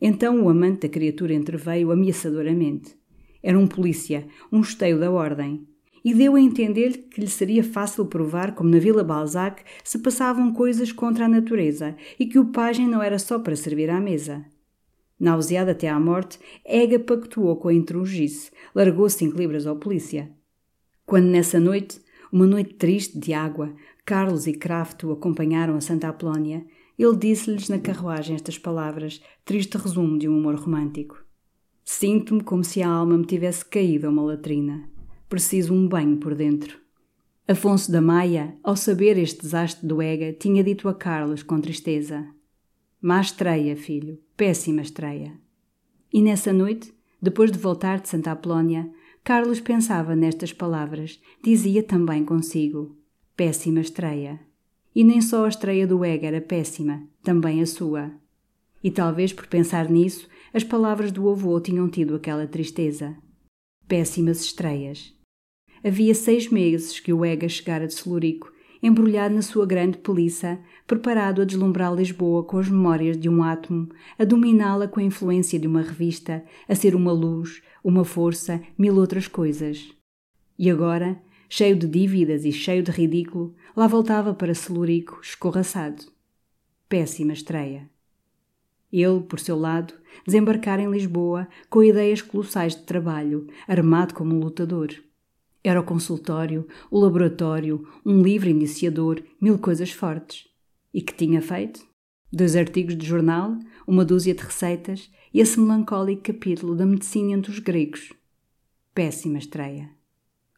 Então 0.00 0.44
o 0.44 0.48
amante 0.48 0.82
da 0.82 0.88
criatura 0.88 1.34
entreveio 1.34 1.90
ameaçadoramente. 1.90 2.96
Era 3.42 3.58
um 3.58 3.66
polícia, 3.66 4.26
um 4.50 4.60
esteio 4.60 4.98
da 4.98 5.10
ordem 5.10 5.66
e 6.04 6.14
deu 6.14 6.36
a 6.36 6.40
entender 6.40 7.08
que 7.10 7.20
lhe 7.20 7.28
seria 7.28 7.62
fácil 7.64 8.06
provar 8.06 8.54
como 8.54 8.70
na 8.70 8.78
Vila 8.78 9.04
Balzac 9.04 9.62
se 9.84 9.98
passavam 9.98 10.52
coisas 10.52 10.92
contra 10.92 11.26
a 11.26 11.28
natureza 11.28 11.96
e 12.18 12.26
que 12.26 12.38
o 12.38 12.46
pajem 12.46 12.88
não 12.88 13.02
era 13.02 13.18
só 13.18 13.38
para 13.38 13.56
servir 13.56 13.90
à 13.90 14.00
mesa. 14.00 14.44
Nauseada 15.18 15.72
até 15.72 15.88
à 15.88 15.98
morte, 15.98 16.38
Ega 16.64 16.98
pactuou 16.98 17.56
com 17.56 17.68
a 17.68 17.74
intrugice, 17.74 18.50
largou 18.74 19.08
cinco 19.10 19.36
libras 19.36 19.66
ao 19.66 19.76
polícia. 19.76 20.30
Quando 21.04 21.26
nessa 21.26 21.58
noite, 21.58 22.00
uma 22.30 22.46
noite 22.46 22.74
triste 22.74 23.18
de 23.18 23.32
água, 23.32 23.74
Carlos 24.04 24.46
e 24.46 24.52
Kraft 24.52 25.04
o 25.04 25.12
acompanharam 25.12 25.74
a 25.74 25.80
Santa 25.80 26.08
Apolónia, 26.08 26.64
ele 26.98 27.16
disse-lhes 27.16 27.68
na 27.68 27.78
carruagem 27.78 28.36
estas 28.36 28.58
palavras, 28.58 29.20
triste 29.44 29.76
resumo 29.76 30.18
de 30.18 30.28
um 30.28 30.36
amor 30.38 30.56
romântico. 30.56 31.24
Sinto-me 31.84 32.42
como 32.42 32.62
se 32.62 32.82
a 32.82 32.88
alma 32.88 33.16
me 33.16 33.24
tivesse 33.24 33.64
caído 33.64 34.06
a 34.06 34.10
uma 34.10 34.22
latrina. 34.22 34.88
Preciso 35.28 35.72
um 35.72 35.88
banho 35.88 36.18
por 36.18 36.34
dentro. 36.34 36.78
Afonso 37.46 37.90
da 37.90 38.02
Maia, 38.02 38.58
ao 38.62 38.76
saber 38.76 39.16
este 39.16 39.40
desastre 39.40 39.86
do 39.86 40.02
Ega, 40.02 40.34
tinha 40.34 40.62
dito 40.62 40.86
a 40.86 40.94
Carlos 40.94 41.42
com 41.42 41.58
tristeza: 41.58 42.26
Má 43.00 43.20
estreia, 43.22 43.74
filho, 43.74 44.18
péssima 44.38 44.82
estreia. 44.82 45.32
E 46.12 46.22
nessa 46.22 46.52
noite, 46.52 46.94
depois 47.20 47.50
de 47.50 47.58
voltar 47.58 47.98
de 47.98 48.08
Santa 48.08 48.30
Apolónia, 48.30 48.88
Carlos 49.24 49.58
pensava 49.58 50.14
nestas 50.14 50.52
palavras, 50.52 51.20
dizia 51.42 51.82
também 51.82 52.24
consigo: 52.24 52.96
Péssima 53.36 53.80
estreia. 53.80 54.38
E 54.94 55.02
nem 55.02 55.20
só 55.20 55.44
a 55.44 55.48
estreia 55.48 55.88
do 55.88 56.04
Ega 56.04 56.28
era 56.28 56.40
péssima, 56.40 57.02
também 57.20 57.60
a 57.60 57.66
sua. 57.66 58.12
E 58.82 58.92
talvez 58.92 59.32
por 59.32 59.48
pensar 59.48 59.90
nisso, 59.90 60.28
as 60.54 60.62
palavras 60.62 61.10
do 61.10 61.28
avô 61.28 61.60
tinham 61.60 61.90
tido 61.90 62.14
aquela 62.14 62.46
tristeza. 62.46 63.16
Péssimas 63.88 64.40
estreias. 64.40 65.12
Havia 65.82 66.14
seis 66.14 66.48
meses 66.48 67.00
que 67.00 67.12
o 67.12 67.24
Ega 67.24 67.48
chegara 67.48 67.88
de 67.88 67.94
Celurico 67.94 68.52
embrulhado 68.82 69.34
na 69.34 69.42
sua 69.42 69.66
grande 69.66 69.98
peliça, 69.98 70.58
preparado 70.86 71.42
a 71.42 71.44
deslumbrar 71.44 71.94
Lisboa 71.94 72.44
com 72.44 72.58
as 72.58 72.68
memórias 72.68 73.18
de 73.18 73.28
um 73.28 73.42
átomo, 73.42 73.88
a 74.18 74.24
dominá-la 74.24 74.88
com 74.88 75.00
a 75.00 75.02
influência 75.02 75.58
de 75.58 75.66
uma 75.66 75.82
revista, 75.82 76.44
a 76.68 76.74
ser 76.74 76.94
uma 76.94 77.12
luz, 77.12 77.62
uma 77.82 78.04
força, 78.04 78.62
mil 78.76 78.96
outras 78.96 79.28
coisas. 79.28 79.92
E 80.58 80.70
agora, 80.70 81.20
cheio 81.48 81.76
de 81.76 81.86
dívidas 81.86 82.44
e 82.44 82.52
cheio 82.52 82.82
de 82.82 82.90
ridículo, 82.90 83.54
lá 83.76 83.86
voltava 83.86 84.34
para 84.34 84.54
Celurico, 84.54 85.20
escorraçado. 85.22 86.04
Péssima 86.88 87.32
estreia. 87.32 87.88
Ele, 88.92 89.20
por 89.20 89.38
seu 89.38 89.58
lado, 89.58 89.94
desembarcar 90.26 90.80
em 90.80 90.90
Lisboa 90.90 91.46
com 91.68 91.82
ideias 91.82 92.22
colossais 92.22 92.74
de 92.74 92.82
trabalho, 92.82 93.46
armado 93.66 94.14
como 94.14 94.34
um 94.34 94.40
lutador. 94.40 94.88
Era 95.68 95.80
o 95.80 95.84
consultório, 95.84 96.66
o 96.90 96.98
laboratório, 96.98 97.86
um 98.02 98.22
livro 98.22 98.48
iniciador, 98.48 99.22
mil 99.38 99.58
coisas 99.58 99.90
fortes. 99.90 100.48
E 100.94 101.02
que 101.02 101.12
tinha 101.12 101.42
feito? 101.42 101.86
Dois 102.32 102.56
artigos 102.56 102.96
de 102.96 103.06
jornal, 103.06 103.54
uma 103.86 104.02
dúzia 104.02 104.34
de 104.34 104.42
receitas 104.42 105.10
e 105.30 105.40
esse 105.40 105.60
melancólico 105.60 106.22
capítulo 106.22 106.74
da 106.74 106.86
medicina 106.86 107.32
entre 107.32 107.50
os 107.50 107.58
gregos. 107.58 108.14
Péssima 108.94 109.36
estreia. 109.36 109.90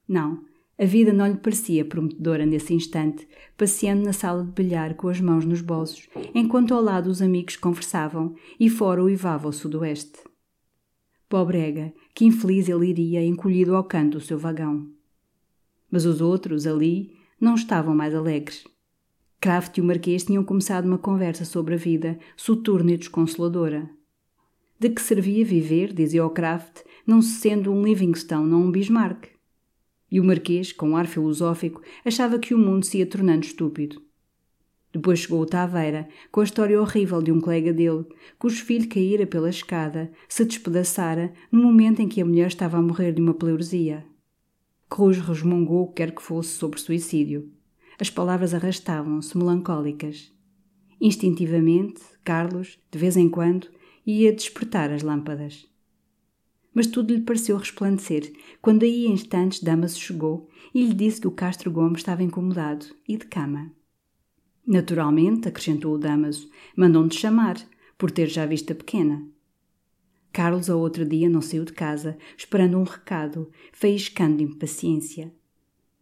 Não, 0.07 0.45
a 0.79 0.85
vida 0.85 1.13
não 1.13 1.27
lhe 1.27 1.39
parecia 1.39 1.85
prometedora 1.85 2.47
nesse 2.47 2.73
instante, 2.73 3.27
passeando 3.59 4.05
na 4.05 4.13
sala 4.13 4.45
de 4.45 4.53
bilhar 4.53 4.95
com 4.95 5.09
as 5.09 5.21
mãos 5.21 5.45
nos 5.45 5.61
bolsos, 5.61 6.09
enquanto 6.33 6.73
ao 6.73 6.81
lado 6.81 7.11
os 7.11 7.21
amigos 7.21 7.57
conversavam 7.57 8.37
e 8.61 8.71
fora 8.71 9.03
uivava 9.03 9.49
o 9.49 9.53
sudoeste. 9.53 10.21
Pobrega, 11.29 11.93
que 12.15 12.25
infeliz 12.25 12.69
ele 12.69 12.87
iria 12.87 13.25
encolhido 13.25 13.75
ao 13.75 13.83
canto 13.83 14.19
do 14.19 14.25
seu 14.25 14.39
vagão. 14.39 15.00
Mas 15.91 16.05
os 16.05 16.21
outros, 16.21 16.67
ali, 16.67 17.13
não 17.41 17.55
estavam 17.55 17.95
mais 17.95 18.15
alegres. 18.15 18.65
Kraft 19.41 19.79
e 19.79 19.81
o 19.81 19.85
Marquês 19.85 20.25
tinham 20.25 20.45
começado 20.45 20.85
uma 20.85 20.99
conversa 20.99 21.47
sobre 21.47 21.75
a 21.75 21.79
vida, 21.79 22.19
soturna 22.37 22.93
e 22.93 22.99
desconsoladora. 22.99 23.89
De 24.79 24.91
que 24.91 25.01
servia 25.01 25.45
viver, 25.45 25.93
dizia 25.93 26.25
o 26.25 26.31
Kraft, 26.31 26.83
não 27.07 27.23
se 27.23 27.41
sendo 27.41 27.73
um 27.73 27.83
Livingstone 27.83 28.49
não 28.49 28.63
um 28.63 28.71
Bismarck? 28.71 29.29
E 30.11 30.21
o 30.21 30.25
Marquês, 30.25 30.73
com 30.73 30.91
um 30.91 30.97
ar 30.97 31.07
filosófico, 31.07 31.81
achava 32.05 32.39
que 32.39 32.55
o 32.55 32.59
mundo 32.59 32.85
se 32.85 32.99
ia 32.99 33.07
tornando 33.07 33.45
estúpido. 33.45 34.03
Depois 34.93 35.21
chegou 35.21 35.41
o 35.41 35.47
Taveira, 35.47 36.09
com 36.33 36.41
a 36.41 36.45
história 36.45 36.81
horrível 36.81 37.23
de 37.23 37.31
um 37.31 37.41
colega 37.41 37.73
dele, 37.73 38.05
cujo 38.39 38.65
filho 38.65 38.89
caíra 38.89 39.27
pela 39.27 39.49
escada, 39.49 40.11
se 40.29 40.45
despedaçara, 40.45 41.33
no 41.51 41.63
momento 41.63 42.03
em 42.03 42.09
que 42.09 42.21
a 42.21 42.25
mulher 42.25 42.49
estava 42.49 42.77
a 42.77 42.83
morrer 42.83 43.13
de 43.13 43.21
uma 43.21 43.35
pleuresia. 43.35 44.05
Cruz 44.91 45.17
resmungou 45.19 45.85
o 45.85 45.89
que 45.89 45.95
quer 45.95 46.15
que 46.15 46.21
fosse 46.21 46.51
sobre 46.51 46.79
suicídio. 46.79 47.51
As 47.99 48.11
palavras 48.11 48.53
arrastavam-se, 48.53 49.39
melancólicas. 49.39 50.31
Instintivamente, 51.01 52.03
Carlos, 52.23 52.79
de 52.91 52.99
vez 52.99 53.17
em 53.17 53.31
quando, 53.31 53.69
ia 54.05 54.33
despertar 54.33 54.91
as 54.91 55.03
lâmpadas 55.03 55.71
mas 56.75 56.87
tudo 56.87 57.13
lhe 57.13 57.21
pareceu 57.21 57.57
resplandecer 57.57 58.33
quando 58.63 58.85
aí 58.85 59.07
instantes 59.07 59.63
Damaso 59.63 59.99
chegou 59.99 60.49
e 60.75 60.87
lhe 60.87 60.95
disse 60.95 61.21
que 61.21 61.29
o 61.29 61.33
Castro 61.33 61.71
Gomes 61.71 62.01
estava 62.01 62.23
incomodado 62.23 62.87
e 63.09 63.17
de 63.17 63.27
cama. 63.27 63.73
Naturalmente, 64.67 65.49
acrescentou 65.49 65.95
o 65.95 65.99
Damaso, 65.99 66.49
mandam-te 66.77 67.19
chamar, 67.19 67.57
por 67.99 68.11
ter 68.11 68.29
já 68.29 68.47
vista 68.47 68.75
pequena. 68.75 69.27
Carlos, 70.33 70.71
ao 70.71 70.79
outro 70.79 71.05
dia, 71.05 71.29
não 71.29 71.43
saiu 71.43 71.65
de 71.65 71.73
casa, 71.73 72.17
esperando 72.37 72.79
um 72.79 72.85
recado, 72.85 73.51
faiscando 73.73 74.39
de 74.39 74.45
impaciência. 74.45 75.33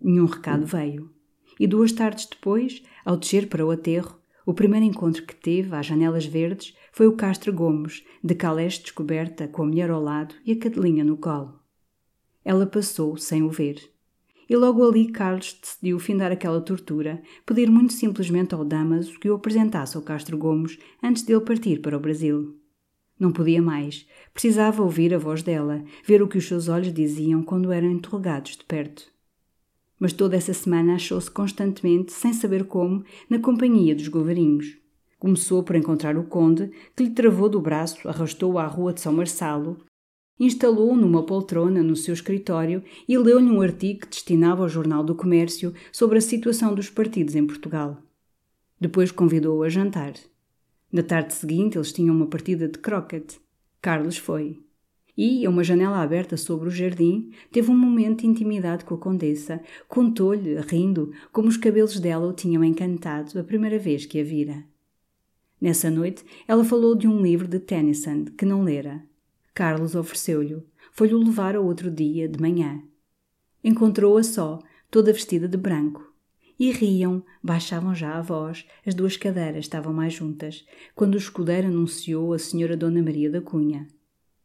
Nenhum 0.00 0.26
recado 0.26 0.66
veio. 0.66 1.10
E 1.59 1.66
duas 1.66 1.92
tardes 1.92 2.26
depois, 2.26 2.82
ao 3.05 3.16
descer 3.16 3.48
para 3.48 3.64
o 3.64 3.70
aterro, 3.70 4.18
o 4.46 4.55
primeiro 4.55 4.86
encontro 4.86 5.26
que 5.26 5.34
teve, 5.34 5.74
às 5.74 5.84
janelas 5.84 6.24
verdes, 6.24 6.74
foi 6.92 7.06
o 7.06 7.16
Castro 7.16 7.52
Gomes, 7.52 8.05
de 8.22 8.34
caleste 8.34 8.84
descoberta, 8.84 9.48
com 9.48 9.62
a 9.62 9.66
mulher 9.66 9.90
ao 9.90 10.02
lado 10.02 10.34
e 10.44 10.52
a 10.52 10.59
cadelinha 10.59 11.05
no 11.05 11.16
colo. 11.16 11.60
Ela 12.44 12.66
passou 12.66 13.16
sem 13.16 13.42
o 13.42 13.50
ver. 13.50 13.78
E 14.48 14.56
logo 14.56 14.82
ali 14.82 15.12
Carlos 15.12 15.59
decidiu 15.60 15.98
findar 15.98 16.32
aquela 16.32 16.62
tortura, 16.62 17.22
pedir 17.44 17.70
muito 17.70 17.92
simplesmente 17.92 18.55
ao 18.55 18.64
Damaso 18.64 19.18
que 19.18 19.28
o 19.28 19.34
apresentasse 19.34 19.96
ao 19.96 20.02
Castro 20.02 20.38
Gomes 20.38 20.78
antes 21.02 21.24
dele 21.24 21.42
partir 21.42 21.82
para 21.82 21.96
o 21.96 22.00
Brasil. 22.00 22.59
Não 23.19 23.32
podia 23.32 23.61
mais. 23.61 24.07
Precisava 24.32 24.82
ouvir 24.82 25.15
a 25.15 25.19
voz 25.19 25.43
dela, 25.43 25.82
ver 26.07 26.23
o 26.23 26.28
que 26.28 26.39
os 26.39 26.47
seus 26.47 26.69
olhos 26.69 26.93
diziam 26.93 27.43
quando 27.43 27.73
eram 27.73 27.90
interrogados 27.90 28.57
de 28.57 28.65
perto 28.65 29.11
mas 29.99 30.12
toda 30.12 30.36
essa 30.36 30.55
semana 30.55 30.95
achou-se 30.95 31.31
constantemente, 31.31 32.12
sem 32.12 32.32
saber 32.32 32.65
como, 32.65 33.05
na 33.28 33.39
companhia 33.39 33.95
dos 33.95 34.09
govarinhos. 34.09 34.78
Começou 35.19 35.62
por 35.62 35.74
encontrar 35.74 36.16
o 36.16 36.24
conde, 36.24 36.70
que 36.95 37.03
lhe 37.03 37.11
travou 37.11 37.49
do 37.49 37.61
braço, 37.61 38.09
arrastou-o 38.09 38.59
à 38.59 38.66
rua 38.66 38.93
de 38.93 39.01
São 39.01 39.12
Marçalo, 39.12 39.78
instalou-o 40.39 40.97
numa 40.97 41.24
poltrona 41.24 41.82
no 41.82 41.97
seu 41.97 42.15
escritório 42.15 42.82
e 43.09 43.19
leu-lhe 43.19 43.51
um 43.51 43.61
artigo 43.61 44.01
que 44.01 44.09
destinava 44.09 44.62
ao 44.62 44.69
Jornal 44.69 45.03
do 45.03 45.16
Comércio 45.16 45.74
sobre 45.90 46.19
a 46.19 46.20
situação 46.20 46.74
dos 46.74 46.89
partidos 46.89 47.35
em 47.35 47.45
Portugal. 47.45 48.01
Depois 48.81 49.11
convidou-o 49.11 49.65
a 49.65 49.69
jantar. 49.69 50.12
Na 50.93 51.02
tarde 51.02 51.35
seguinte 51.35 51.77
eles 51.77 51.93
tinham 51.93 52.15
uma 52.15 52.27
partida 52.27 52.69
de 52.69 52.78
croquet. 52.78 53.40
Carlos 53.81 54.16
foi 54.16 54.60
e, 55.19 55.44
a 55.44 55.51
uma 55.51 55.65
janela 55.65 56.01
aberta 56.01 56.36
sobre 56.36 56.69
o 56.69 56.70
jardim, 56.70 57.32
teve 57.51 57.73
um 57.73 57.77
momento 57.77 58.20
de 58.20 58.28
intimidade 58.28 58.85
com 58.85 58.94
a 58.94 58.98
condessa. 58.98 59.60
Contou-lhe, 59.89 60.55
rindo, 60.60 61.10
como 61.32 61.48
os 61.48 61.56
cabelos 61.56 61.98
dela 61.98 62.28
o 62.28 62.32
tinham 62.32 62.62
encantado 62.62 63.36
a 63.36 63.43
primeira 63.43 63.81
vez 63.81 64.06
que 64.06 64.20
a 64.20 64.23
vira. 64.23 64.65
Nessa 65.60 65.90
noite, 65.90 66.24
ela 66.47 66.65
falou 66.65 66.94
de 66.94 67.09
um 67.09 67.20
livro 67.20 67.48
de 67.48 67.59
Tennyson 67.59 68.27
que 68.27 68.47
não 68.47 68.62
lera. 68.62 69.05
Carlos 69.52 69.97
ofereceu-lhe. 69.97 70.62
Foi-lhe 70.93 71.15
levar 71.15 71.56
ao 71.56 71.66
outro 71.66 71.90
dia, 71.90 72.28
de 72.28 72.40
manhã. 72.40 72.81
Encontrou-a 73.65 74.23
só, 74.23 74.60
toda 74.89 75.12
vestida 75.12 75.48
de 75.48 75.56
branco. 75.56 76.07
E 76.59 76.72
riam, 76.72 77.22
baixavam 77.40 77.94
já 77.94 78.16
a 78.16 78.20
voz, 78.20 78.66
as 78.85 78.93
duas 78.93 79.16
cadeiras 79.16 79.64
estavam 79.64 79.93
mais 79.93 80.12
juntas, 80.12 80.66
quando 80.93 81.14
o 81.14 81.18
escudeiro 81.18 81.68
anunciou 81.68 82.32
a 82.32 82.39
senhora 82.39 82.76
Dona 82.76 83.01
Maria 83.01 83.30
da 83.30 83.40
Cunha. 83.40 83.86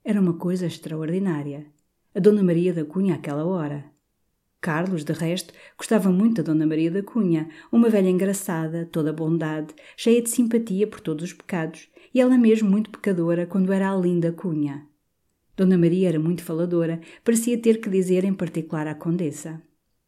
Era 0.06 0.22
uma 0.22 0.34
coisa 0.34 0.68
extraordinária. 0.68 1.65
A 2.14 2.19
Dona 2.19 2.44
Maria 2.44 2.72
da 2.72 2.85
Cunha 2.85 3.15
àquela 3.15 3.44
hora. 3.44 3.85
Carlos, 4.61 5.03
de 5.03 5.11
resto, 5.11 5.53
gostava 5.76 6.11
muito 6.11 6.35
da 6.35 6.44
Dona 6.44 6.68
Maria 6.68 6.91
da 6.91 7.02
Cunha, 7.02 7.49
uma 7.72 7.90
velha 7.90 8.10
engraçada, 8.10 8.88
toda 8.91 9.11
bondade, 9.11 9.73
cheia 9.98 10.22
de 10.22 10.30
simpatia 10.30 10.85
por 10.85 11.02
todos 11.02 11.23
os 11.23 11.34
pecados, 11.34 11.90
e 12.14 12.22
ela 12.22 12.38
mesmo 12.38 12.69
muito 12.69 12.91
pecadora 12.91 13.48
quando 13.48 13.73
era 13.73 13.91
a 13.91 13.98
linda 13.98 14.31
Cunha. 14.31 14.88
Dona 15.57 15.80
Maria 15.80 16.10
era 16.10 16.19
muito 16.19 16.44
faladora, 16.44 17.02
parecia 17.23 17.57
ter 17.57 17.81
que 17.81 17.90
dizer 17.90 18.23
em 18.23 18.34
particular 18.34 18.85
à 18.85 18.94
condessa. 18.94 19.60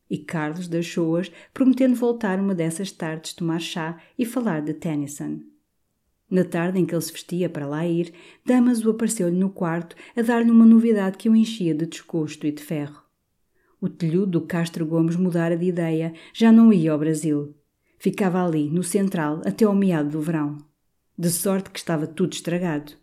E 0.10 0.18
Carlos 0.18 0.68
deixou-as, 0.68 1.32
prometendo 1.54 1.96
voltar 1.96 2.40
uma 2.40 2.54
dessas 2.54 2.92
tardes 2.92 3.34
tomar 3.34 3.60
chá 3.60 4.00
e 4.18 4.26
falar 4.26 4.62
de 4.62 4.74
Tennyson. 4.74 5.40
Na 6.30 6.44
tarde 6.44 6.80
em 6.80 6.86
que 6.86 6.94
ele 6.94 7.02
se 7.02 7.12
vestia 7.12 7.50
para 7.50 7.68
lá 7.68 7.86
ir, 7.86 8.14
Damaso 8.46 8.90
apareceu-lhe 8.90 9.38
no 9.38 9.50
quarto 9.50 9.96
a 10.16 10.22
dar-lhe 10.22 10.50
uma 10.50 10.66
novidade 10.66 11.18
que 11.18 11.30
o 11.30 11.36
enchia 11.36 11.74
de 11.74 11.86
desgosto 11.86 12.48
e 12.48 12.52
de 12.52 12.64
ferro. 12.64 13.04
O 13.80 13.88
telhudo 13.88 14.40
do 14.40 14.42
Castro 14.42 14.86
Gomes 14.86 15.16
mudara 15.16 15.56
de 15.56 15.66
ideia, 15.66 16.14
já 16.34 16.52
não 16.52 16.74
ia 16.74 16.92
ao 16.92 16.98
Brasil. 16.98 17.56
Ficava 18.00 18.44
ali, 18.44 18.70
no 18.70 18.84
central, 18.84 19.42
até 19.46 19.66
ao 19.66 19.76
meado 19.76 20.10
do 20.10 20.22
verão. 20.22 20.58
De 21.18 21.30
sorte 21.30 21.70
que 21.70 21.80
estava 21.80 22.08
tudo 22.08 22.34
estragado. 22.34 22.94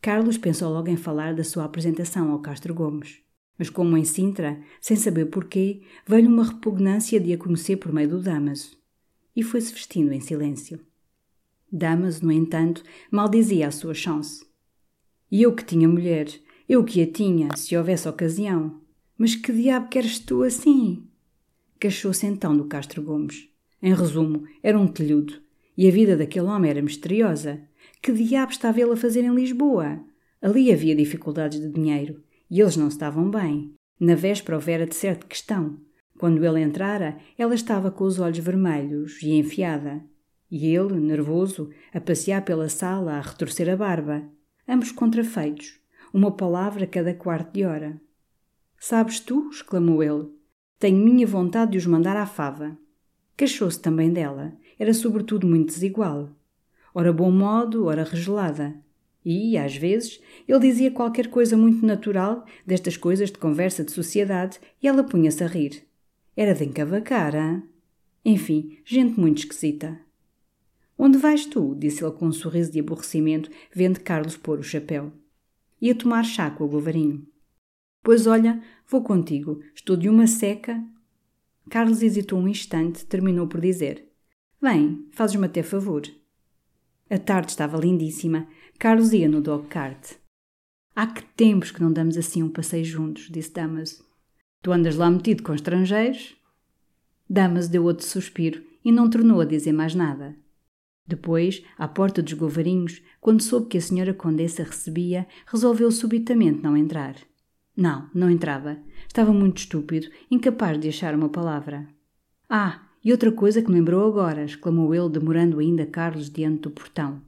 Carlos 0.00 0.36
pensou 0.36 0.72
logo 0.72 0.88
em 0.88 0.96
falar 0.96 1.34
da 1.34 1.44
sua 1.44 1.64
apresentação 1.64 2.30
ao 2.30 2.40
Castro 2.40 2.74
Gomes. 2.74 3.20
Mas 3.58 3.68
como 3.68 3.96
em 3.96 4.04
Sintra, 4.04 4.60
sem 4.80 4.96
saber 4.96 5.26
porquê, 5.26 5.82
veio-lhe 6.06 6.28
uma 6.28 6.44
repugnância 6.44 7.18
de 7.18 7.32
a 7.32 7.38
conhecer 7.38 7.76
por 7.76 7.92
meio 7.92 8.08
do 8.08 8.22
Damaso. 8.22 8.78
E 9.34 9.42
foi-se 9.42 9.72
vestindo 9.72 10.12
em 10.12 10.20
silêncio. 10.20 10.80
Damas, 11.70 12.20
no 12.20 12.30
entanto, 12.30 12.82
maldizia 13.10 13.66
a 13.66 13.72
sua 13.72 13.94
chance. 13.94 14.46
E 15.30 15.42
eu 15.42 15.54
que 15.54 15.64
tinha 15.64 15.88
mulher, 15.88 16.28
eu 16.68 16.84
que 16.84 17.02
a 17.02 17.06
tinha, 17.06 17.48
se 17.56 17.76
houvesse 17.76 18.08
ocasião. 18.08 18.80
Mas 19.16 19.34
que 19.34 19.52
diabo 19.52 19.88
queres 19.88 20.18
tu 20.18 20.42
assim? 20.42 21.04
Queixou-se 21.80 22.26
então 22.26 22.56
do 22.56 22.64
Castro 22.64 23.02
Gomes. 23.02 23.48
Em 23.82 23.92
resumo, 23.92 24.44
era 24.62 24.78
um 24.78 24.86
telhudo. 24.86 25.34
E 25.76 25.86
a 25.86 25.90
vida 25.90 26.16
daquele 26.16 26.46
homem 26.46 26.70
era 26.70 26.82
misteriosa. 26.82 27.60
Que 28.00 28.12
diabo 28.12 28.52
estava 28.52 28.80
ele 28.80 28.92
a 28.92 28.96
fazer 28.96 29.24
em 29.24 29.34
Lisboa? 29.34 30.00
Ali 30.40 30.72
havia 30.72 30.94
dificuldades 30.94 31.60
de 31.60 31.68
dinheiro. 31.68 32.22
E 32.50 32.60
eles 32.60 32.76
não 32.76 32.88
estavam 32.88 33.30
bem. 33.30 33.74
Na 34.00 34.14
véspera 34.14 34.56
houvera 34.56 34.86
de 34.86 34.94
certa 34.94 35.26
questão. 35.26 35.78
Quando 36.18 36.44
ele 36.44 36.60
entrara, 36.60 37.18
ela 37.36 37.54
estava 37.54 37.90
com 37.90 38.04
os 38.04 38.18
olhos 38.18 38.38
vermelhos 38.38 39.22
e 39.22 39.32
enfiada. 39.32 40.02
E 40.50 40.74
ele, 40.74 40.98
nervoso, 40.98 41.70
a 41.92 42.00
passear 42.00 42.44
pela 42.44 42.68
sala, 42.68 43.14
a 43.14 43.20
retorcer 43.20 43.68
a 43.68 43.76
barba. 43.76 44.22
Ambos 44.66 44.90
contrafeitos, 44.90 45.78
uma 46.12 46.32
palavra 46.32 46.86
cada 46.86 47.14
quarto 47.14 47.52
de 47.52 47.64
hora. 47.64 48.00
Sabes 48.78 49.20
tu, 49.20 49.48
exclamou 49.50 50.02
ele, 50.02 50.28
tenho 50.78 51.04
minha 51.04 51.26
vontade 51.26 51.72
de 51.72 51.78
os 51.78 51.86
mandar 51.86 52.16
à 52.16 52.24
fava. 52.24 52.78
Queixou-se 53.36 53.80
também 53.80 54.12
dela. 54.12 54.52
Era 54.78 54.94
sobretudo 54.94 55.46
muito 55.46 55.68
desigual. 55.68 56.30
Ora 56.94 57.12
bom 57.12 57.32
modo, 57.32 57.86
ora 57.86 58.04
regelada. 58.04 58.76
E, 59.30 59.58
às 59.58 59.76
vezes, 59.76 60.22
ele 60.48 60.58
dizia 60.58 60.90
qualquer 60.90 61.28
coisa 61.28 61.54
muito 61.54 61.84
natural, 61.84 62.46
destas 62.66 62.96
coisas 62.96 63.30
de 63.30 63.36
conversa 63.36 63.84
de 63.84 63.92
sociedade, 63.92 64.58
e 64.82 64.88
ela 64.88 65.04
punha-se 65.04 65.44
a 65.44 65.46
rir. 65.46 65.86
Era 66.34 66.54
de 66.54 66.64
encavacar, 66.64 67.34
hein? 67.34 67.62
Enfim, 68.24 68.78
gente 68.86 69.20
muito 69.20 69.40
esquisita. 69.40 70.00
Onde 70.96 71.18
vais 71.18 71.44
tu? 71.44 71.74
disse 71.74 72.02
ele 72.02 72.14
com 72.14 72.28
um 72.28 72.32
sorriso 72.32 72.72
de 72.72 72.80
aborrecimento, 72.80 73.50
vendo 73.70 74.00
Carlos 74.00 74.34
pôr 74.34 74.60
o 74.60 74.62
chapéu. 74.62 75.12
Ia 75.78 75.94
tomar 75.94 76.24
chá 76.24 76.50
com 76.50 76.64
o 76.64 76.68
Govarinho. 76.68 77.26
Pois 78.02 78.26
olha, 78.26 78.62
vou 78.86 79.02
contigo. 79.02 79.60
Estou 79.74 79.94
de 79.94 80.08
uma 80.08 80.26
seca. 80.26 80.82
Carlos 81.68 82.00
hesitou 82.00 82.38
um 82.38 82.48
instante, 82.48 83.04
terminou 83.04 83.46
por 83.46 83.60
dizer: 83.60 84.08
Vem, 84.58 85.06
fazes-me 85.10 85.44
até 85.44 85.62
favor. 85.62 86.02
A 87.10 87.18
tarde 87.18 87.50
estava 87.50 87.78
lindíssima. 87.78 88.48
Carlos 88.80 89.12
ia 89.12 89.28
no 89.28 89.40
dog 89.40 89.66
cart. 89.66 90.12
Há 90.94 91.08
que 91.08 91.24
tempos 91.34 91.72
que 91.72 91.82
não 91.82 91.92
damos 91.92 92.16
assim 92.16 92.44
um 92.44 92.48
passeio 92.48 92.84
juntos, 92.84 93.28
disse 93.28 93.52
Damaso. 93.52 94.04
Tu 94.62 94.70
andas 94.70 94.94
lá 94.94 95.10
metido 95.10 95.42
com 95.42 95.52
estrangeiros? 95.52 96.36
Damaso 97.28 97.68
deu 97.68 97.82
outro 97.82 98.06
suspiro 98.06 98.62
e 98.84 98.92
não 98.92 99.10
tornou 99.10 99.40
a 99.40 99.44
dizer 99.44 99.72
mais 99.72 99.96
nada. 99.96 100.36
Depois, 101.04 101.60
à 101.76 101.88
porta 101.88 102.22
dos 102.22 102.34
Govarinhos, 102.34 103.02
quando 103.20 103.42
soube 103.42 103.66
que 103.66 103.78
a 103.78 103.80
senhora 103.80 104.14
Condessa 104.14 104.62
recebia, 104.62 105.26
resolveu 105.48 105.90
subitamente 105.90 106.62
não 106.62 106.76
entrar. 106.76 107.16
Não, 107.76 108.08
não 108.14 108.30
entrava. 108.30 108.78
Estava 109.08 109.32
muito 109.32 109.58
estúpido, 109.58 110.06
incapaz 110.30 110.78
de 110.78 110.88
achar 110.88 111.16
uma 111.16 111.28
palavra. 111.28 111.88
Ah, 112.48 112.86
e 113.04 113.10
outra 113.10 113.32
coisa 113.32 113.60
que 113.60 113.68
me 113.68 113.74
lembrou 113.74 114.06
agora, 114.06 114.44
exclamou 114.44 114.94
ele, 114.94 115.08
demorando 115.08 115.58
ainda 115.58 115.84
Carlos 115.84 116.30
diante 116.30 116.60
do 116.60 116.70
portão. 116.70 117.26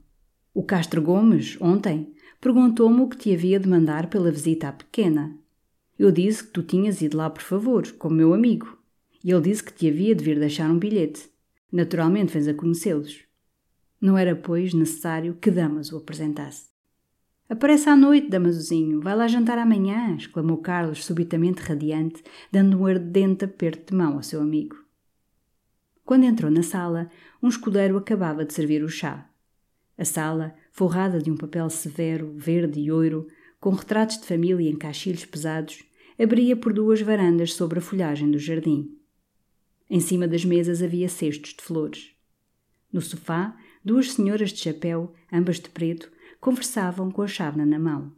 O 0.53 0.63
Castro 0.63 1.01
Gomes, 1.01 1.57
ontem, 1.61 2.13
perguntou-me 2.41 2.99
o 2.99 3.07
que 3.07 3.15
te 3.15 3.33
havia 3.33 3.57
de 3.57 3.69
mandar 3.69 4.09
pela 4.09 4.29
visita 4.29 4.67
à 4.67 4.73
pequena. 4.73 5.33
Eu 5.97 6.11
disse 6.11 6.43
que 6.43 6.51
tu 6.51 6.61
tinhas 6.61 7.01
ido 7.01 7.15
lá 7.15 7.29
por 7.29 7.41
favor, 7.41 7.89
como 7.93 8.15
meu 8.15 8.33
amigo. 8.33 8.77
E 9.23 9.31
ele 9.31 9.43
disse 9.43 9.63
que 9.63 9.71
te 9.71 9.87
havia 9.87 10.13
de 10.13 10.23
vir 10.23 10.37
deixar 10.37 10.69
um 10.69 10.77
bilhete. 10.77 11.29
Naturalmente 11.71 12.33
vens 12.33 12.49
a 12.49 12.53
conhecê-los. 12.53 13.21
Não 14.01 14.17
era, 14.17 14.35
pois, 14.35 14.73
necessário 14.73 15.37
que 15.39 15.49
Damas 15.49 15.93
o 15.93 15.97
apresentasse. 15.97 16.69
Aparece 17.47 17.87
à 17.87 17.95
noite, 17.95 18.29
Damasozinho. 18.29 18.99
Vai 18.99 19.15
lá 19.15 19.29
jantar 19.29 19.57
amanhã, 19.57 20.17
exclamou 20.17 20.57
Carlos, 20.57 21.05
subitamente 21.05 21.61
radiante, 21.61 22.21
dando 22.51 22.77
um 22.77 22.85
ardente 22.85 23.45
aperto 23.45 23.91
de 23.91 23.97
mão 23.97 24.15
ao 24.15 24.23
seu 24.23 24.41
amigo. 24.41 24.75
Quando 26.03 26.25
entrou 26.25 26.51
na 26.51 26.63
sala, 26.63 27.09
um 27.41 27.47
escudeiro 27.47 27.95
acabava 27.95 28.43
de 28.43 28.53
servir 28.53 28.83
o 28.83 28.89
chá. 28.89 29.30
A 30.01 30.03
sala, 30.03 30.55
forrada 30.71 31.21
de 31.21 31.29
um 31.29 31.37
papel 31.37 31.69
severo, 31.69 32.33
verde 32.35 32.79
e 32.79 32.91
ouro, 32.91 33.27
com 33.59 33.69
retratos 33.69 34.17
de 34.17 34.25
família 34.25 34.67
em 34.67 34.75
caixilhos 34.75 35.25
pesados, 35.25 35.83
abria 36.17 36.55
por 36.55 36.73
duas 36.73 36.99
varandas 37.03 37.53
sobre 37.53 37.77
a 37.77 37.81
folhagem 37.83 38.31
do 38.31 38.39
jardim. 38.39 38.97
Em 39.87 39.99
cima 39.99 40.27
das 40.27 40.43
mesas 40.43 40.81
havia 40.81 41.07
cestos 41.07 41.53
de 41.53 41.61
flores. 41.61 42.15
No 42.91 42.99
sofá, 42.99 43.55
duas 43.85 44.13
senhoras 44.13 44.49
de 44.49 44.61
chapéu, 44.61 45.13
ambas 45.31 45.59
de 45.59 45.69
preto, 45.69 46.11
conversavam 46.39 47.11
com 47.11 47.21
a 47.21 47.27
chávena 47.27 47.67
na 47.67 47.77
mão. 47.77 48.11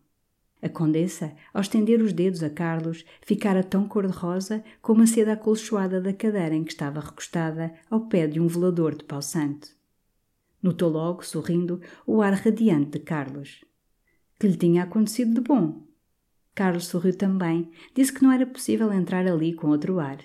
A 0.62 0.70
condessa, 0.70 1.36
ao 1.54 1.60
estender 1.60 2.02
os 2.02 2.14
dedos 2.14 2.44
a 2.44 2.50
Carlos, 2.50 3.04
ficara 3.22 3.62
tão 3.62 3.90
cor-de-rosa 3.90 4.64
como 4.82 5.02
a 5.02 5.06
seda 5.06 5.34
acolchoada 5.34 6.00
da 6.00 6.14
cadeira 6.14 6.56
em 6.56 6.64
que 6.64 6.72
estava 6.72 7.02
recostada 7.02 7.74
ao 7.90 8.08
pé 8.08 8.26
de 8.26 8.40
um 8.40 8.48
velador 8.48 8.96
de 8.96 9.04
pau 9.04 9.22
santo. 9.22 9.83
Notou 10.64 10.90
logo, 10.90 11.26
sorrindo, 11.26 11.82
o 12.08 12.22
ar 12.22 12.34
radiante 12.34 12.92
de 12.92 13.00
Carlos. 13.00 13.66
Que 14.40 14.48
lhe 14.48 14.56
tinha 14.56 14.84
acontecido 14.84 15.34
de 15.34 15.42
bom? 15.42 15.86
Carlos 16.56 16.86
sorriu 16.86 17.18
também, 17.18 17.70
disse 17.94 18.14
que 18.14 18.24
não 18.24 18.32
era 18.32 18.46
possível 18.46 18.94
entrar 18.94 19.28
ali 19.28 19.54
com 19.54 19.68
outro 19.68 20.00
ar. 20.00 20.20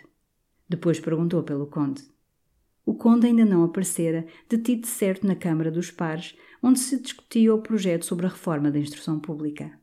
Depois 0.69 1.01
perguntou 1.01 1.43
pelo 1.43 1.67
conde. 1.67 2.05
O 2.87 2.95
conde 2.95 3.27
ainda 3.27 3.45
não 3.45 3.65
aparecera, 3.65 4.27
detido 4.49 4.87
certo 4.87 5.27
na 5.27 5.35
Câmara 5.35 5.73
dos 5.73 5.91
Pares, 5.91 6.37
onde 6.63 6.79
se 6.79 7.01
discutia 7.01 7.53
o 7.53 7.61
projeto 7.61 8.05
sobre 8.05 8.27
a 8.27 8.29
reforma 8.29 8.71
da 8.71 8.79
instrução 8.79 9.19
pública. 9.19 9.77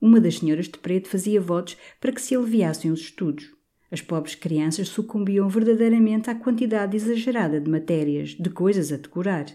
Uma 0.00 0.20
das 0.20 0.38
senhoras 0.38 0.66
de 0.66 0.78
preto 0.78 1.08
fazia 1.08 1.40
votos 1.40 1.76
para 2.00 2.10
que 2.10 2.20
se 2.20 2.34
aliviassem 2.34 2.90
os 2.90 3.00
estudos. 3.00 3.54
As 3.90 4.00
pobres 4.00 4.36
crianças 4.36 4.88
sucumbiam 4.88 5.48
verdadeiramente 5.48 6.30
à 6.30 6.34
quantidade 6.34 6.96
exagerada 6.96 7.60
de 7.60 7.68
matérias, 7.68 8.30
de 8.30 8.48
coisas 8.48 8.92
a 8.92 8.96
decorar. 8.96 9.46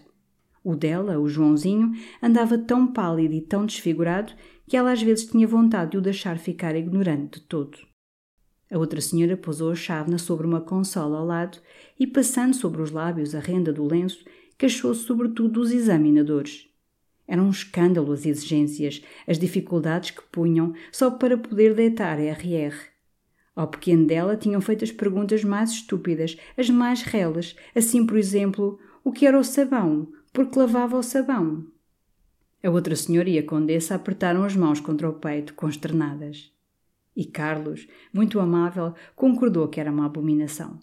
O 0.62 0.74
dela, 0.74 1.18
o 1.18 1.28
Joãozinho, 1.28 1.92
andava 2.22 2.58
tão 2.58 2.92
pálido 2.92 3.34
e 3.34 3.40
tão 3.40 3.64
desfigurado 3.64 4.34
que 4.68 4.76
ela 4.76 4.92
às 4.92 5.00
vezes 5.00 5.26
tinha 5.26 5.46
vontade 5.46 5.92
de 5.92 5.98
o 5.98 6.02
deixar 6.02 6.38
ficar 6.38 6.76
ignorante 6.76 7.40
de 7.40 7.46
todo. 7.46 7.78
A 8.70 8.76
outra 8.76 9.00
senhora 9.00 9.36
pousou 9.36 9.70
a 9.70 9.76
chávena 9.76 10.18
sobre 10.18 10.46
uma 10.46 10.60
consola 10.60 11.18
ao 11.18 11.24
lado 11.24 11.58
e, 11.98 12.06
passando 12.06 12.54
sobre 12.54 12.82
os 12.82 12.90
lábios 12.90 13.34
a 13.34 13.38
renda 13.38 13.72
do 13.72 13.84
lenço, 13.84 14.24
queixou-se 14.58 15.04
sobretudo 15.04 15.60
dos 15.60 15.70
examinadores. 15.70 16.68
Era 17.28 17.42
um 17.42 17.50
escândalo 17.50 18.12
as 18.12 18.26
exigências, 18.26 19.02
as 19.26 19.38
dificuldades 19.38 20.10
que 20.10 20.22
punham 20.32 20.74
só 20.90 21.10
para 21.10 21.38
poder 21.38 21.74
deitar 21.74 22.18
RR. 22.18 22.95
Ao 23.56 23.66
pequeno 23.66 24.06
dela 24.06 24.36
tinham 24.36 24.60
feito 24.60 24.84
as 24.84 24.92
perguntas 24.92 25.42
mais 25.42 25.70
estúpidas, 25.70 26.36
as 26.58 26.68
mais 26.68 27.00
relas, 27.00 27.56
assim, 27.74 28.04
por 28.04 28.18
exemplo, 28.18 28.78
o 29.02 29.10
que 29.10 29.26
era 29.26 29.38
o 29.38 29.42
sabão, 29.42 30.12
porque 30.30 30.58
lavava 30.58 30.98
o 30.98 31.02
sabão. 31.02 31.66
A 32.62 32.68
outra 32.68 32.94
senhora 32.94 33.30
e 33.30 33.38
a 33.38 33.42
condessa 33.42 33.94
apertaram 33.94 34.44
as 34.44 34.54
mãos 34.54 34.78
contra 34.78 35.08
o 35.08 35.14
peito, 35.14 35.54
consternadas. 35.54 36.52
E 37.16 37.24
Carlos, 37.24 37.88
muito 38.12 38.38
amável, 38.38 38.92
concordou 39.14 39.68
que 39.68 39.80
era 39.80 39.90
uma 39.90 40.04
abominação. 40.04 40.78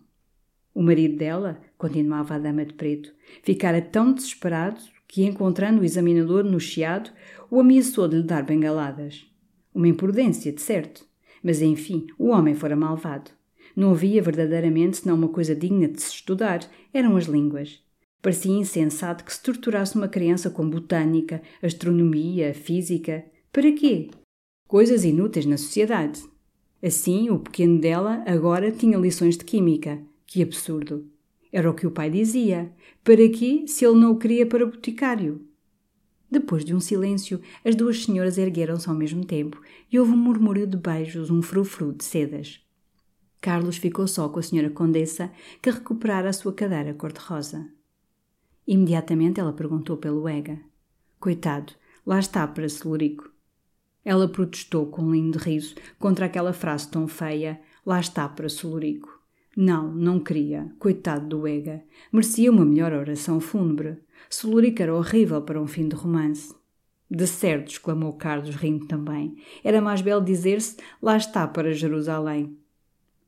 O 0.73 0.81
marido 0.81 1.15
dela, 1.15 1.61
continuava 1.77 2.33
a 2.33 2.39
dama 2.39 2.65
de 2.65 2.73
preto, 2.73 3.13
ficara 3.43 3.79
tão 3.79 4.11
desesperado 4.11 4.81
que, 5.07 5.23
encontrando 5.23 5.81
o 5.81 5.85
examinador 5.85 6.43
no 6.43 6.59
chiado, 6.59 7.11
o 7.51 7.59
ameaçou 7.59 8.07
de 8.07 8.15
lhe 8.15 8.23
dar 8.23 8.41
bengaladas. 8.41 9.27
Uma 9.75 9.87
imprudência, 9.87 10.51
de 10.51 10.59
certo. 10.59 11.12
Mas, 11.43 11.61
enfim, 11.61 12.07
o 12.17 12.29
homem 12.29 12.55
fora 12.55 12.75
malvado. 12.75 13.31
Não 13.75 13.91
havia 13.91 14.21
verdadeiramente 14.21 14.97
senão 14.97 15.15
uma 15.15 15.29
coisa 15.29 15.53
digna 15.53 15.87
de 15.87 16.01
se 16.01 16.13
estudar, 16.13 16.61
eram 16.93 17.17
as 17.17 17.25
línguas. 17.25 17.81
Parecia 18.21 18.51
insensato 18.51 19.23
que 19.25 19.33
se 19.33 19.43
torturasse 19.43 19.95
uma 19.95 20.07
criança 20.07 20.49
com 20.49 20.69
botânica, 20.69 21.41
astronomia, 21.61 22.53
física. 22.53 23.25
Para 23.51 23.71
quê? 23.73 24.09
coisas 24.73 25.05
inúteis 25.05 25.45
na 25.45 25.55
sociedade. 25.55 26.23
Assim, 26.81 27.29
o 27.29 27.37
pequeno 27.37 27.79
dela 27.79 28.23
agora 28.25 28.71
tinha 28.71 28.97
lições 28.97 29.37
de 29.37 29.45
química. 29.45 30.01
Que 30.25 30.41
absurdo! 30.41 31.05
Era 31.51 31.69
o 31.69 31.75
que 31.75 31.85
o 31.85 31.91
pai 31.91 32.09
dizia. 32.09 32.71
Para 33.03 33.29
quê, 33.29 33.65
se 33.67 33.85
ele 33.85 33.99
não 33.99 34.13
o 34.13 34.17
queria 34.17 34.47
para 34.47 34.65
boticário? 34.65 35.47
Depois 36.33 36.65
de 36.65 36.73
um 36.73 36.79
silêncio, 36.79 37.39
as 37.63 37.75
duas 37.75 38.03
senhoras 38.03 38.39
ergueram-se 38.39 38.89
ao 38.89 38.95
mesmo 38.95 39.23
tempo 39.23 39.61
e 39.91 39.99
houve 39.99 40.13
um 40.13 40.17
murmúrio 40.17 40.65
de 40.65 40.75
beijos, 40.75 41.29
um 41.29 41.43
frufru 41.43 41.93
de 41.93 42.03
sedas. 42.03 42.59
Carlos 43.39 43.77
ficou 43.77 44.07
só 44.07 44.27
com 44.27 44.39
a 44.39 44.41
senhora 44.41 44.71
condessa, 44.71 45.31
que 45.61 45.69
recuperara 45.69 46.29
a 46.29 46.33
sua 46.33 46.51
cadeira 46.51 46.91
cor-de-rosa. 46.95 47.69
Imediatamente 48.65 49.39
ela 49.39 49.53
perguntou 49.53 49.95
pelo 49.95 50.27
Ega. 50.27 50.59
Coitado, 51.19 51.73
lá 52.03 52.17
está 52.17 52.47
para 52.47 52.67
Celurico. 52.67 53.31
Ela 54.03 54.27
protestou 54.27 54.87
com 54.87 55.03
um 55.03 55.11
lindo 55.11 55.37
riso 55.37 55.75
contra 55.99 56.25
aquela 56.25 56.51
frase 56.51 56.89
tão 56.89 57.07
feia: 57.07 57.61
lá 57.85 57.99
está 57.99 58.27
para 58.27 58.49
Solurico. 58.49 59.21
Não, 59.55 59.93
não 59.93 60.19
queria. 60.19 60.73
Coitado 60.79 61.27
do 61.27 61.47
Ega. 61.47 61.83
Merecia 62.11 62.51
uma 62.51 62.65
melhor 62.65 62.91
oração 62.91 63.39
fúnebre. 63.39 63.99
Solurico 64.33 64.81
era 64.81 64.95
horrível 64.95 65.43
para 65.43 65.61
um 65.61 65.67
fim 65.67 65.87
de 65.87 65.95
romance. 65.95 66.55
De 67.09 67.27
certo, 67.27 67.69
exclamou 67.69 68.13
Carlos, 68.13 68.55
rindo 68.55 68.87
também. 68.87 69.35
Era 69.63 69.79
mais 69.79 70.01
belo 70.01 70.25
dizer-se: 70.25 70.77
lá 70.99 71.15
está 71.15 71.47
para 71.47 71.71
Jerusalém. 71.71 72.57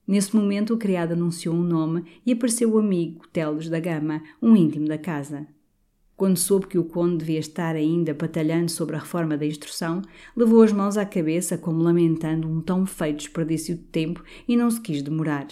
Nesse 0.07 0.35
momento, 0.35 0.73
o 0.73 0.77
criado 0.77 1.11
anunciou 1.11 1.53
um 1.53 1.61
nome 1.61 2.03
e 2.25 2.31
apareceu 2.31 2.73
o 2.73 2.79
amigo 2.79 3.27
Teles 3.27 3.69
da 3.69 3.79
Gama, 3.79 4.23
um 4.41 4.55
íntimo 4.55 4.87
da 4.87 4.97
casa. 4.97 5.45
Quando 6.17 6.37
soube 6.37 6.65
que 6.65 6.77
o 6.79 6.83
conde 6.83 7.17
devia 7.17 7.39
estar 7.39 7.75
ainda 7.75 8.11
batalhando 8.11 8.71
sobre 8.71 8.95
a 8.95 8.99
reforma 8.99 9.37
da 9.37 9.45
instrução, 9.45 10.01
levou 10.35 10.63
as 10.63 10.71
mãos 10.71 10.97
à 10.97 11.05
cabeça 11.05 11.55
como 11.55 11.83
lamentando 11.83 12.47
um 12.47 12.61
tão 12.61 12.83
feito 12.83 13.19
desperdício 13.19 13.75
de 13.75 13.83
tempo 13.83 14.23
e 14.47 14.57
não 14.57 14.71
se 14.71 14.81
quis 14.81 15.03
demorar. 15.03 15.47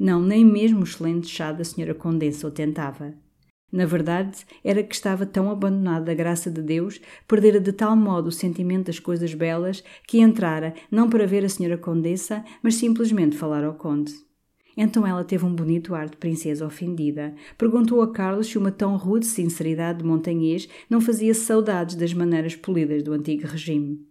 Não, 0.00 0.22
nem 0.22 0.42
mesmo 0.42 0.80
o 0.80 0.84
excelente 0.84 1.28
chá 1.28 1.52
da 1.52 1.64
senhora 1.64 1.94
condessa 1.94 2.48
o 2.48 2.50
tentava. 2.50 3.25
Na 3.72 3.84
verdade, 3.84 4.46
era 4.62 4.82
que 4.82 4.94
estava 4.94 5.26
tão 5.26 5.50
abandonado 5.50 6.04
da 6.04 6.14
graça 6.14 6.50
de 6.50 6.62
Deus, 6.62 7.00
perdera 7.26 7.60
de 7.60 7.72
tal 7.72 7.96
modo 7.96 8.28
o 8.28 8.32
sentimento 8.32 8.86
das 8.86 8.98
coisas 8.98 9.34
belas, 9.34 9.82
que 10.06 10.20
entrara 10.20 10.74
não 10.90 11.10
para 11.10 11.26
ver 11.26 11.44
a 11.44 11.48
senhora 11.48 11.76
condessa, 11.76 12.44
mas 12.62 12.76
simplesmente 12.76 13.36
falar 13.36 13.64
ao 13.64 13.74
conde. 13.74 14.12
Então 14.76 15.06
ela 15.06 15.24
teve 15.24 15.44
um 15.44 15.54
bonito 15.54 15.94
ar 15.94 16.08
de 16.08 16.16
princesa 16.18 16.66
ofendida. 16.66 17.34
Perguntou 17.56 18.02
a 18.02 18.12
Carlos 18.12 18.48
se 18.48 18.58
uma 18.58 18.70
tão 18.70 18.96
rude 18.96 19.24
sinceridade 19.24 19.98
de 19.98 20.04
montanhês 20.04 20.68
não 20.88 21.00
fazia 21.00 21.32
saudades 21.32 21.96
das 21.96 22.12
maneiras 22.12 22.54
polidas 22.54 23.02
do 23.02 23.12
antigo 23.12 23.46
regime. 23.46 24.06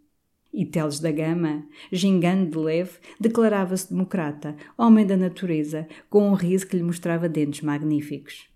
E 0.52 0.66
Teles 0.66 1.00
da 1.00 1.12
Gama, 1.12 1.66
gingando 1.92 2.50
de 2.50 2.58
leve, 2.58 2.98
declarava-se 3.20 3.90
democrata, 3.90 4.56
homem 4.78 5.06
da 5.06 5.18
natureza, 5.18 5.88
com 6.10 6.30
um 6.30 6.34
riso 6.34 6.66
que 6.66 6.78
lhe 6.78 6.84
mostrava 6.84 7.30
dentes 7.30 7.62
magníficos. 7.62 8.55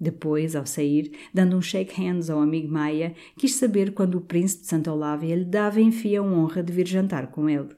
Depois, 0.00 0.56
ao 0.56 0.66
sair, 0.66 1.12
dando 1.32 1.56
um 1.56 1.62
shake 1.62 2.00
hands 2.00 2.28
ao 2.28 2.40
amigo 2.40 2.68
Maia, 2.68 3.14
quis 3.36 3.54
saber 3.54 3.92
quando 3.92 4.16
o 4.16 4.20
príncipe 4.20 4.62
de 4.62 4.68
Santa 4.68 4.92
Olávia 4.92 5.36
lhe 5.36 5.44
dava 5.44 5.80
em 5.80 5.92
fia 5.92 6.20
a 6.20 6.22
honra 6.22 6.62
de 6.62 6.72
vir 6.72 6.86
jantar 6.86 7.28
com 7.28 7.48
ele. 7.48 7.70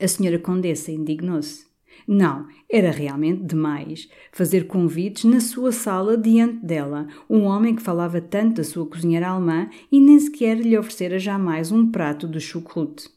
A 0.00 0.08
senhora 0.08 0.38
Condessa 0.38 0.90
indignou-se. 0.90 1.66
Não, 2.06 2.48
era 2.70 2.90
realmente 2.90 3.44
demais. 3.44 4.08
Fazer 4.32 4.66
convites 4.66 5.24
na 5.24 5.40
sua 5.40 5.70
sala 5.70 6.16
diante 6.16 6.64
dela, 6.64 7.06
um 7.30 7.42
homem 7.42 7.74
que 7.74 7.82
falava 7.82 8.20
tanto 8.20 8.56
da 8.56 8.64
sua 8.64 8.86
cozinheira 8.86 9.28
alemã 9.28 9.68
e 9.92 10.00
nem 10.00 10.18
sequer 10.18 10.58
lhe 10.58 10.76
oferecera 10.76 11.18
jamais 11.18 11.70
um 11.70 11.90
prato 11.90 12.26
de 12.26 12.40
chucrute. 12.40 13.08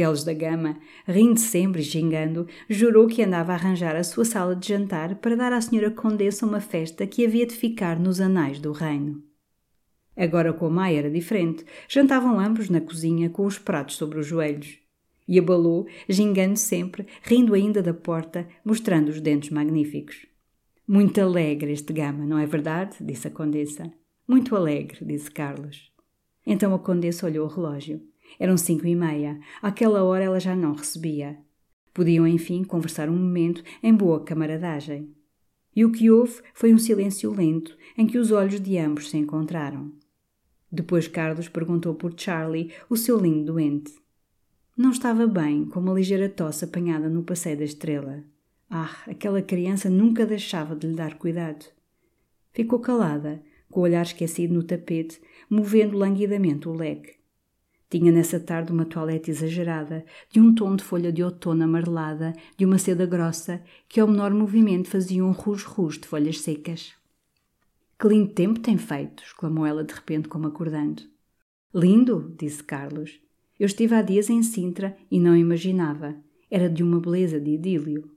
Teles 0.00 0.24
da 0.24 0.32
Gama, 0.32 0.78
rindo 1.06 1.38
sempre 1.38 1.82
e 1.82 1.84
xingando, 1.84 2.46
jurou 2.70 3.06
que 3.06 3.22
andava 3.22 3.52
a 3.52 3.54
arranjar 3.54 3.94
a 3.94 4.02
sua 4.02 4.24
sala 4.24 4.56
de 4.56 4.66
jantar 4.66 5.16
para 5.16 5.36
dar 5.36 5.52
à 5.52 5.60
senhora 5.60 5.90
Condessa 5.90 6.46
uma 6.46 6.58
festa 6.58 7.06
que 7.06 7.22
havia 7.22 7.46
de 7.46 7.54
ficar 7.54 8.00
nos 8.00 8.18
anais 8.18 8.58
do 8.58 8.72
reino. 8.72 9.22
Agora 10.16 10.54
com 10.54 10.64
a 10.64 10.70
Maia 10.70 11.00
era 11.00 11.10
diferente. 11.10 11.66
Jantavam 11.86 12.40
ambos 12.40 12.70
na 12.70 12.80
cozinha 12.80 13.28
com 13.28 13.44
os 13.44 13.58
pratos 13.58 13.96
sobre 13.96 14.18
os 14.18 14.26
joelhos 14.26 14.78
e 15.28 15.38
abalou, 15.38 15.86
gingando 16.08 16.56
sempre, 16.56 17.06
rindo 17.22 17.52
ainda 17.52 17.82
da 17.82 17.92
porta, 17.92 18.48
mostrando 18.64 19.10
os 19.10 19.20
dentes 19.20 19.50
magníficos. 19.50 20.24
Muito 20.88 21.20
alegre 21.20 21.72
este 21.72 21.92
Gama, 21.92 22.24
não 22.24 22.38
é 22.38 22.46
verdade? 22.46 22.96
disse 23.02 23.28
a 23.28 23.30
Condessa. 23.30 23.92
Muito 24.26 24.56
alegre, 24.56 25.04
disse 25.04 25.30
Carlos. 25.30 25.92
Então 26.46 26.74
a 26.74 26.78
Condessa 26.78 27.26
olhou 27.26 27.46
o 27.46 27.50
relógio. 27.50 28.09
Eram 28.38 28.56
cinco 28.56 28.86
e 28.86 28.94
meia. 28.94 29.40
Àquela 29.60 30.02
hora 30.04 30.24
ela 30.24 30.40
já 30.40 30.54
não 30.54 30.74
recebia. 30.74 31.38
Podiam, 31.92 32.26
enfim, 32.26 32.62
conversar 32.64 33.08
um 33.08 33.16
momento 33.16 33.62
em 33.82 33.94
boa 33.94 34.24
camaradagem. 34.24 35.14
E 35.74 35.84
o 35.84 35.92
que 35.92 36.10
houve 36.10 36.40
foi 36.54 36.72
um 36.74 36.78
silêncio 36.78 37.32
lento 37.32 37.76
em 37.96 38.06
que 38.06 38.18
os 38.18 38.30
olhos 38.30 38.60
de 38.60 38.78
ambos 38.78 39.10
se 39.10 39.16
encontraram. 39.16 39.92
Depois 40.70 41.08
Carlos 41.08 41.48
perguntou 41.48 41.94
por 41.94 42.14
Charlie, 42.16 42.72
o 42.88 42.96
seu 42.96 43.18
lindo 43.18 43.52
doente. 43.52 43.92
Não 44.76 44.90
estava 44.90 45.26
bem, 45.26 45.64
com 45.66 45.80
uma 45.80 45.92
ligeira 45.92 46.28
tosse 46.28 46.64
apanhada 46.64 47.08
no 47.08 47.22
passeio 47.22 47.58
da 47.58 47.64
estrela. 47.64 48.24
Ah, 48.68 48.96
aquela 49.06 49.42
criança 49.42 49.90
nunca 49.90 50.24
deixava 50.24 50.76
de 50.76 50.86
lhe 50.86 50.94
dar 50.94 51.18
cuidado. 51.18 51.66
Ficou 52.52 52.78
calada, 52.78 53.42
com 53.68 53.80
o 53.80 53.82
olhar 53.82 54.02
esquecido 54.02 54.54
no 54.54 54.62
tapete, 54.62 55.20
movendo 55.48 55.98
languidamente 55.98 56.68
o 56.68 56.72
leque. 56.72 57.19
Tinha 57.90 58.12
nessa 58.12 58.38
tarde 58.38 58.70
uma 58.70 58.84
toilette 58.84 59.32
exagerada, 59.32 60.04
de 60.30 60.38
um 60.40 60.54
tom 60.54 60.76
de 60.76 60.84
folha 60.84 61.12
de 61.12 61.24
outono 61.24 61.64
amarelada, 61.64 62.32
de 62.56 62.64
uma 62.64 62.78
seda 62.78 63.04
grossa, 63.04 63.60
que 63.88 63.98
ao 63.98 64.06
menor 64.06 64.32
movimento 64.32 64.88
fazia 64.88 65.24
um 65.24 65.32
rujo-rujo 65.32 66.00
de 66.00 66.06
folhas 66.06 66.40
secas. 66.40 66.92
Que 67.98 68.06
lindo 68.06 68.32
tempo 68.32 68.60
tem 68.60 68.78
feito! 68.78 69.24
exclamou 69.24 69.66
ela 69.66 69.82
de 69.82 69.92
repente, 69.92 70.28
como 70.28 70.46
acordando. 70.46 71.02
Lindo! 71.74 72.32
disse 72.38 72.62
Carlos. 72.62 73.20
Eu 73.58 73.66
estive 73.66 73.94
há 73.96 74.02
dias 74.02 74.30
em 74.30 74.42
Sintra 74.42 74.96
e 75.10 75.18
não 75.18 75.36
imaginava. 75.36 76.16
Era 76.48 76.70
de 76.70 76.84
uma 76.84 77.00
beleza 77.00 77.40
de 77.40 77.50
idílio. 77.50 78.08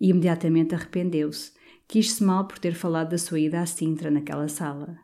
E 0.00 0.10
imediatamente 0.10 0.74
arrependeu-se. 0.74 1.52
Quis-se 1.86 2.22
mal 2.22 2.46
por 2.46 2.58
ter 2.58 2.74
falado 2.74 3.10
da 3.10 3.18
sua 3.18 3.38
ida 3.38 3.60
a 3.60 3.66
Sintra 3.66 4.10
naquela 4.10 4.48
sala. 4.48 4.98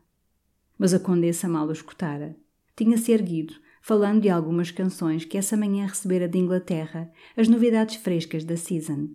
Mas 0.76 0.92
a 0.92 0.98
condessa 0.98 1.48
mal 1.48 1.68
o 1.68 1.72
escutara. 1.72 2.36
Tinha-se 2.76 3.12
erguido, 3.12 3.54
falando 3.86 4.22
de 4.22 4.30
algumas 4.30 4.70
canções 4.70 5.26
que 5.26 5.36
essa 5.36 5.58
manhã 5.58 5.84
recebera 5.84 6.26
de 6.26 6.38
Inglaterra, 6.38 7.12
as 7.36 7.48
novidades 7.48 7.96
frescas 7.96 8.42
da 8.42 8.56
season. 8.56 9.10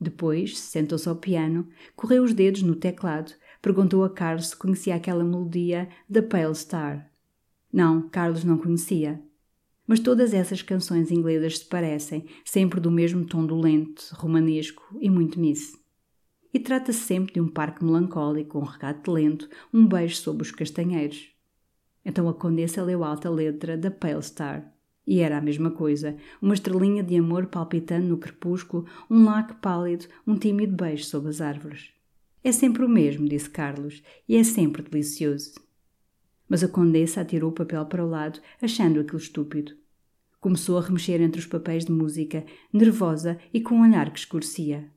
Depois 0.00 0.58
sentou-se 0.58 1.06
ao 1.06 1.16
piano, 1.16 1.68
correu 1.94 2.24
os 2.24 2.32
dedos 2.32 2.62
no 2.62 2.74
teclado, 2.74 3.34
perguntou 3.60 4.02
a 4.02 4.08
Carlos 4.08 4.48
se 4.48 4.56
conhecia 4.56 4.94
aquela 4.94 5.22
melodia 5.22 5.86
da 6.08 6.22
Pale 6.22 6.54
Star. 6.54 7.10
Não, 7.70 8.08
Carlos 8.08 8.42
não 8.42 8.56
conhecia. 8.56 9.20
Mas 9.86 10.00
todas 10.00 10.32
essas 10.32 10.62
canções 10.62 11.10
inglesas 11.10 11.58
se 11.58 11.66
parecem, 11.66 12.24
sempre 12.42 12.80
do 12.80 12.90
mesmo 12.90 13.26
tom 13.26 13.44
dolente, 13.44 14.06
romanesco 14.14 14.82
e 14.98 15.10
muito 15.10 15.38
miss. 15.38 15.78
E 16.54 16.58
trata-se 16.58 17.00
sempre 17.00 17.34
de 17.34 17.40
um 17.42 17.48
parque 17.48 17.84
melancólico, 17.84 18.58
um 18.58 18.64
regate 18.64 19.10
lento, 19.10 19.46
um 19.74 19.86
beijo 19.86 20.16
sob 20.16 20.40
os 20.40 20.50
castanheiros. 20.50 21.38
Então 22.04 22.28
a 22.28 22.34
condessa 22.34 22.82
leu 22.82 23.04
alta 23.04 23.28
letra 23.28 23.76
da 23.76 23.90
Pale 23.90 24.22
Star. 24.22 24.72
E 25.06 25.20
era 25.20 25.38
a 25.38 25.40
mesma 25.40 25.70
coisa, 25.70 26.16
uma 26.40 26.54
estrelinha 26.54 27.02
de 27.02 27.16
amor 27.16 27.46
palpitando 27.46 28.06
no 28.06 28.18
crepúsculo, 28.18 28.86
um 29.10 29.24
lac 29.24 29.54
pálido, 29.60 30.06
um 30.26 30.36
tímido 30.36 30.76
beijo 30.76 31.04
sob 31.04 31.28
as 31.28 31.40
árvores. 31.40 31.90
É 32.42 32.52
sempre 32.52 32.84
o 32.84 32.88
mesmo, 32.88 33.28
disse 33.28 33.50
Carlos, 33.50 34.02
e 34.28 34.36
é 34.36 34.44
sempre 34.44 34.82
delicioso. 34.82 35.54
Mas 36.48 36.64
a 36.64 36.68
condessa 36.68 37.20
atirou 37.20 37.50
o 37.50 37.54
papel 37.54 37.84
para 37.86 38.04
o 38.04 38.08
lado, 38.08 38.40
achando 38.62 39.00
aquilo 39.00 39.18
estúpido. 39.18 39.72
Começou 40.40 40.78
a 40.78 40.80
remexer 40.80 41.20
entre 41.20 41.38
os 41.38 41.46
papéis 41.46 41.84
de 41.84 41.92
música, 41.92 42.44
nervosa 42.72 43.38
e 43.52 43.60
com 43.60 43.74
um 43.74 43.82
olhar 43.82 44.10
que 44.10 44.18
escurecia. 44.18 44.90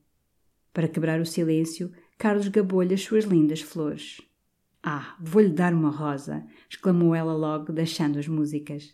Para 0.72 0.88
quebrar 0.88 1.20
o 1.20 1.26
silêncio, 1.26 1.92
Carlos 2.18 2.48
gabou-lhe 2.48 2.94
as 2.94 3.02
suas 3.02 3.26
lindas 3.26 3.62
flores. 3.62 4.22
Ah, 4.86 5.16
vou-lhe 5.18 5.48
dar 5.48 5.74
uma 5.74 5.90
rosa! 5.90 6.46
exclamou 6.70 7.16
ela 7.16 7.34
logo, 7.34 7.72
deixando 7.72 8.20
as 8.20 8.28
músicas. 8.28 8.94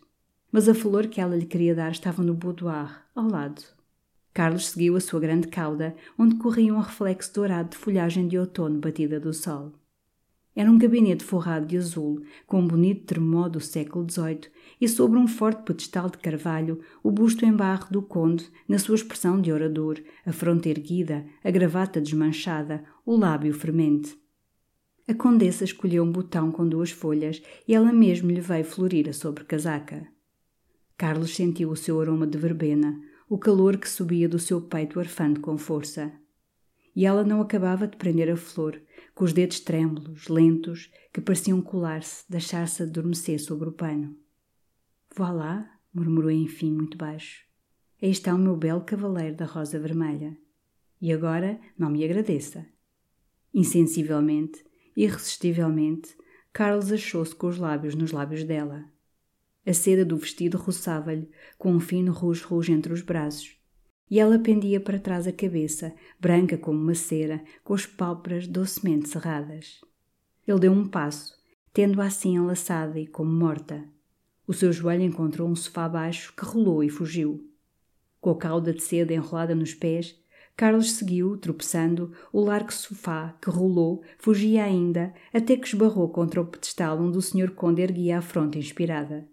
Mas 0.52 0.68
a 0.68 0.74
flor 0.74 1.08
que 1.08 1.20
ela 1.20 1.34
lhe 1.34 1.44
queria 1.44 1.74
dar 1.74 1.90
estava 1.90 2.22
no 2.22 2.32
boudoir, 2.32 3.04
ao 3.12 3.26
lado. 3.26 3.60
Carlos 4.32 4.68
seguiu 4.68 4.94
a 4.94 5.00
sua 5.00 5.18
grande 5.18 5.48
cauda, 5.48 5.96
onde 6.16 6.36
corria 6.36 6.72
um 6.72 6.78
reflexo 6.78 7.34
dourado 7.34 7.70
de 7.70 7.76
folhagem 7.76 8.28
de 8.28 8.38
outono 8.38 8.78
batida 8.78 9.18
do 9.18 9.34
sol. 9.34 9.72
Era 10.54 10.70
um 10.70 10.78
gabinete 10.78 11.24
forrado 11.24 11.66
de 11.66 11.76
azul, 11.76 12.22
com 12.46 12.60
um 12.60 12.68
bonito 12.68 13.06
tremó 13.06 13.48
do 13.48 13.58
século 13.58 14.08
XVIII 14.08 14.42
e 14.80 14.88
sobre 14.88 15.18
um 15.18 15.26
forte 15.26 15.62
pedestal 15.64 16.08
de 16.08 16.18
carvalho 16.18 16.80
o 17.02 17.10
busto 17.10 17.44
em 17.44 17.52
barro 17.52 17.90
do 17.90 18.00
conde, 18.00 18.48
na 18.68 18.78
sua 18.78 18.94
expressão 18.94 19.40
de 19.40 19.50
orador, 19.50 20.00
a 20.24 20.32
fronte 20.32 20.68
erguida, 20.68 21.26
a 21.42 21.50
gravata 21.50 22.00
desmanchada, 22.00 22.84
o 23.04 23.16
lábio 23.16 23.52
fremente. 23.52 24.16
A 25.10 25.14
condessa 25.14 25.64
escolheu 25.64 26.04
um 26.04 26.12
botão 26.12 26.52
com 26.52 26.68
duas 26.68 26.92
folhas 26.92 27.42
e 27.66 27.74
ela 27.74 27.92
mesmo 27.92 28.30
lhe 28.30 28.40
veio 28.40 28.64
florir 28.64 29.08
a 29.08 29.12
sobrecasaca. 29.12 30.06
Carlos 30.96 31.34
sentiu 31.34 31.68
o 31.68 31.76
seu 31.76 32.00
aroma 32.00 32.28
de 32.28 32.38
verbena, 32.38 32.96
o 33.28 33.36
calor 33.36 33.76
que 33.76 33.90
subia 33.90 34.28
do 34.28 34.38
seu 34.38 34.62
peito 34.62 35.00
arfando 35.00 35.40
com 35.40 35.58
força. 35.58 36.12
E 36.94 37.04
ela 37.04 37.24
não 37.24 37.40
acabava 37.40 37.88
de 37.88 37.96
prender 37.96 38.30
a 38.30 38.36
flor, 38.36 38.80
com 39.12 39.24
os 39.24 39.32
dedos 39.32 39.58
trêmulos, 39.58 40.28
lentos, 40.28 40.88
que 41.12 41.20
pareciam 41.20 41.60
colar-se, 41.60 42.22
deixar-se 42.30 42.84
adormecer 42.84 43.40
sobre 43.40 43.68
o 43.68 43.72
pano. 43.72 44.16
Voilá, 45.16 45.68
murmurou 45.92 46.30
enfim 46.30 46.70
muito 46.70 46.96
baixo. 46.96 47.44
Aí 48.00 48.12
está 48.12 48.32
o 48.32 48.38
meu 48.38 48.56
belo 48.56 48.82
cavaleiro 48.82 49.34
da 49.34 49.44
rosa 49.44 49.76
vermelha. 49.76 50.38
E 51.00 51.12
agora 51.12 51.60
não 51.76 51.90
me 51.90 52.04
agradeça. 52.04 52.64
Insensivelmente, 53.52 54.69
irresistivelmente, 55.04 56.16
Carlos 56.52 56.92
achou-se 56.92 57.34
com 57.34 57.46
os 57.46 57.58
lábios 57.58 57.94
nos 57.94 58.12
lábios 58.12 58.44
dela. 58.44 58.84
A 59.66 59.72
seda 59.72 60.04
do 60.04 60.16
vestido 60.16 60.58
roçava-lhe, 60.58 61.30
com 61.58 61.72
um 61.72 61.80
fino 61.80 62.12
rujo-rujo 62.12 62.72
entre 62.72 62.92
os 62.92 63.02
braços, 63.02 63.56
e 64.10 64.18
ela 64.18 64.38
pendia 64.38 64.80
para 64.80 64.98
trás 64.98 65.26
a 65.26 65.32
cabeça, 65.32 65.94
branca 66.18 66.58
como 66.58 66.78
uma 66.78 66.94
cera, 66.94 67.42
com 67.62 67.74
as 67.74 67.86
pálpebras 67.86 68.46
docemente 68.46 69.08
cerradas. 69.08 69.80
Ele 70.46 70.58
deu 70.58 70.72
um 70.72 70.88
passo, 70.88 71.38
tendo-a 71.72 72.06
assim 72.06 72.34
enlaçada 72.34 72.98
e 72.98 73.06
como 73.06 73.30
morta. 73.30 73.84
O 74.46 74.52
seu 74.52 74.72
joelho 74.72 75.04
encontrou 75.04 75.48
um 75.48 75.54
sofá 75.54 75.88
baixo 75.88 76.34
que 76.36 76.44
rolou 76.44 76.82
e 76.82 76.88
fugiu. 76.88 77.48
Com 78.20 78.30
a 78.30 78.36
cauda 78.36 78.74
de 78.74 78.82
seda 78.82 79.14
enrolada 79.14 79.54
nos 79.54 79.72
pés, 79.72 80.19
Carlos 80.60 80.92
seguiu, 80.92 81.38
tropeçando, 81.38 82.12
o 82.30 82.38
largo 82.38 82.70
sofá 82.70 83.34
que 83.40 83.48
rolou, 83.48 84.02
fugia 84.18 84.62
ainda, 84.62 85.14
até 85.32 85.56
que 85.56 85.66
esbarrou 85.66 86.10
contra 86.10 86.38
o 86.38 86.44
pedestal 86.44 87.00
onde 87.00 87.16
o 87.16 87.22
Sr. 87.22 87.52
Conde 87.52 87.80
erguia 87.80 88.18
a 88.18 88.20
fronte 88.20 88.58
inspirada. 88.58 89.26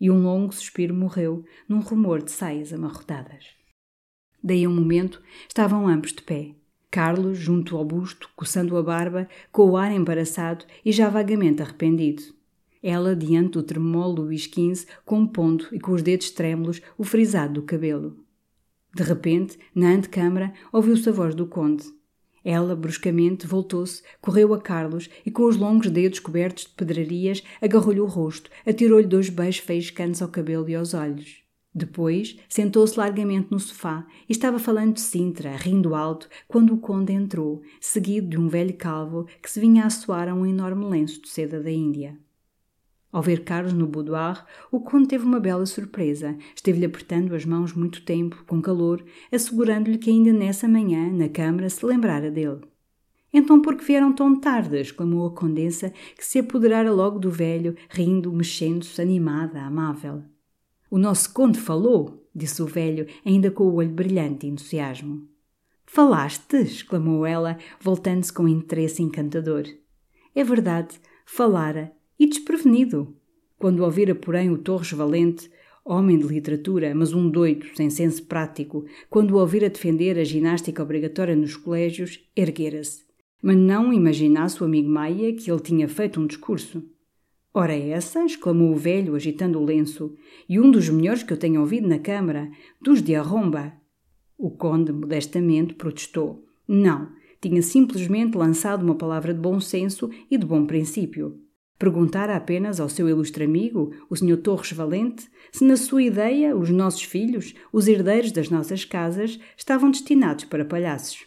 E 0.00 0.10
um 0.10 0.20
longo 0.20 0.52
suspiro 0.52 0.92
morreu 0.92 1.44
num 1.68 1.78
rumor 1.78 2.20
de 2.20 2.32
saias 2.32 2.72
amarrotadas. 2.72 3.50
Daí 4.42 4.64
a 4.64 4.68
um 4.68 4.74
momento 4.74 5.22
estavam 5.46 5.86
ambos 5.86 6.12
de 6.12 6.22
pé. 6.22 6.56
Carlos, 6.90 7.38
junto 7.38 7.76
ao 7.76 7.84
busto, 7.84 8.28
coçando 8.34 8.76
a 8.76 8.82
barba, 8.82 9.28
com 9.52 9.70
o 9.70 9.76
ar 9.76 9.92
embaraçado 9.92 10.64
e 10.84 10.90
já 10.90 11.08
vagamente 11.08 11.62
arrependido. 11.62 12.24
Ela 12.82 13.14
diante 13.14 13.52
do 13.52 13.62
tremolo 13.62 14.22
Luís 14.22 14.50
XV, 14.52 14.88
compondo 15.04 15.68
e 15.70 15.78
com 15.78 15.92
os 15.92 16.02
dedos 16.02 16.32
trêmulos 16.32 16.82
o 16.98 17.04
frisado 17.04 17.54
do 17.54 17.62
cabelo. 17.62 18.21
De 18.94 19.02
repente, 19.02 19.58
na 19.74 19.90
antecâmara, 19.90 20.52
ouviu-se 20.72 21.08
a 21.08 21.12
voz 21.12 21.34
do 21.34 21.46
conde. 21.46 21.84
Ela, 22.44 22.74
bruscamente, 22.74 23.46
voltou-se, 23.46 24.02
correu 24.20 24.52
a 24.52 24.60
Carlos 24.60 25.08
e, 25.24 25.30
com 25.30 25.44
os 25.44 25.56
longos 25.56 25.88
dedos 25.90 26.18
cobertos 26.18 26.64
de 26.64 26.70
pedrarias, 26.70 27.42
agarrou-lhe 27.60 28.00
o 28.00 28.06
rosto, 28.06 28.50
atirou-lhe 28.66 29.06
dois 29.06 29.28
beijos 29.28 29.64
faiscantes 29.64 30.20
ao 30.20 30.28
cabelo 30.28 30.68
e 30.68 30.74
aos 30.74 30.92
olhos. 30.92 31.42
Depois, 31.74 32.36
sentou-se 32.48 32.98
largamente 32.98 33.50
no 33.50 33.58
sofá 33.58 34.06
e 34.28 34.32
estava 34.32 34.58
falando 34.58 34.94
de 34.94 35.00
Sintra, 35.00 35.56
rindo 35.56 35.94
alto, 35.94 36.28
quando 36.46 36.74
o 36.74 36.78
conde 36.78 37.14
entrou, 37.14 37.62
seguido 37.80 38.28
de 38.28 38.38
um 38.38 38.48
velho 38.48 38.76
calvo 38.76 39.26
que 39.40 39.50
se 39.50 39.58
vinha 39.58 39.84
a 39.84 39.86
assoar 39.86 40.28
a 40.28 40.34
um 40.34 40.44
enorme 40.44 40.84
lenço 40.84 41.22
de 41.22 41.30
seda 41.30 41.62
da 41.62 41.70
Índia. 41.70 42.18
Ao 43.12 43.20
ver 43.20 43.44
Carlos 43.44 43.74
no 43.74 43.86
boudoir, 43.86 44.42
o 44.70 44.80
conde 44.80 45.08
teve 45.08 45.26
uma 45.26 45.38
bela 45.38 45.66
surpresa. 45.66 46.34
Esteve-lhe 46.56 46.86
apertando 46.86 47.34
as 47.34 47.44
mãos 47.44 47.74
muito 47.74 48.02
tempo, 48.02 48.42
com 48.46 48.62
calor, 48.62 49.04
assegurando-lhe 49.30 49.98
que 49.98 50.10
ainda 50.10 50.32
nessa 50.32 50.66
manhã, 50.66 51.12
na 51.12 51.28
câmara, 51.28 51.68
se 51.68 51.84
lembrara 51.84 52.30
dele. 52.30 52.62
Então 53.30 53.60
por 53.60 53.76
que 53.76 53.84
vieram 53.84 54.14
tão 54.14 54.40
tarde? 54.40 54.78
exclamou 54.78 55.26
a 55.26 55.30
condessa, 55.30 55.90
que 56.16 56.24
se 56.24 56.38
apoderara 56.38 56.90
logo 56.90 57.18
do 57.18 57.30
velho, 57.30 57.76
rindo, 57.90 58.32
mexendo-se, 58.32 59.00
animada, 59.00 59.60
amável. 59.60 60.22
O 60.90 60.96
nosso 60.96 61.32
conde 61.34 61.58
falou, 61.58 62.26
disse 62.34 62.62
o 62.62 62.66
velho, 62.66 63.06
ainda 63.26 63.50
com 63.50 63.64
o 63.64 63.74
olho 63.74 63.90
brilhante 63.90 64.40
de 64.40 64.46
entusiasmo. 64.48 65.28
Falaste? 65.84 66.56
exclamou 66.56 67.26
ela, 67.26 67.58
voltando-se 67.78 68.32
com 68.32 68.48
interesse 68.48 69.02
encantador. 69.02 69.64
É 70.34 70.42
verdade, 70.42 70.98
falara, 71.26 71.92
e 72.22 72.26
desprevenido. 72.28 73.16
Quando 73.58 73.82
ouvira, 73.82 74.14
porém, 74.14 74.48
o 74.48 74.56
Torres 74.56 74.92
Valente, 74.92 75.50
homem 75.84 76.16
de 76.16 76.24
literatura, 76.24 76.94
mas 76.94 77.12
um 77.12 77.28
doido, 77.28 77.66
sem 77.74 77.90
senso 77.90 78.24
prático, 78.26 78.84
quando 79.10 79.36
ouvira 79.36 79.68
defender 79.68 80.16
a 80.16 80.22
ginástica 80.22 80.84
obrigatória 80.84 81.34
nos 81.34 81.56
colégios, 81.56 82.20
erguera-se. 82.36 83.02
Mas 83.42 83.56
não 83.56 83.92
imaginasse 83.92 84.62
o 84.62 84.66
amigo 84.66 84.88
Maia 84.88 85.34
que 85.34 85.50
ele 85.50 85.58
tinha 85.58 85.88
feito 85.88 86.20
um 86.20 86.26
discurso. 86.28 86.84
Ora 87.52 87.74
essa, 87.74 88.24
exclamou 88.24 88.70
o 88.70 88.76
velho, 88.76 89.16
agitando 89.16 89.58
o 89.58 89.64
lenço, 89.64 90.14
e 90.48 90.60
um 90.60 90.70
dos 90.70 90.88
melhores 90.88 91.24
que 91.24 91.32
eu 91.32 91.36
tenho 91.36 91.60
ouvido 91.60 91.88
na 91.88 91.98
Câmara, 91.98 92.48
dos 92.80 93.02
de 93.02 93.16
Arromba. 93.16 93.72
O 94.38 94.48
conde, 94.48 94.92
modestamente, 94.92 95.74
protestou. 95.74 96.44
Não, 96.68 97.10
tinha 97.40 97.62
simplesmente 97.62 98.38
lançado 98.38 98.84
uma 98.84 98.94
palavra 98.94 99.34
de 99.34 99.40
bom 99.40 99.58
senso 99.58 100.08
e 100.30 100.38
de 100.38 100.46
bom 100.46 100.64
princípio. 100.64 101.41
Perguntara 101.82 102.36
apenas 102.36 102.78
ao 102.78 102.88
seu 102.88 103.08
ilustre 103.08 103.42
amigo, 103.42 103.92
o 104.08 104.14
Sr. 104.14 104.36
Torres 104.36 104.70
Valente, 104.70 105.28
se 105.50 105.64
na 105.64 105.76
sua 105.76 106.04
ideia 106.04 106.56
os 106.56 106.70
nossos 106.70 107.02
filhos, 107.02 107.56
os 107.72 107.88
herdeiros 107.88 108.30
das 108.30 108.48
nossas 108.48 108.84
casas, 108.84 109.40
estavam 109.56 109.90
destinados 109.90 110.44
para 110.44 110.64
palhaços. 110.64 111.26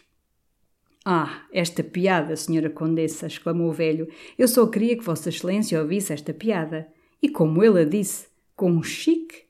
Ah, 1.04 1.42
esta 1.52 1.84
piada, 1.84 2.34
senhora 2.36 2.70
Condessa, 2.70 3.26
exclamou 3.26 3.68
o 3.68 3.72
velho. 3.74 4.08
Eu 4.38 4.48
só 4.48 4.66
queria 4.66 4.96
que 4.96 5.04
Vossa 5.04 5.28
Excelência 5.28 5.78
ouvisse 5.78 6.14
esta 6.14 6.32
piada. 6.32 6.88
E 7.20 7.28
como 7.28 7.62
ele 7.62 7.80
a 7.80 7.84
disse, 7.84 8.26
com 8.56 8.72
um 8.72 8.82
chique. 8.82 9.42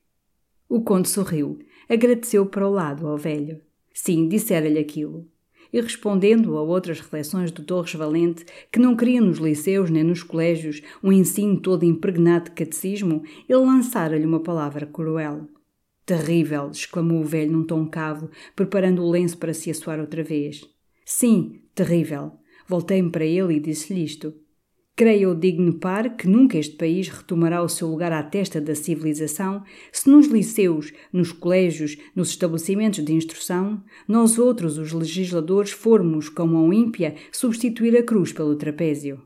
O 0.69 0.83
conde 0.83 1.09
sorriu, 1.09 1.61
agradeceu 1.89 2.47
para 2.47 2.67
o 2.67 2.73
lado 2.73 3.07
ao 3.07 3.17
velho. 3.17 3.61
Sim, 3.95 4.27
dissera-lhe 4.27 4.81
aquilo 4.81 5.25
e 5.73 5.81
respondendo 5.81 6.57
a 6.57 6.63
outras 6.63 7.01
reflexões 7.01 7.51
do 7.51 7.63
Torres 7.63 7.95
Valente, 7.95 8.45
que 8.71 8.79
não 8.79 8.97
queria 8.97 9.21
nos 9.21 9.39
liceus 9.39 9.91
nem 9.91 10.05
nos 10.05 10.23
colégios 10.23 10.83
um 11.03 11.13
ensino 11.13 11.61
todo 11.61 11.85
impregnado 11.85 12.47
de 12.47 12.53
catecismo, 12.53 13.23
ele 13.49 13.59
lançara-lhe 13.59 14.25
uma 14.25 14.41
palavra 14.41 14.87
cruel. 14.87 15.49
Terrível! 16.05 16.71
exclamou 16.71 17.21
o 17.21 17.25
velho 17.25 17.51
num 17.51 17.65
tom 17.65 17.87
cavo, 17.87 18.31
preparando 18.55 19.03
o 19.03 19.11
lenço 19.11 19.37
para 19.39 19.53
se 19.53 19.71
assoar 19.71 19.99
outra 19.99 20.23
vez. 20.23 20.65
Sim, 21.05 21.63
terrível! 21.75 22.33
Voltei-me 22.69 23.11
para 23.11 23.25
ele 23.25 23.55
e 23.55 23.61
disse-lhe 23.61 24.05
isto. 24.05 24.33
Creio 24.99 25.35
digno 25.35 25.75
par 25.75 26.17
que 26.17 26.27
nunca 26.27 26.57
este 26.57 26.75
país 26.75 27.09
retomará 27.11 27.63
o 27.63 27.69
seu 27.69 27.87
lugar 27.87 28.13
à 28.13 28.23
testa 28.23 28.63
da 28.63 28.75
civilização 28.75 29.63
se 29.93 30.09
nos 30.09 30.27
liceus, 30.27 30.91
nos 31.13 31.33
colégios, 31.33 31.99
nos 32.15 32.31
estabelecimentos 32.31 33.05
de 33.05 33.13
instrução, 33.13 33.85
nós 34.09 34.39
outros, 34.39 34.79
os 34.79 34.93
legisladores, 34.93 35.71
formos, 35.71 36.31
como 36.31 36.57
a 36.57 36.75
ímpia, 36.75 37.15
substituir 37.31 37.95
a 37.95 38.03
cruz 38.03 38.33
pelo 38.33 38.57
trapézio. 38.57 39.21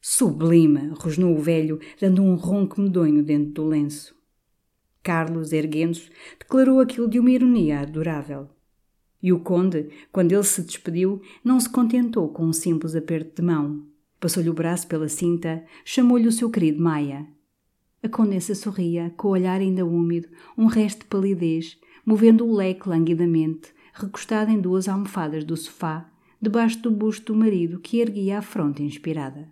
Sublime! 0.00 0.90
rosnou 0.98 1.36
o 1.36 1.40
velho, 1.40 1.78
dando 2.00 2.20
um 2.20 2.34
ronco 2.34 2.80
medonho 2.80 3.22
dentro 3.22 3.52
do 3.52 3.66
lenço. 3.68 4.16
Carlos, 5.04 5.52
erguendo-se, 5.52 6.10
declarou 6.36 6.80
aquilo 6.80 7.08
de 7.08 7.20
uma 7.20 7.30
ironia 7.30 7.78
adorável. 7.78 8.48
E 9.22 9.32
o 9.32 9.38
conde, 9.38 9.88
quando 10.10 10.32
ele 10.32 10.42
se 10.42 10.62
despediu, 10.62 11.22
não 11.44 11.60
se 11.60 11.70
contentou 11.70 12.28
com 12.30 12.44
um 12.44 12.52
simples 12.52 12.96
aperto 12.96 13.40
de 13.40 13.46
mão 13.46 13.91
Passou-lhe 14.22 14.48
o 14.48 14.54
braço 14.54 14.86
pela 14.86 15.08
cinta, 15.08 15.64
chamou-lhe 15.84 16.28
o 16.28 16.32
seu 16.32 16.48
querido 16.48 16.80
Maia. 16.80 17.26
A 18.00 18.08
condessa 18.08 18.54
sorria, 18.54 19.12
com 19.16 19.26
o 19.26 19.30
olhar 19.32 19.60
ainda 19.60 19.84
úmido, 19.84 20.28
um 20.56 20.66
resto 20.66 21.00
de 21.00 21.06
palidez, 21.06 21.76
movendo 22.06 22.46
o 22.46 22.54
leque 22.54 22.88
languidamente, 22.88 23.74
recostada 23.92 24.52
em 24.52 24.60
duas 24.60 24.88
almofadas 24.88 25.42
do 25.42 25.56
sofá, 25.56 26.08
debaixo 26.40 26.80
do 26.82 26.90
busto 26.92 27.32
do 27.32 27.38
marido 27.40 27.80
que 27.80 27.98
erguia 27.98 28.38
a 28.38 28.42
fronte 28.42 28.84
inspirada. 28.84 29.51